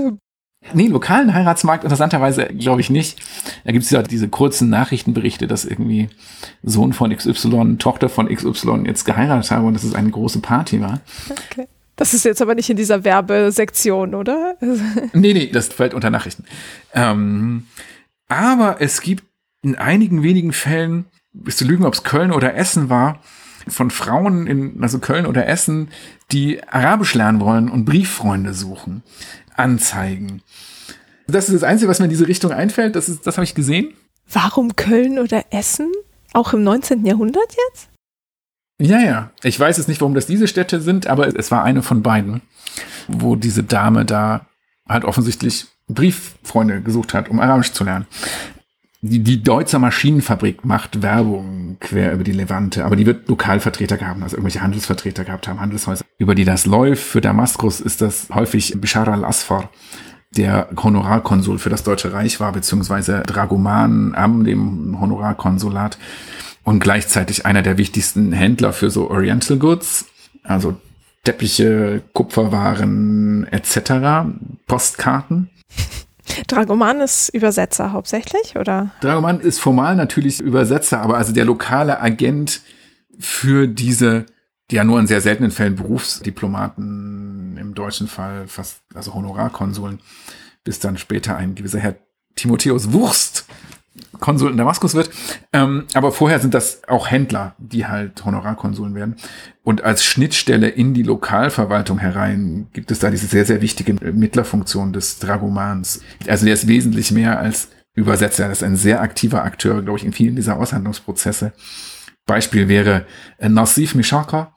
Nee, 0.73 0.87
lokalen 0.87 1.33
Heiratsmarkt 1.33 1.83
interessanterweise 1.83 2.45
glaube 2.45 2.81
ich 2.81 2.89
nicht. 2.89 3.19
Da 3.65 3.71
gibt 3.71 3.83
es 3.83 3.91
ja 3.91 4.01
diese 4.01 4.29
kurzen 4.29 4.69
Nachrichtenberichte, 4.69 5.45
dass 5.45 5.63
irgendwie 5.63 6.09
Sohn 6.63 6.93
von 6.93 7.15
XY, 7.15 7.75
Tochter 7.77 8.09
von 8.09 8.27
XY 8.33 8.83
jetzt 8.85 9.05
geheiratet 9.05 9.51
haben 9.51 9.65
und 9.65 9.75
dass 9.75 9.83
es 9.83 9.93
eine 9.93 10.09
große 10.09 10.39
Party 10.39 10.81
war. 10.81 11.01
Okay. 11.29 11.67
Das 11.95 12.13
ist 12.13 12.25
jetzt 12.25 12.41
aber 12.41 12.55
nicht 12.55 12.69
in 12.69 12.77
dieser 12.77 13.03
Werbesektion, 13.03 14.15
oder? 14.15 14.57
nee, 15.13 15.33
nee, 15.33 15.47
das 15.47 15.69
fällt 15.69 15.93
unter 15.93 16.09
Nachrichten. 16.09 16.43
Ähm, 16.93 17.67
aber 18.27 18.81
es 18.81 19.01
gibt 19.01 19.23
in 19.61 19.75
einigen 19.75 20.23
wenigen 20.23 20.53
Fällen, 20.53 21.05
bist 21.33 21.61
du 21.61 21.65
lügen, 21.65 21.85
ob 21.85 21.93
es 21.93 22.03
Köln 22.03 22.31
oder 22.31 22.55
Essen 22.55 22.89
war, 22.89 23.19
von 23.67 23.89
Frauen 23.89 24.45
in, 24.47 24.83
also 24.83 24.99
Köln 24.99 25.25
oder 25.25 25.47
Essen, 25.47 25.89
die 26.31 26.61
Arabisch 26.67 27.13
lernen 27.15 27.39
wollen 27.39 27.69
und 27.69 27.85
Brieffreunde 27.85 28.53
suchen. 28.53 29.03
Anzeigen. 29.55 30.41
Das 31.27 31.47
ist 31.49 31.55
das 31.55 31.63
Einzige, 31.63 31.89
was 31.89 31.99
mir 31.99 32.05
in 32.05 32.11
diese 32.11 32.27
Richtung 32.27 32.51
einfällt. 32.51 32.95
Das, 32.95 33.09
ist, 33.09 33.25
das 33.25 33.37
habe 33.37 33.45
ich 33.45 33.55
gesehen. 33.55 33.93
Warum 34.31 34.75
Köln 34.75 35.17
oder 35.17 35.45
Essen? 35.49 35.91
Auch 36.33 36.53
im 36.53 36.63
19. 36.63 37.05
Jahrhundert 37.05 37.55
jetzt? 37.69 37.89
Ja, 38.79 38.99
ja. 38.99 39.31
Ich 39.43 39.59
weiß 39.59 39.77
jetzt 39.77 39.87
nicht, 39.87 40.01
warum 40.01 40.15
das 40.15 40.25
diese 40.25 40.47
Städte 40.47 40.81
sind, 40.81 41.07
aber 41.07 41.27
es 41.27 41.51
war 41.51 41.63
eine 41.63 41.81
von 41.81 42.01
beiden, 42.01 42.41
wo 43.07 43.35
diese 43.35 43.63
Dame 43.63 44.05
da 44.05 44.47
halt 44.87 45.05
offensichtlich 45.05 45.67
Brieffreunde 45.87 46.81
gesucht 46.81 47.13
hat, 47.13 47.29
um 47.29 47.39
Arabisch 47.39 47.71
zu 47.71 47.83
lernen. 47.83 48.07
Die, 49.01 49.19
die 49.19 49.43
Deutzer 49.43 49.77
Maschinenfabrik 49.77 50.65
macht 50.65 51.03
Werbung 51.03 51.77
quer 51.79 52.13
über 52.13 52.23
die 52.23 52.31
Levante, 52.31 52.85
aber 52.85 52.95
die 52.95 53.05
wird 53.05 53.29
Lokalvertreter 53.29 53.97
gehabt, 53.97 54.21
also 54.23 54.35
irgendwelche 54.35 54.61
Handelsvertreter 54.61 55.23
gehabt 55.23 55.47
haben, 55.47 55.61
Handelshäuser, 55.61 56.03
über 56.17 56.33
die 56.33 56.43
das 56.43 56.65
läuft. 56.65 57.03
Für 57.03 57.21
Damaskus 57.21 57.81
ist 57.81 58.01
das 58.01 58.29
häufig 58.33 58.73
Bishar 58.81 59.07
al-Asfar, 59.07 59.69
der 60.35 60.69
Honorarkonsul 60.75 61.59
für 61.59 61.69
das 61.69 61.83
Deutsche 61.83 62.13
Reich 62.13 62.39
war, 62.39 62.51
beziehungsweise 62.51 63.21
Dragoman 63.27 64.15
am 64.15 64.43
dem 64.43 64.99
Honorarkonsulat 64.99 65.99
und 66.65 66.79
gleichzeitig 66.79 67.45
einer 67.45 67.61
der 67.61 67.77
wichtigsten 67.77 68.33
Händler 68.33 68.73
für 68.73 68.89
so 68.89 69.09
Oriental 69.09 69.57
Goods, 69.57 70.07
also 70.43 70.75
Teppiche, 71.23 72.01
Kupferwaren 72.13 73.47
etc., 73.51 74.27
Postkarten. 74.67 75.49
Dragoman 76.47 77.01
ist 77.01 77.29
Übersetzer 77.29 77.91
hauptsächlich, 77.91 78.57
oder? 78.57 78.91
Dragoman 78.99 79.39
ist 79.39 79.59
formal 79.59 79.95
natürlich 79.95 80.41
Übersetzer, 80.41 81.01
aber 81.01 81.17
also 81.17 81.33
der 81.33 81.45
lokale 81.45 82.01
Agent 82.01 82.61
für 83.19 83.67
diese, 83.67 84.25
ja 84.71 84.83
nur 84.83 84.99
in 84.99 85.07
sehr 85.07 85.21
seltenen 85.21 85.51
Fällen 85.51 85.75
Berufsdiplomaten, 85.75 87.57
im 87.57 87.75
deutschen 87.75 88.07
Fall 88.07 88.47
fast, 88.47 88.81
also 88.95 89.13
Honorarkonsuln, 89.13 89.99
bis 90.63 90.79
dann 90.79 90.97
später 90.97 91.37
ein 91.37 91.53
gewisser 91.53 91.79
Herr 91.79 91.95
Timotheus 92.35 92.91
Wurst 92.91 93.45
Konsul 94.19 94.51
in 94.51 94.57
Damaskus 94.57 94.95
wird. 94.95 95.09
Ähm, 95.53 95.85
aber 95.93 96.11
vorher 96.11 96.39
sind 96.39 96.53
das 96.53 96.81
auch 96.87 97.09
Händler, 97.09 97.55
die 97.57 97.85
halt 97.85 98.23
Honorarkonsuln 98.25 98.95
werden. 98.95 99.15
Und 99.63 99.83
als 99.83 100.03
Schnittstelle 100.03 100.69
in 100.69 100.93
die 100.93 101.03
Lokalverwaltung 101.03 101.99
herein 101.99 102.67
gibt 102.73 102.91
es 102.91 102.99
da 102.99 103.09
diese 103.09 103.27
sehr, 103.27 103.45
sehr 103.45 103.61
wichtige 103.61 103.93
Mittlerfunktion 103.93 104.93
des 104.93 105.19
Dragomans. 105.19 106.01
Also 106.27 106.45
der 106.45 106.53
ist 106.53 106.67
wesentlich 106.67 107.11
mehr 107.11 107.39
als 107.39 107.69
Übersetzer. 107.93 108.45
Er 108.45 108.51
ist 108.51 108.63
ein 108.63 108.75
sehr 108.75 109.01
aktiver 109.01 109.43
Akteur, 109.43 109.81
glaube 109.81 109.99
ich, 109.99 110.05
in 110.05 110.13
vielen 110.13 110.35
dieser 110.35 110.57
Aushandlungsprozesse. 110.57 111.53
Beispiel 112.25 112.67
wäre 112.67 113.05
äh, 113.37 113.49
Nassif 113.49 113.95
Mishaka. 113.95 114.51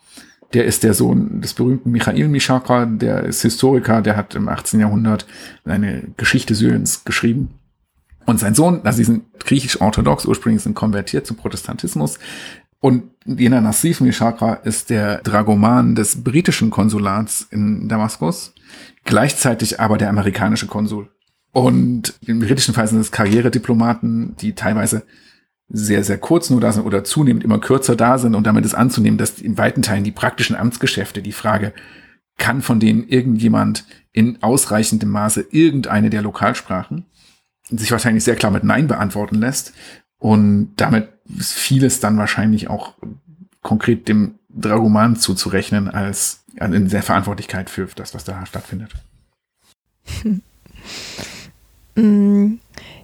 Der 0.55 0.65
ist 0.65 0.83
der 0.83 0.95
Sohn 0.95 1.43
des 1.43 1.53
berühmten 1.53 1.91
Michail 1.91 2.27
Mishaka, 2.27 2.87
der 2.87 3.25
ist 3.25 3.43
Historiker, 3.43 4.01
der 4.01 4.17
hat 4.17 4.35
im 4.35 4.49
18. 4.49 4.81
Jahrhundert 4.81 5.27
eine 5.67 6.05
Geschichte 6.17 6.55
Syriens 6.55 7.05
geschrieben 7.05 7.59
und 8.29 8.39
sein 8.39 8.55
Sohn, 8.55 8.83
also 8.85 8.99
sie 8.99 9.05
sind 9.05 9.25
griechisch-orthodox, 9.41 10.27
ursprünglich 10.27 10.63
sind 10.63 10.75
konvertiert 10.75 11.27
zum 11.27 11.39
Protestantismus. 11.39 12.19
Und 12.79 13.05
jener 13.25 13.63
Nassif 13.63 14.03
Mishakra 14.03 14.53
ist 14.53 14.91
der 14.91 15.23
Dragoman 15.23 15.95
des 15.95 16.23
britischen 16.23 16.69
Konsulats 16.69 17.49
in 17.51 17.89
Damaskus, 17.89 18.53
gleichzeitig 19.05 19.81
aber 19.81 19.97
der 19.97 20.11
amerikanische 20.11 20.67
Konsul. 20.67 21.09
Und 21.53 22.19
im 22.27 22.41
britischen 22.41 22.75
Fall 22.75 22.87
sind 22.87 23.01
es 23.01 23.13
Karrierediplomaten, 23.13 24.37
die 24.37 24.55
teilweise 24.55 25.05
sehr, 25.71 26.05
sehr 26.05 26.19
kurz 26.19 26.51
nur 26.51 26.61
da 26.61 26.71
sind 26.71 26.85
oder 26.85 27.05
zunehmend 27.05 27.45
immer 27.45 27.61
kürzer 27.61 27.97
da 27.97 28.19
sind 28.19 28.35
und 28.35 28.47
damit 28.47 28.67
ist 28.67 28.75
anzunehmen, 28.75 29.17
dass 29.17 29.39
in 29.39 29.57
weiten 29.57 29.81
Teilen 29.81 30.05
die 30.05 30.13
praktischen 30.13 30.55
Amtsgeschäfte, 30.55 31.23
die 31.23 31.33
Frage, 31.33 31.73
kann 32.37 32.61
von 32.61 32.79
denen 32.79 33.09
irgendjemand 33.09 33.87
in 34.13 34.43
ausreichendem 34.43 35.09
Maße 35.09 35.47
irgendeine 35.51 36.11
der 36.11 36.21
Lokalsprachen 36.21 37.07
sich 37.71 37.91
wahrscheinlich 37.91 38.25
sehr 38.25 38.37
klar 38.37 38.53
mit 38.53 38.65
Nein 38.65 38.87
beantworten 38.87 39.37
lässt. 39.37 39.73
Und 40.19 40.73
damit 40.77 41.09
ist 41.37 41.53
vieles 41.53 42.01
dann 42.01 42.19
wahrscheinlich 42.19 42.69
auch 42.69 42.95
konkret 43.63 44.09
dem 44.09 44.39
Dragoman 44.49 45.17
zuzurechnen 45.17 45.89
als 45.89 46.45
in 46.61 46.89
der 46.89 47.03
Verantwortlichkeit 47.03 47.71
für 47.71 47.87
das, 47.95 48.15
was 48.15 48.25
da 48.25 48.45
stattfindet. 48.47 48.93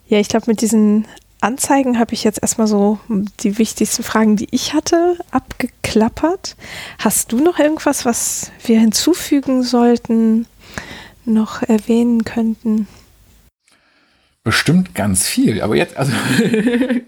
Ja, 0.07 0.21
ich 0.21 0.29
glaube, 0.29 0.45
mit 0.47 0.61
diesen 0.61 1.07
Anzeigen 1.41 1.99
habe 1.99 2.15
ich 2.15 2.25
jetzt 2.25 2.41
erstmal 2.41 2.69
so 2.69 3.01
die 3.41 3.59
wichtigsten 3.59 4.03
Fragen, 4.03 4.37
die 4.37 4.49
ich 4.51 4.73
hatte, 4.73 5.19
abgeklappert. 5.31 6.57
Hast 6.99 7.33
du 7.33 7.39
noch 7.39 7.59
irgendwas, 7.59 8.05
was 8.05 8.53
wir 8.65 8.79
hinzufügen 8.79 9.63
sollten, 9.63 10.47
noch 11.25 11.63
erwähnen 11.63 12.25
könnten? 12.25 12.87
Bestimmt 14.45 14.95
ganz 14.95 15.27
viel, 15.27 15.63
aber 15.63 15.75
jetzt, 15.75 15.97
also, 15.97 16.13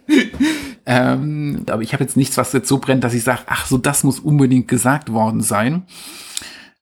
ähm, 0.86 1.66
aber 1.68 1.82
ich 1.82 1.92
habe 1.92 2.02
jetzt 2.02 2.16
nichts, 2.16 2.38
was 2.38 2.54
jetzt 2.54 2.66
so 2.66 2.78
brennt, 2.78 3.04
dass 3.04 3.12
ich 3.12 3.24
sage, 3.24 3.42
ach 3.44 3.66
so, 3.66 3.76
das 3.76 4.04
muss 4.04 4.20
unbedingt 4.20 4.68
gesagt 4.68 5.12
worden 5.12 5.42
sein. 5.42 5.84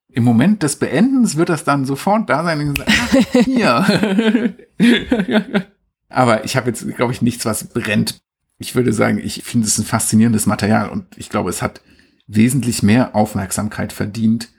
Im 0.07 0.23
Moment 0.23 0.63
des 0.63 0.77
Beendens 0.77 1.35
wird 1.35 1.49
das 1.49 1.65
dann 1.65 1.83
sofort 1.83 2.29
da 2.29 2.45
sein 2.45 2.69
und 2.69 2.77
sagen, 2.77 2.93
ach, 2.95 3.15
hier. 3.43 4.55
aber 6.09 6.45
ich 6.45 6.55
habe 6.55 6.69
jetzt, 6.69 6.87
glaube 6.95 7.11
ich, 7.11 7.21
nichts, 7.21 7.43
was 7.43 7.65
brennt. 7.65 8.21
Ich 8.57 8.75
würde 8.75 8.93
sagen, 8.93 9.19
ich 9.21 9.43
finde 9.43 9.67
es 9.67 9.77
ein 9.77 9.83
faszinierendes 9.83 10.45
Material 10.45 10.87
und 10.87 11.17
ich 11.17 11.29
glaube, 11.29 11.49
es 11.49 11.61
hat 11.61 11.81
wesentlich 12.27 12.81
mehr 12.81 13.13
Aufmerksamkeit 13.13 13.91
verdient, 13.91 14.53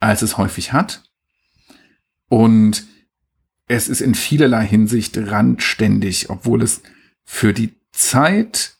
als 0.00 0.20
es 0.20 0.36
häufig 0.36 0.74
hat. 0.74 1.02
Und 2.28 2.84
es 3.70 3.88
ist 3.88 4.00
in 4.00 4.16
vielerlei 4.16 4.66
Hinsicht 4.66 5.16
randständig, 5.16 6.28
obwohl 6.28 6.60
es 6.62 6.82
für 7.22 7.52
die 7.52 7.74
Zeit 7.92 8.78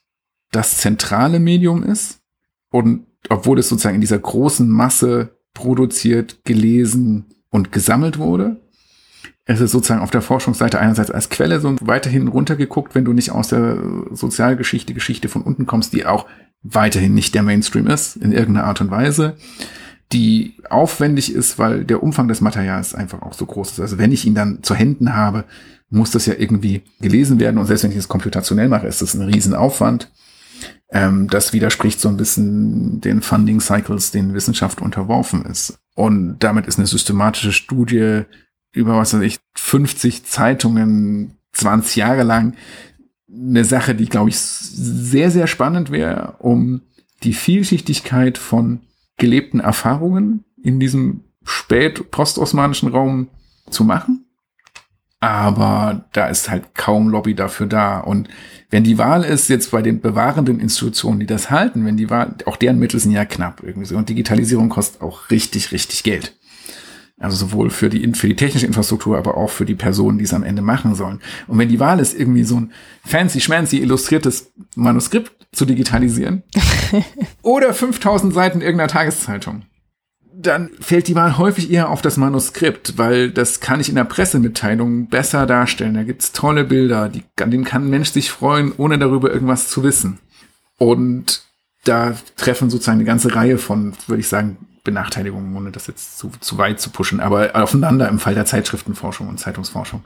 das 0.51 0.79
zentrale 0.79 1.39
Medium 1.39 1.81
ist 1.81 2.19
und 2.71 3.05
obwohl 3.29 3.59
es 3.59 3.69
sozusagen 3.69 3.95
in 3.95 4.01
dieser 4.01 4.19
großen 4.19 4.67
Masse 4.67 5.37
produziert, 5.53 6.43
gelesen 6.43 7.27
und 7.49 7.71
gesammelt 7.71 8.17
wurde. 8.17 8.59
Es 9.45 9.61
ist 9.61 9.71
sozusagen 9.71 10.01
auf 10.01 10.11
der 10.11 10.21
Forschungsseite 10.21 10.77
einerseits 10.77 11.09
als 11.09 11.29
Quelle 11.29 11.61
so 11.61 11.73
weiterhin 11.79 12.27
runtergeguckt, 12.27 12.93
wenn 12.93 13.05
du 13.05 13.13
nicht 13.13 13.31
aus 13.31 13.47
der 13.47 13.81
Sozialgeschichte, 14.11 14.93
Geschichte 14.93 15.29
von 15.29 15.41
unten 15.41 15.67
kommst, 15.67 15.93
die 15.93 16.05
auch 16.05 16.27
weiterhin 16.63 17.13
nicht 17.13 17.33
der 17.33 17.43
Mainstream 17.43 17.87
ist, 17.87 18.17
in 18.17 18.33
irgendeiner 18.33 18.67
Art 18.67 18.81
und 18.81 18.91
Weise, 18.91 19.37
die 20.11 20.55
aufwendig 20.69 21.33
ist, 21.33 21.57
weil 21.59 21.85
der 21.85 22.03
Umfang 22.03 22.27
des 22.27 22.41
Materials 22.41 22.93
einfach 22.93 23.21
auch 23.21 23.33
so 23.33 23.45
groß 23.45 23.71
ist. 23.71 23.79
Also 23.79 23.97
wenn 23.97 24.11
ich 24.11 24.25
ihn 24.25 24.35
dann 24.35 24.63
zu 24.63 24.75
Händen 24.75 25.15
habe, 25.15 25.45
muss 25.89 26.11
das 26.11 26.25
ja 26.25 26.33
irgendwie 26.37 26.83
gelesen 26.99 27.39
werden 27.39 27.57
und 27.57 27.65
selbst 27.65 27.83
wenn 27.83 27.91
ich 27.91 27.97
es 27.97 28.07
computationell 28.07 28.69
mache, 28.69 28.87
ist 28.87 29.01
das 29.01 29.13
ein 29.13 29.23
Riesenaufwand. 29.23 30.11
Ähm, 30.89 31.29
das 31.29 31.53
widerspricht 31.53 31.99
so 31.99 32.09
ein 32.09 32.17
bisschen 32.17 33.01
den 33.01 33.21
Funding 33.21 33.59
Cycles, 33.59 34.11
denen 34.11 34.33
Wissenschaft 34.33 34.81
unterworfen 34.81 35.45
ist. 35.45 35.79
Und 35.95 36.39
damit 36.39 36.67
ist 36.67 36.77
eine 36.77 36.87
systematische 36.87 37.51
Studie 37.51 38.23
über, 38.73 38.97
was 38.97 39.13
weiß 39.13 39.21
ich, 39.21 39.39
50 39.55 40.25
Zeitungen, 40.25 41.37
20 41.53 41.97
Jahre 41.97 42.23
lang, 42.23 42.55
eine 43.29 43.65
Sache, 43.65 43.95
die, 43.95 44.07
glaube 44.07 44.29
ich, 44.29 44.39
sehr, 44.39 45.31
sehr 45.31 45.47
spannend 45.47 45.91
wäre, 45.91 46.35
um 46.39 46.81
die 47.23 47.33
Vielschichtigkeit 47.33 48.37
von 48.37 48.81
gelebten 49.21 49.59
Erfahrungen 49.59 50.43
in 50.63 50.79
diesem 50.79 51.21
spät-postosmanischen 51.43 52.89
Raum 52.89 53.27
zu 53.69 53.83
machen. 53.83 54.25
Aber 55.19 56.05
da 56.13 56.27
ist 56.27 56.49
halt 56.49 56.73
kaum 56.73 57.07
Lobby 57.07 57.35
dafür 57.35 57.67
da. 57.67 57.99
Und 57.99 58.27
wenn 58.71 58.83
die 58.83 58.97
Wahl 58.97 59.23
ist 59.23 59.47
jetzt 59.47 59.69
bei 59.69 59.83
den 59.83 60.01
bewahrenden 60.01 60.59
Institutionen, 60.59 61.19
die 61.19 61.27
das 61.27 61.51
halten, 61.51 61.85
wenn 61.85 61.97
die 61.97 62.09
Wahl, 62.09 62.33
auch 62.47 62.57
deren 62.57 62.79
Mittel 62.79 62.99
sind 62.99 63.11
ja 63.11 63.23
knapp 63.25 63.61
irgendwie 63.63 63.85
so. 63.85 63.95
Und 63.95 64.09
Digitalisierung 64.09 64.69
kostet 64.69 65.03
auch 65.03 65.29
richtig, 65.29 65.71
richtig 65.71 66.01
Geld. 66.01 66.35
Also 67.21 67.37
sowohl 67.37 67.69
für 67.69 67.89
die, 67.89 68.11
für 68.13 68.27
die 68.27 68.35
technische 68.35 68.65
Infrastruktur, 68.65 69.17
aber 69.17 69.37
auch 69.37 69.51
für 69.51 69.65
die 69.65 69.75
Personen, 69.75 70.17
die 70.17 70.23
es 70.23 70.33
am 70.33 70.43
Ende 70.43 70.61
machen 70.61 70.95
sollen. 70.95 71.19
Und 71.47 71.59
wenn 71.59 71.69
die 71.69 71.79
Wahl 71.79 71.99
ist, 71.99 72.19
irgendwie 72.19 72.43
so 72.43 72.59
ein 72.59 72.71
fancy 73.05 73.39
schmancy 73.39 73.77
illustriertes 73.77 74.51
Manuskript 74.75 75.31
zu 75.51 75.65
digitalisieren 75.65 76.43
oder 77.43 77.73
5000 77.73 78.33
Seiten 78.33 78.61
irgendeiner 78.61 78.87
Tageszeitung, 78.87 79.63
dann 80.33 80.71
fällt 80.79 81.07
die 81.07 81.15
Wahl 81.15 81.37
häufig 81.37 81.71
eher 81.71 81.89
auf 81.89 82.01
das 82.01 82.17
Manuskript, 82.17 82.97
weil 82.97 83.29
das 83.29 83.59
kann 83.59 83.79
ich 83.79 83.89
in 83.89 83.95
der 83.95 84.05
Pressemitteilung 84.05 85.07
besser 85.07 85.45
darstellen. 85.45 85.93
Da 85.93 86.03
gibt's 86.03 86.31
tolle 86.31 86.63
Bilder, 86.63 87.09
die, 87.09 87.23
an 87.39 87.51
denen 87.51 87.65
kann 87.65 87.85
ein 87.85 87.89
Mensch 87.89 88.09
sich 88.09 88.31
freuen, 88.31 88.73
ohne 88.77 88.97
darüber 88.97 89.31
irgendwas 89.31 89.69
zu 89.69 89.83
wissen. 89.83 90.19
Und 90.77 91.43
da 91.83 92.15
treffen 92.37 92.69
sozusagen 92.69 92.97
eine 92.97 93.05
ganze 93.05 93.35
Reihe 93.35 93.57
von, 93.57 93.93
würde 94.07 94.21
ich 94.21 94.27
sagen, 94.27 94.57
Benachteiligungen, 94.83 95.55
ohne 95.55 95.71
das 95.71 95.87
jetzt 95.87 96.17
zu, 96.17 96.31
zu 96.39 96.57
weit 96.57 96.79
zu 96.79 96.89
pushen, 96.89 97.19
aber 97.19 97.55
aufeinander 97.55 98.09
im 98.09 98.19
Fall 98.19 98.33
der 98.33 98.45
Zeitschriftenforschung 98.45 99.27
und 99.27 99.39
Zeitungsforschung. 99.39 100.03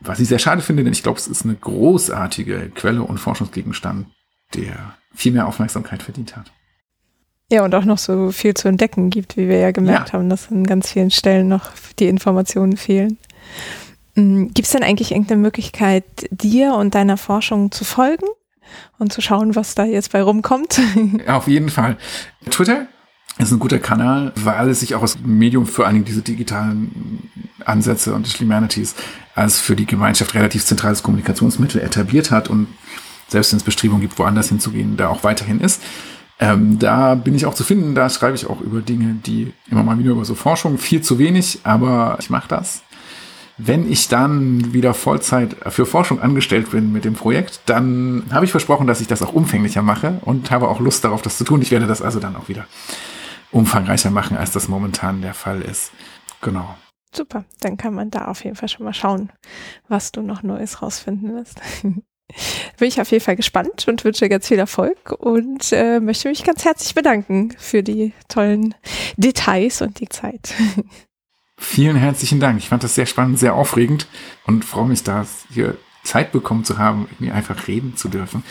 Was 0.00 0.18
ich 0.18 0.28
sehr 0.28 0.38
schade 0.38 0.62
finde, 0.62 0.82
denn 0.82 0.92
ich 0.92 1.02
glaube, 1.02 1.18
es 1.18 1.28
ist 1.28 1.44
eine 1.44 1.54
großartige 1.54 2.70
Quelle 2.74 3.02
und 3.02 3.18
Forschungsgegenstand, 3.18 4.08
der 4.54 4.96
viel 5.14 5.32
mehr 5.32 5.46
Aufmerksamkeit 5.46 6.02
verdient 6.02 6.36
hat. 6.36 6.50
Ja, 7.50 7.64
und 7.64 7.74
auch 7.76 7.84
noch 7.84 7.98
so 7.98 8.32
viel 8.32 8.54
zu 8.54 8.66
entdecken 8.66 9.10
gibt, 9.10 9.36
wie 9.36 9.48
wir 9.48 9.58
ja 9.58 9.70
gemerkt 9.70 10.08
ja. 10.08 10.14
haben, 10.14 10.28
dass 10.28 10.50
an 10.50 10.64
ganz 10.64 10.90
vielen 10.90 11.12
Stellen 11.12 11.46
noch 11.46 11.70
die 12.00 12.08
Informationen 12.08 12.76
fehlen. 12.76 13.18
Mm, 14.16 14.48
gibt 14.48 14.66
es 14.66 14.72
denn 14.72 14.82
eigentlich 14.82 15.12
irgendeine 15.12 15.40
Möglichkeit, 15.40 16.04
dir 16.30 16.74
und 16.74 16.96
deiner 16.96 17.16
Forschung 17.16 17.70
zu 17.70 17.84
folgen 17.84 18.26
und 18.98 19.12
zu 19.12 19.20
schauen, 19.20 19.54
was 19.54 19.76
da 19.76 19.84
jetzt 19.84 20.10
bei 20.10 20.22
rumkommt? 20.22 20.80
Auf 21.28 21.46
jeden 21.46 21.68
Fall. 21.68 21.96
Twitter 22.50 22.88
ist 23.38 23.52
ein 23.52 23.58
guter 23.58 23.78
Kanal, 23.78 24.32
weil 24.36 24.70
es 24.70 24.80
sich 24.80 24.94
auch 24.94 25.02
als 25.02 25.18
Medium 25.18 25.66
für 25.66 25.86
einige 25.86 26.04
diese 26.06 26.22
digitalen 26.22 27.30
Ansätze 27.64 28.14
und 28.14 28.26
Humanities 28.40 28.94
als 29.34 29.60
für 29.60 29.76
die 29.76 29.86
Gemeinschaft 29.86 30.34
relativ 30.34 30.64
zentrales 30.64 31.02
Kommunikationsmittel 31.02 31.80
etabliert 31.80 32.30
hat 32.30 32.48
und 32.48 32.68
selbst 33.28 33.52
wenn 33.52 33.58
es 33.58 33.64
Bestrebungen 33.64 34.00
gibt, 34.00 34.18
woanders 34.18 34.48
hinzugehen, 34.48 34.96
da 34.96 35.08
auch 35.08 35.24
weiterhin 35.24 35.60
ist. 35.60 35.82
Ähm, 36.38 36.78
da 36.78 37.14
bin 37.14 37.34
ich 37.34 37.46
auch 37.46 37.54
zu 37.54 37.64
finden, 37.64 37.94
da 37.94 38.08
schreibe 38.08 38.36
ich 38.36 38.46
auch 38.46 38.60
über 38.60 38.80
Dinge, 38.80 39.16
die 39.26 39.52
immer 39.70 39.82
mal 39.82 39.98
wieder 39.98 40.12
über 40.12 40.24
so 40.24 40.34
Forschung, 40.34 40.78
viel 40.78 41.02
zu 41.02 41.18
wenig, 41.18 41.60
aber 41.64 42.16
ich 42.20 42.30
mache 42.30 42.48
das. 42.48 42.82
Wenn 43.58 43.90
ich 43.90 44.08
dann 44.08 44.74
wieder 44.74 44.92
Vollzeit 44.92 45.56
für 45.70 45.86
Forschung 45.86 46.20
angestellt 46.20 46.70
bin 46.70 46.92
mit 46.92 47.06
dem 47.06 47.14
Projekt, 47.14 47.60
dann 47.64 48.24
habe 48.30 48.44
ich 48.44 48.50
versprochen, 48.50 48.86
dass 48.86 49.00
ich 49.00 49.06
das 49.06 49.22
auch 49.22 49.32
umfänglicher 49.32 49.80
mache 49.80 50.20
und 50.22 50.50
habe 50.50 50.68
auch 50.68 50.78
Lust 50.78 51.04
darauf, 51.04 51.22
das 51.22 51.38
zu 51.38 51.44
tun. 51.44 51.62
Ich 51.62 51.70
werde 51.70 51.86
das 51.86 52.02
also 52.02 52.20
dann 52.20 52.36
auch 52.36 52.48
wieder 52.48 52.66
umfangreicher 53.56 54.10
machen, 54.10 54.36
als 54.36 54.52
das 54.52 54.68
momentan 54.68 55.22
der 55.22 55.34
Fall 55.34 55.62
ist. 55.62 55.90
Genau. 56.42 56.76
Super, 57.14 57.44
dann 57.60 57.78
kann 57.78 57.94
man 57.94 58.10
da 58.10 58.26
auf 58.26 58.44
jeden 58.44 58.56
Fall 58.56 58.68
schon 58.68 58.84
mal 58.84 58.92
schauen, 58.92 59.32
was 59.88 60.12
du 60.12 60.20
noch 60.22 60.42
Neues 60.42 60.82
rausfinden 60.82 61.34
wirst. 61.34 61.60
Bin 61.82 62.88
ich 62.88 63.00
auf 63.00 63.10
jeden 63.10 63.24
Fall 63.24 63.36
gespannt 63.36 63.86
und 63.88 64.04
wünsche 64.04 64.28
ganz 64.28 64.48
viel 64.48 64.58
Erfolg 64.58 65.12
und 65.12 65.72
äh, 65.72 66.00
möchte 66.00 66.28
mich 66.28 66.44
ganz 66.44 66.64
herzlich 66.64 66.94
bedanken 66.94 67.54
für 67.56 67.82
die 67.82 68.12
tollen 68.28 68.74
Details 69.16 69.80
und 69.80 70.00
die 70.00 70.08
Zeit. 70.08 70.54
Vielen 71.58 71.96
herzlichen 71.96 72.40
Dank. 72.40 72.58
Ich 72.58 72.68
fand 72.68 72.84
das 72.84 72.96
sehr 72.96 73.06
spannend, 73.06 73.38
sehr 73.38 73.54
aufregend 73.54 74.08
und 74.44 74.64
freue 74.64 74.88
mich, 74.88 75.04
da 75.04 75.24
hier 75.50 75.78
Zeit 76.06 76.32
bekommen 76.32 76.64
zu 76.64 76.78
haben, 76.78 77.08
mir 77.18 77.34
einfach 77.34 77.68
reden 77.68 77.96
zu 77.96 78.08
dürfen. 78.08 78.42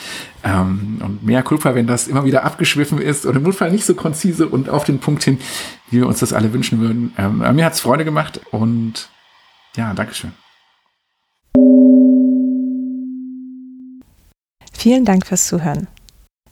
Ähm, 0.44 1.02
und 1.04 1.24
mehr 1.24 1.42
Kulpa, 1.42 1.74
wenn 1.74 1.88
das 1.88 2.08
immer 2.08 2.26
wieder 2.26 2.44
abgeschwiffen 2.44 3.00
ist 3.00 3.26
und 3.26 3.36
im 3.36 3.44
Notfall 3.44 3.72
nicht 3.72 3.86
so 3.86 3.96
konzise 3.96 4.48
und 4.48 4.70
auf 4.70 4.84
den 4.84 5.00
Punkt 5.00 5.24
hin, 5.24 5.40
wie 5.90 5.98
wir 5.98 6.08
uns 6.08 6.20
das 6.20 6.34
alle 6.34 6.54
wünschen 6.54 6.80
würden. 6.80 7.14
Ähm, 7.18 7.40
mir 7.56 7.66
hat 7.66 7.74
es 7.74 7.80
Freude 7.80 8.06
gemacht 8.06 8.42
und 8.52 9.10
ja, 9.76 9.94
Dankeschön. 9.94 10.32
Vielen 14.74 15.06
Dank 15.06 15.26
fürs 15.26 15.48
Zuhören. 15.48 15.88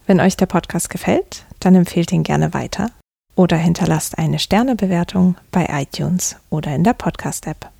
Wenn 0.08 0.20
euch 0.20 0.36
der 0.38 0.48
Podcast 0.48 0.90
gefällt, 0.90 1.46
dann 1.60 1.76
empfehlt 1.76 2.12
ihn 2.12 2.24
gerne 2.24 2.54
weiter 2.54 2.90
oder 3.36 3.58
hinterlasst 3.58 4.18
eine 4.18 4.40
Sternebewertung 4.40 5.36
bei 5.52 5.68
iTunes 5.70 6.38
oder 6.50 6.74
in 6.76 6.84
der 6.84 6.94
Podcast-App. 6.94 7.73